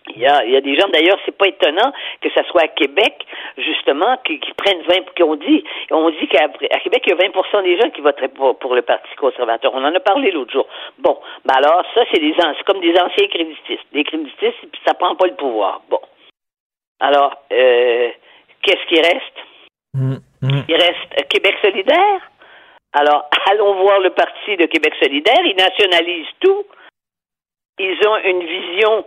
Il 0.08 0.22
y, 0.22 0.26
a, 0.26 0.44
il 0.44 0.50
y 0.50 0.56
a 0.56 0.60
des 0.60 0.76
gens, 0.76 0.88
d'ailleurs, 0.88 1.18
c'est 1.24 1.36
pas 1.36 1.46
étonnant 1.46 1.92
que 2.20 2.30
ça 2.30 2.42
soit 2.44 2.62
à 2.62 2.68
Québec, 2.68 3.26
justement, 3.58 4.16
qui, 4.24 4.40
qui 4.40 4.52
prennent 4.54 4.82
20, 4.82 5.14
qu'on 5.16 5.36
dit, 5.36 5.62
on 5.90 6.10
dit 6.10 6.26
qu'à 6.28 6.48
Québec, 6.48 7.02
il 7.06 7.10
y 7.10 7.12
a 7.12 7.28
20% 7.28 7.62
des 7.62 7.78
gens 7.78 7.90
qui 7.90 8.00
voteraient 8.00 8.28
pour, 8.28 8.58
pour, 8.58 8.74
le 8.74 8.82
Parti 8.82 9.14
conservateur. 9.16 9.72
On 9.74 9.84
en 9.84 9.94
a 9.94 10.00
parlé 10.00 10.30
l'autre 10.30 10.52
jour. 10.52 10.66
Bon, 10.98 11.18
ben 11.44 11.54
alors, 11.54 11.84
ça, 11.94 12.02
c'est 12.12 12.20
des 12.20 12.34
c'est 12.34 12.64
comme 12.64 12.80
des 12.80 12.98
anciens 12.98 13.28
créditistes. 13.28 13.86
Des 13.92 14.04
créditistes, 14.04 14.58
ça 14.86 14.94
prend 14.94 15.14
pas 15.16 15.26
le 15.26 15.34
pouvoir. 15.34 15.82
Bon. 15.90 16.00
Alors, 17.00 17.36
euh, 17.52 18.10
qu'est-ce 18.62 18.86
qui 18.88 19.00
reste? 19.00 19.38
Mm, 19.94 20.16
mm. 20.42 20.62
Il 20.68 20.74
reste 20.74 21.28
Québec 21.28 21.56
solidaire, 21.62 22.30
Alors, 22.94 23.28
allons 23.50 23.74
voir 23.82 24.00
le 24.00 24.10
Parti 24.10 24.56
de 24.56 24.66
Québec 24.66 24.94
solidaire. 25.00 25.40
Ils 25.44 25.56
nationalisent 25.56 26.34
tout. 26.40 26.64
Ils 27.80 28.06
ont 28.06 28.16
une 28.24 28.44
vision 28.44 29.04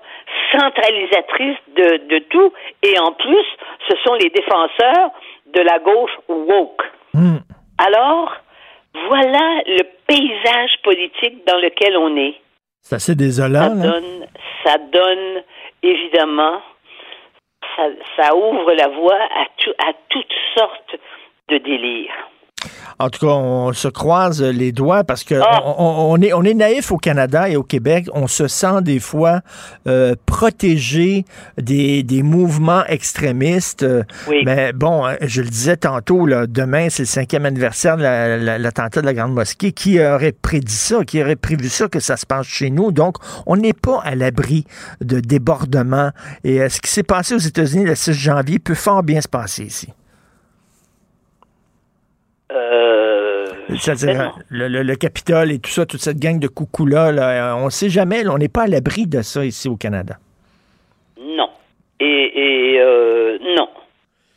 centralisatrice 0.52 1.58
de, 1.76 2.08
de 2.10 2.20
tout. 2.30 2.52
Et 2.82 2.98
en 3.00 3.12
plus, 3.14 3.46
ce 3.88 3.96
sont 4.04 4.16
les 4.16 4.30
défenseurs 4.30 5.12
de 5.54 5.62
la 5.62 5.78
gauche 5.80 6.18
woke. 6.28 6.84
Hmm. 7.14 7.38
Alors, 7.78 8.32
voilà 9.08 9.62
le 9.66 9.84
paysage 10.08 10.72
politique 10.84 11.46
dans 11.46 11.58
lequel 11.58 11.98
on 11.98 12.18
est. 12.18 12.36
C'est 12.82 12.96
assez 12.96 13.16
désolant. 13.16 13.76
Ça 13.76 13.92
donne, 13.92 14.28
ça 14.66 14.78
donne 14.78 15.44
évidemment, 15.84 16.62
ça, 17.76 17.84
ça 18.18 18.36
ouvre 18.36 18.74
la 18.74 18.88
voie 18.88 19.22
à, 19.22 19.46
tout, 19.58 19.74
à 19.88 19.94
toutes 20.10 20.36
sortes 20.58 20.96
de 21.50 21.58
délires. 21.58 22.30
En 23.00 23.10
tout 23.10 23.20
cas, 23.26 23.34
on 23.34 23.74
se 23.74 23.88
croise 23.88 24.42
les 24.42 24.72
doigts 24.72 25.04
parce 25.04 25.24
que 25.24 25.36
Ah. 25.36 25.62
on, 25.66 26.12
on 26.12 26.22
est, 26.22 26.32
on 26.34 26.44
est 26.44 26.54
naïf 26.54 26.92
au 26.92 26.98
Canada 26.98 27.50
et 27.50 27.56
au 27.56 27.64
Québec. 27.64 28.08
On 28.14 28.28
se 28.28 28.48
sent 28.48 28.82
des 28.82 29.00
fois 29.00 29.42
euh, 29.88 30.16
protégé 30.26 31.26
des, 31.58 32.04
des 32.04 32.22
mouvements 32.24 32.86
extrémistes. 32.86 33.86
Mais 34.46 34.74
bon, 34.74 35.06
euh, 35.08 35.16
je 35.22 35.42
le 35.42 35.50
disais 35.50 35.78
tantôt, 35.78 36.26
là, 36.26 36.46
demain, 36.48 36.88
c'est 36.90 37.04
le 37.04 37.08
cinquième 37.08 37.46
anniversaire 37.46 37.98
de 37.98 38.04
la- 38.04 38.38
la- 38.38 38.58
l'attentat 38.58 39.02
de 39.02 39.06
la 39.06 39.14
Grande 39.14 39.34
Mosquée. 39.34 39.72
Qui 39.72 40.00
aurait 40.00 40.32
prédit 40.32 40.72
ça? 40.74 41.04
Qui 41.04 41.22
aurait 41.22 41.36
prévu 41.36 41.70
ça 41.70 41.88
que 41.88 42.00
ça 42.00 42.16
se 42.18 42.26
passe 42.26 42.46
chez 42.48 42.70
nous? 42.70 42.92
Donc, 42.92 43.18
on 43.46 43.56
n'est 43.58 43.74
pas 43.74 44.00
à 44.04 44.16
l'abri 44.16 44.66
de 45.02 45.20
débordements. 45.20 46.12
Et 46.44 46.62
euh, 46.62 46.70
ce 46.70 46.80
qui 46.80 46.92
s'est 46.92 47.04
passé 47.04 47.34
aux 47.36 47.40
États-Unis 47.40 47.86
le 47.86 47.96
6 47.96 48.14
janvier 48.14 48.60
peut 48.60 48.76
fort 48.76 49.04
bien 49.04 49.20
se 49.22 49.28
passer 49.28 49.64
ici. 49.64 49.90
Euh, 52.54 53.46
C'est-à-dire, 53.80 54.34
le, 54.50 54.68
le- 54.68 54.84
le 54.84 54.96
Capitole 54.96 55.52
et 55.52 55.60
tout 55.60 55.70
ça, 55.72 55.86
toute 55.86 56.00
cette 56.02 56.20
gang 56.20 56.40
de 56.40 56.48
coucous-là, 56.48 57.12
là, 57.12 57.56
on 57.58 57.66
ne 57.66 57.70
sait 57.70 57.90
jamais, 57.90 58.24
là, 58.24 58.32
on 58.34 58.38
n'est 58.38 58.48
pas 58.50 58.64
à 58.64 58.68
l'abri 58.68 59.08
de 59.08 59.22
ça 59.22 59.44
ici 59.46 59.68
au 59.70 59.76
Canada. 59.76 60.16
Non. 61.20 61.50
Et, 62.00 62.76
et 62.76 62.80
euh, 62.80 63.38
non. 63.58 63.70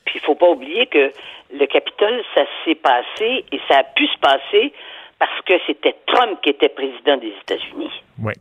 Puis 0.05 0.14
il 0.16 0.20
faut 0.24 0.34
pas 0.34 0.48
oublier 0.48 0.86
que 0.86 1.10
le 1.52 1.66
Capitole, 1.66 2.20
ça 2.34 2.43
s'est 2.64 2.74
passé 2.76 3.44
et 3.52 3.60
ça 3.68 3.78
a 3.78 3.84
pu 3.84 4.06
se 4.06 4.18
passer 4.18 4.72
parce 5.18 5.40
que 5.47 5.55
c'était 5.66 5.97
Trump 6.06 6.38
qui 6.43 6.51
était 6.51 6.68
président 6.68 7.16
des 7.16 7.32
États-Unis 7.43 7.90
Oui, 8.22 8.32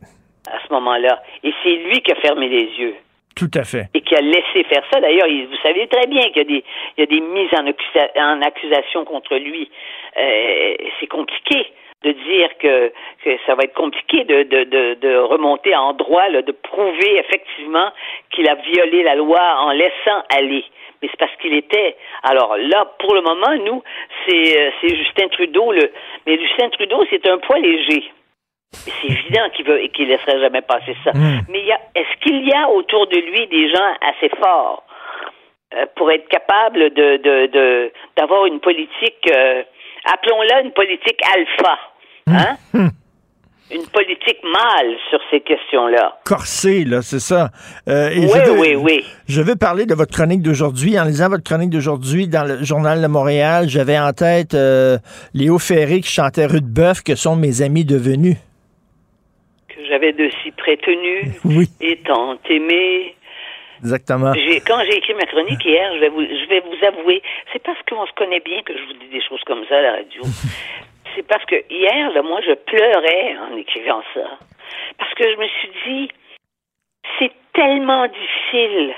à 0.50 0.58
ce 0.66 0.72
moment-là. 0.72 1.22
Et 1.42 1.52
c'est 1.62 1.74
lui 1.88 2.00
qui 2.02 2.12
a 2.12 2.16
fermé 2.16 2.48
les 2.48 2.64
yeux 2.78 2.94
tout 3.36 3.50
à 3.54 3.64
fait. 3.64 3.84
et 3.94 4.00
qui 4.00 4.14
a 4.16 4.20
laissé 4.20 4.64
faire 4.64 4.82
ça. 4.92 5.00
D'ailleurs, 5.00 5.26
il- 5.28 5.46
vous 5.46 5.56
savez 5.62 5.86
très 5.88 6.06
bien 6.06 6.22
qu'il 6.30 6.38
y 6.38 6.40
a 6.40 6.44
des, 6.44 6.64
il 6.96 7.00
y 7.00 7.02
a 7.02 7.06
des 7.06 7.20
mises 7.20 7.50
en, 7.54 7.66
en 8.22 8.42
accusation 8.42 9.04
contre 9.04 9.36
lui. 9.36 9.70
Euh, 10.18 10.74
c'est 10.98 11.06
compliqué 11.06 11.66
de 12.02 12.12
dire 12.12 12.48
que, 12.58 12.92
ça 13.46 13.54
va 13.54 13.64
être 13.64 13.74
compliqué 13.74 14.24
de, 14.24 14.42
de, 14.44 14.64
de, 14.64 14.94
de 15.00 15.16
remonter 15.16 15.74
en 15.74 15.92
droit, 15.92 16.28
de 16.30 16.52
prouver 16.52 17.18
effectivement 17.18 17.90
qu'il 18.30 18.48
a 18.48 18.54
violé 18.54 19.02
la 19.02 19.14
loi 19.16 19.40
en 19.60 19.70
laissant 19.72 20.22
aller. 20.36 20.64
Mais 21.02 21.08
c'est 21.10 21.18
parce 21.18 21.34
qu'il 21.42 21.52
était. 21.54 21.96
Alors 22.22 22.56
là, 22.56 22.86
pour 23.00 23.14
le 23.14 23.22
moment, 23.22 23.54
nous, 23.64 23.82
c'est 24.26 24.58
euh, 24.58 24.70
c'est 24.80 24.94
Justin 24.96 25.28
Trudeau. 25.28 25.72
Le, 25.72 25.90
mais 26.26 26.38
Justin 26.38 26.68
Trudeau, 26.70 27.04
c'est 27.10 27.26
un 27.28 27.38
poids 27.38 27.58
léger. 27.58 28.04
Mais 28.86 28.92
C'est 29.00 29.08
évident 29.12 29.42
qu'il 29.54 29.66
veut 29.66 29.82
et 29.82 29.88
qu'il 29.90 30.08
laisserait 30.08 30.40
jamais 30.40 30.62
passer 30.62 30.96
ça. 31.04 31.12
Mais 31.48 31.62
y 31.64 31.72
a, 31.72 31.78
est-ce 31.94 32.20
qu'il 32.22 32.46
y 32.46 32.52
a 32.52 32.68
autour 32.68 33.06
de 33.06 33.16
lui 33.16 33.46
des 33.48 33.68
gens 33.70 33.90
assez 34.02 34.28
forts 34.40 34.82
euh, 35.74 35.86
pour 35.96 36.10
être 36.10 36.28
capable 36.28 36.90
de 36.94 37.16
de- 37.16 37.46
de- 37.46 37.92
d'avoir 38.16 38.46
une 38.46 38.60
politique, 38.60 39.30
euh, 39.34 39.62
appelons-la 40.12 40.60
une 40.62 40.72
politique 40.72 41.20
alpha, 41.34 41.78
hein? 42.28 42.56
Une 43.68 43.84
politique 43.88 44.38
mâle 44.44 44.94
sur 45.10 45.18
ces 45.28 45.40
questions-là. 45.40 46.18
Corsé, 46.24 46.84
là, 46.84 47.02
c'est 47.02 47.18
ça. 47.18 47.50
Euh, 47.88 48.10
et 48.10 48.20
Oui, 48.20 48.28
je 48.32 48.50
veux, 48.52 48.60
oui, 48.60 48.74
oui. 48.76 49.04
Je 49.26 49.42
veux 49.42 49.56
parler 49.56 49.86
de 49.86 49.94
votre 49.96 50.12
chronique 50.12 50.40
d'aujourd'hui. 50.40 50.96
En 51.00 51.04
lisant 51.04 51.28
votre 51.28 51.42
chronique 51.42 51.70
d'aujourd'hui 51.70 52.28
dans 52.28 52.44
le 52.44 52.62
Journal 52.62 53.02
de 53.02 53.08
Montréal, 53.08 53.64
j'avais 53.68 53.98
en 53.98 54.12
tête 54.12 54.56
Léo 55.34 55.58
Ferré 55.58 56.00
qui 56.00 56.12
chantait 56.12 56.46
Rue 56.46 56.60
de 56.60 56.68
Bœuf, 56.72 57.02
que 57.02 57.16
sont 57.16 57.34
mes 57.34 57.60
amis 57.60 57.84
devenus. 57.84 58.36
J'avais 59.88 60.12
de 60.12 60.30
si 60.42 60.50
prétenus 60.52 61.32
Oui. 61.44 61.66
et 61.80 61.96
tant 61.98 62.36
aimés. 62.48 63.14
Exactement. 63.80 64.32
Quand 64.66 64.80
j'ai 64.84 64.96
écrit 64.96 65.14
ma 65.14 65.26
chronique 65.26 65.64
hier, 65.64 65.94
je 65.94 66.00
vais 66.00 66.08
vous, 66.08 66.22
je 66.22 66.48
vais 66.48 66.60
vous 66.60 66.84
avouer, 66.86 67.22
c'est 67.52 67.62
parce 67.62 67.78
qu'on 67.88 68.06
se 68.06 68.12
connaît 68.12 68.40
bien 68.40 68.62
que 68.62 68.76
je 68.76 68.82
vous 68.84 68.94
dis 68.94 69.08
des 69.08 69.22
choses 69.22 69.42
comme 69.44 69.64
ça 69.68 69.78
à 69.78 69.82
la 69.82 69.92
radio. 69.92 70.22
c'est 71.14 71.26
parce 71.26 71.44
que 71.44 71.56
hier, 71.70 72.10
là, 72.12 72.22
moi, 72.22 72.40
je 72.46 72.52
pleurais 72.54 73.36
en 73.50 73.56
écrivant 73.56 74.02
ça. 74.14 74.38
Parce 74.98 75.12
que 75.14 75.30
je 75.30 75.36
me 75.36 75.46
suis 75.46 75.70
dit, 75.86 76.08
c'est 77.18 77.32
tellement 77.52 78.06
difficile 78.08 78.94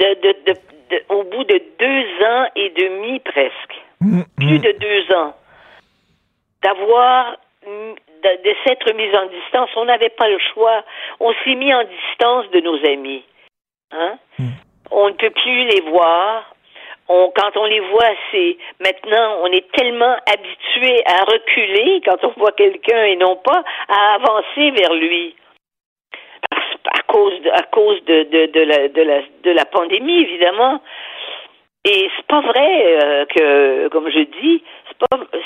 de, 0.00 0.14
de, 0.20 0.36
de, 0.46 0.52
de- 0.90 1.04
au 1.08 1.24
bout 1.24 1.44
de 1.44 1.60
deux 1.78 2.24
ans 2.26 2.46
et 2.56 2.70
demi 2.70 3.20
presque, 3.20 3.74
plus 4.36 4.58
de 4.58 4.72
deux 4.78 5.14
ans, 5.16 5.34
d'avoir 6.62 7.36
mm, 7.66 7.92
de, 8.26 8.48
de 8.48 8.56
s'être 8.64 8.92
mis 8.94 9.16
en 9.16 9.26
distance. 9.26 9.70
On 9.76 9.84
n'avait 9.84 10.10
pas 10.10 10.28
le 10.28 10.38
choix. 10.52 10.84
On 11.20 11.32
s'est 11.44 11.54
mis 11.54 11.72
en 11.72 11.84
distance 11.84 12.50
de 12.50 12.60
nos 12.60 12.76
amis. 12.86 13.22
Hein? 13.92 14.18
On 14.90 15.08
ne 15.08 15.14
peut 15.14 15.30
plus 15.30 15.64
les 15.64 15.80
voir. 15.82 16.52
On, 17.08 17.30
quand 17.36 17.56
on 17.56 17.66
les 17.66 17.80
voit, 17.80 18.10
c'est 18.32 18.56
maintenant, 18.80 19.38
on 19.42 19.46
est 19.46 19.70
tellement 19.72 20.16
habitué 20.26 21.04
à 21.06 21.24
reculer 21.24 22.00
quand 22.04 22.22
on 22.24 22.32
voit 22.36 22.52
quelqu'un 22.52 23.04
et 23.04 23.16
non 23.16 23.36
pas 23.36 23.62
à 23.88 24.14
avancer 24.14 24.72
vers 24.72 24.92
lui. 24.94 25.36
À 26.50 27.02
cause 27.06 27.40
de, 27.42 27.50
à 27.50 27.62
cause 27.62 28.04
de, 28.04 28.24
de, 28.24 28.46
de, 28.46 28.60
la, 28.60 28.88
de, 28.88 29.02
la, 29.02 29.20
de 29.42 29.50
la 29.50 29.64
pandémie, 29.66 30.22
évidemment. 30.22 30.80
Et 31.88 32.10
c'est 32.16 32.26
pas 32.26 32.40
vrai 32.40 32.98
euh, 33.02 33.24
que, 33.26 33.88
comme 33.88 34.10
je 34.10 34.18
dis, 34.40 34.62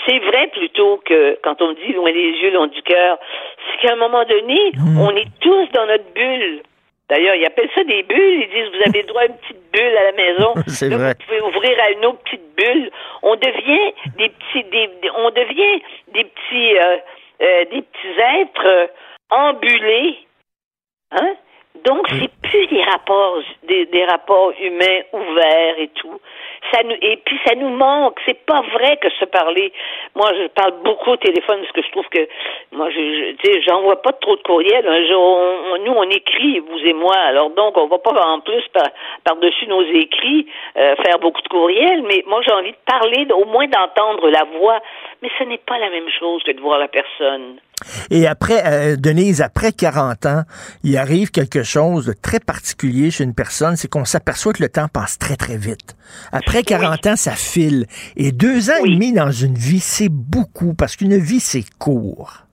c'est 0.09 0.19
vrai 0.21 0.47
plutôt 0.49 1.03
que 1.05 1.39
quand 1.43 1.61
on 1.61 1.73
dit 1.73 1.93
loin 1.93 2.11
les 2.11 2.31
yeux, 2.41 2.51
loin 2.53 2.67
du 2.69 2.81
cœur, 2.83 3.19
c'est 3.59 3.87
qu'à 3.87 3.93
un 3.93 3.97
moment 3.97 4.25
donné, 4.25 4.73
on 4.99 5.11
est 5.17 5.29
tous 5.41 5.69
dans 5.73 5.87
notre 5.87 6.11
bulle. 6.15 6.63
D'ailleurs, 7.11 7.35
ils 7.35 7.45
appellent 7.45 7.71
ça 7.75 7.83
des 7.83 8.05
bulles. 8.05 8.43
Ils 8.43 8.49
disent 8.49 8.71
vous 8.71 8.89
avez 8.89 9.03
droit 9.03 9.23
à 9.23 9.27
une 9.27 9.37
petite 9.37 9.73
bulle 9.73 9.97
à 9.97 10.05
la 10.05 10.13
maison. 10.13 10.55
C'est 10.69 10.89
vrai. 10.89 11.15
Vous 11.19 11.27
pouvez 11.27 11.43
ouvrir 11.43 11.79
à 11.83 11.91
une 11.91 12.07
autre 12.07 12.21
petite 12.21 12.55
bulle. 12.57 12.91
On 13.23 13.35
devient 13.35 13.93
des 14.17 14.29
petits, 14.29 14.65
des, 14.71 14.89
on 15.19 15.31
devient 15.31 15.83
des 16.15 16.25
petits, 16.25 16.79
euh, 16.79 16.97
euh, 17.43 17.65
des 17.65 17.83
petits 17.83 18.21
êtres 18.41 18.67
euh, 18.67 18.87
ambulés. 19.31 20.19
Hein? 21.11 21.35
Donc, 21.85 22.07
c'est 22.11 22.31
plus 22.43 22.67
des 22.67 22.83
rapports, 22.83 23.39
des, 23.63 23.87
des 23.87 24.05
rapports 24.05 24.53
humains 24.61 25.01
ouverts 25.15 25.79
et 25.79 25.89
tout. 25.95 26.21
Ça 26.73 26.83
nous, 26.83 26.97
et 27.01 27.17
puis, 27.25 27.39
ça 27.47 27.55
nous 27.55 27.71
manque. 27.71 28.21
C'est 28.27 28.45
pas 28.45 28.61
vrai 28.75 28.99
que 28.99 29.09
se 29.11 29.25
parler. 29.25 29.73
Moi, 30.15 30.31
je 30.35 30.49
parle 30.49 30.73
beaucoup 30.85 31.11
au 31.13 31.17
téléphone 31.17 31.61
parce 31.61 31.73
que 31.73 31.83
je 31.83 31.91
trouve 31.93 32.09
que, 32.11 32.29
moi, 32.73 32.91
je, 32.91 32.97
je 33.01 33.33
tu 33.37 33.51
sais, 33.53 33.63
j'envoie 33.63 34.03
pas 34.03 34.13
trop 34.13 34.37
de 34.37 34.43
courriels. 34.43 34.85
On- 35.15 35.73
on- 35.73 35.79
nous, 35.85 35.93
on 35.93 36.11
écrit, 36.11 36.59
vous 36.59 36.79
et 36.85 36.93
moi. 36.93 37.15
Alors, 37.17 37.49
donc, 37.51 37.77
on 37.79 37.87
va 37.87 37.99
pas 37.99 38.13
en 38.27 38.41
plus 38.41 38.67
par, 38.75 38.89
par-dessus 39.25 39.67
nos 39.69 39.83
écrits 39.83 40.47
euh, 40.77 40.97
faire 40.97 41.19
beaucoup 41.21 41.41
de 41.41 41.49
courriels. 41.49 42.03
Mais 42.03 42.25
moi, 42.27 42.43
j'ai 42.47 42.53
envie 42.53 42.73
de 42.73 42.77
parler, 42.85 43.27
au 43.33 43.47
moins 43.47 43.69
d'entendre 43.69 44.29
la 44.29 44.45
voix. 44.59 44.81
Mais 45.23 45.31
ce 45.39 45.45
n'est 45.45 45.59
pas 45.59 45.79
la 45.79 45.89
même 45.89 46.11
chose 46.19 46.43
que 46.43 46.51
de 46.53 46.61
voir 46.61 46.79
la 46.79 46.89
personne. 46.89 47.59
Et 48.11 48.27
après, 48.27 48.63
euh, 48.67 48.97
Denise, 48.97 49.41
après 49.41 49.73
40 49.73 50.27
ans, 50.27 50.43
il 50.85 50.97
arrive 50.97 51.31
quelque 51.31 51.63
chose 51.63 52.07
de 52.07 52.13
très 52.13 52.41
particulier 52.41 53.11
chez 53.11 53.25
une 53.25 53.35
personne, 53.35 53.77
c'est 53.77 53.89
qu'on 53.89 54.05
s'aperçoit 54.05 54.53
que 54.53 54.63
le 54.63 54.69
temps 54.69 54.89
passe 54.93 55.19
très, 55.19 55.37
très 55.37 55.57
vite. 55.57 55.97
Après 56.33 56.63
40 56.63 57.07
ans, 57.07 57.17
ça 57.17 57.33
file. 57.33 57.87
Et 58.17 58.33
deux 58.33 58.71
ans 58.71 58.85
et 58.85 58.91
demi 58.91 59.13
dans 59.13 59.31
une 59.31 59.55
vie, 59.55 59.81
c'est 59.81 60.11
beaucoup, 60.11 60.75
parce 60.75 60.97
qu'une 60.97 61.19
vie, 61.19 61.41
c'est 61.41 61.65
court. 61.79 62.45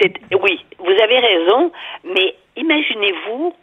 C'est 0.00 0.12
oui, 0.42 0.64
vous 0.78 1.02
avez 1.02 1.18
raison, 1.18 1.72
mais 2.04 2.34
imaginez-vous 2.56 3.54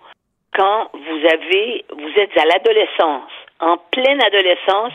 quand 0.56 0.90
vous 0.94 1.28
avez 1.28 1.86
vous 1.92 2.22
êtes 2.22 2.38
à 2.38 2.46
l'adolescence, 2.46 3.32
en 3.60 3.78
pleine 3.92 4.22
adolescence, 4.22 4.94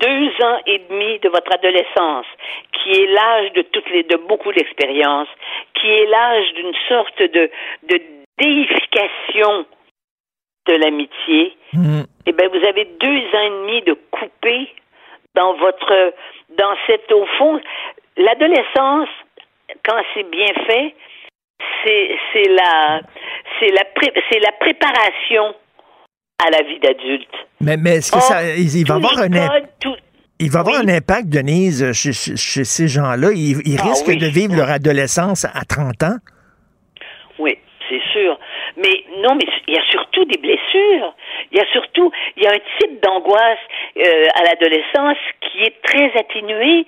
deux 0.00 0.44
ans 0.44 0.58
et 0.66 0.78
demi 0.90 1.18
de 1.20 1.28
votre 1.28 1.52
adolescence, 1.54 2.26
qui 2.72 2.90
est 2.92 3.06
l'âge 3.06 3.52
de 3.52 3.62
toutes 3.62 3.88
les 3.90 4.02
de 4.04 4.16
beaucoup 4.16 4.52
d'expériences, 4.52 5.28
qui 5.74 5.88
est 5.90 6.06
l'âge 6.06 6.52
d'une 6.54 6.74
sorte 6.88 7.22
de 7.22 7.50
de 7.84 8.00
déification 8.38 9.66
de 10.68 10.74
l'amitié. 10.74 11.56
Eh 12.26 12.32
bien, 12.32 12.48
vous 12.48 12.64
avez 12.66 12.84
deux 12.84 13.20
ans 13.36 13.42
et 13.46 13.50
demi 13.50 13.82
de 13.82 13.94
coupé 14.10 14.68
dans 15.34 15.54
votre 15.54 16.14
dans 16.56 16.74
cette 16.86 17.10
au 17.12 17.24
fond 17.38 17.60
l'adolescence 18.16 19.08
quand 19.86 20.00
c'est 20.14 20.28
bien 20.30 20.52
fait 20.66 20.94
c'est 21.84 22.18
c'est 22.32 22.48
la 22.48 23.00
c'est 23.58 23.70
la 23.70 23.84
pré- 23.96 24.22
c'est 24.30 24.40
la 24.40 24.52
préparation 24.52 25.54
à 26.46 26.50
la 26.50 26.62
vie 26.62 26.78
d'adulte. 26.80 27.28
Mais, 27.60 27.76
mais 27.76 27.96
est-ce 27.96 28.12
que 28.12 28.20
ça, 28.20 28.42
il, 28.56 28.86
va 28.86 28.94
avoir 28.96 29.18
un, 29.18 29.32
imp- 29.32 29.48
codes, 29.50 29.68
tout- 29.80 29.96
Il 30.38 30.50
va 30.50 30.60
avoir 30.60 30.80
un 30.80 30.88
impact, 30.88 31.28
Denise, 31.28 31.92
chez, 31.92 32.12
ces 32.64 32.88
gens-là? 32.88 33.28
Ils, 33.34 33.56
ah 33.78 33.82
risquent 33.84 34.16
de 34.16 34.26
vivre 34.26 34.56
leur 34.56 34.70
adolescence 34.70 35.44
à 35.44 35.64
30 35.68 36.02
ans? 36.02 36.16
Oui, 37.38 37.56
c'est 37.88 38.00
sûr. 38.12 38.38
Mais 38.76 39.04
non, 39.22 39.34
mais 39.34 39.46
il 39.68 39.74
y 39.74 39.78
a 39.78 39.82
surtout 39.90 40.24
des 40.24 40.38
blessures. 40.38 41.14
Il 41.52 41.58
y 41.58 41.60
a 41.60 41.66
surtout, 41.72 42.10
il 42.36 42.44
y 42.44 42.46
a 42.46 42.52
un 42.52 42.58
type 42.78 43.02
d'angoisse 43.02 43.58
euh, 43.98 44.24
à 44.34 44.44
l'adolescence 44.44 45.18
qui 45.40 45.62
est 45.64 45.74
très 45.82 46.10
atténué 46.18 46.86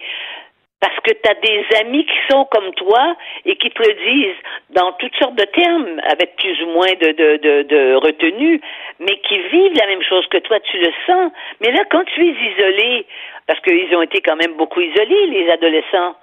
parce 0.82 0.98
que 1.04 1.12
tu 1.12 1.30
as 1.30 1.34
des 1.34 1.64
amis 1.80 2.04
qui 2.04 2.18
sont 2.28 2.44
comme 2.46 2.74
toi 2.74 3.16
et 3.44 3.54
qui 3.54 3.70
te 3.70 3.82
le 3.82 3.94
disent 3.94 4.42
dans 4.70 4.92
toutes 4.94 5.14
sortes 5.14 5.36
de 5.36 5.44
termes, 5.44 6.00
avec 6.10 6.34
plus 6.34 6.60
ou 6.64 6.66
moins 6.70 6.92
de, 7.00 7.12
de, 7.12 7.36
de, 7.36 7.62
de 7.62 7.94
retenue, 7.94 8.60
mais 8.98 9.16
qui 9.20 9.38
vivent 9.38 9.78
la 9.78 9.86
même 9.86 10.02
chose 10.02 10.26
que 10.26 10.38
toi, 10.38 10.58
tu 10.58 10.78
le 10.78 10.92
sens. 11.06 11.30
Mais 11.60 11.70
là, 11.70 11.84
quand 11.88 12.04
tu 12.06 12.20
es 12.26 12.32
isolé, 12.32 13.06
parce 13.46 13.60
qu'ils 13.60 13.94
ont 13.94 14.02
été 14.02 14.20
quand 14.22 14.34
même 14.34 14.54
beaucoup 14.54 14.80
isolés, 14.80 15.26
les 15.28 15.48
adolescents, 15.50 16.16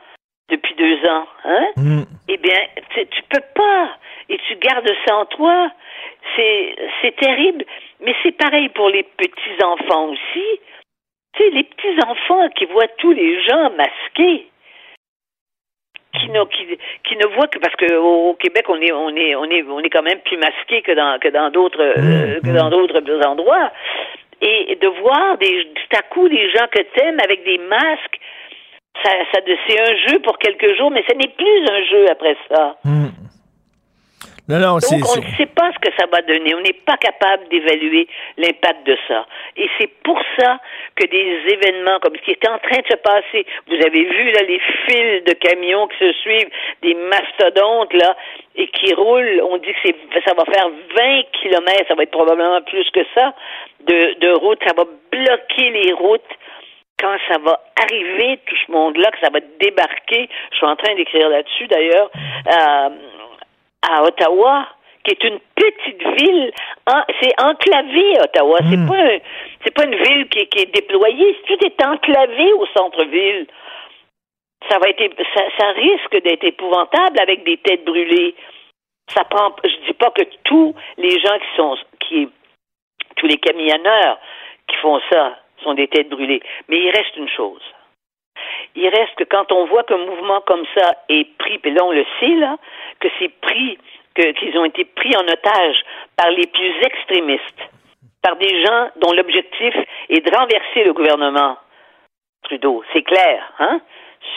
depuis 0.49 0.75
deux 0.75 1.07
ans, 1.07 1.25
hein? 1.45 1.67
Mm. 1.77 2.01
Eh 2.27 2.37
bien, 2.37 2.59
tu 2.95 3.21
peux 3.29 3.43
pas. 3.55 3.89
Et 4.27 4.37
tu 4.47 4.55
gardes 4.57 4.91
ça 5.07 5.15
en 5.15 5.25
toi. 5.25 5.71
C'est, 6.35 6.75
c'est 7.01 7.15
terrible. 7.15 7.63
Mais 8.01 8.13
c'est 8.23 8.35
pareil 8.37 8.67
pour 8.69 8.89
les 8.89 9.03
petits 9.03 9.63
enfants 9.63 10.09
aussi. 10.09 10.59
Tu 11.33 11.43
sais, 11.43 11.49
les 11.51 11.63
petits 11.63 11.97
enfants 12.05 12.49
qui 12.49 12.65
voient 12.65 12.87
tous 12.97 13.13
les 13.13 13.41
gens 13.43 13.71
masqués, 13.71 14.48
qui 16.19 16.29
ne, 16.29 16.43
qui, 17.03 17.17
ne 17.17 17.35
voient 17.35 17.47
que 17.47 17.59
parce 17.59 17.75
qu'au 17.75 18.35
Québec 18.39 18.65
on 18.69 18.81
est 18.81 18.91
on 18.91 19.15
est 19.15 19.35
on 19.35 19.45
est 19.45 19.63
on 19.63 19.79
est 19.79 19.89
quand 19.89 20.03
même 20.03 20.19
plus 20.19 20.37
masqué 20.37 20.81
que 20.81 20.91
dans 20.91 21.19
que 21.19 21.29
dans 21.29 21.49
d'autres 21.49 21.81
euh, 21.81 22.37
mmh, 22.37 22.41
que 22.41 22.57
dans 22.57 22.67
mmh. 22.67 22.71
d'autres 22.71 23.27
endroits. 23.27 23.71
Et 24.41 24.77
de 24.79 24.87
voir 25.01 25.37
des 25.37 25.67
tout 25.75 25.97
à 25.97 26.01
coup 26.03 26.29
des 26.29 26.49
gens 26.51 26.65
que 26.71 26.79
t'aimes 26.95 27.19
avec 27.21 27.43
des 27.43 27.57
masques 27.57 28.19
ça, 29.03 29.09
ça 29.33 29.41
c'est 29.67 29.79
un 29.81 29.95
jeu 30.07 30.19
pour 30.19 30.37
quelques 30.37 30.77
jours 30.77 30.91
mais 30.91 31.03
ce 31.09 31.13
n'est 31.13 31.27
plus 31.27 31.69
un 31.69 31.83
jeu 31.83 32.05
après 32.09 32.37
ça 32.49 32.77
Donc, 34.49 34.81
on 34.91 35.21
ne 35.21 35.37
sait 35.37 35.45
pas 35.45 35.69
ce 35.73 35.77
que 35.77 35.95
ça 35.95 36.07
va 36.11 36.23
donner. 36.23 36.55
On 36.55 36.61
n'est 36.61 36.81
pas 36.85 36.97
capable 36.97 37.47
d'évaluer 37.49 38.07
l'impact 38.37 38.87
de 38.87 38.97
ça. 39.07 39.27
Et 39.55 39.69
c'est 39.77 39.91
pour 40.03 40.19
ça 40.39 40.59
que 40.95 41.05
des 41.05 41.53
événements 41.53 41.99
comme 41.99 42.15
ce 42.15 42.21
qui 42.21 42.31
est 42.31 42.49
en 42.49 42.57
train 42.57 42.81
de 42.81 42.87
se 42.87 42.97
passer, 42.97 43.45
vous 43.67 43.75
avez 43.75 44.03
vu 44.03 44.31
là 44.31 44.41
les 44.47 44.59
fils 44.87 45.23
de 45.23 45.33
camions 45.33 45.87
qui 45.87 45.97
se 45.99 46.13
suivent, 46.13 46.49
des 46.81 46.95
mastodontes 46.95 47.93
là, 47.93 48.17
et 48.55 48.67
qui 48.69 48.91
roulent. 48.95 49.41
On 49.51 49.57
dit 49.57 49.71
que 49.71 49.79
c'est, 49.85 49.95
ça 50.25 50.33
va 50.33 50.45
faire 50.45 50.67
20 50.67 51.21
kilomètres, 51.41 51.87
ça 51.87 51.93
va 51.93 52.03
être 52.03 52.11
probablement 52.11 52.61
plus 52.63 52.89
que 52.89 53.01
ça, 53.13 53.35
de, 53.81 54.19
de 54.19 54.31
route. 54.31 54.59
Ça 54.65 54.73
va 54.75 54.85
bloquer 55.11 55.69
les 55.69 55.93
routes 55.93 56.25
quand 56.99 57.15
ça 57.31 57.37
va 57.39 57.61
arriver, 57.81 58.39
tout 58.45 58.55
ce 58.65 58.71
monde-là, 58.71 59.11
que 59.11 59.19
ça 59.19 59.29
va 59.31 59.39
débarquer, 59.61 60.29
je 60.51 60.57
suis 60.57 60.65
en 60.65 60.75
train 60.75 60.95
d'écrire 60.95 61.29
là-dessus 61.29 61.67
d'ailleurs, 61.67 62.11
euh, 62.47 62.89
à 63.81 64.03
Ottawa, 64.03 64.67
qui 65.03 65.11
est 65.11 65.23
une 65.23 65.39
petite 65.55 66.21
ville, 66.21 66.51
c'est 67.21 67.41
enclavé 67.41 68.19
Ottawa. 68.21 68.57
C'est 68.69 68.77
hmm. 68.77 68.87
pas 68.87 69.25
c'est 69.63 69.73
pas 69.73 69.85
une 69.85 69.95
ville 69.95 70.29
qui, 70.29 70.39
est 70.39 70.73
déployée. 70.73 71.37
Tout 71.47 71.65
est 71.65 71.83
enclavé 71.83 72.53
au 72.53 72.65
centre-ville. 72.77 73.47
Ça 74.69 74.77
va 74.77 74.89
être, 74.89 75.15
ça, 75.57 75.71
risque 75.71 76.21
d'être 76.23 76.43
épouvantable 76.43 77.19
avec 77.21 77.43
des 77.43 77.57
têtes 77.57 77.85
brûlées. 77.85 78.35
Ça 79.07 79.23
prend, 79.23 79.55
je 79.63 79.87
dis 79.87 79.93
pas 79.93 80.11
que 80.11 80.23
tous 80.43 80.75
les 80.97 81.19
gens 81.19 81.39
qui 81.39 81.55
sont, 81.55 81.77
qui, 81.99 82.29
tous 83.15 83.25
les 83.25 83.37
camionneurs 83.37 84.19
qui 84.67 84.75
font 84.77 84.99
ça 85.11 85.39
sont 85.63 85.73
des 85.73 85.87
têtes 85.87 86.09
brûlées. 86.09 86.41
Mais 86.67 86.77
il 86.77 86.89
reste 86.89 87.15
une 87.17 87.29
chose. 87.29 87.61
Il 88.75 88.87
reste 88.87 89.15
que 89.15 89.23
quand 89.23 89.51
on 89.51 89.65
voit 89.65 89.83
qu'un 89.83 89.97
mouvement 89.97 90.41
comme 90.41 90.65
ça 90.75 90.93
est 91.09 91.27
pris, 91.37 91.57
puis 91.59 91.71
là 91.71 91.83
on 91.83 91.91
le 91.91 92.05
sait 92.19 92.35
là, 92.35 92.57
que 92.99 93.07
c'est 93.19 93.31
pris, 93.41 93.77
qu'ils 94.15 94.57
ont 94.57 94.65
été 94.65 94.85
pris 94.85 95.15
en 95.15 95.27
otage 95.27 95.83
par 96.15 96.29
les 96.31 96.47
plus 96.47 96.73
extrémistes, 96.83 97.61
par 98.21 98.35
des 98.35 98.63
gens 98.63 98.89
dont 98.97 99.13
l'objectif 99.13 99.75
est 100.09 100.25
de 100.25 100.35
renverser 100.35 100.83
le 100.83 100.93
gouvernement 100.93 101.57
Trudeau. 102.43 102.83
C'est 102.93 103.03
clair, 103.03 103.43
hein? 103.59 103.81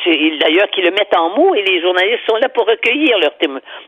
D'ailleurs, 0.05 0.69
qu'ils 0.71 0.85
le 0.85 0.91
mettent 0.91 1.17
en 1.17 1.31
mots 1.31 1.55
et 1.55 1.63
les 1.63 1.81
journalistes 1.81 2.25
sont 2.29 2.37
là 2.37 2.49
pour 2.49 2.67
recueillir 2.67 3.19
leur, 3.19 3.33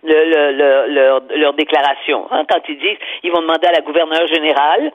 leur, 0.02 1.22
leur, 1.30 1.52
déclaration. 1.54 2.26
Hein, 2.30 2.44
quand 2.48 2.60
ils 2.68 2.78
disent, 2.78 2.98
ils 3.22 3.32
vont 3.32 3.40
demander 3.40 3.66
à 3.66 3.72
la 3.72 3.80
gouverneure 3.80 4.26
générale 4.28 4.92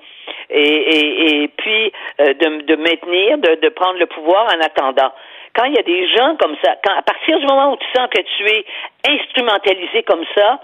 et, 0.50 1.44
et, 1.44 1.48
puis 1.50 1.92
euh, 2.22 2.34
de, 2.34 2.62
de 2.64 2.76
maintenir, 2.76 3.38
de, 3.38 3.56
de 3.56 3.70
prendre 3.70 4.00
le 4.00 4.06
pouvoir 4.06 4.46
en 4.46 4.60
attendant 4.62 5.12
quand 5.56 5.66
il 5.66 5.74
y 5.74 5.80
a 5.80 5.84
des 5.84 6.08
gens 6.16 6.36
comme 6.38 6.56
ça, 6.64 6.76
quand, 6.84 6.98
à 6.98 7.02
partir 7.02 7.40
du 7.40 7.46
moment 7.46 7.74
où 7.74 7.78
tu 7.78 7.88
sens 7.96 8.08
que 8.14 8.22
tu 8.22 8.48
es 8.48 8.66
instrumentalisé 9.08 10.04
comme 10.04 10.24
ça, 10.36 10.60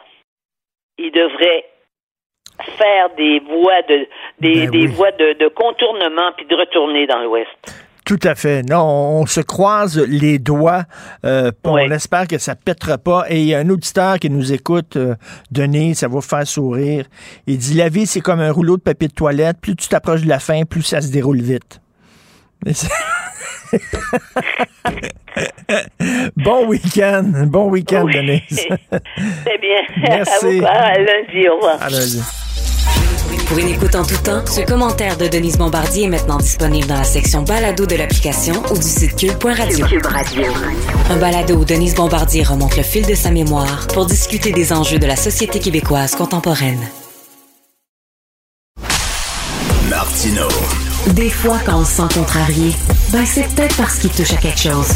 il 0.98 1.12
devrait 1.12 1.66
faire 2.78 3.10
des 3.18 3.40
voies 3.40 3.82
de 3.84 4.08
des, 4.40 4.68
ben 4.68 4.88
voies 4.88 5.12
de, 5.12 5.48
contournement 5.50 6.32
puis 6.38 6.46
de 6.46 6.56
retourner 6.56 7.08
dans 7.08 7.20
l'Ouest. 7.20 7.50
Tout 8.06 8.20
à 8.22 8.36
fait. 8.36 8.62
Non, 8.62 8.86
on 8.86 9.26
se 9.26 9.42
croise 9.42 10.00
les 10.08 10.38
doigts. 10.38 10.84
Euh, 11.26 11.52
on 11.64 11.78
espère 11.78 12.28
que 12.28 12.38
ça 12.38 12.56
pètera 12.56 13.00
pas. 13.00 13.26
Et 13.30 13.40
il 13.40 13.48
y 13.48 13.56
a 13.56 13.60
un 13.60 13.70
auditeur 13.70 14.20
qui 14.20 14.30
nous 14.30 14.54
écoute, 14.54 14.96
euh, 14.96 15.16
Denis, 15.50 15.96
ça 15.96 16.08
va 16.08 16.14
vous 16.14 16.22
faire 16.22 16.46
sourire. 16.46 17.06
Il 17.48 17.58
dit 17.58 17.74
La 17.74 17.90
vie, 17.90 18.06
c'est 18.06 18.22
comme 18.22 18.42
un 18.42 18.52
rouleau 18.52 18.78
de 18.78 18.84
papier 18.84 19.08
de 19.08 19.14
toilette. 19.14 19.58
Plus 19.60 19.76
tu 19.76 19.88
t'approches 19.88 20.22
de 20.22 20.30
la 20.30 20.40
fin, 20.40 20.66
plus 20.66 20.84
ça 20.84 21.02
se 21.02 21.12
déroule 21.12 21.42
vite. 21.42 21.82
bon 26.38 26.68
week-end. 26.68 27.24
Bon 27.48 27.70
week-end, 27.70 28.06
Denise. 28.06 28.42
C'est 28.50 28.70
bien. 29.62 29.82
Merci. 30.10 30.62
À, 30.66 30.98
lundi. 30.98 31.48
Au 31.50 31.56
revoir. 31.56 31.82
À 31.82 31.90
lundi. 31.90 32.22
Pour 33.48 33.58
une 33.60 33.68
écoute 33.68 33.94
en 33.96 34.04
tout 34.04 34.18
temps, 34.24 34.44
ce 34.48 34.62
commentaire 34.62 35.18
de 35.18 35.28
Denise 35.28 35.58
Bombardier 35.58 36.06
est 36.06 36.10
maintenant 36.10 36.38
disponible 36.38 36.88
dans 36.88 36.98
la 36.98 37.04
section 37.04 37.44
balado 37.44 37.86
de 37.86 37.96
l'application 37.96 38.56
ou 38.72 38.76
du 38.76 38.82
site 38.82 39.16
cube.radio. 39.16 39.86
Cube 39.86 40.06
Radio. 40.06 40.44
Un 41.12 41.18
balado 41.18 41.56
où 41.56 41.66
Denise 41.66 41.94
Bombardier 41.94 42.44
remonte 42.44 42.76
le 42.76 42.84
fil 42.84 43.06
de 43.06 43.14
sa 43.14 43.30
mémoire 43.30 43.86
pour 43.94 44.08
discuter 44.08 44.52
des 44.52 44.74
enjeux 44.74 44.98
de 45.00 45.06
la 45.06 45.16
société 45.16 45.60
québécoise 45.60 46.16
contemporaine. 46.16 46.80
Martino. 49.90 50.48
Des 51.14 51.30
fois, 51.30 51.60
quand 51.66 51.80
on 51.80 51.86
se 51.86 51.94
sent 51.94 52.14
contrarié, 52.16 52.76
ben 53.12 53.26
c'est 53.26 53.48
peut-être 53.56 53.78
parce 53.78 54.00
qu'il 54.00 54.10
touche 54.10 54.34
à 54.34 54.38
quelque 54.38 54.60
chose. 54.60 54.88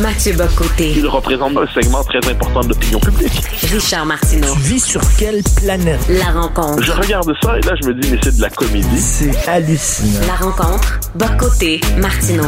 Mathieu 0.00 0.34
Bocoté. 0.34 0.92
Il 0.96 1.06
représente 1.06 1.56
un 1.56 1.66
segment 1.72 2.04
très 2.04 2.18
important 2.30 2.60
de 2.60 2.68
l'opinion 2.68 3.00
publique. 3.00 3.32
Richard 3.72 4.04
Martineau. 4.04 4.52
Tu 4.52 4.58
vis 4.60 4.84
sur 4.84 5.00
quelle 5.16 5.42
planète? 5.56 6.00
La 6.10 6.38
rencontre. 6.38 6.82
Je 6.82 6.92
regarde 6.92 7.32
ça 7.42 7.56
et 7.58 7.62
là, 7.62 7.72
je 7.80 7.88
me 7.88 7.94
dis, 7.94 8.10
mais 8.10 8.18
c'est 8.22 8.36
de 8.36 8.42
la 8.42 8.50
comédie. 8.50 9.00
C'est 9.00 9.48
hallucinant. 9.48 10.26
La 10.26 10.34
rencontre. 10.34 11.00
Bocoté. 11.14 11.80
Martineau. 11.96 12.44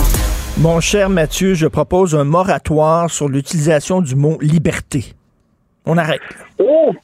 Mon 0.59 0.81
cher 0.81 1.09
Mathieu, 1.09 1.55
je 1.55 1.67
propose 1.67 2.15
un 2.15 2.25
moratoire 2.25 3.11
sur 3.11 3.29
l'utilisation 3.29 4.03
du 4.03 4.15
mot 4.15 4.37
liberté. 4.43 5.15
On 5.89 5.97
arrête. 5.97 6.23
Oh! 6.59 6.95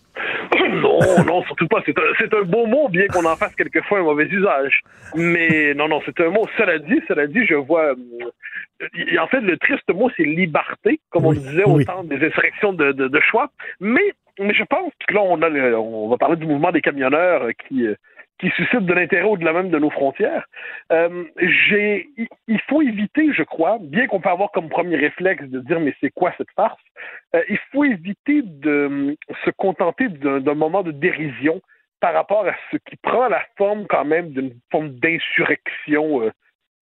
Non, 0.70 1.01
non, 1.27 1.43
surtout 1.44 1.66
pas. 1.66 1.82
C'est 1.85 1.98
un, 1.98 2.39
un, 2.39 2.43
beau 2.43 2.66
mot, 2.66 2.89
bien 2.89 3.06
qu'on 3.09 3.24
en 3.24 3.36
fasse 3.36 3.55
quelquefois 3.55 3.98
un 3.98 4.02
mauvais 4.02 4.27
usage. 4.27 4.81
Mais 5.15 5.74
non, 5.74 5.89
non, 5.89 6.01
c'est 6.05 6.19
un 6.20 6.31
mot. 6.31 6.47
Cela 6.56 6.78
dit, 6.78 7.01
cela 7.09 7.27
dit, 7.27 7.44
je 7.47 7.55
vois. 7.55 7.94
Euh, 7.94 9.19
en 9.19 9.27
fait, 9.27 9.40
le 9.40 9.56
triste 9.59 9.89
mot, 9.93 10.11
c'est 10.16 10.24
liberté, 10.24 11.01
comme 11.11 11.27
on 11.27 11.32
disait 11.32 11.65
au 11.65 11.82
temps 11.82 12.05
des 12.05 12.24
insurrections 12.24 12.73
de, 12.73 12.93
de, 12.93 13.20
choix. 13.20 13.51
Mais, 13.81 14.15
mais 14.39 14.55
je 14.55 14.65
pense 14.65 14.93
que 15.06 15.15
là, 15.15 15.23
on, 15.23 15.40
a 15.43 15.51
on 15.51 16.09
va 16.09 16.16
parler 16.16 16.36
du 16.36 16.47
mouvement 16.47 16.70
des 16.70 16.81
camionneurs 16.81 17.48
qui 17.66 17.86
euh, 17.86 17.94
qui 18.39 18.51
suscite 18.51 18.85
de 18.85 18.93
l'intérêt 18.93 19.24
au-delà 19.24 19.52
même 19.52 19.70
de 19.70 19.78
nos 19.78 19.90
frontières. 19.90 20.47
Euh, 20.93 21.24
j'ai, 21.39 22.09
il 22.48 22.61
faut 22.69 22.82
éviter, 22.82 23.32
je 23.32 23.43
crois, 23.43 23.78
bien 23.81 24.06
qu'on 24.06 24.20
peut 24.20 24.28
avoir 24.28 24.51
comme 24.51 24.69
premier 24.69 24.97
réflexe 24.97 25.44
de 25.44 25.61
dire 25.61 25.81
mais 25.81 25.94
c'est 26.01 26.11
quoi 26.11 26.32
cette 26.36 26.51
farce, 26.56 26.81
euh, 27.35 27.43
il 27.48 27.59
faut 27.73 27.85
éviter 27.85 28.43
de 28.43 28.70
euh, 28.70 29.16
se 29.44 29.51
contenter 29.51 30.09
d'un 30.09 30.55
moment 30.55 30.82
de 30.82 30.93
dérision 30.93 31.61
par 32.01 32.15
rapport 32.15 32.47
à 32.47 32.55
ce 32.70 32.77
qui 32.77 32.97
prend 32.97 33.28
la 33.28 33.43
forme 33.56 33.86
quand 33.86 34.05
même 34.05 34.31
d'une 34.31 34.55
forme 34.70 34.90
d'insurrection, 34.90 36.23
euh, 36.23 36.31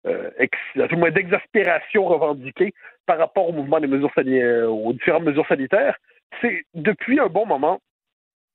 euh 0.07 0.89
moins 0.97 1.11
d'exaspération 1.11 2.05
revendiquée 2.05 2.75
par 3.07 3.19
rapport 3.19 3.49
au 3.49 3.53
mouvement 3.53 3.81
des 3.81 3.87
mesures 3.87 4.13
sanitaires, 4.15 4.71
aux 4.73 4.93
différentes 4.93 5.25
mesures 5.25 5.47
sanitaires. 5.47 5.97
C'est 6.41 6.65
depuis 6.75 7.19
un 7.21 7.29
bon 7.29 7.47
moment, 7.47 7.81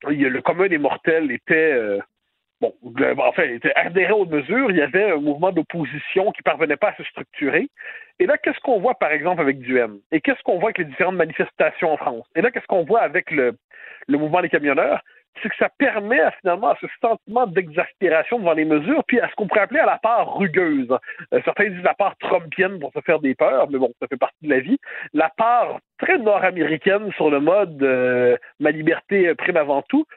le 0.03 0.39
commun 0.41 0.67
des 0.67 0.77
mortels 0.77 1.31
était 1.31 1.99
bon, 2.59 2.73
enfin, 3.19 3.43
adhéré 3.75 4.11
aux 4.11 4.25
mesures, 4.25 4.71
il 4.71 4.77
y 4.77 4.81
avait 4.81 5.11
un 5.11 5.17
mouvement 5.17 5.51
d'opposition 5.51 6.31
qui 6.31 6.41
parvenait 6.41 6.77
pas 6.77 6.89
à 6.89 6.95
se 6.95 7.03
structurer. 7.03 7.69
Et 8.19 8.25
là, 8.25 8.37
qu'est-ce 8.37 8.59
qu'on 8.59 8.79
voit, 8.79 8.95
par 8.95 9.11
exemple, 9.11 9.41
avec 9.41 9.59
Duhem? 9.59 9.99
Et 10.11 10.21
qu'est-ce 10.21 10.41
qu'on 10.43 10.57
voit 10.57 10.69
avec 10.69 10.79
les 10.79 10.85
différentes 10.85 11.15
manifestations 11.15 11.91
en 11.91 11.97
France? 11.97 12.25
Et 12.35 12.41
là, 12.41 12.51
qu'est-ce 12.51 12.65
qu'on 12.65 12.83
voit 12.83 13.01
avec 13.01 13.29
le, 13.31 13.55
mouvement 14.09 14.41
des 14.41 14.49
camionneurs? 14.49 15.01
c'est 15.43 15.49
que 15.49 15.55
ça 15.57 15.69
permet 15.77 16.19
finalement 16.41 16.69
à 16.69 16.77
ce 16.81 16.87
sentiment 16.99 17.45
d'exaspération 17.45 18.39
devant 18.39 18.53
les 18.53 18.65
mesures, 18.65 19.03
puis 19.05 19.19
à 19.19 19.29
ce 19.29 19.35
qu'on 19.35 19.45
pourrait 19.45 19.61
appeler 19.61 19.81
à 19.81 19.85
la 19.85 19.99
part 19.99 20.35
rugueuse. 20.35 20.89
Euh, 21.31 21.39
certains 21.45 21.69
disent 21.69 21.83
la 21.83 21.93
part 21.93 22.17
trumpienne 22.17 22.79
pour 22.79 22.91
se 22.91 23.01
faire 23.01 23.19
des 23.19 23.35
peurs, 23.35 23.69
mais 23.69 23.77
bon, 23.77 23.93
ça 24.01 24.07
fait 24.07 24.17
partie 24.17 24.43
de 24.43 24.49
la 24.49 24.61
vie. 24.61 24.79
La 25.13 25.29
part 25.37 25.77
très 25.99 26.17
nord-américaine 26.17 27.11
sur 27.17 27.29
le 27.29 27.39
mode 27.39 27.83
euh, 27.83 28.35
ma 28.59 28.71
liberté 28.71 29.35
prime 29.35 29.57
avant 29.57 29.83
tout, 29.83 30.07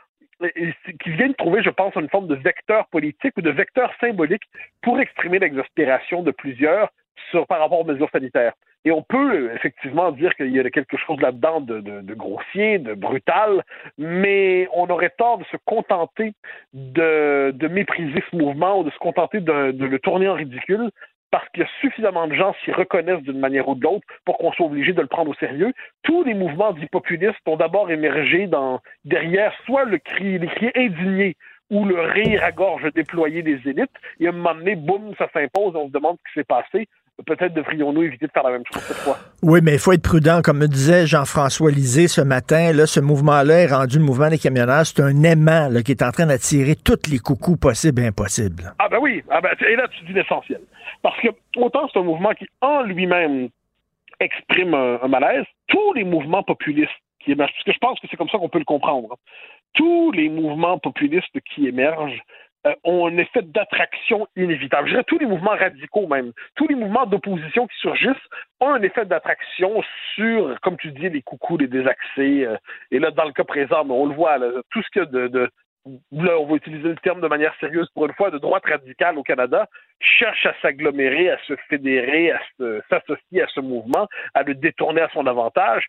qui 1.03 1.11
vient 1.11 1.29
de 1.29 1.35
trouver, 1.35 1.63
je 1.63 1.71
pense, 1.71 1.95
une 1.97 2.09
forme 2.09 2.27
de 2.27 2.35
vecteur 2.35 2.87
politique 2.87 3.37
ou 3.37 3.43
de 3.43 3.51
vecteur 3.51 3.93
symbolique 4.01 4.45
pour 4.83 4.99
exprimer 5.01 5.39
l'exaspération 5.39 6.23
de 6.23 6.31
plusieurs 6.31 6.89
sur, 7.31 7.47
par 7.47 7.61
rapport 7.61 7.81
aux 7.81 7.85
mesures 7.85 8.11
sanitaires. 8.11 8.53
Et 8.85 8.93
on 8.93 9.03
peut 9.03 9.53
effectivement 9.55 10.11
dire 10.11 10.35
qu'il 10.37 10.55
y 10.55 10.61
a 10.61 10.71
quelque 10.71 10.97
chose 10.97 11.21
là-dedans 11.21 11.61
de, 11.61 12.15
grossier, 12.15 12.79
de 12.79 12.95
brutal, 12.95 13.63
mais 13.99 14.69
on 14.75 14.89
aurait 14.89 15.13
tort 15.19 15.39
de 15.39 15.45
se 15.45 15.57
contenter 15.67 16.33
de, 16.73 17.69
mépriser 17.69 18.23
ce 18.31 18.37
mouvement 18.37 18.81
ou 18.81 18.85
de 18.85 18.91
se 18.91 18.99
contenter 18.99 19.41
de, 19.41 19.73
le 19.73 19.99
tourner 19.99 20.29
en 20.29 20.35
ridicule 20.35 20.91
parce 21.31 21.49
qu'il 21.51 21.63
y 21.63 21.67
a 21.67 21.69
suffisamment 21.81 22.27
de 22.27 22.35
gens 22.35 22.55
s'y 22.65 22.73
reconnaissent 22.73 23.23
d'une 23.23 23.39
manière 23.39 23.69
ou 23.69 23.77
de 23.77 23.83
l'autre 23.83 24.05
pour 24.25 24.39
qu'on 24.39 24.51
soit 24.53 24.67
obligé 24.67 24.93
de 24.93 25.01
le 25.01 25.07
prendre 25.07 25.31
au 25.31 25.35
sérieux. 25.35 25.73
Tous 26.03 26.25
les 26.25 26.35
mouvements 26.35 26.73
dits 26.73 26.87
populistes 26.87 27.39
ont 27.47 27.57
d'abord 27.57 27.91
émergé 27.91 28.49
derrière 29.05 29.53
soit 29.65 29.85
le 29.85 29.99
cri, 29.99 30.39
les 30.39 30.49
cris 30.49 30.73
indignés 30.75 31.37
ou 31.71 31.85
le 31.85 32.01
rire 32.01 32.43
à 32.43 32.51
gorge 32.51 32.93
déployé 32.95 33.43
des 33.43 33.61
élites. 33.65 33.95
Et 34.19 34.27
à 34.27 34.31
un 34.31 34.33
moment 34.33 34.55
donné, 34.55 34.75
boum, 34.75 35.15
ça 35.19 35.29
s'impose, 35.33 35.77
on 35.77 35.87
se 35.87 35.93
demande 35.93 36.17
ce 36.19 36.33
qui 36.33 36.41
s'est 36.41 36.45
passé 36.45 36.89
peut-être 37.27 37.55
devrions-nous 37.55 38.03
éviter 38.03 38.27
de 38.27 38.33
faire 38.33 38.43
la 38.43 38.53
même 38.53 38.63
chose 38.73 38.83
cette 38.83 38.97
fois. 38.99 39.17
Oui, 39.43 39.61
mais 39.63 39.75
il 39.75 39.79
faut 39.79 39.93
être 39.93 40.03
prudent. 40.03 40.41
Comme 40.43 40.59
me 40.59 40.69
disait 40.69 41.07
Jean-François 41.07 41.71
Lisée 41.71 42.09
ce 42.09 42.21
matin, 42.21 42.73
là, 42.73 42.87
ce 42.87 43.01
mouvement-là 43.01 43.61
est 43.61 43.67
rendu 43.67 43.99
le 43.99 44.05
mouvement 44.05 44.29
des 44.29 44.39
camionneurs. 44.39 44.87
C'est 44.87 45.03
un 45.03 45.23
aimant 45.23 45.69
là, 45.69 45.83
qui 45.83 45.93
est 45.93 46.03
en 46.03 46.11
train 46.11 46.27
d'attirer 46.27 46.77
toutes 46.77 47.09
les 47.09 47.19
coucous 47.19 47.57
possibles 47.57 48.03
et 48.03 48.07
impossibles. 48.07 48.75
Ah 48.79 48.89
ben 48.89 48.99
oui, 49.01 49.23
ah 49.31 49.41
ben, 49.41 49.51
et 49.67 49.77
là 49.77 49.87
tu 49.89 50.05
dis 50.05 50.13
l'essentiel. 50.13 50.61
Parce 51.03 51.19
que 51.21 51.29
autant 51.57 51.89
c'est 51.93 51.99
un 51.99 52.05
mouvement 52.05 52.33
qui 52.33 52.47
en 52.61 52.83
lui-même 52.83 53.49
exprime 54.21 54.75
un, 54.75 55.09
malaise, 55.09 55.45
tous 55.67 55.93
les 55.95 56.05
mouvements 56.05 56.43
populistes 56.43 56.91
qui 57.21 57.33
émergent, 57.33 57.53
parce 57.53 57.65
que 57.65 57.73
je 57.73 57.79
pense 57.79 58.01
que 58.01 58.07
c'est 58.11 58.17
comme 58.17 58.29
ça 58.29 58.39
qu'on 58.39 58.49
peut 58.49 58.59
le 58.59 58.65
comprendre, 58.65 59.09
hein. 59.13 59.17
tous 59.75 60.13
les 60.13 60.29
mouvements 60.29 60.79
populistes 60.79 61.39
qui 61.55 61.67
émergent 61.67 62.23
euh, 62.67 62.75
ont 62.85 63.07
un 63.07 63.17
effet 63.17 63.43
d'attraction 63.43 64.27
inévitable. 64.37 64.89
Je 64.89 64.93
dirais 64.93 65.05
tous 65.05 65.19
les 65.19 65.27
mouvements 65.27 65.57
radicaux 65.57 66.07
même, 66.07 66.33
tous 66.57 66.69
les 66.69 66.75
mouvements 66.75 67.07
d'opposition 67.07 67.67
qui 67.67 67.77
surgissent 67.79 68.29
ont 68.61 68.75
un 68.75 68.83
effet 68.83 69.07
d'attraction 69.07 69.83
sur, 70.15 70.59
comme 70.61 70.77
tu 70.77 70.93
dis, 70.93 71.09
les 71.09 71.23
coucous, 71.23 71.57
les 71.57 71.69
désaxés. 71.69 72.45
Euh, 72.45 72.57
et 72.91 72.99
là, 72.99 73.11
dans 73.11 73.25
le 73.25 73.33
cas 73.33 73.45
présent, 73.45 73.89
on 73.89 74.07
le 74.07 74.15
voit, 74.15 74.39
tout 74.71 74.83
ce 74.83 74.91
qu'il 74.91 75.05
de, 75.11 75.51
là, 76.13 76.39
on 76.39 76.47
va 76.47 76.57
utiliser 76.57 76.89
le 76.89 76.97
terme 76.97 77.21
de 77.21 77.29
manière 77.29 77.55
sérieuse 77.61 77.89
pour 77.95 78.07
une 78.07 78.13
fois, 78.13 78.31
de 78.31 78.39
droite 78.39 78.65
radicale 78.67 79.19
au 79.19 79.23
Canada, 79.23 79.67
cherche 80.01 80.47
à 80.47 80.55
s'agglomérer, 80.63 81.31
à 81.31 81.39
se 81.47 81.55
fédérer, 81.69 82.33
à 82.33 82.41
s'associer 82.89 83.43
à 83.43 83.47
ce 83.49 83.61
mouvement, 83.61 84.09
à 84.35 84.43
le 84.43 84.55
détourner 84.55 85.03
à 85.03 85.09
son 85.13 85.27
avantage. 85.27 85.87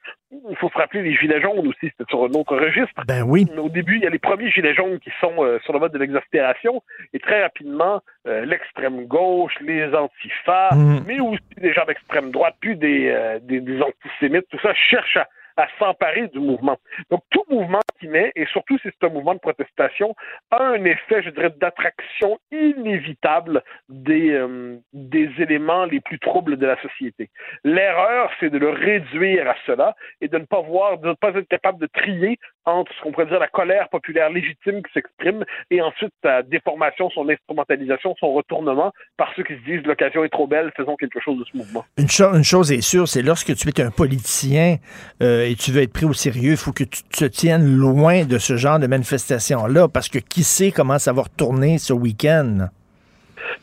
Il 0.49 0.55
faut 0.57 0.69
se 0.69 0.77
rappeler 0.77 1.01
les 1.01 1.15
gilets 1.15 1.41
jaunes 1.41 1.67
aussi, 1.67 1.91
c'était 1.97 2.09
sur 2.09 2.23
un 2.23 2.29
autre 2.29 2.57
registre. 2.57 3.01
Ben 3.07 3.23
oui. 3.23 3.47
Au 3.57 3.69
début, 3.69 3.97
il 3.97 4.03
y 4.03 4.07
a 4.07 4.09
les 4.09 4.19
premiers 4.19 4.49
gilets 4.49 4.73
jaunes 4.73 4.99
qui 4.99 5.11
sont 5.19 5.43
euh, 5.43 5.59
sur 5.63 5.73
le 5.73 5.79
mode 5.79 5.91
de 5.91 5.97
l'exaspération, 5.97 6.81
et 7.13 7.19
très 7.19 7.41
rapidement, 7.41 8.01
euh, 8.27 8.45
l'extrême 8.45 9.05
gauche, 9.05 9.53
les 9.61 9.93
antifas, 9.93 10.73
mmh. 10.73 11.03
mais 11.05 11.19
aussi 11.19 11.41
des 11.57 11.73
gens 11.73 11.85
d'extrême 11.85 12.31
droite, 12.31 12.55
puis 12.59 12.75
des, 12.75 13.09
euh, 13.09 13.39
des, 13.41 13.59
des 13.59 13.81
antisémites, 13.81 14.47
tout 14.49 14.59
ça 14.59 14.73
cherche 14.73 15.17
à 15.17 15.27
à 15.57 15.67
s'emparer 15.79 16.27
du 16.27 16.39
mouvement. 16.39 16.77
Donc, 17.09 17.21
tout 17.29 17.43
mouvement 17.49 17.79
qui 17.99 18.07
naît, 18.07 18.31
et 18.35 18.45
surtout 18.47 18.77
si 18.79 18.89
c'est 18.89 19.07
un 19.07 19.09
mouvement 19.09 19.33
de 19.33 19.39
protestation, 19.39 20.15
a 20.51 20.63
un 20.63 20.83
effet, 20.85 21.23
je 21.23 21.29
dirais, 21.29 21.53
d'attraction 21.57 22.39
inévitable 22.51 23.63
des, 23.89 24.31
euh, 24.31 24.77
des 24.93 25.29
éléments 25.39 25.85
les 25.85 25.99
plus 25.99 26.19
troubles 26.19 26.57
de 26.57 26.65
la 26.65 26.81
société. 26.81 27.29
L'erreur, 27.63 28.31
c'est 28.39 28.49
de 28.49 28.57
le 28.57 28.69
réduire 28.69 29.49
à 29.49 29.55
cela 29.65 29.95
et 30.21 30.27
de 30.27 30.37
ne 30.37 30.45
pas 30.45 30.61
voir, 30.61 30.97
de 30.97 31.09
ne 31.09 31.13
pas 31.13 31.29
être 31.35 31.47
capable 31.47 31.79
de 31.79 31.87
trier 31.87 32.39
entre 32.65 32.91
ce 32.93 33.01
qu'on 33.01 33.11
pourrait 33.11 33.25
dire 33.25 33.39
la 33.39 33.47
colère 33.47 33.89
populaire 33.89 34.29
légitime 34.29 34.83
qui 34.83 34.93
s'exprime 34.93 35.43
et 35.69 35.81
ensuite 35.81 36.13
sa 36.23 36.43
déformation, 36.43 37.09
son 37.09 37.27
instrumentalisation, 37.27 38.15
son 38.19 38.33
retournement 38.33 38.91
par 39.17 39.33
ceux 39.35 39.43
qui 39.43 39.53
se 39.53 39.63
disent 39.63 39.83
l'occasion 39.85 40.23
est 40.23 40.29
trop 40.29 40.47
belle, 40.47 40.71
faisons 40.75 40.95
quelque 40.95 41.19
chose 41.19 41.39
de 41.39 41.45
ce 41.45 41.57
mouvement. 41.57 41.83
Une, 41.97 42.07
une 42.35 42.43
chose 42.43 42.71
est 42.71 42.81
sûre, 42.81 43.07
c'est 43.07 43.23
lorsque 43.23 43.55
tu 43.55 43.67
es 43.67 43.81
un 43.81 43.91
politicien 43.91 44.77
euh, 45.21 45.47
et 45.47 45.55
tu 45.55 45.71
veux 45.71 45.81
être 45.81 45.93
pris 45.93 46.05
au 46.05 46.13
sérieux, 46.13 46.51
il 46.51 46.57
faut 46.57 46.73
que 46.73 46.83
tu 46.83 47.03
te 47.03 47.25
tiennes 47.25 47.65
loin 47.65 48.25
de 48.25 48.37
ce 48.37 48.57
genre 48.57 48.79
de 48.79 48.87
manifestation-là 48.87 49.87
parce 49.87 50.09
que 50.09 50.19
qui 50.19 50.43
sait 50.43 50.71
comment 50.71 50.99
ça 50.99 51.13
va 51.13 51.23
retourner 51.23 51.77
ce 51.77 51.93
week-end? 51.93 52.67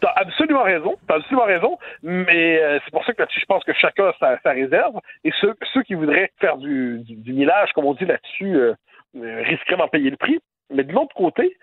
T'as 0.00 0.12
absolument 0.16 0.62
raison, 0.62 0.96
t'as 1.06 1.16
absolument 1.16 1.46
raison, 1.46 1.78
mais 2.02 2.60
euh, 2.60 2.78
c'est 2.84 2.90
pour 2.90 3.04
ça 3.04 3.12
que 3.12 3.22
là-dessus, 3.22 3.40
je 3.40 3.46
pense 3.46 3.64
que 3.64 3.72
chacun 3.72 4.12
a 4.20 4.38
sa, 4.42 4.50
réserve, 4.50 4.94
et 5.24 5.32
ceux, 5.40 5.54
ceux 5.72 5.82
qui 5.82 5.94
voudraient 5.94 6.30
faire 6.40 6.56
du, 6.56 7.00
du, 7.04 7.32
millage, 7.32 7.70
comme 7.74 7.84
on 7.84 7.94
dit 7.94 8.04
là-dessus, 8.04 8.54
euh, 8.54 8.68
euh, 8.68 8.74
risqueraient 9.14 9.76
d'en 9.76 9.88
payer 9.88 10.10
le 10.10 10.16
prix. 10.16 10.38
Mais 10.70 10.84
de 10.84 10.92
l'autre 10.92 11.14
côté, 11.14 11.56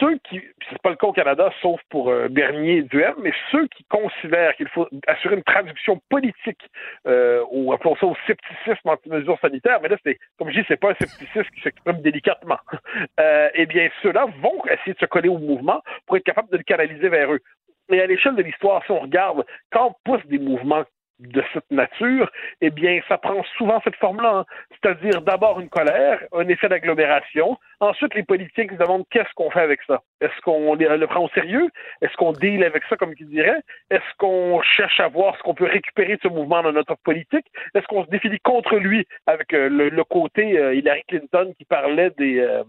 ceux 0.00 0.18
qui, 0.28 0.40
c'est 0.68 0.82
pas 0.82 0.90
le 0.90 0.96
cas 0.96 1.06
au 1.06 1.12
Canada, 1.12 1.52
sauf 1.62 1.80
pour 1.88 2.10
euh, 2.10 2.28
Bernier 2.28 2.78
et 2.78 2.82
Duhem, 2.82 3.14
mais 3.20 3.32
ceux 3.50 3.66
qui 3.68 3.84
considèrent 3.84 4.54
qu'il 4.56 4.68
faut 4.68 4.88
assurer 5.06 5.36
une 5.36 5.44
traduction 5.44 6.00
politique, 6.08 6.60
euh, 7.06 7.44
ou 7.50 7.72
appelons 7.72 7.96
ça 7.96 8.06
au 8.06 8.16
scepticisme 8.26 8.88
anti-mesures 8.88 9.38
sanitaires, 9.40 9.78
mais 9.82 9.88
là, 9.88 9.96
c'est, 10.04 10.18
comme 10.38 10.50
je 10.50 10.60
dis, 10.60 10.66
c'est 10.68 10.80
pas 10.80 10.90
un 10.90 10.94
scepticisme 10.94 11.48
qui 11.54 11.60
s'exprime 11.62 12.00
délicatement. 12.02 12.58
Euh, 13.20 13.48
eh 13.54 13.66
bien, 13.66 13.88
ceux-là 14.02 14.26
vont 14.40 14.64
essayer 14.66 14.94
de 14.94 14.98
se 14.98 15.06
coller 15.06 15.28
au 15.28 15.38
mouvement 15.38 15.82
pour 16.06 16.16
être 16.16 16.24
capables 16.24 16.50
de 16.50 16.56
le 16.56 16.62
canaliser 16.62 17.08
vers 17.08 17.32
eux. 17.32 17.40
Mais 17.88 18.00
à 18.00 18.06
l'échelle 18.06 18.36
de 18.36 18.42
l'histoire, 18.42 18.84
si 18.84 18.92
on 18.92 19.00
regarde, 19.00 19.44
quand 19.72 19.88
on 19.88 19.94
pousse 20.04 20.24
des 20.26 20.38
mouvements 20.38 20.84
de 21.20 21.42
cette 21.52 21.70
nature, 21.70 22.30
eh 22.60 22.70
bien, 22.70 23.00
ça 23.08 23.18
prend 23.18 23.42
souvent 23.56 23.80
cette 23.82 23.96
forme-là. 23.96 24.38
Hein. 24.38 24.44
C'est-à-dire 24.70 25.22
d'abord 25.22 25.58
une 25.60 25.68
colère, 25.68 26.20
un 26.32 26.46
effet 26.48 26.68
d'agglomération. 26.68 27.58
Ensuite, 27.80 28.14
les 28.14 28.22
politiques 28.22 28.72
se 28.72 28.76
demandent 28.76 29.04
qu'est-ce 29.10 29.32
qu'on 29.34 29.50
fait 29.50 29.60
avec 29.60 29.80
ça? 29.86 30.02
Est-ce 30.20 30.40
qu'on 30.42 30.74
le 30.74 31.06
prend 31.06 31.24
au 31.24 31.28
sérieux? 31.30 31.68
Est-ce 32.02 32.14
qu'on 32.16 32.32
deal 32.32 32.62
avec 32.62 32.84
ça, 32.88 32.96
comme 32.96 33.14
qui 33.14 33.24
dirait? 33.24 33.60
Est-ce 33.90 34.16
qu'on 34.18 34.60
cherche 34.62 35.00
à 35.00 35.08
voir 35.08 35.36
ce 35.36 35.42
qu'on 35.42 35.54
peut 35.54 35.66
récupérer 35.66 36.16
de 36.16 36.20
ce 36.22 36.28
mouvement 36.28 36.62
dans 36.62 36.72
notre 36.72 36.96
politique? 36.96 37.46
Est-ce 37.74 37.86
qu'on 37.86 38.04
se 38.04 38.10
définit 38.10 38.38
contre 38.40 38.76
lui 38.76 39.06
avec 39.26 39.52
euh, 39.54 39.68
le, 39.68 40.04
côté 40.04 40.58
euh, 40.58 40.74
Hillary 40.74 41.02
Clinton 41.08 41.52
qui 41.58 41.64
parlait 41.64 42.10
des... 42.18 42.38
Euh, 42.38 42.62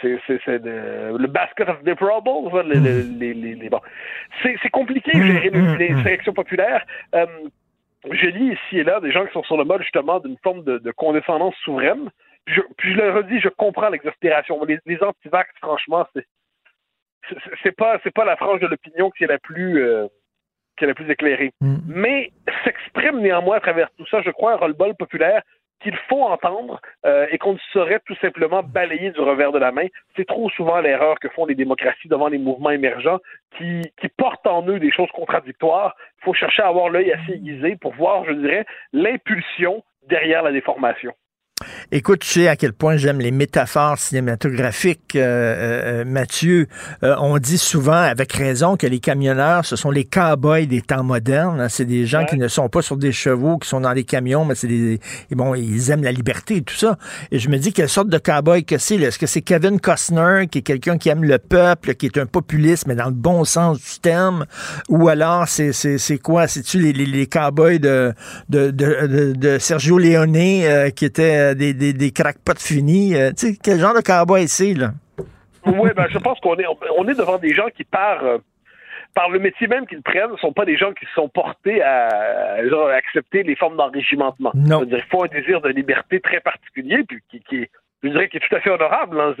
c'est 0.00 0.18
le 0.64 1.26
basket 1.26 1.68
of 1.68 1.82
deplorables, 1.84 2.66
les, 2.66 3.34
les, 3.34 3.54
les, 3.54 3.68
bon. 3.68 3.80
C'est 4.42 4.70
compliqué 4.70 5.12
de 5.12 5.22
gérer 5.22 5.50
les, 5.50 5.92
réactions 5.92 6.32
populaires 6.32 6.84
je 8.10 8.26
lis 8.26 8.52
ici 8.52 8.78
et 8.78 8.84
là 8.84 9.00
des 9.00 9.12
gens 9.12 9.26
qui 9.26 9.32
sont 9.32 9.42
sur 9.44 9.56
le 9.56 9.64
mode 9.64 9.82
justement 9.82 10.20
d'une 10.20 10.36
forme 10.42 10.64
de, 10.64 10.90
condescendance 10.92 11.54
souveraine. 11.64 12.10
Puis 12.44 12.56
je, 12.56 12.60
puis 12.76 12.92
je, 12.92 12.98
le 12.98 13.10
redis, 13.10 13.40
je 13.40 13.48
comprends 13.48 13.88
l'exaspération. 13.88 14.62
Les, 14.64 14.78
les 14.84 15.02
antivax, 15.02 15.50
franchement, 15.62 16.06
c'est 16.14 16.26
c'est 17.62 17.72
pas 17.72 17.98
c'est 18.02 18.12
pas 18.12 18.24
la 18.24 18.36
frange 18.36 18.60
de 18.60 18.66
l'opinion 18.66 19.10
qui 19.10 19.24
est 19.24 19.28
la 19.28 19.38
plus 19.38 19.82
euh, 19.82 20.06
qui 20.76 20.84
est 20.84 20.88
la 20.88 20.94
plus 20.94 21.10
éclairée. 21.10 21.52
Mm. 21.60 21.76
Mais 21.86 22.32
s'exprime 22.64 23.20
néanmoins 23.20 23.56
à 23.56 23.60
travers 23.60 23.90
tout 23.96 24.06
ça, 24.06 24.20
je 24.22 24.30
crois, 24.30 24.52
un 24.52 24.56
roll-ball 24.56 24.94
populaire 24.96 25.42
qu'il 25.84 25.96
faut 26.08 26.22
entendre 26.22 26.80
euh, 27.04 27.26
et 27.30 27.38
qu'on 27.38 27.52
ne 27.52 27.58
saurait 27.72 28.00
tout 28.06 28.16
simplement 28.16 28.62
balayer 28.62 29.10
du 29.10 29.20
revers 29.20 29.52
de 29.52 29.58
la 29.58 29.70
main. 29.70 29.86
C'est 30.16 30.26
trop 30.26 30.48
souvent 30.50 30.80
l'erreur 30.80 31.20
que 31.20 31.28
font 31.28 31.44
les 31.44 31.54
démocraties 31.54 32.08
devant 32.08 32.28
les 32.28 32.38
mouvements 32.38 32.70
émergents 32.70 33.20
qui, 33.56 33.82
qui 34.00 34.08
portent 34.08 34.46
en 34.46 34.66
eux 34.66 34.80
des 34.80 34.90
choses 34.90 35.10
contradictoires. 35.12 35.94
Il 36.20 36.24
faut 36.24 36.34
chercher 36.34 36.62
à 36.62 36.68
avoir 36.68 36.88
l'œil 36.88 37.12
assez 37.12 37.34
aiguisé 37.34 37.76
pour 37.76 37.92
voir, 37.94 38.24
je 38.24 38.32
dirais, 38.32 38.64
l'impulsion 38.92 39.84
derrière 40.08 40.42
la 40.42 40.52
déformation. 40.52 41.12
Écoute, 41.92 42.20
tu 42.20 42.28
sais 42.28 42.48
à 42.48 42.56
quel 42.56 42.72
point 42.72 42.96
j'aime 42.96 43.20
les 43.20 43.30
métaphores 43.30 43.98
cinématographiques, 43.98 45.14
euh, 45.14 45.20
euh, 45.20 46.00
euh, 46.00 46.04
Mathieu. 46.04 46.66
on 47.02 47.38
dit 47.38 47.58
souvent, 47.58 47.92
avec 47.92 48.32
raison, 48.32 48.76
que 48.76 48.86
les 48.88 48.98
camionneurs, 48.98 49.64
ce 49.64 49.76
sont 49.76 49.92
les 49.92 50.04
cow-boys 50.04 50.66
des 50.66 50.82
temps 50.82 51.04
modernes. 51.04 51.60
Hein. 51.60 51.68
C'est 51.68 51.84
des 51.84 52.06
gens 52.06 52.24
qui 52.24 52.36
ne 52.36 52.48
sont 52.48 52.68
pas 52.68 52.82
sur 52.82 52.96
des 52.96 53.12
chevaux, 53.12 53.58
qui 53.58 53.68
sont 53.68 53.80
dans 53.80 53.92
des 53.92 54.02
camions, 54.02 54.44
mais 54.44 54.56
c'est 54.56 54.66
des... 54.66 54.98
bon, 55.30 55.54
ils 55.54 55.90
aiment 55.90 56.02
la 56.02 56.10
liberté 56.10 56.56
et 56.56 56.62
tout 56.62 56.74
ça. 56.74 56.98
Et 57.30 57.38
je 57.38 57.48
me 57.48 57.58
dis, 57.58 57.72
quelle 57.72 57.88
sorte 57.88 58.08
de 58.08 58.18
cow-boy 58.18 58.64
que 58.64 58.78
c'est? 58.78 58.96
Est-ce 58.96 59.18
que 59.18 59.26
c'est 59.26 59.42
Kevin 59.42 59.78
Costner, 59.78 60.46
qui 60.50 60.58
est 60.58 60.62
quelqu'un 60.62 60.98
qui 60.98 61.10
aime 61.10 61.22
le 61.22 61.38
peuple, 61.38 61.94
qui 61.94 62.06
est 62.06 62.18
un 62.18 62.26
populiste, 62.26 62.88
mais 62.88 62.96
dans 62.96 63.06
le 63.06 63.12
bon 63.12 63.44
sens 63.44 63.78
du 63.78 64.00
terme? 64.00 64.46
Ou 64.88 65.08
alors, 65.08 65.46
c'est 65.46 66.18
quoi? 66.22 66.48
C'est-tu 66.48 66.80
les, 66.80 66.92
les, 66.92 67.06
les 67.06 67.26
cow-boys 67.26 67.78
de, 67.78 68.12
de, 68.48 68.70
de, 68.70 69.32
de, 69.32 69.58
Sergio 69.58 69.98
Leone, 69.98 70.92
qui 70.92 71.04
était 71.04 71.43
des, 71.52 71.74
des, 71.74 71.92
des 71.92 72.10
crackpots 72.10 72.58
finis. 72.58 73.14
Euh, 73.14 73.30
tu 73.36 73.48
sais, 73.48 73.58
quel 73.62 73.78
genre 73.78 73.94
de 73.94 74.00
cowboy 74.00 74.48
c'est, 74.48 74.72
là? 74.72 74.92
oui, 75.66 75.90
ben, 75.94 76.06
je 76.08 76.18
pense 76.18 76.40
qu'on 76.40 76.56
est, 76.56 76.66
on 76.96 77.08
est 77.08 77.14
devant 77.14 77.38
des 77.38 77.54
gens 77.54 77.68
qui, 77.74 77.84
par, 77.84 78.24
euh, 78.24 78.38
par 79.14 79.28
le 79.28 79.38
métier 79.38 79.66
même 79.66 79.86
qu'ils 79.86 80.02
prennent, 80.02 80.32
ne 80.32 80.36
sont 80.36 80.52
pas 80.52 80.64
des 80.64 80.76
gens 80.76 80.92
qui 80.92 81.06
sont 81.14 81.28
portés 81.28 81.82
à, 81.82 82.08
accepter 82.96 83.42
les 83.42 83.56
formes 83.56 83.76
d'enrichissement. 83.76 84.34
Non. 84.38 84.84
il 84.84 85.02
faut 85.10 85.24
un 85.24 85.28
désir 85.28 85.60
de 85.60 85.68
liberté 85.68 86.20
très 86.20 86.40
particulier, 86.40 87.04
puis 87.06 87.20
qui, 87.30 87.40
qui 87.40 87.56
est 87.62 87.70
je 88.04 88.10
dirais 88.10 88.28
qu'il 88.28 88.42
est 88.42 88.46
tout 88.46 88.54
à 88.54 88.60
fait 88.60 88.70
honorable. 88.70 89.18
Hein. 89.18 89.34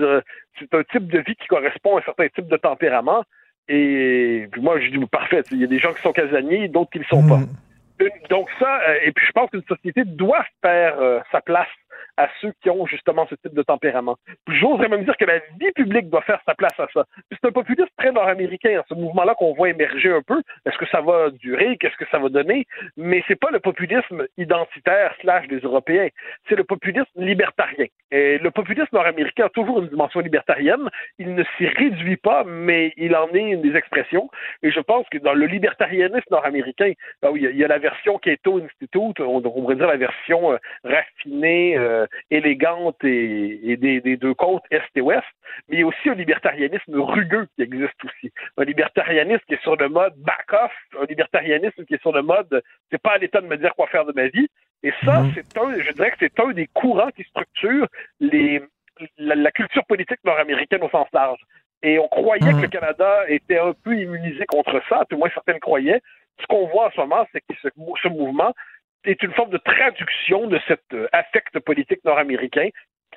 C'est 0.58 0.74
un 0.74 0.82
type 0.84 1.06
de 1.08 1.18
vie 1.18 1.36
qui 1.36 1.46
correspond 1.48 1.96
à 1.96 2.00
un 2.00 2.02
certain 2.02 2.28
type 2.28 2.48
de 2.48 2.56
tempérament. 2.56 3.22
Et 3.68 4.48
puis 4.50 4.60
moi, 4.60 4.80
je 4.80 4.90
dis 4.90 5.06
parfait. 5.06 5.42
Il 5.50 5.60
y 5.60 5.64
a 5.64 5.66
des 5.66 5.78
gens 5.78 5.92
qui 5.92 6.02
sont 6.02 6.12
casaniers, 6.12 6.68
d'autres 6.68 6.90
qui 6.90 6.98
ne 6.98 7.04
le 7.04 7.08
sont 7.08 7.28
pas. 7.28 7.36
Mm. 7.36 8.08
Donc 8.28 8.48
ça, 8.58 8.80
euh, 8.88 8.98
et 9.04 9.12
puis 9.12 9.24
je 9.26 9.32
pense 9.32 9.50
qu'une 9.50 9.62
société 9.68 10.04
doit 10.04 10.44
faire 10.62 10.98
euh, 10.98 11.20
sa 11.30 11.40
place 11.40 11.68
à 12.16 12.28
ceux 12.40 12.52
qui 12.62 12.70
ont 12.70 12.86
justement 12.86 13.26
ce 13.28 13.34
type 13.36 13.54
de 13.54 13.62
tempérament. 13.62 14.16
J'oserais 14.48 14.88
même 14.88 15.04
dire 15.04 15.16
que 15.16 15.24
la 15.24 15.38
vie 15.38 15.72
publique 15.74 16.10
doit 16.10 16.22
faire 16.22 16.40
sa 16.46 16.54
place 16.54 16.78
à 16.78 16.86
ça. 16.92 17.04
C'est 17.30 17.44
un 17.48 17.52
populisme 17.52 17.88
très 17.98 18.12
nord-américain, 18.12 18.82
ce 18.88 18.94
mouvement-là 18.94 19.34
qu'on 19.34 19.54
voit 19.54 19.70
émerger 19.70 20.12
un 20.12 20.22
peu. 20.22 20.40
Est-ce 20.66 20.78
que 20.78 20.86
ça 20.86 21.00
va 21.00 21.30
durer? 21.30 21.76
Qu'est-ce 21.78 21.96
que 21.96 22.08
ça 22.10 22.18
va 22.18 22.28
donner? 22.28 22.66
Mais 22.96 23.22
c'est 23.26 23.38
pas 23.38 23.50
le 23.50 23.60
populisme 23.60 24.26
identitaire 24.36 25.14
slash 25.20 25.46
des 25.48 25.58
Européens. 25.58 26.08
C'est 26.48 26.56
le 26.56 26.64
populisme 26.64 27.04
libertarien. 27.16 27.86
Et 28.10 28.38
le 28.38 28.50
populisme 28.50 28.88
nord-américain 28.92 29.46
a 29.46 29.48
toujours 29.48 29.80
une 29.80 29.88
dimension 29.88 30.20
libertarienne. 30.20 30.88
Il 31.18 31.34
ne 31.34 31.42
s'y 31.56 31.66
réduit 31.66 32.16
pas, 32.16 32.44
mais 32.44 32.92
il 32.96 33.16
en 33.16 33.28
est 33.34 33.50
une 33.50 33.62
des 33.62 33.76
expressions. 33.76 34.30
Et 34.62 34.70
je 34.70 34.80
pense 34.80 35.06
que 35.10 35.18
dans 35.18 35.34
le 35.34 35.46
libertarianisme 35.46 36.24
nord-américain, 36.30 36.92
ben 37.22 37.32
il 37.34 37.56
y 37.56 37.64
a 37.64 37.68
la 37.68 37.78
version 37.78 38.18
Cato 38.18 38.60
Institute, 38.62 39.20
on, 39.20 39.40
pourrait 39.40 39.76
dire 39.76 39.86
la 39.86 39.96
version 39.96 40.52
euh, 40.52 40.58
raffinée, 40.84 41.76
euh, 41.76 42.03
euh, 42.04 42.06
élégante 42.30 43.02
et, 43.04 43.76
des, 43.76 44.16
deux 44.16 44.34
côtes, 44.34 44.62
Est 44.70 44.82
et 44.94 45.00
Ouest, 45.00 45.24
mais 45.68 45.76
il 45.76 45.80
y 45.80 45.82
a 45.82 45.86
aussi 45.86 46.08
un 46.08 46.14
libertarianisme 46.14 47.00
rugueux 47.00 47.46
qui 47.56 47.62
existe 47.62 48.04
aussi. 48.04 48.32
Un 48.56 48.64
libertarianisme 48.64 49.42
qui 49.46 49.54
est 49.54 49.62
sur 49.62 49.76
le 49.76 49.88
mode 49.88 50.14
back-off, 50.16 50.72
un 51.00 51.06
libertarianisme 51.06 51.84
qui 51.84 51.94
est 51.94 52.02
sur 52.02 52.12
le 52.12 52.22
mode 52.22 52.62
c'est 52.90 53.00
pas 53.00 53.14
à 53.14 53.18
l'État 53.18 53.40
de 53.40 53.46
me 53.46 53.56
dire 53.56 53.74
quoi 53.74 53.86
faire 53.88 54.04
de 54.04 54.12
ma 54.12 54.28
vie. 54.28 54.48
Et 54.82 54.92
ça, 55.04 55.20
mhm. 55.20 55.32
c'est 55.34 55.58
un, 55.58 55.78
je 55.80 55.92
dirais 55.92 56.10
que 56.10 56.16
c'est 56.20 56.40
un 56.40 56.52
des 56.52 56.68
courants 56.68 57.10
qui 57.10 57.24
structure 57.24 57.86
les, 58.20 58.62
la, 59.18 59.50
culture 59.50 59.84
politique 59.86 60.18
nord-américaine 60.24 60.82
au 60.82 60.90
sens 60.90 61.08
large. 61.12 61.40
Et 61.82 61.98
on 61.98 62.08
croyait 62.08 62.52
que 62.52 62.56
le 62.56 62.62
mhm. 62.62 62.70
Canada 62.70 63.24
était 63.28 63.58
un 63.58 63.72
peu 63.72 63.96
immunisé 63.96 64.44
contre 64.46 64.80
ça, 64.88 65.04
tout 65.08 65.16
moins 65.16 65.30
certaines 65.32 65.60
croyaient. 65.60 66.00
Ce 66.40 66.46
qu'on 66.46 66.66
voit 66.66 66.88
en 66.88 66.90
ce 66.90 67.00
moment, 67.00 67.26
c'est 67.32 67.40
que 67.40 67.54
ce 67.62 68.08
mouvement 68.08 68.52
est 69.04 69.22
une 69.22 69.32
forme 69.32 69.50
de 69.50 69.58
traduction 69.58 70.46
de 70.46 70.58
cet 70.66 70.82
euh, 70.92 71.06
affect 71.12 71.58
politique 71.60 72.04
nord-américain 72.04 72.68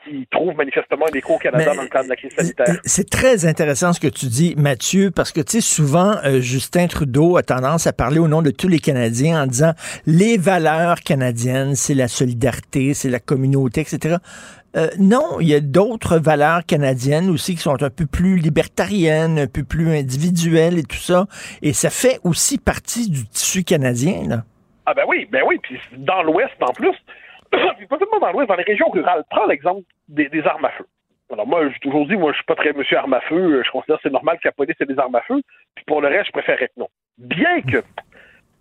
qui 0.06 0.28
trouve 0.32 0.56
manifestement 0.56 1.06
un 1.08 1.18
écho 1.18 1.36
au 1.36 1.38
Canada 1.38 1.74
dans 1.74 1.82
le 1.82 1.88
cadre 1.88 2.06
de 2.06 2.10
la 2.10 2.16
crise 2.16 2.34
sanitaire. 2.34 2.76
C'est 2.86 3.10
très 3.10 3.46
intéressant 3.46 3.94
ce 3.94 4.00
que 4.00 4.08
tu 4.08 4.28
dis, 4.28 4.56
Mathieu, 4.58 5.12
parce 5.12 5.32
que, 5.32 5.42
tu 5.42 5.54
sais, 5.54 5.62
souvent, 5.62 6.16
euh, 6.24 6.40
Justin 6.40 6.88
Trudeau 6.88 7.38
a 7.38 7.44
tendance 7.44 7.88
à 7.88 7.94
parler 7.94 8.20
au 8.20 8.28
nom 8.28 8.42
de 8.42 8.52
tous 8.52 8.68
les 8.68 8.80
Canadiens 8.80 9.44
en 9.44 9.48
disant 9.48 9.74
les 10.06 10.38
valeurs 10.38 11.02
canadiennes, 11.02 11.76
c'est 11.76 11.94
la 11.94 12.08
solidarité, 12.08 12.94
c'est 12.94 13.10
la 13.10 13.20
communauté, 13.20 13.82
etc. 13.82 14.18
Euh, 14.76 14.90
non, 15.00 15.40
il 15.40 15.48
y 15.48 15.56
a 15.56 15.60
d'autres 15.60 16.20
valeurs 16.20 16.66
canadiennes 16.66 17.30
aussi 17.30 17.56
qui 17.56 17.62
sont 17.62 17.82
un 17.82 17.90
peu 17.90 18.06
plus 18.06 18.38
libertariennes, 18.38 19.40
un 19.40 19.48
peu 19.48 19.64
plus 19.64 19.90
individuelles 19.90 20.78
et 20.78 20.84
tout 20.84 20.98
ça. 20.98 21.26
Et 21.62 21.74
ça 21.74 21.90
fait 21.90 22.20
aussi 22.24 22.58
partie 22.58 23.10
du 23.10 23.26
tissu 23.28 23.64
canadien, 23.64 24.28
là. 24.28 24.44
Ah 24.90 24.94
ben 24.94 25.04
oui, 25.06 25.28
ben 25.30 25.44
oui, 25.46 25.60
puis 25.62 25.78
dans 25.98 26.24
l'Ouest 26.24 26.56
en 26.62 26.72
plus, 26.72 26.96
pas 27.52 28.00
seulement 28.00 28.20
dans 28.22 28.32
l'Ouest, 28.32 28.48
dans 28.48 28.56
les 28.56 28.64
régions 28.64 28.90
rurales. 28.90 29.26
Prends 29.30 29.46
l'exemple 29.46 29.82
des, 30.08 30.30
armes 30.46 30.64
à 30.64 30.70
feu. 30.70 30.86
Alors 31.30 31.46
moi, 31.46 31.70
j'ai 31.70 31.80
toujours 31.80 32.08
dit, 32.08 32.16
moi, 32.16 32.32
je 32.32 32.38
suis 32.38 32.46
pas 32.46 32.56
très 32.56 32.72
monsieur 32.72 32.98
arme 32.98 33.14
à 33.14 33.20
feu. 33.20 33.62
Je 33.66 33.70
considère 33.70 33.98
que 33.98 34.04
c'est 34.04 34.14
normal 34.14 34.38
que 34.38 34.48
la 34.48 34.54
police 34.54 34.80
ait 34.80 34.86
des 34.86 34.98
armes 34.98 35.16
à 35.16 35.22
feu. 35.24 35.42
Puis 35.76 35.84
pour 35.86 36.00
le 36.00 36.08
reste, 36.08 36.28
je 36.28 36.32
préférerais 36.32 36.70
que 36.70 36.80
non. 36.80 36.88
Bien 37.18 37.62
que 37.64 37.84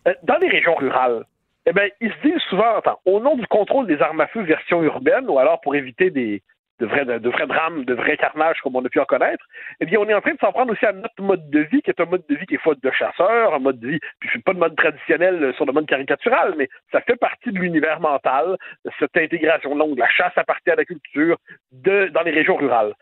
euh, 0.08 0.14
dans 0.24 0.38
les 0.38 0.48
régions 0.48 0.74
rurales, 0.74 1.22
eh 1.64 1.72
bien, 1.72 1.86
ils 2.00 2.12
se 2.12 2.28
disent 2.28 2.42
souvent, 2.50 2.76
attends, 2.76 2.98
au 3.04 3.20
nom 3.20 3.36
du 3.36 3.46
contrôle 3.46 3.86
des 3.86 4.02
armes 4.02 4.20
à 4.20 4.26
feu 4.26 4.42
version 4.42 4.82
urbaine, 4.82 5.28
ou 5.28 5.38
alors 5.38 5.60
pour 5.60 5.76
éviter 5.76 6.10
des, 6.10 6.42
de 6.78 6.86
vrais, 6.86 7.04
de, 7.04 7.28
vrais 7.28 7.46
drames, 7.46 7.84
de 7.84 7.94
vrais 7.94 8.16
carnages 8.16 8.60
comme 8.62 8.76
on 8.76 8.84
a 8.84 8.88
pu 8.88 9.00
en 9.00 9.04
connaître, 9.04 9.44
eh 9.80 9.86
bien, 9.86 9.98
on 9.98 10.08
est 10.08 10.14
en 10.14 10.20
train 10.20 10.34
de 10.34 10.38
s'en 10.38 10.52
prendre 10.52 10.72
aussi 10.72 10.84
à 10.84 10.92
notre 10.92 11.22
mode 11.22 11.48
de 11.50 11.60
vie, 11.60 11.82
qui 11.82 11.90
est 11.90 12.00
un 12.00 12.06
mode 12.06 12.24
de 12.28 12.34
vie 12.34 12.46
qui 12.46 12.54
est 12.54 12.62
faute 12.62 12.82
de 12.82 12.90
chasseurs, 12.90 13.54
un 13.54 13.58
mode 13.58 13.80
de 13.80 13.88
vie, 13.88 13.98
puis 14.20 14.28
je 14.28 14.34
suis 14.34 14.42
pas 14.42 14.52
de 14.52 14.58
mode 14.58 14.76
traditionnel 14.76 15.52
sur 15.56 15.64
le 15.64 15.72
mode 15.72 15.86
caricatural, 15.86 16.54
mais 16.56 16.68
ça 16.92 17.00
fait 17.00 17.16
partie 17.16 17.52
de 17.52 17.58
l'univers 17.58 18.00
mental, 18.00 18.56
cette 18.98 19.16
intégration 19.16 19.74
longue, 19.74 19.98
la 19.98 20.08
chasse 20.08 20.36
à 20.36 20.44
partir 20.44 20.74
de 20.74 20.80
la 20.80 20.84
culture 20.84 21.38
de, 21.72 22.08
dans 22.08 22.22
les 22.22 22.32
régions 22.32 22.56
rurales. 22.56 22.94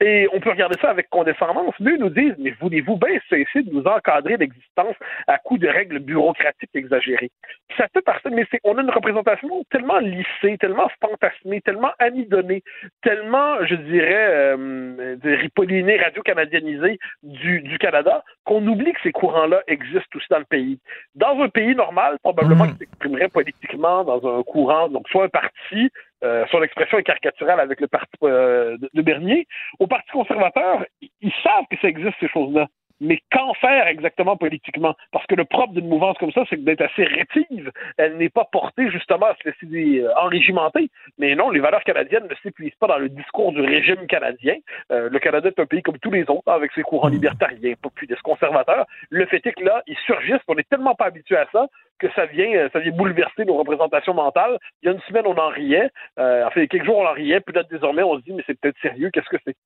Et 0.00 0.28
on 0.32 0.40
peut 0.40 0.50
regarder 0.50 0.76
ça 0.80 0.90
avec 0.90 1.08
condescendance. 1.10 1.74
Mais 1.80 1.92
eux 1.92 1.98
nous 1.98 2.10
disent, 2.10 2.34
mais 2.38 2.54
voulez-vous 2.60 2.96
bien 2.96 3.18
cesser 3.28 3.62
de 3.62 3.72
nous 3.72 3.84
encadrer 3.84 4.36
l'existence 4.36 4.94
à 5.26 5.38
coup 5.38 5.58
de 5.58 5.68
règles 5.68 5.98
bureaucratiques 5.98 6.74
exagérées? 6.74 7.30
Ça 7.76 7.86
fait 7.92 8.02
partie, 8.02 8.28
mais 8.30 8.46
c'est, 8.50 8.60
on 8.64 8.78
a 8.78 8.82
une 8.82 8.90
représentation 8.90 9.64
tellement 9.70 9.98
lissée, 9.98 10.56
tellement 10.58 10.88
fantasmée, 11.00 11.60
tellement 11.62 11.90
amidonnée, 11.98 12.62
tellement, 13.02 13.64
je 13.64 13.74
dirais, 13.74 14.28
euh, 14.56 15.16
ripollinée, 15.24 15.98
radio-canadianisée 15.98 16.98
du, 17.22 17.60
du 17.62 17.78
Canada, 17.78 18.22
qu'on 18.44 18.66
oublie 18.66 18.92
que 18.92 19.00
ces 19.02 19.12
courants-là 19.12 19.62
existent 19.66 20.16
aussi 20.16 20.26
dans 20.30 20.38
le 20.38 20.44
pays. 20.44 20.78
Dans 21.14 21.40
un 21.40 21.48
pays 21.48 21.74
normal, 21.74 22.18
probablement 22.22 22.64
mmh. 22.64 22.72
qui 22.72 22.78
s'exprimerait 22.78 23.28
politiquement 23.28 24.04
dans 24.04 24.38
un 24.38 24.42
courant, 24.42 24.88
donc 24.88 25.08
soit 25.08 25.24
un 25.24 25.28
parti, 25.28 25.90
euh, 26.24 26.44
son 26.50 26.62
expression 26.62 26.98
est 26.98 27.04
caricaturale 27.04 27.60
avec 27.60 27.80
le 27.80 27.86
parti 27.86 28.16
euh, 28.24 28.76
de, 28.92 29.02
Bernier. 29.02 29.46
Au 29.78 29.86
Parti 29.86 30.10
conservateur, 30.10 30.84
ils 31.00 31.32
savent 31.42 31.64
que 31.70 31.76
ça 31.80 31.88
existe, 31.88 32.14
ces 32.20 32.28
choses-là. 32.28 32.66
Mais 33.00 33.20
qu'en 33.30 33.54
faire 33.54 33.86
exactement 33.86 34.36
politiquement? 34.36 34.94
Parce 35.12 35.26
que 35.26 35.34
le 35.34 35.44
propre 35.44 35.72
d'une 35.72 35.88
mouvance 35.88 36.18
comme 36.18 36.32
ça, 36.32 36.44
c'est 36.50 36.62
d'être 36.62 36.82
assez 36.82 37.04
rétive. 37.04 37.70
Elle 37.96 38.16
n'est 38.16 38.28
pas 38.28 38.44
portée 38.44 38.90
justement 38.90 39.26
à 39.26 39.36
se 39.36 39.48
laisser 39.48 40.00
euh, 40.00 40.10
enrégimenter. 40.16 40.90
Mais 41.18 41.34
non, 41.34 41.50
les 41.50 41.60
valeurs 41.60 41.84
canadiennes 41.84 42.26
ne 42.28 42.34
s'épuisent 42.42 42.74
pas 42.80 42.86
dans 42.86 42.98
le 42.98 43.08
discours 43.08 43.52
du 43.52 43.60
régime 43.60 44.06
canadien. 44.06 44.56
Euh, 44.90 45.08
le 45.10 45.18
Canada 45.18 45.48
est 45.48 45.60
un 45.60 45.66
pays 45.66 45.82
comme 45.82 45.98
tous 45.98 46.10
les 46.10 46.22
autres, 46.22 46.48
avec 46.50 46.72
ses 46.72 46.82
courants 46.82 47.08
libertariens, 47.08 47.74
populistes, 47.80 48.22
conservateurs. 48.22 48.86
Le 49.10 49.26
fait 49.26 49.44
est 49.46 49.52
que 49.52 49.64
là, 49.64 49.82
ils 49.86 49.96
surgissent. 50.06 50.42
On 50.48 50.54
n'est 50.54 50.64
tellement 50.64 50.94
pas 50.94 51.06
habitué 51.06 51.36
à 51.36 51.46
ça 51.52 51.68
que 51.98 52.10
ça 52.12 52.26
vient, 52.26 52.52
euh, 52.54 52.68
ça 52.72 52.78
vient 52.78 52.92
bouleverser 52.92 53.44
nos 53.44 53.56
représentations 53.56 54.14
mentales. 54.14 54.58
Il 54.82 54.86
y 54.86 54.88
a 54.88 54.92
une 54.92 55.00
semaine, 55.02 55.26
on 55.26 55.36
en 55.36 55.48
riait. 55.48 55.90
Euh, 56.18 56.44
enfin, 56.46 56.66
quelques 56.66 56.84
jours, 56.84 56.98
on 56.98 57.06
en 57.06 57.12
riait. 57.12 57.40
Peut-être 57.40 57.68
désormais, 57.68 58.02
on 58.02 58.16
se 58.16 58.22
dit, 58.22 58.32
mais 58.32 58.42
c'est 58.46 58.58
peut-être 58.58 58.78
sérieux. 58.80 59.10
Qu'est-ce 59.12 59.28
que 59.28 59.36
c'est? 59.44 59.56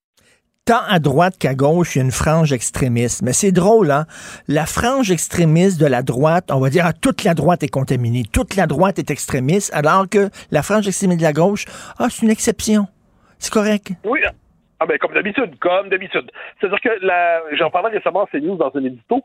Tant 0.65 0.83
à 0.89 0.99
droite 0.99 1.39
qu'à 1.39 1.55
gauche, 1.55 1.97
il 1.97 1.99
y 1.99 2.03
a 2.03 2.05
une 2.05 2.13
frange 2.13 2.53
extrémiste. 2.53 3.23
Mais 3.23 3.33
c'est 3.33 3.53
drôle, 3.53 3.91
hein? 3.91 4.07
La 4.49 4.67
frange 4.67 5.11
extrémiste 5.11 5.81
de 5.81 5.87
la 5.87 6.03
droite, 6.03 6.51
on 6.51 6.61
va 6.61 6.71
dire, 6.71 6.85
ah, 6.87 6.93
toute 6.93 7.25
la 7.25 7.35
droite 7.35 7.63
est 7.63 7.69
contaminée, 7.69 8.23
toute 8.33 8.57
la 8.57 8.67
droite 8.67 8.99
est 8.99 9.11
extrémiste, 9.11 9.73
alors 9.75 10.09
que 10.09 10.31
la 10.51 10.63
frange 10.63 10.87
extrémiste 10.87 11.21
de 11.21 11.25
la 11.25 11.33
gauche, 11.33 11.65
ah, 11.99 12.07
c'est 12.11 12.23
une 12.23 12.31
exception. 12.31 12.87
C'est 13.39 13.53
correct. 13.53 13.93
Oui. 14.05 14.21
Ah 14.79 14.87
ben, 14.87 14.99
comme 14.99 15.15
d'habitude, 15.15 15.59
comme 15.61 15.89
d'habitude. 15.89 16.31
C'est-à-dire 16.61 16.81
que 16.81 16.91
j'en 17.57 17.71
parlais 17.71 17.97
récemment 17.97 18.25
à 18.25 18.27
CNews 18.27 18.57
dans 18.57 18.73
un 18.75 18.85
édito 18.85 19.23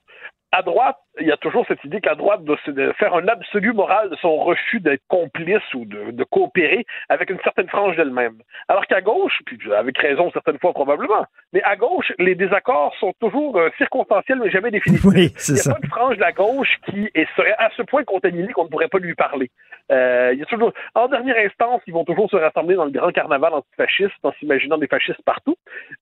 à 0.52 0.62
droite, 0.62 0.98
il 1.20 1.28
y 1.28 1.32
a 1.32 1.38
toujours 1.38 1.66
cette 1.68 1.84
idée 1.84 2.00
que 2.00 2.08
la 2.08 2.16
droite 2.16 2.44
doit 2.44 2.58
faire 2.98 3.14
un 3.14 3.28
absolu 3.28 3.74
moral 3.74 4.10
de 4.10 4.16
son 4.18 4.38
refus 4.38 4.80
d'être 4.80 5.02
complice 5.10 5.74
ou 5.74 5.86
de, 5.86 6.24
coopérer 6.24 6.86
avec 7.10 7.30
une 7.30 7.40
certaine 7.44 7.68
frange 7.68 7.96
d'elle-même. 7.98 8.38
Alors 8.68 8.86
qu'à 8.86 9.02
gauche, 9.02 9.40
puis 9.46 9.58
avec 9.74 9.98
raison 9.98 10.32
certaines 10.32 10.60
fois 10.60 10.74
probablement, 10.74 11.26
mais 11.54 11.62
à 11.64 11.76
gauche, 11.76 12.14
les 12.18 12.36
désaccords 12.36 12.96
sont 13.00 13.14
toujours 13.20 13.58
euh, 13.58 13.70
circonstanciels 13.78 14.40
mais 14.40 14.50
jamais 14.50 14.72
définitifs. 14.72 15.06
Oui, 15.06 15.34
il 15.50 15.54
n'y 15.56 15.60
a 15.60 15.74
pas 15.74 15.80
de 15.80 15.88
frange 15.88 16.16
de 16.16 16.22
la 16.22 16.32
gauche 16.32 16.78
qui 16.86 17.10
serait 17.36 17.56
à 17.58 17.70
ce 17.76 17.82
point 17.82 18.04
contaminée 18.04 18.54
qu'on 18.54 18.66
ne 18.66 18.70
pourrait 18.70 18.88
pas 18.88 19.00
lui 19.00 19.16
parler. 19.16 19.52
Euh, 19.92 20.32
il 20.34 20.40
y 20.40 20.44
a 20.44 20.46
toujours, 20.46 20.72
en 20.96 21.08
dernière 21.08 21.38
instance, 21.38 21.82
ils 21.88 21.94
vont 21.94 22.06
toujours 22.06 22.30
se 22.30 22.38
rassembler 22.38 22.76
dans 22.76 22.86
le 22.86 22.92
grand 22.92 23.12
carnaval 23.12 23.54
antifasciste 23.54 24.16
en 24.24 24.32
s'imaginant 24.34 24.78
des 24.78 24.88
fascistes 24.88 25.22
partout. 25.26 25.56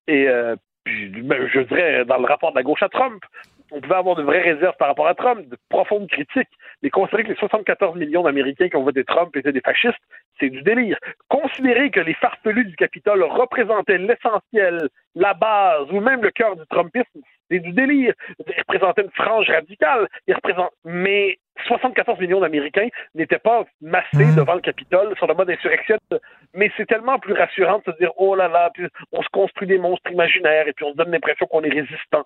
Et 0.08 0.28
euh, 0.28 0.56
ben, 0.86 1.48
je 1.52 1.62
dirais, 1.62 2.06
dans 2.06 2.18
le 2.18 2.26
rapport 2.26 2.52
de 2.52 2.58
la 2.58 2.64
gauche 2.64 2.84
à 2.84 2.90
Trump, 2.90 3.24
on 3.76 3.82
pouvait 3.82 3.96
avoir 3.96 4.16
de 4.16 4.24
vraies 4.24 4.42
réserves 4.42 4.76
par 4.78 4.88
rapport 4.88 5.08
à 5.08 5.14
Trump, 5.14 5.48
de 5.50 5.58
profondes 5.70 6.08
critiques, 6.08 6.50
mais 6.82 6.90
considérer 6.90 7.24
que 7.24 7.30
les 7.30 7.36
74 7.36 7.98
millions 7.98 8.24
d'Américains 8.24 8.70
qui 8.70 8.76
ont 8.78 8.84
voté 8.84 9.04
Trump 9.04 9.36
étaient 9.36 9.52
des 9.52 9.62
fascistes, 9.62 10.00
c'est 10.40 10.50
du 10.50 10.62
délire. 10.62 10.98
Considérer 11.28 11.92
que 11.92 12.00
les 12.00 12.14
farfelus 12.14 12.66
du 12.66 12.76
Capitole 12.78 13.24
représentaient 13.24 13.98
l'essentiel, 13.98 14.88
la 15.14 15.34
base 15.34 15.92
ou 15.92 16.00
même 16.00 16.24
le 16.24 16.32
cœur 16.32 16.56
du 16.56 16.66
Trumpisme, 16.68 17.20
c'est 17.50 17.60
du 17.60 17.74
délire. 17.74 18.14
Ils 18.40 18.60
représentaient 18.60 19.04
une 19.04 19.12
frange 19.12 19.50
radicale, 19.50 20.08
ils 20.28 20.36
représentent... 20.36 20.74
mais 20.86 21.38
74 21.68 22.20
millions 22.20 22.40
d'Américains 22.40 22.88
n'étaient 23.16 23.40
pas 23.40 23.66
massés 23.82 24.26
mmh. 24.26 24.36
devant 24.36 24.56
le 24.56 24.62
Capitole 24.62 25.16
sur 25.18 25.28
le 25.28 25.34
mode 25.34 25.50
insurrectionniste. 25.50 26.16
Mais 26.54 26.72
c'est 26.78 26.86
tellement 26.86 27.20
plus 27.20 27.34
rassurant 27.34 27.82
de 27.86 27.92
se 27.92 27.98
dire, 27.98 28.12
oh 28.18 28.36
là 28.36 28.48
là, 28.48 28.72
on 29.12 29.22
se 29.22 29.30
construit 29.30 29.68
des 29.68 29.78
monstres 29.78 30.12
imaginaires 30.12 30.68
et 30.68 30.74
puis 30.74 30.86
on 30.86 30.92
se 30.92 30.98
donne 30.98 31.12
l'impression 31.12 31.46
qu'on 31.48 31.64
est 31.64 31.70
résistant. 31.70 32.24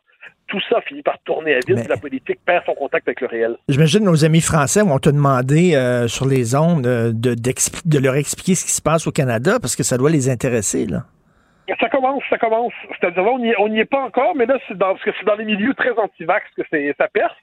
Tout 0.47 0.59
ça 0.69 0.81
finit 0.81 1.03
par 1.03 1.19
tourner 1.19 1.55
à 1.55 1.59
vide, 1.65 1.87
la 1.87 1.97
politique 1.97 2.39
perd 2.45 2.65
son 2.65 2.73
contact 2.73 3.07
avec 3.07 3.21
le 3.21 3.27
réel. 3.27 3.57
J'imagine 3.67 4.03
nos 4.03 4.25
amis 4.25 4.41
français 4.41 4.81
vont 4.81 4.99
te 4.99 5.09
demander 5.09 5.75
euh, 5.75 6.07
sur 6.07 6.25
les 6.25 6.55
ondes 6.55 6.87
euh, 6.87 7.11
de, 7.13 7.35
de 7.35 7.99
leur 7.99 8.15
expliquer 8.15 8.55
ce 8.55 8.65
qui 8.65 8.71
se 8.71 8.81
passe 8.81 9.05
au 9.07 9.11
Canada 9.11 9.59
parce 9.61 9.75
que 9.75 9.83
ça 9.83 9.97
doit 9.97 10.09
les 10.09 10.29
intéresser, 10.29 10.85
là. 10.85 11.03
Ça 11.79 11.87
commence, 11.87 12.23
ça 12.29 12.37
commence. 12.37 12.73
C'est-à-dire, 12.99 13.23
on 13.23 13.69
n'y 13.69 13.79
est 13.79 13.85
pas 13.85 14.01
encore, 14.01 14.35
mais 14.35 14.45
là, 14.45 14.57
c'est 14.67 14.77
dans, 14.77 14.93
parce 14.93 15.03
que 15.03 15.11
c'est 15.19 15.25
dans 15.25 15.35
les 15.35 15.45
milieux 15.45 15.73
très 15.75 15.91
anti-vax 15.91 16.45
que 16.57 16.63
ça 16.97 17.07
perce. 17.07 17.35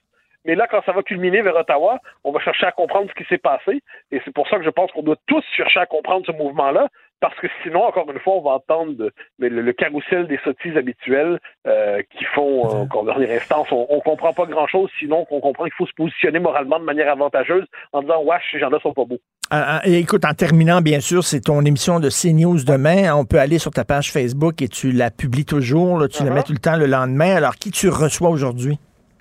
Mais 0.47 0.55
là, 0.55 0.65
quand 0.71 0.81
ça 0.85 0.93
va 0.93 1.03
culminer 1.03 1.41
vers 1.41 1.55
Ottawa, 1.55 1.99
on 2.23 2.31
va 2.31 2.39
chercher 2.39 2.65
à 2.65 2.71
comprendre 2.71 3.09
ce 3.09 3.21
qui 3.21 3.27
s'est 3.27 3.37
passé. 3.37 3.83
Et 4.11 4.21
c'est 4.23 4.33
pour 4.33 4.47
ça 4.47 4.57
que 4.57 4.63
je 4.63 4.69
pense 4.69 4.89
qu'on 4.93 5.03
doit 5.03 5.17
tous 5.27 5.43
chercher 5.55 5.81
à 5.81 5.85
comprendre 5.85 6.25
ce 6.25 6.31
mouvement-là. 6.31 6.87
parce 7.19 7.35
que 7.39 7.47
sinon, 7.63 7.83
encore 7.83 8.09
une 8.11 8.19
fois, 8.19 8.35
on 8.35 8.41
va 8.41 8.51
entendre 8.51 9.11
mais 9.39 9.49
le, 9.49 9.73
carrousel 9.73 10.27
des 10.27 10.39
sottises 10.43 10.77
habituelles 10.77 11.39
euh, 11.67 12.01
qui 12.11 12.23
font 12.25 12.83
euh, 12.83 12.85
qu'en 12.85 13.03
dernière 13.03 13.31
instance, 13.31 13.67
on, 13.71 13.87
on 13.89 13.99
comprend 13.99 14.33
pas 14.33 14.45
grand-chose, 14.45 14.89
sinon 14.99 15.25
qu'on 15.25 15.41
comprend 15.41 15.65
qu'il 15.65 15.73
faut 15.73 15.87
se 15.87 15.93
positionner 15.93 16.39
moralement 16.39 16.79
de 16.79 16.85
manière 16.85 17.11
avantageuse 17.11 17.65
en 17.91 18.01
disant 18.01 18.23
«Ouais, 18.23 18.37
ces 18.51 18.59
gens-là 18.59 18.79
sont 18.81 18.93
pas 18.93 19.05
beaux». 19.05 19.19
Ah, 19.49 19.79
ah, 19.79 19.87
écoute, 19.87 20.25
en 20.25 20.33
terminant, 20.33 20.81
bien 20.81 20.99
sûr, 20.99 21.23
c'est 21.23 21.41
ton 21.41 21.63
émission 21.65 21.99
de 21.99 22.09
CNews 22.09 22.63
demain. 22.65 23.15
On 23.15 23.25
peut 23.25 23.39
aller 23.39 23.59
sur 23.59 23.71
ta 23.71 23.85
page 23.85 24.11
Facebook 24.11 24.61
et 24.61 24.67
tu 24.67 24.91
la 24.91 25.09
publies 25.09 25.45
toujours. 25.45 26.07
tu 26.09 26.23
la 26.23 26.29
uh-huh. 26.29 26.33
mets 26.33 26.43
tout 26.43 26.51
le 26.51 26.59
temps 26.59 26.75
le 26.75 26.85
lendemain. 26.85 27.35
Alors, 27.35 27.55
qui 27.55 27.71
tu 27.71 27.87
reçois 27.89 28.29
aujourd'hui? 28.29 28.77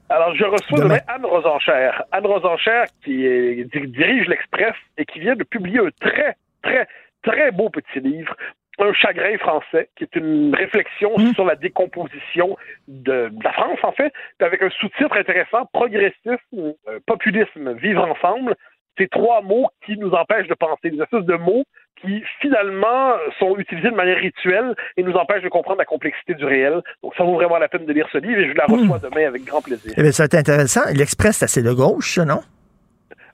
Alors, 0.09 0.35
je 0.35 0.45
reçois 0.45 0.79
demain, 0.79 1.01
Anne 1.09 1.27
Rosenchère. 1.27 2.05
Anne 2.13 2.27
Rosenchère 2.27 2.87
qui 3.03 3.65
dirige 3.73 4.29
l'Express 4.29 4.75
et 4.97 5.05
qui 5.05 5.21
vient 5.21 5.35
de 5.35 5.45
publier 5.45 5.81
un 5.81 5.91
très, 6.01 6.37
très, 6.63 6.87
très 7.23 7.51
beau 7.51 7.71
petit 7.71 8.01
livre 8.01 8.35
un 8.79 8.93
chagrin 8.93 9.39
français, 9.39 9.89
qui 9.97 10.05
est 10.05 10.17
une 10.17 10.55
réflexion 10.55 11.13
mmh. 11.17 11.35
sur 11.35 11.45
la 11.45 11.57
décomposition 11.57 12.57
de, 12.89 13.31
la 13.43 13.53
France, 13.53 13.79
en 13.83 13.93
fait, 13.93 14.13
avec 14.41 14.63
un 14.63 14.71
sous-titre 14.71 15.17
intéressant, 15.17 15.67
progressisme, 15.73 16.35
euh, 16.55 17.01
populisme, 17.07 17.73
vivre 17.75 18.05
ensemble. 18.05 18.55
C'est 18.99 19.11
trois 19.11 19.43
mots 19.43 19.69
qui 19.85 19.97
nous 19.97 20.11
empêchent 20.11 20.49
de 20.49 20.55
penser, 20.55 20.91
des 20.91 21.01
espèces 21.01 21.25
de 21.25 21.37
mots 21.37 21.65
qui 22.01 22.23
finalement 22.41 23.15
sont 23.39 23.57
utilisés 23.57 23.91
de 23.91 23.97
manière 23.97 24.19
rituelle 24.19 24.75
et 24.97 25.03
nous 25.03 25.15
empêchent 25.15 25.43
de 25.43 25.49
comprendre 25.49 25.79
la 25.79 25.85
complexité 25.85 26.35
du 26.35 26.45
réel. 26.45 26.83
Donc 27.03 27.15
ça 27.17 27.25
vaut 27.25 27.35
vraiment 27.35 27.59
la 27.59 27.69
peine 27.69 27.87
de 27.87 27.93
lire 27.93 28.09
ce 28.13 28.19
livre 28.19 28.41
et 28.41 28.49
je 28.49 28.55
la 28.55 28.65
reçois 28.65 28.99
mmh. 28.99 29.11
demain 29.11 29.27
avec 29.29 29.45
grand 29.45 29.63
plaisir. 29.63 29.93
Eh 29.97 30.03
bien, 30.03 30.13
ça 30.13 30.25
va 30.25 30.27
être 30.27 30.35
intéressant. 30.35 30.83
L'Express, 30.95 31.39
c'est 31.39 31.45
assez 31.45 31.63
de 31.63 31.73
gauche, 31.73 32.19
non? 32.19 32.41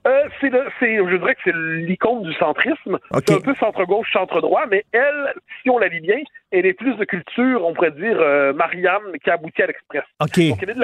Euh, 0.07 0.29
c'est, 0.41 0.51
je 0.51 1.17
dirais 1.17 1.35
que 1.35 1.41
c'est 1.45 1.55
l'icône 1.55 2.23
du 2.23 2.33
centrisme. 2.35 2.99
C'est 3.13 3.35
un 3.35 3.41
peu 3.41 3.55
centre-gauche, 3.55 4.13
centre-droit, 4.13 4.67
mais 4.69 4.85
elle, 4.93 5.33
si 5.63 5.71
on 5.71 5.79
la 5.79 5.89
lit 5.89 6.01
bien, 6.01 6.19
elle 6.51 6.67
est 6.67 6.73
plus 6.73 6.97
de 6.97 7.05
culture, 7.05 7.65
on 7.65 7.73
pourrait 7.73 7.93
dire, 7.93 8.21
euh, 8.21 8.53
Marianne, 8.53 9.17
qui 9.23 9.31
a 9.31 9.35
abouti 9.35 9.63
à 9.63 9.67
l'Express. 9.67 10.03
Donc, 10.21 10.37
elle, 10.37 10.71
est 10.71 10.75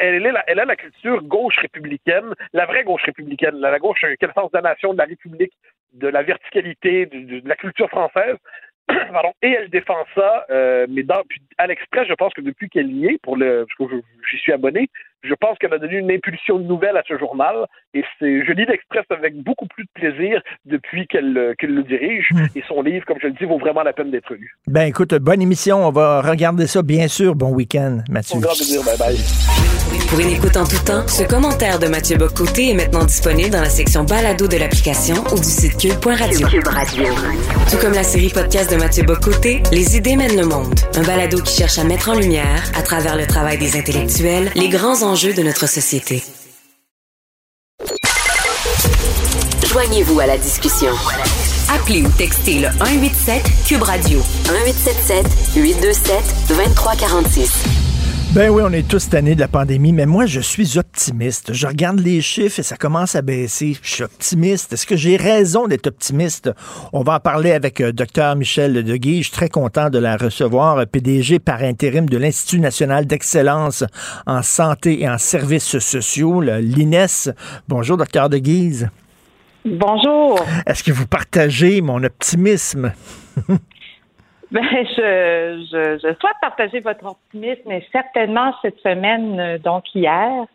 elle, 0.00 0.26
est 0.26 0.32
la, 0.32 0.44
elle, 0.46 0.60
a 0.60 0.64
la 0.66 0.76
culture 0.76 1.22
gauche 1.22 1.56
républicaine, 1.58 2.34
la 2.52 2.66
vraie 2.66 2.84
gauche 2.84 3.02
républicaine, 3.04 3.56
la, 3.56 3.78
gauche 3.78 4.00
qui 4.00 4.24
a 4.24 4.28
le 4.28 4.32
sens 4.34 4.50
de 4.50 4.58
la 4.58 4.62
nation, 4.62 4.92
de 4.92 4.98
la 4.98 5.04
République, 5.04 5.52
de 5.94 6.08
la 6.08 6.22
verticalité, 6.22 7.06
de, 7.06 7.40
de 7.40 7.48
la 7.48 7.56
culture 7.56 7.88
française. 7.88 8.36
Pardon, 9.12 9.32
et 9.42 9.50
elle 9.50 9.68
défend 9.70 10.04
ça, 10.14 10.46
euh, 10.50 10.86
mais 10.88 11.02
dans, 11.02 11.22
puis 11.28 11.40
à 11.58 11.66
l'Express, 11.66 12.06
je 12.08 12.14
pense 12.14 12.32
que 12.32 12.40
depuis 12.40 12.68
qu'elle 12.68 12.90
y 12.90 13.06
est, 13.06 13.18
pour 13.22 13.36
le, 13.36 13.66
parce 13.66 13.90
que 13.90 13.96
j'y 14.30 14.38
suis 14.38 14.52
abonné, 14.52 14.88
je 15.22 15.34
pense 15.34 15.58
qu'elle 15.58 15.72
a 15.72 15.78
donné 15.78 15.96
une 15.96 16.10
impulsion 16.10 16.58
nouvelle 16.58 16.96
à 16.96 17.02
ce 17.06 17.18
journal. 17.18 17.66
Et 17.94 18.04
c'est, 18.18 18.44
je 18.44 18.52
lis 18.52 18.66
l'Express 18.66 19.04
avec 19.10 19.36
beaucoup 19.42 19.66
plus 19.66 19.84
de 19.84 19.90
plaisir 19.94 20.40
depuis 20.64 21.06
qu'elle, 21.06 21.32
le 21.32 21.82
dirige. 21.82 22.28
Hmm. 22.30 22.46
Et 22.54 22.62
son 22.68 22.82
livre, 22.82 23.04
comme 23.06 23.18
je 23.20 23.28
le 23.28 23.32
dis, 23.32 23.44
vaut 23.44 23.58
vraiment 23.58 23.82
la 23.82 23.92
peine 23.92 24.10
d'être 24.10 24.34
lu. 24.34 24.56
Ben 24.66 24.82
écoute, 24.82 25.14
bonne 25.14 25.42
émission. 25.42 25.86
On 25.86 25.90
va 25.90 26.22
regarder 26.22 26.66
ça, 26.66 26.82
bien 26.82 27.08
sûr. 27.08 27.34
Bon 27.34 27.52
week-end, 27.52 27.98
Mathieu. 28.08 28.40
Bye 28.40 28.98
bye. 28.98 29.77
Pour 30.08 30.20
une 30.20 30.30
écoute 30.30 30.56
en 30.56 30.64
tout 30.64 30.78
temps, 30.78 31.06
ce 31.06 31.22
commentaire 31.22 31.78
de 31.78 31.86
Mathieu 31.86 32.16
Bocoté 32.16 32.70
est 32.70 32.74
maintenant 32.74 33.04
disponible 33.04 33.50
dans 33.50 33.60
la 33.60 33.68
section 33.68 34.04
balado 34.04 34.48
de 34.48 34.56
l'application 34.56 35.22
ou 35.32 35.38
du 35.38 35.48
site 35.48 35.76
cube.radio. 35.76 36.48
Tout 37.70 37.76
comme 37.76 37.92
la 37.92 38.02
série 38.04 38.30
podcast 38.30 38.70
de 38.70 38.76
Mathieu 38.76 39.02
Bocoté, 39.02 39.62
Les 39.70 39.96
idées 39.96 40.16
mènent 40.16 40.36
le 40.36 40.46
monde. 40.46 40.74
Un 40.94 41.02
balado 41.02 41.42
qui 41.42 41.54
cherche 41.58 41.78
à 41.78 41.84
mettre 41.84 42.08
en 42.08 42.14
lumière, 42.14 42.62
à 42.74 42.80
travers 42.80 43.16
le 43.16 43.26
travail 43.26 43.58
des 43.58 43.76
intellectuels, 43.76 44.50
les 44.54 44.70
grands 44.70 45.02
enjeux 45.02 45.34
de 45.34 45.42
notre 45.42 45.68
société. 45.68 46.22
Joignez-vous 49.66 50.20
à 50.20 50.26
la 50.26 50.38
discussion. 50.38 50.92
Appelez 51.68 52.02
ou 52.02 52.08
textez 52.16 52.60
le 52.60 52.68
187 52.78 53.42
Cube 53.66 53.82
Radio 53.82 54.20
1877 54.48 55.26
827 55.56 56.14
2346. 56.48 57.87
Ben 58.34 58.50
oui, 58.50 58.62
on 58.62 58.72
est 58.72 58.86
tous 58.86 59.08
tannés 59.08 59.34
de 59.34 59.40
la 59.40 59.48
pandémie, 59.48 59.94
mais 59.94 60.04
moi, 60.04 60.26
je 60.26 60.40
suis 60.40 60.78
optimiste. 60.78 61.54
Je 61.54 61.66
regarde 61.66 61.98
les 61.98 62.20
chiffres 62.20 62.60
et 62.60 62.62
ça 62.62 62.76
commence 62.76 63.16
à 63.16 63.22
baisser. 63.22 63.78
Je 63.82 63.90
suis 63.90 64.02
optimiste. 64.04 64.74
Est-ce 64.74 64.86
que 64.86 64.96
j'ai 64.96 65.16
raison 65.16 65.66
d'être 65.66 65.86
optimiste? 65.86 66.50
On 66.92 67.02
va 67.02 67.14
en 67.14 67.20
parler 67.20 67.52
avec 67.52 67.80
euh, 67.80 67.90
Dr 67.90 68.36
Michel 68.36 68.84
Deguy. 68.84 69.22
Je 69.22 69.28
suis 69.28 69.32
très 69.32 69.48
content 69.48 69.88
de 69.88 69.98
la 69.98 70.18
recevoir, 70.18 70.86
PDG 70.86 71.38
par 71.38 71.62
intérim 71.62 72.06
de 72.06 72.18
l'Institut 72.18 72.60
national 72.60 73.06
d'excellence 73.06 73.82
en 74.26 74.42
santé 74.42 75.00
et 75.00 75.08
en 75.08 75.16
services 75.16 75.78
sociaux, 75.78 76.42
l'INES. 76.42 77.32
Bonjour, 77.66 77.96
Dr 77.96 78.28
Deguise. 78.28 78.90
Bonjour. 79.64 80.44
Est-ce 80.66 80.84
que 80.84 80.92
vous 80.92 81.06
partagez 81.06 81.80
mon 81.80 82.04
optimisme? 82.04 82.92
Ben, 84.50 84.62
je, 84.62 85.66
je, 85.70 85.98
je, 85.98 86.14
souhaite 86.20 86.36
partager 86.40 86.80
votre 86.80 87.04
optimisme, 87.04 87.60
mais 87.66 87.86
certainement 87.92 88.54
cette 88.62 88.78
semaine, 88.80 89.38
euh, 89.38 89.58
donc 89.58 89.84
hier, 89.94 90.46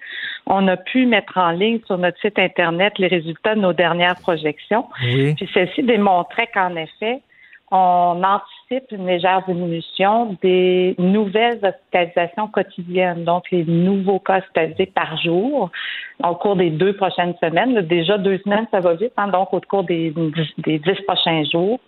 on 0.48 0.68
a 0.68 0.78
pu 0.78 1.06
mettre 1.06 1.38
en 1.38 1.52
ligne 1.52 1.80
sur 1.86 2.00
notre 2.00 2.20
site 2.20 2.40
Internet 2.40 2.98
les 2.98 3.08
résultats 3.08 3.54
de 3.54 3.60
nos 3.62 3.74
dernières 3.74 4.16
projections. 4.16 4.88
Oui. 5.04 5.36
Puis 5.36 5.48
celle-ci 5.54 5.84
démontrait 5.84 6.50
qu'en 6.52 6.76
effet, 6.76 7.22
on 7.70 8.22
anticipe 8.24 8.63
une 8.92 9.06
légère 9.08 9.44
diminution 9.48 10.38
des 10.42 10.96
nouvelles 10.98 11.60
hospitalisations 11.64 12.48
quotidiennes, 12.48 13.24
donc 13.24 13.50
les 13.52 13.64
nouveaux 13.66 14.20
cas 14.20 14.40
hospitalisés 14.40 14.88
par 14.88 15.18
jour 15.22 15.70
au 16.24 16.36
cours 16.36 16.56
des 16.56 16.70
deux 16.70 16.94
prochaines 16.94 17.36
semaines. 17.42 17.80
Déjà 17.82 18.18
deux 18.18 18.38
semaines, 18.40 18.68
ça 18.72 18.80
va 18.80 18.94
vite, 18.94 19.14
hein, 19.18 19.28
donc 19.28 19.54
au 19.54 19.62
cours 19.62 19.84
des, 19.84 20.14
dix 20.58 21.02
prochains 21.08 21.44
jours. 21.52 21.80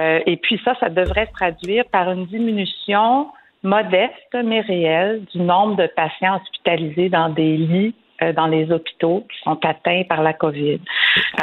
Euh, 0.00 0.20
et 0.26 0.36
puis 0.36 0.60
ça, 0.64 0.74
ça 0.80 0.88
devrait 0.88 1.26
se 1.26 1.32
traduire 1.32 1.84
par 1.86 2.10
une 2.10 2.26
diminution 2.26 3.28
modeste 3.62 4.36
mais 4.44 4.60
réelle 4.60 5.24
du 5.32 5.40
nombre 5.40 5.76
de 5.76 5.88
patients 5.88 6.36
hospitalisés 6.36 7.08
dans 7.08 7.28
des 7.28 7.56
lits 7.56 7.94
dans 8.20 8.46
les 8.46 8.70
hôpitaux 8.70 9.26
qui 9.30 9.38
sont 9.44 9.58
atteints 9.64 10.02
par 10.08 10.22
la 10.22 10.32
COVID. 10.32 10.80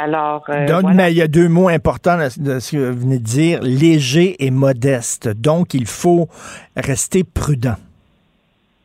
Alors, 0.00 0.44
euh, 0.48 0.66
Donc, 0.66 0.92
mais 0.94 1.12
il 1.12 1.18
y 1.18 1.22
a 1.22 1.28
deux 1.28 1.48
mots 1.48 1.68
importants 1.68 2.16
de 2.16 2.58
ce 2.58 2.72
que 2.72 2.90
vous 2.90 3.00
venez 3.00 3.18
de 3.18 3.24
dire, 3.24 3.60
léger 3.62 4.36
et 4.44 4.50
modeste. 4.50 5.28
Donc, 5.28 5.74
il 5.74 5.86
faut 5.86 6.28
rester 6.76 7.24
prudent. 7.24 7.76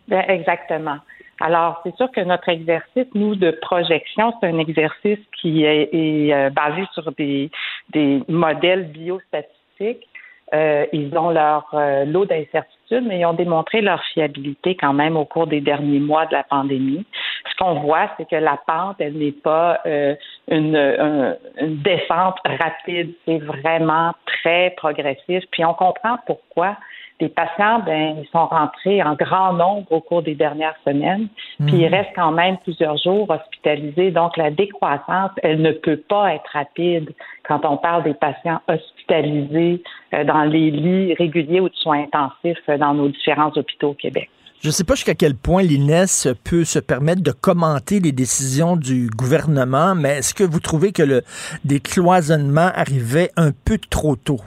Ben, 0.08 0.24
exactement. 0.28 0.98
Alors, 1.40 1.82
c'est 1.84 1.96
sûr 1.96 2.12
que 2.12 2.22
notre 2.22 2.50
exercice, 2.50 3.08
nous, 3.16 3.36
de 3.36 3.52
projection, 3.52 4.34
c'est 4.40 4.48
un 4.48 4.60
exercice 4.60 5.20
qui 5.42 5.64
est, 5.64 5.90
euh, 6.34 6.50
basé 6.50 6.84
sur 6.94 7.12
des, 7.14 7.50
des 7.92 8.22
modèles 8.28 8.86
biostatistiques. 8.92 10.08
Euh, 10.54 10.86
ils 10.92 11.18
ont 11.18 11.30
leur 11.30 11.74
lot 12.06 12.26
d'incertitudes, 12.26 13.06
mais 13.08 13.20
ils 13.20 13.26
ont 13.26 13.34
démontré 13.34 13.82
leur 13.82 14.04
fiabilité 14.14 14.76
quand 14.76 14.92
même 14.92 15.16
au 15.16 15.24
cours 15.24 15.48
des 15.48 15.62
derniers 15.62 16.02
mois 16.02 16.26
de 16.26 16.34
la 16.34 16.44
pandémie 16.44 17.06
ce 17.50 17.56
qu'on 17.58 17.76
voit, 17.82 18.10
c'est 18.18 18.30
que 18.30 18.36
la 18.36 18.60
pente, 18.68 18.98
elle 19.00 19.14
n'est 19.14 19.32
pas 19.32 19.80
euh, 19.86 20.16
une, 20.50 20.76
une, 20.76 21.78
descente 21.82 22.38
rapide. 22.46 23.14
C'est 23.26 23.40
vraiment 23.40 24.14
très 24.26 24.72
progressif. 24.78 25.44
Puis 25.52 25.66
on 25.66 25.74
comprend 25.74 26.18
pourquoi. 26.26 26.78
Les 27.20 27.30
patients, 27.30 27.80
ben, 27.86 28.16
ils 28.20 28.28
sont 28.32 28.48
rentrés 28.48 29.04
en 29.04 29.14
grand 29.14 29.54
nombre 29.54 29.86
au 29.92 30.02
cours 30.02 30.24
des 30.24 30.34
dernières 30.34 30.76
semaines, 30.84 31.28
puis 31.68 31.76
ils 31.76 31.86
mhm. 31.86 31.94
restent 31.94 32.16
quand 32.16 32.32
même 32.32 32.58
plusieurs 32.64 32.98
jours 32.98 33.30
hospitalisés. 33.30 34.10
Donc, 34.10 34.38
la 34.38 34.50
décroissance, 34.50 35.30
elle 35.44 35.62
ne 35.62 35.72
peut 35.72 35.98
pas 35.98 36.34
être 36.34 36.50
rapide 36.52 37.14
quand 37.48 37.64
on 37.64 37.78
parle 37.78 38.04
des 38.04 38.16
patients 38.16 38.60
hospitalisés 38.68 39.84
euh, 40.16 40.24
dans 40.24 40.46
les 40.46 40.72
lits 40.72 41.14
réguliers 41.14 41.60
ou 41.60 41.70
de 41.70 41.76
soins 41.76 42.06
intensifs 42.06 42.58
euh, 42.70 42.80
dans 42.80 42.96
nos 42.96 43.10
différents 43.10 43.52
hôpitaux 43.56 43.90
au 43.90 43.94
Québec. 43.94 44.32
Je 44.62 44.68
ne 44.68 44.72
sais 44.72 44.84
pas 44.84 44.94
jusqu'à 44.94 45.16
quel 45.16 45.34
point 45.34 45.64
l'INES 45.64 46.36
peut 46.48 46.66
se 46.66 46.78
permettre 46.78 47.24
de 47.24 47.32
commenter 47.32 48.00
les 48.00 48.12
décisions 48.12 48.76
du 48.76 49.10
gouvernement, 49.10 49.96
mais 49.96 50.20
est-ce 50.20 50.36
que 50.36 50.44
vous 50.44 50.60
trouvez 50.60 50.92
que 50.92 51.02
le 51.02 51.24
décloisonnement 51.66 52.70
arrivait 52.76 53.32
un 53.38 53.50
peu 53.66 53.80
trop 53.90 54.16
tôt? 54.16 54.40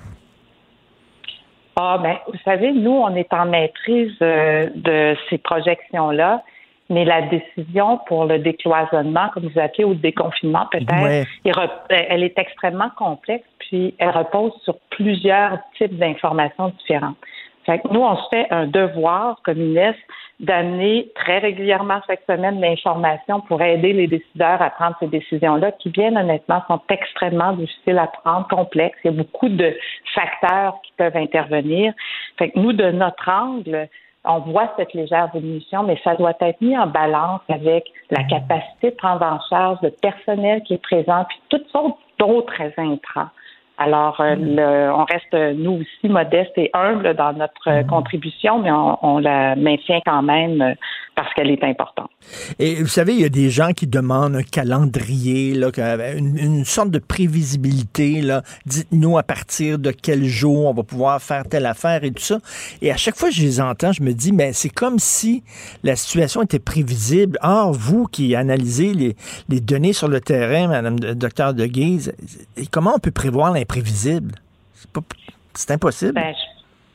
Ah, 1.75 1.99
ben, 2.01 2.17
vous 2.29 2.39
savez, 2.45 2.71
nous, 2.71 2.93
on 2.93 3.13
est 3.17 3.33
en 3.33 3.47
maîtrise 3.47 4.13
euh, 4.23 4.69
de 4.77 5.17
ces 5.29 5.39
projections-là, 5.39 6.45
mais 6.91 7.05
la 7.05 7.23
décision 7.23 7.99
pour 8.07 8.27
le 8.27 8.39
décloisonnement, 8.39 9.31
comme 9.35 9.49
vous 9.49 9.59
appelez, 9.59 9.83
ou 9.83 9.91
le 9.91 9.97
déconfinement, 9.97 10.69
peut-être, 10.71 11.27
elle 11.91 12.23
est 12.23 12.39
extrêmement 12.39 12.91
complexe, 12.97 13.49
puis 13.59 13.97
elle 13.99 14.11
repose 14.11 14.53
sur 14.63 14.77
plusieurs 14.91 15.59
types 15.77 15.99
d'informations 15.99 16.73
différentes 16.79 17.17
nous, 17.91 18.01
on 18.01 18.17
se 18.17 18.29
fait 18.31 18.47
un 18.51 18.67
devoir 18.67 19.41
comme 19.45 19.61
INES 19.61 19.95
d'amener 20.41 21.11
très 21.15 21.39
régulièrement 21.39 22.01
chaque 22.07 22.23
semaine 22.29 22.61
l'information 22.61 23.41
pour 23.43 23.63
aider 23.63 23.93
les 23.93 24.07
décideurs 24.07 24.61
à 24.61 24.71
prendre 24.71 24.97
ces 25.01 25.07
décisions-là, 25.07 25.73
qui 25.73 25.91
bien 25.91 26.15
honnêtement 26.17 26.63
sont 26.69 26.81
extrêmement 26.89 27.53
difficiles 27.53 27.99
à 27.99 28.09
prendre, 28.09 28.49
complexes. 28.49 28.99
Il 29.05 29.13
y 29.13 29.15
a 29.15 29.17
beaucoup 29.17 29.49
de 29.49 29.75
facteurs 30.15 30.81
qui 30.83 30.93
peuvent 30.97 31.17
intervenir. 31.17 31.95
Fait 32.39 32.51
que 32.51 32.59
nous, 32.59 32.73
de 32.73 32.91
notre 32.91 33.29
angle, 33.29 33.89
on 34.25 34.39
voit 34.41 34.73
cette 34.77 34.93
légère 34.95 35.31
diminution, 35.35 35.83
mais 35.83 35.99
ça 36.03 36.15
doit 36.17 36.35
être 36.41 36.61
mis 36.61 36.77
en 36.77 36.87
balance 36.87 37.43
avec 37.49 37.85
la 38.11 38.25
capacité 38.25 38.91
de 38.91 38.97
prendre 38.97 39.25
en 39.25 39.39
charge 39.49 39.79
le 39.83 39.91
personnel 39.91 40.63
qui 40.63 40.75
est 40.75 40.83
présent, 40.83 41.25
puis 41.29 41.39
toutes 41.51 41.69
sortes 41.69 41.99
d'autres 42.19 42.61
intrants. 42.79 43.29
Alors, 43.77 44.21
euh, 44.21 44.37
le, 44.37 44.93
on 44.93 45.05
reste, 45.05 45.59
nous 45.59 45.81
aussi, 45.81 46.09
modestes 46.09 46.57
et 46.57 46.71
humbles 46.75 47.15
dans 47.17 47.33
notre 47.33 47.69
euh, 47.69 47.83
contribution, 47.83 48.61
mais 48.61 48.71
on, 48.71 48.99
on, 49.03 49.19
la 49.19 49.57
maintient 49.57 50.01
quand 50.07 50.23
même 50.23 50.63
euh, 50.63 50.75
parce 51.17 51.33
qu'elle 51.35 51.51
est 51.51 51.65
importante. 51.65 52.09
Et 52.61 52.77
vous 52.77 52.87
savez, 52.89 53.15
il 53.15 53.21
y 53.21 53.25
a 53.25 53.29
des 53.29 53.51
gens 53.51 53.73
qui 53.73 53.89
demandent 53.89 54.37
un 54.37 54.43
calendrier, 54.43 55.55
là, 55.55 55.71
une, 56.17 56.39
une 56.39 56.65
sorte 56.65 56.91
de 56.91 57.01
prévisibilité. 57.01 58.23
Dites-nous 58.67 59.19
à 59.19 59.25
partir 59.25 59.79
de 59.79 59.91
quel 59.91 60.25
jour 60.25 60.67
on 60.67 60.73
va 60.73 60.83
pouvoir 60.85 61.21
faire 61.21 61.45
telle 61.49 61.67
affaire 61.67 62.05
et 62.05 62.13
tout 62.13 62.23
ça. 62.23 62.39
Et 62.81 62.93
à 62.93 62.97
chaque 62.97 63.17
fois 63.17 63.31
que 63.31 63.35
je 63.35 63.43
les 63.43 63.61
entends, 63.61 63.93
je 63.93 64.03
me 64.03 64.13
dis, 64.13 64.33
mais 64.33 64.53
c'est 64.53 64.71
comme 64.71 64.99
si 64.99 65.43
la 65.83 65.97
situation 65.97 66.43
était 66.43 66.59
prévisible. 66.59 67.39
Or, 67.43 67.73
vous 67.73 68.07
qui 68.07 68.35
analysez 68.37 68.93
les, 68.93 69.17
les 69.49 69.61
données 69.61 69.93
sur 69.93 70.09
le 70.09 70.21
terrain, 70.21 70.69
Madame 70.69 70.97
le 71.01 71.15
docteur 71.15 71.55
de 71.55 71.67
Guise, 71.67 72.15
comment 72.71 72.93
on 72.97 73.01
peut 73.01 73.11
prévoir 73.11 73.53
l'imprévisible? 73.65 74.33
C'est 75.55 75.71
impossible. 75.71 76.13
Ben 76.13 76.35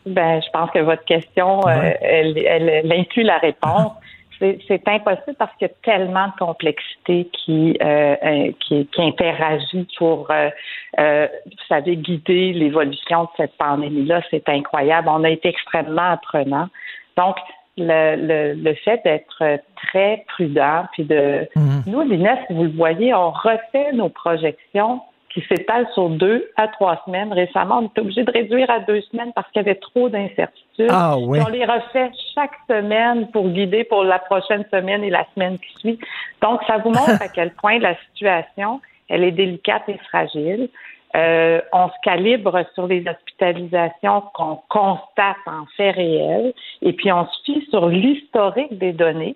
je, 0.05 0.11
ben, 0.11 0.41
je 0.41 0.49
pense 0.51 0.69
que 0.71 0.79
votre 0.79 1.03
question, 1.05 1.67
euh, 1.67 1.91
elle, 2.01 2.37
elle, 2.37 2.69
elle, 2.69 2.91
inclut 2.91 3.23
la 3.23 3.37
réponse. 3.39 3.93
C'est 4.39 4.87
impossible 4.87 5.35
parce 5.37 5.53
qu'il 5.57 5.67
y 5.67 5.71
a 5.71 5.73
tellement 5.83 6.27
de 6.27 6.45
complexité 6.45 7.29
qui, 7.33 7.77
euh, 7.83 8.15
euh 8.23 8.51
qui, 8.61 8.85
qui, 8.85 9.01
interagit 9.01 9.85
pour, 9.97 10.31
euh, 10.31 10.49
euh, 10.97 11.27
vous 11.45 11.65
savez, 11.67 11.97
guider 11.97 12.53
l'évolution 12.53 13.23
de 13.23 13.29
cette 13.35 13.57
pandémie-là. 13.57 14.21
C'est 14.31 14.47
incroyable. 14.47 15.09
On 15.09 15.25
a 15.25 15.29
été 15.29 15.49
extrêmement 15.49 16.11
apprenant. 16.11 16.69
Donc, 17.17 17.35
le, 17.75 18.15
le, 18.15 18.53
le 18.53 18.73
fait 18.75 19.01
d'être 19.03 19.59
très 19.75 20.23
prudent, 20.29 20.85
puis 20.93 21.03
de... 21.03 21.45
Mmh. 21.55 21.79
Nous, 21.87 22.01
l'INES, 22.01 22.39
vous 22.49 22.63
le 22.63 22.71
voyez, 22.71 23.13
on 23.13 23.31
refait 23.31 23.91
nos 23.93 24.09
projections 24.09 25.01
qui 25.34 25.41
s'étale 25.41 25.88
sur 25.93 26.10
deux 26.10 26.49
à 26.57 26.68
trois 26.68 27.01
semaines. 27.06 27.31
Récemment, 27.31 27.80
on 27.80 27.88
était 27.88 28.01
obligé 28.01 28.23
de 28.23 28.31
réduire 28.31 28.69
à 28.69 28.80
deux 28.80 29.01
semaines 29.01 29.31
parce 29.35 29.49
qu'il 29.51 29.61
y 29.61 29.65
avait 29.65 29.80
trop 29.80 30.10
d'incertitudes. 30.10 30.89
Ah, 30.89 31.15
oui. 31.18 31.39
on 31.45 31.49
les 31.49 31.65
refait 31.65 32.11
chaque 32.34 32.56
semaine 32.68 33.30
pour 33.31 33.49
guider 33.49 33.84
pour 33.84 34.03
la 34.03 34.19
prochaine 34.19 34.65
semaine 34.72 35.03
et 35.03 35.10
la 35.10 35.26
semaine 35.34 35.57
qui 35.60 35.73
suit. 35.80 35.99
Donc, 36.41 36.61
ça 36.68 36.77
vous 36.77 36.89
montre 36.89 37.10
à 37.22 37.27
quel 37.27 37.51
point 37.51 37.80
la 37.80 37.95
situation, 38.07 38.81
elle 39.07 39.23
est 39.23 39.31
délicate 39.31 39.84
et 39.88 39.99
fragile. 40.10 40.69
Euh, 41.15 41.60
on 41.73 41.88
se 41.88 41.95
calibre 42.03 42.64
sur 42.76 42.85
les 42.85 43.03
hospitalisations 43.07 44.23
qu'on 44.34 44.60
constate 44.69 45.38
en 45.47 45.65
fait 45.76 45.89
réel 45.89 46.53
et 46.84 46.93
puis 46.93 47.11
on 47.11 47.26
se 47.26 47.43
fie 47.45 47.68
sur 47.72 47.88
l'historique 47.88 48.77
des 48.77 48.93
données 48.93 49.35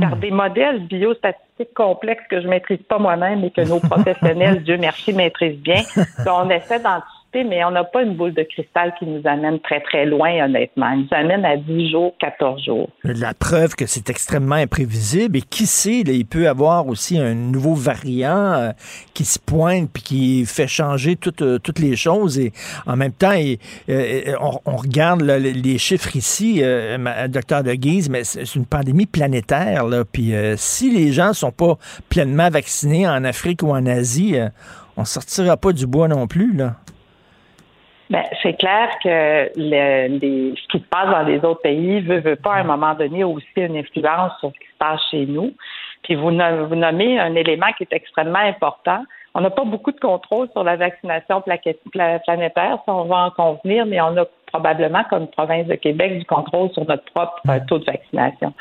par 0.00 0.16
des 0.16 0.30
modèles 0.30 0.80
biostatistiques 0.86 1.74
complexes 1.74 2.24
que 2.30 2.40
je 2.40 2.48
maîtrise 2.48 2.82
pas 2.88 2.98
moi-même 2.98 3.44
et 3.44 3.50
que 3.50 3.62
nos 3.62 3.80
professionnels, 3.80 4.62
Dieu 4.64 4.76
merci, 4.78 5.12
maîtrisent 5.12 5.60
bien. 5.60 5.82
on 6.26 6.50
essaie 6.50 6.80
mais 7.34 7.62
on 7.64 7.70
n'a 7.70 7.84
pas 7.84 8.02
une 8.02 8.14
boule 8.14 8.32
de 8.32 8.42
cristal 8.42 8.94
qui 8.98 9.06
nous 9.06 9.20
amène 9.24 9.60
très, 9.60 9.80
très 9.80 10.06
loin, 10.06 10.44
honnêtement. 10.44 10.90
Il 10.92 11.00
nous 11.02 11.08
amène 11.10 11.44
à 11.44 11.56
10 11.56 11.90
jours, 11.90 12.14
14 12.20 12.64
jours. 12.64 12.88
La 13.04 13.34
preuve 13.34 13.74
que 13.74 13.86
c'est 13.86 14.08
extrêmement 14.10 14.54
imprévisible. 14.54 15.36
Et 15.36 15.42
qui 15.42 15.66
sait, 15.66 16.00
il 16.00 16.26
peut 16.26 16.42
y 16.42 16.46
avoir 16.46 16.86
aussi 16.86 17.18
un 17.18 17.34
nouveau 17.34 17.74
variant 17.74 18.52
euh, 18.54 18.70
qui 19.14 19.24
se 19.24 19.38
pointe 19.38 19.90
puis 19.92 20.02
qui 20.02 20.46
fait 20.46 20.66
changer 20.66 21.16
toutes, 21.16 21.42
euh, 21.42 21.58
toutes 21.58 21.78
les 21.78 21.96
choses. 21.96 22.38
Et 22.38 22.52
en 22.86 22.96
même 22.96 23.12
temps, 23.12 23.38
euh, 23.88 24.34
on, 24.64 24.76
regarde 24.76 25.22
les 25.22 25.78
chiffres 25.78 26.16
ici, 26.16 26.62
docteur 27.28 27.62
de 27.62 27.74
Guise, 27.74 28.08
mais 28.08 28.24
c'est 28.24 28.54
une 28.54 28.64
pandémie 28.64 29.06
planétaire. 29.06 29.84
Là, 29.86 30.04
puis 30.04 30.32
si 30.56 30.90
les 30.90 31.12
gens 31.12 31.32
sont 31.32 31.50
pas 31.50 31.76
pleinement 32.08 32.48
vaccinés 32.48 33.08
en 33.08 33.24
Afrique 33.24 33.62
ou 33.62 33.70
en 33.70 33.84
Asie, 33.86 34.36
on 34.96 35.04
sortira 35.04 35.56
pas 35.56 35.72
du 35.72 35.86
bois 35.86 36.08
non 36.08 36.26
plus. 36.26 36.54
Là. 36.54 36.76
Ben, 38.10 38.24
c'est 38.42 38.54
clair 38.54 38.88
que 39.02 39.50
le, 39.54 40.18
les, 40.18 40.54
ce 40.56 40.68
qui 40.68 40.78
se 40.78 40.88
passe 40.88 41.10
dans 41.10 41.22
les 41.22 41.38
autres 41.44 41.60
pays 41.60 42.00
veut, 42.00 42.20
veut 42.20 42.36
pas 42.36 42.54
à 42.54 42.60
un 42.60 42.64
moment 42.64 42.94
donné 42.94 43.22
aussi 43.22 43.46
une 43.56 43.76
influence 43.76 44.32
sur 44.40 44.50
ce 44.50 44.58
qui 44.58 44.66
se 44.66 44.78
passe 44.78 45.00
chez 45.10 45.26
nous. 45.26 45.52
Puis 46.02 46.14
vous, 46.14 46.30
vous 46.30 46.74
nommez 46.74 47.18
un 47.18 47.34
élément 47.34 47.70
qui 47.76 47.82
est 47.84 47.92
extrêmement 47.92 48.38
important. 48.38 49.04
On 49.34 49.42
n'a 49.42 49.50
pas 49.50 49.64
beaucoup 49.64 49.92
de 49.92 50.00
contrôle 50.00 50.48
sur 50.52 50.64
la 50.64 50.76
vaccination 50.76 51.42
planétaire, 51.42 52.78
si 52.84 52.90
on 52.90 53.04
va 53.04 53.26
en 53.26 53.30
convenir, 53.30 53.84
mais 53.84 54.00
on 54.00 54.16
a 54.16 54.24
probablement, 54.46 55.04
comme 55.10 55.28
province 55.28 55.66
de 55.66 55.74
Québec, 55.74 56.18
du 56.18 56.24
contrôle 56.24 56.70
sur 56.70 56.86
notre 56.86 57.04
propre 57.12 57.40
euh, 57.50 57.58
taux 57.68 57.78
de 57.78 57.84
vaccination. 57.84 58.54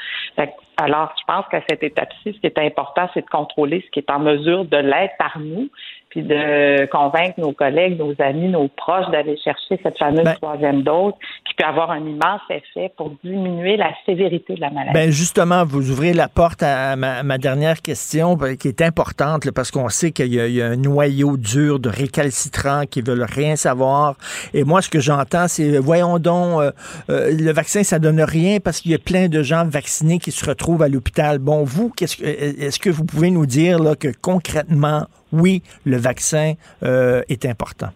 alors, 0.78 1.14
je 1.18 1.24
pense 1.26 1.46
qu'à 1.50 1.62
cette 1.70 1.84
étape-ci, 1.84 2.34
ce 2.34 2.40
qui 2.40 2.48
est 2.48 2.60
important, 2.60 3.10
c'est 3.14 3.22
de 3.22 3.30
contrôler 3.30 3.82
ce 3.86 3.92
qui 3.92 4.00
est 4.00 4.12
en 4.12 4.20
mesure 4.20 4.66
de 4.66 4.78
l'être 4.78 5.16
par 5.18 5.40
nous, 5.40 5.70
puis 6.18 6.26
de 6.26 6.88
convaincre 6.88 7.40
nos 7.40 7.52
collègues, 7.52 8.00
nos 8.00 8.14
amis, 8.18 8.48
nos 8.48 8.68
proches 8.70 9.08
d'aller 9.12 9.38
chercher 9.44 9.80
cette 9.84 10.00
fameuse 10.00 10.24
ben, 10.24 10.34
troisième 10.34 10.82
dose 10.82 11.14
qui 11.46 11.54
peut 11.54 11.64
avoir 11.64 11.92
un 11.92 12.00
immense 12.00 12.42
effet 12.50 12.92
pour 12.98 13.12
diminuer 13.24 13.78
la 13.78 13.92
sévérité 14.06 14.56
de 14.56 14.62
la 14.62 14.72
maladie. 14.72 14.94
Ben 14.94 15.12
justement, 15.12 15.64
vous 15.64 15.92
ouvrez 15.92 16.14
la 16.14 16.28
porte 16.28 16.64
à 16.64 16.96
ma, 16.96 17.22
ma 17.22 17.38
dernière 17.38 17.84
question 17.84 18.36
ben, 18.36 18.58
qui 18.58 18.68
est 18.68 18.82
importante 18.82 19.46
là, 19.46 19.52
parce 19.52 19.70
qu'on 19.70 19.90
sait 19.90 20.12
qu'il 20.12 20.34
y, 20.34 20.38
y, 20.38 20.62
a 20.62 20.66
un 20.66 20.76
noyau 20.76 21.38
dur 21.38 21.80
de 21.80 21.90
récalcitrants 21.90 22.86
qui 22.90 23.02
veulent 23.02 23.28
rien 23.30 23.56
savoir. 23.56 24.16
Et 24.56 24.64
moi, 24.64 24.82
ce 24.82 24.90
que 24.90 25.00
j'entends, 25.00 25.48
c'est 25.48 25.78
voyons 25.78 26.18
donc, 26.18 26.62
euh, 26.62 26.72
euh, 27.12 27.32
le 27.32 27.52
vaccin, 27.52 27.84
ça 27.84 28.00
donne 28.00 28.22
rien 28.22 28.60
parce 28.60 28.82
qu'il 28.82 28.92
y 28.92 28.96
a 28.96 29.00
plein 29.00 29.28
de 29.28 29.44
gens 29.44 29.66
vaccinés 29.66 30.18
qui 30.18 30.32
se 30.32 30.44
retrouvent 30.44 30.82
à 30.82 30.88
l'hôpital. 30.88 31.38
Bon, 31.38 31.64
vous, 31.64 31.92
qu'est-ce 31.96 32.18
que, 32.18 32.26
est-ce 32.26 32.80
que 32.80 32.90
vous 32.90 33.06
pouvez 33.06 33.30
nous 33.30 33.46
dire 33.46 33.78
là, 33.78 33.96
que 33.96 34.08
concrètement, 34.20 35.06
oui, 35.32 35.62
le 35.86 35.98
vaccin 35.98 36.54
euh, 36.84 37.22
est 37.30 37.46
important. 37.46 37.90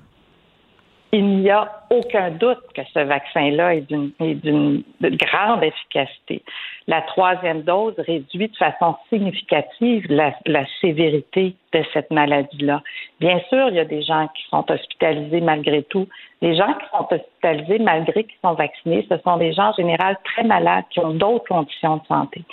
Il 1.13 1.39
n'y 1.39 1.49
a 1.49 1.83
aucun 1.89 2.31
doute 2.31 2.63
que 2.73 2.81
ce 2.93 2.99
vaccin-là 2.99 3.75
est 3.75 3.81
d'une 3.81 4.83
grande 5.01 5.63
efficacité. 5.63 6.41
La 6.87 7.01
troisième 7.01 7.61
dose 7.61 7.93
réduit 7.97 8.47
de 8.47 8.57
façon 8.57 8.95
significative 9.09 10.05
la, 10.09 10.33
sévérité 10.81 11.55
de 11.73 11.83
cette 11.93 12.11
maladie-là. 12.11 12.81
Bien 13.19 13.39
sûr, 13.49 13.69
il 13.69 13.75
y 13.75 13.79
a 13.79 13.85
des 13.85 14.01
gens 14.01 14.27
qui 14.35 14.43
sont 14.49 14.69
hospitalisés 14.69 15.41
malgré 15.41 15.83
tout. 15.83 16.07
Les 16.41 16.55
gens 16.55 16.73
qui 16.73 16.85
sont 16.91 17.07
hospitalisés 17.13 17.79
malgré 17.79 18.23
qu'ils 18.23 18.39
sont 18.43 18.53
vaccinés, 18.53 19.05
ce 19.09 19.17
sont 19.19 19.37
des 19.37 19.53
gens 19.53 19.69
en 19.69 19.73
général 19.73 20.17
très 20.23 20.43
malades 20.43 20.85
qui 20.89 20.99
ont 20.99 21.13
d'autres 21.13 21.47
conditions 21.47 21.97
de 21.97 22.05
santé. 22.07 22.43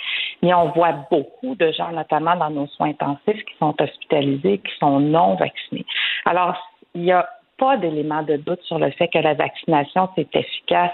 Mais 0.43 0.53
on 0.53 0.69
voit 0.69 0.93
beaucoup 1.09 1.55
de 1.55 1.71
gens, 1.71 1.91
notamment 1.91 2.35
dans 2.35 2.51
nos 2.51 2.67
soins 2.67 2.89
intensifs, 2.89 3.43
qui 3.45 3.57
sont 3.59 3.75
hospitalisés, 3.81 4.59
qui 4.59 4.77
sont 4.79 4.99
non 4.99 5.35
vaccinés. 5.35 5.85
Alors, 6.25 6.55
il 6.93 7.03
y 7.03 7.11
a 7.11 7.27
pas 7.57 7.77
d'élément 7.77 8.23
de 8.23 8.37
doute 8.37 8.61
sur 8.63 8.79
le 8.79 8.89
fait 8.91 9.09
que 9.09 9.19
la 9.19 9.33
vaccination, 9.33 10.09
c'est 10.15 10.33
efficace. 10.35 10.91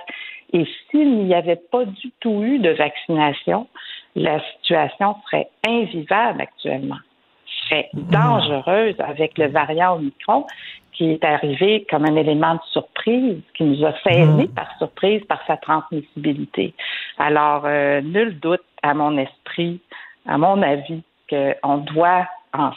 Et 0.53 0.65
s'il 0.89 1.26
n'y 1.26 1.34
avait 1.34 1.61
pas 1.72 1.85
du 1.85 2.11
tout 2.19 2.43
eu 2.43 2.59
de 2.59 2.69
vaccination, 2.69 3.67
la 4.15 4.39
situation 4.53 5.15
serait 5.26 5.49
invivable 5.67 6.41
actuellement. 6.41 6.99
Serait 7.63 7.89
mmh. 7.93 8.01
dangereuse 8.11 8.95
avec 8.99 9.38
le 9.38 9.47
variant 9.47 9.95
Omicron 9.95 10.45
qui 10.93 11.11
est 11.11 11.26
arrivé 11.26 11.85
comme 11.89 12.05
un 12.05 12.15
élément 12.15 12.55
de 12.55 12.61
surprise, 12.72 13.41
qui 13.53 13.63
nous 13.63 13.85
a 13.85 13.91
fait 13.91 14.26
mmh. 14.26 14.47
par 14.49 14.77
surprise 14.77 15.22
par 15.26 15.45
sa 15.45 15.57
transmissibilité. 15.57 16.73
Alors, 17.17 17.63
euh, 17.65 17.99
nul 18.01 18.39
doute 18.39 18.63
à 18.81 18.93
mon 18.93 19.17
esprit, 19.17 19.81
à 20.26 20.38
mon 20.38 20.61
avis, 20.61 21.03
qu'on 21.30 21.77
doit 21.80 22.27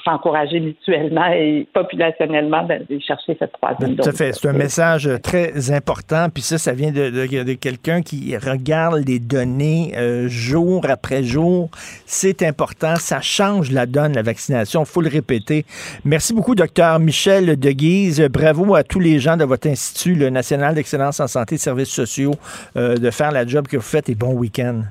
s'encourager 0.05 0.61
mutuellement 0.61 1.27
et 1.27 1.67
populationnellement 1.73 2.65
d'aller 2.65 3.01
chercher 3.01 3.37
cette 3.39 3.53
troisième 3.53 3.95
dose. 3.95 4.05
Tout 4.05 4.11
à 4.11 4.13
fait. 4.13 4.33
C'est 4.33 4.49
un 4.49 4.53
message 4.53 5.09
très 5.23 5.71
important. 5.71 6.29
Puis 6.33 6.43
ça, 6.43 6.59
ça 6.59 6.73
vient 6.73 6.93
de, 6.93 7.11
de, 7.11 7.43
de 7.43 7.53
quelqu'un 7.55 8.03
qui 8.03 8.37
regarde 8.37 9.07
les 9.07 9.19
données 9.19 9.93
euh, 9.97 10.29
jour 10.29 10.87
après 10.89 11.23
jour. 11.23 11.71
C'est 12.07 12.43
important. 12.43 12.97
Ça 12.97 13.21
change 13.21 13.71
la 13.71 13.87
donne, 13.87 14.15
la 14.15 14.23
vaccination. 14.23 14.83
Il 14.83 14.87
faut 14.87 15.01
le 15.01 15.09
répéter. 15.09 15.65
Merci 16.05 16.35
beaucoup, 16.35 16.55
docteur 16.55 16.99
Michel 16.99 17.59
Deguise. 17.59 18.21
Bravo 18.31 18.75
à 18.75 18.83
tous 18.83 19.01
les 19.01 19.19
gens 19.19 19.37
de 19.37 19.45
votre 19.45 19.69
Institut 19.69 20.15
le 20.15 20.31
National 20.31 20.75
d'excellence 20.75 21.21
en 21.21 21.27
santé 21.27 21.57
et 21.57 21.59
services 21.59 21.91
sociaux 21.91 22.35
euh, 22.77 22.97
de 22.97 23.11
faire 23.11 23.31
la 23.31 23.47
job 23.47 23.67
que 23.69 23.77
vous 23.77 23.83
faites 23.83 24.09
et 24.09 24.15
bon 24.15 24.33
week-end. 24.35 24.83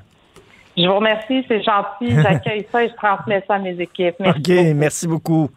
Je 0.78 0.86
vous 0.86 0.94
remercie, 0.94 1.44
c'est 1.48 1.62
gentil. 1.62 2.22
J'accueille 2.22 2.64
ça 2.70 2.84
et 2.84 2.88
je 2.88 2.94
transmets 2.94 3.42
ça 3.48 3.54
à 3.54 3.58
mes 3.58 3.80
équipes. 3.80 4.14
Merci 4.20 4.38
OK, 4.38 4.56
beaucoup. 4.56 4.74
merci 4.74 5.08
beaucoup. 5.08 5.50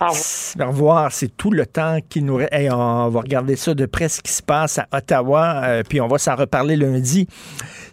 Au 0.00 0.66
revoir. 0.66 1.12
C'est 1.12 1.34
tout 1.34 1.50
le 1.50 1.64
temps 1.64 1.98
qu'il 2.08 2.26
nous 2.26 2.36
reste. 2.36 2.52
Hey, 2.52 2.70
on 2.70 3.08
va 3.08 3.20
regarder 3.20 3.56
ça 3.56 3.74
de 3.74 3.86
près 3.86 4.08
ce 4.08 4.20
qui 4.20 4.32
se 4.32 4.42
passe 4.42 4.78
à 4.78 4.86
Ottawa, 4.92 5.62
euh, 5.64 5.82
puis 5.88 6.00
on 6.00 6.08
va 6.08 6.18
s'en 6.18 6.36
reparler 6.36 6.76
lundi. 6.76 7.26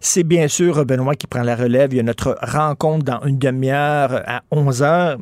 C'est 0.02 0.24
bien 0.24 0.50
sûr 0.50 0.86
Benoît 0.86 1.16
qui 1.16 1.28
prend 1.28 1.44
la 1.44 1.56
relève. 1.56 1.94
Il 1.94 1.98
y 1.98 2.00
a 2.02 2.04
notre 2.04 2.38
rencontre 2.42 3.06
dans 3.06 3.22
une 3.26 3.40
demi-heure 3.40 4.22
à 4.28 4.42
11 4.52 4.84
heures. 4.84 5.18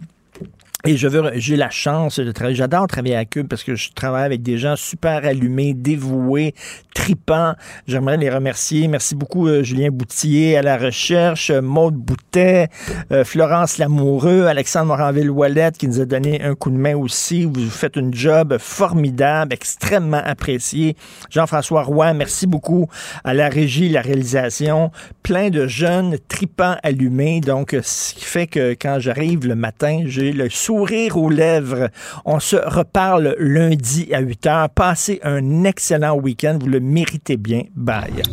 Et 0.84 0.98
je 0.98 1.08
veux, 1.08 1.32
j'ai 1.36 1.58
la 1.58 1.70
chance 1.70 2.20
de 2.20 2.32
travailler. 2.32 2.56
J'adore 2.56 2.88
travailler 2.88 3.16
à 3.16 3.26
Cube 3.26 3.48
parce 3.48 3.64
que 3.64 3.76
je 3.76 3.92
travaille 3.92 4.26
avec 4.26 4.42
des 4.42 4.58
gens 4.58 4.76
super 4.76 5.24
allumés, 5.26 5.76
dévoués, 5.76 6.56
tripants. 6.96 7.54
J'aimerais 7.88 8.18
les 8.18 8.32
remercier. 8.32 8.88
Merci 8.88 9.14
beaucoup, 9.14 9.48
euh, 9.48 9.62
Julien 9.62 9.90
Boutier 9.92 10.58
à 10.58 10.64
la 10.64 10.78
recherche, 10.78 11.52
Maude 11.52 11.94
Boutet, 11.94 12.70
euh, 13.12 13.24
Florence 13.24 13.78
Lamoureux, 13.78 14.48
Alexandre 14.48 14.88
Moranville-Wallet 14.88 15.72
qui 15.78 15.88
nous 15.88 16.02
a 16.02 16.06
donné 16.06 16.42
un 16.42 16.56
coup 16.56 16.72
de 16.72 16.78
main 16.78 16.96
aussi. 16.96 17.46
Vous 17.46 17.70
faites 17.70 17.98
un 17.98 18.10
job 18.12 18.58
formidable, 18.58 19.54
extrêmement 19.54 20.22
apprécié. 20.26 20.96
Jean-François 21.30 21.84
Roy, 21.84 22.14
merci 22.14 22.48
beaucoup 22.48 22.88
à 23.24 23.36
la 23.36 23.50
régie, 23.50 23.90
la 23.90 24.02
réalisation. 24.02 24.92
Plein 25.22 25.52
de 25.52 25.68
jeunes 25.68 26.18
tripants 26.28 26.78
allumés. 26.82 27.40
Donc, 27.40 27.76
ce 27.84 28.16
qui 28.16 28.26
fait 28.26 28.48
que 28.48 28.72
quand 28.74 28.98
j'arrive 29.00 29.48
le 29.48 29.56
matin, 29.56 30.04
j'ai 30.06 30.32
le 30.32 30.50
sourire 30.72 31.18
aux 31.18 31.30
lèvres. 31.30 31.90
On 32.24 32.40
se 32.40 32.56
reparle 32.56 33.36
lundi 33.40 34.08
à 34.14 34.22
8 34.22 34.48
heures. 34.48 34.70
Passez 34.70 35.20
un 35.22 35.66
excellent 35.66 36.16
week-end. 36.16 36.58
Vous 36.62 36.70
le 36.70 36.80
méritez 36.80 37.36
bien. 37.36 37.64
Bye. 37.76 38.24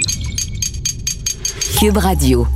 Cube 1.81 1.97
Radio. 1.97 2.47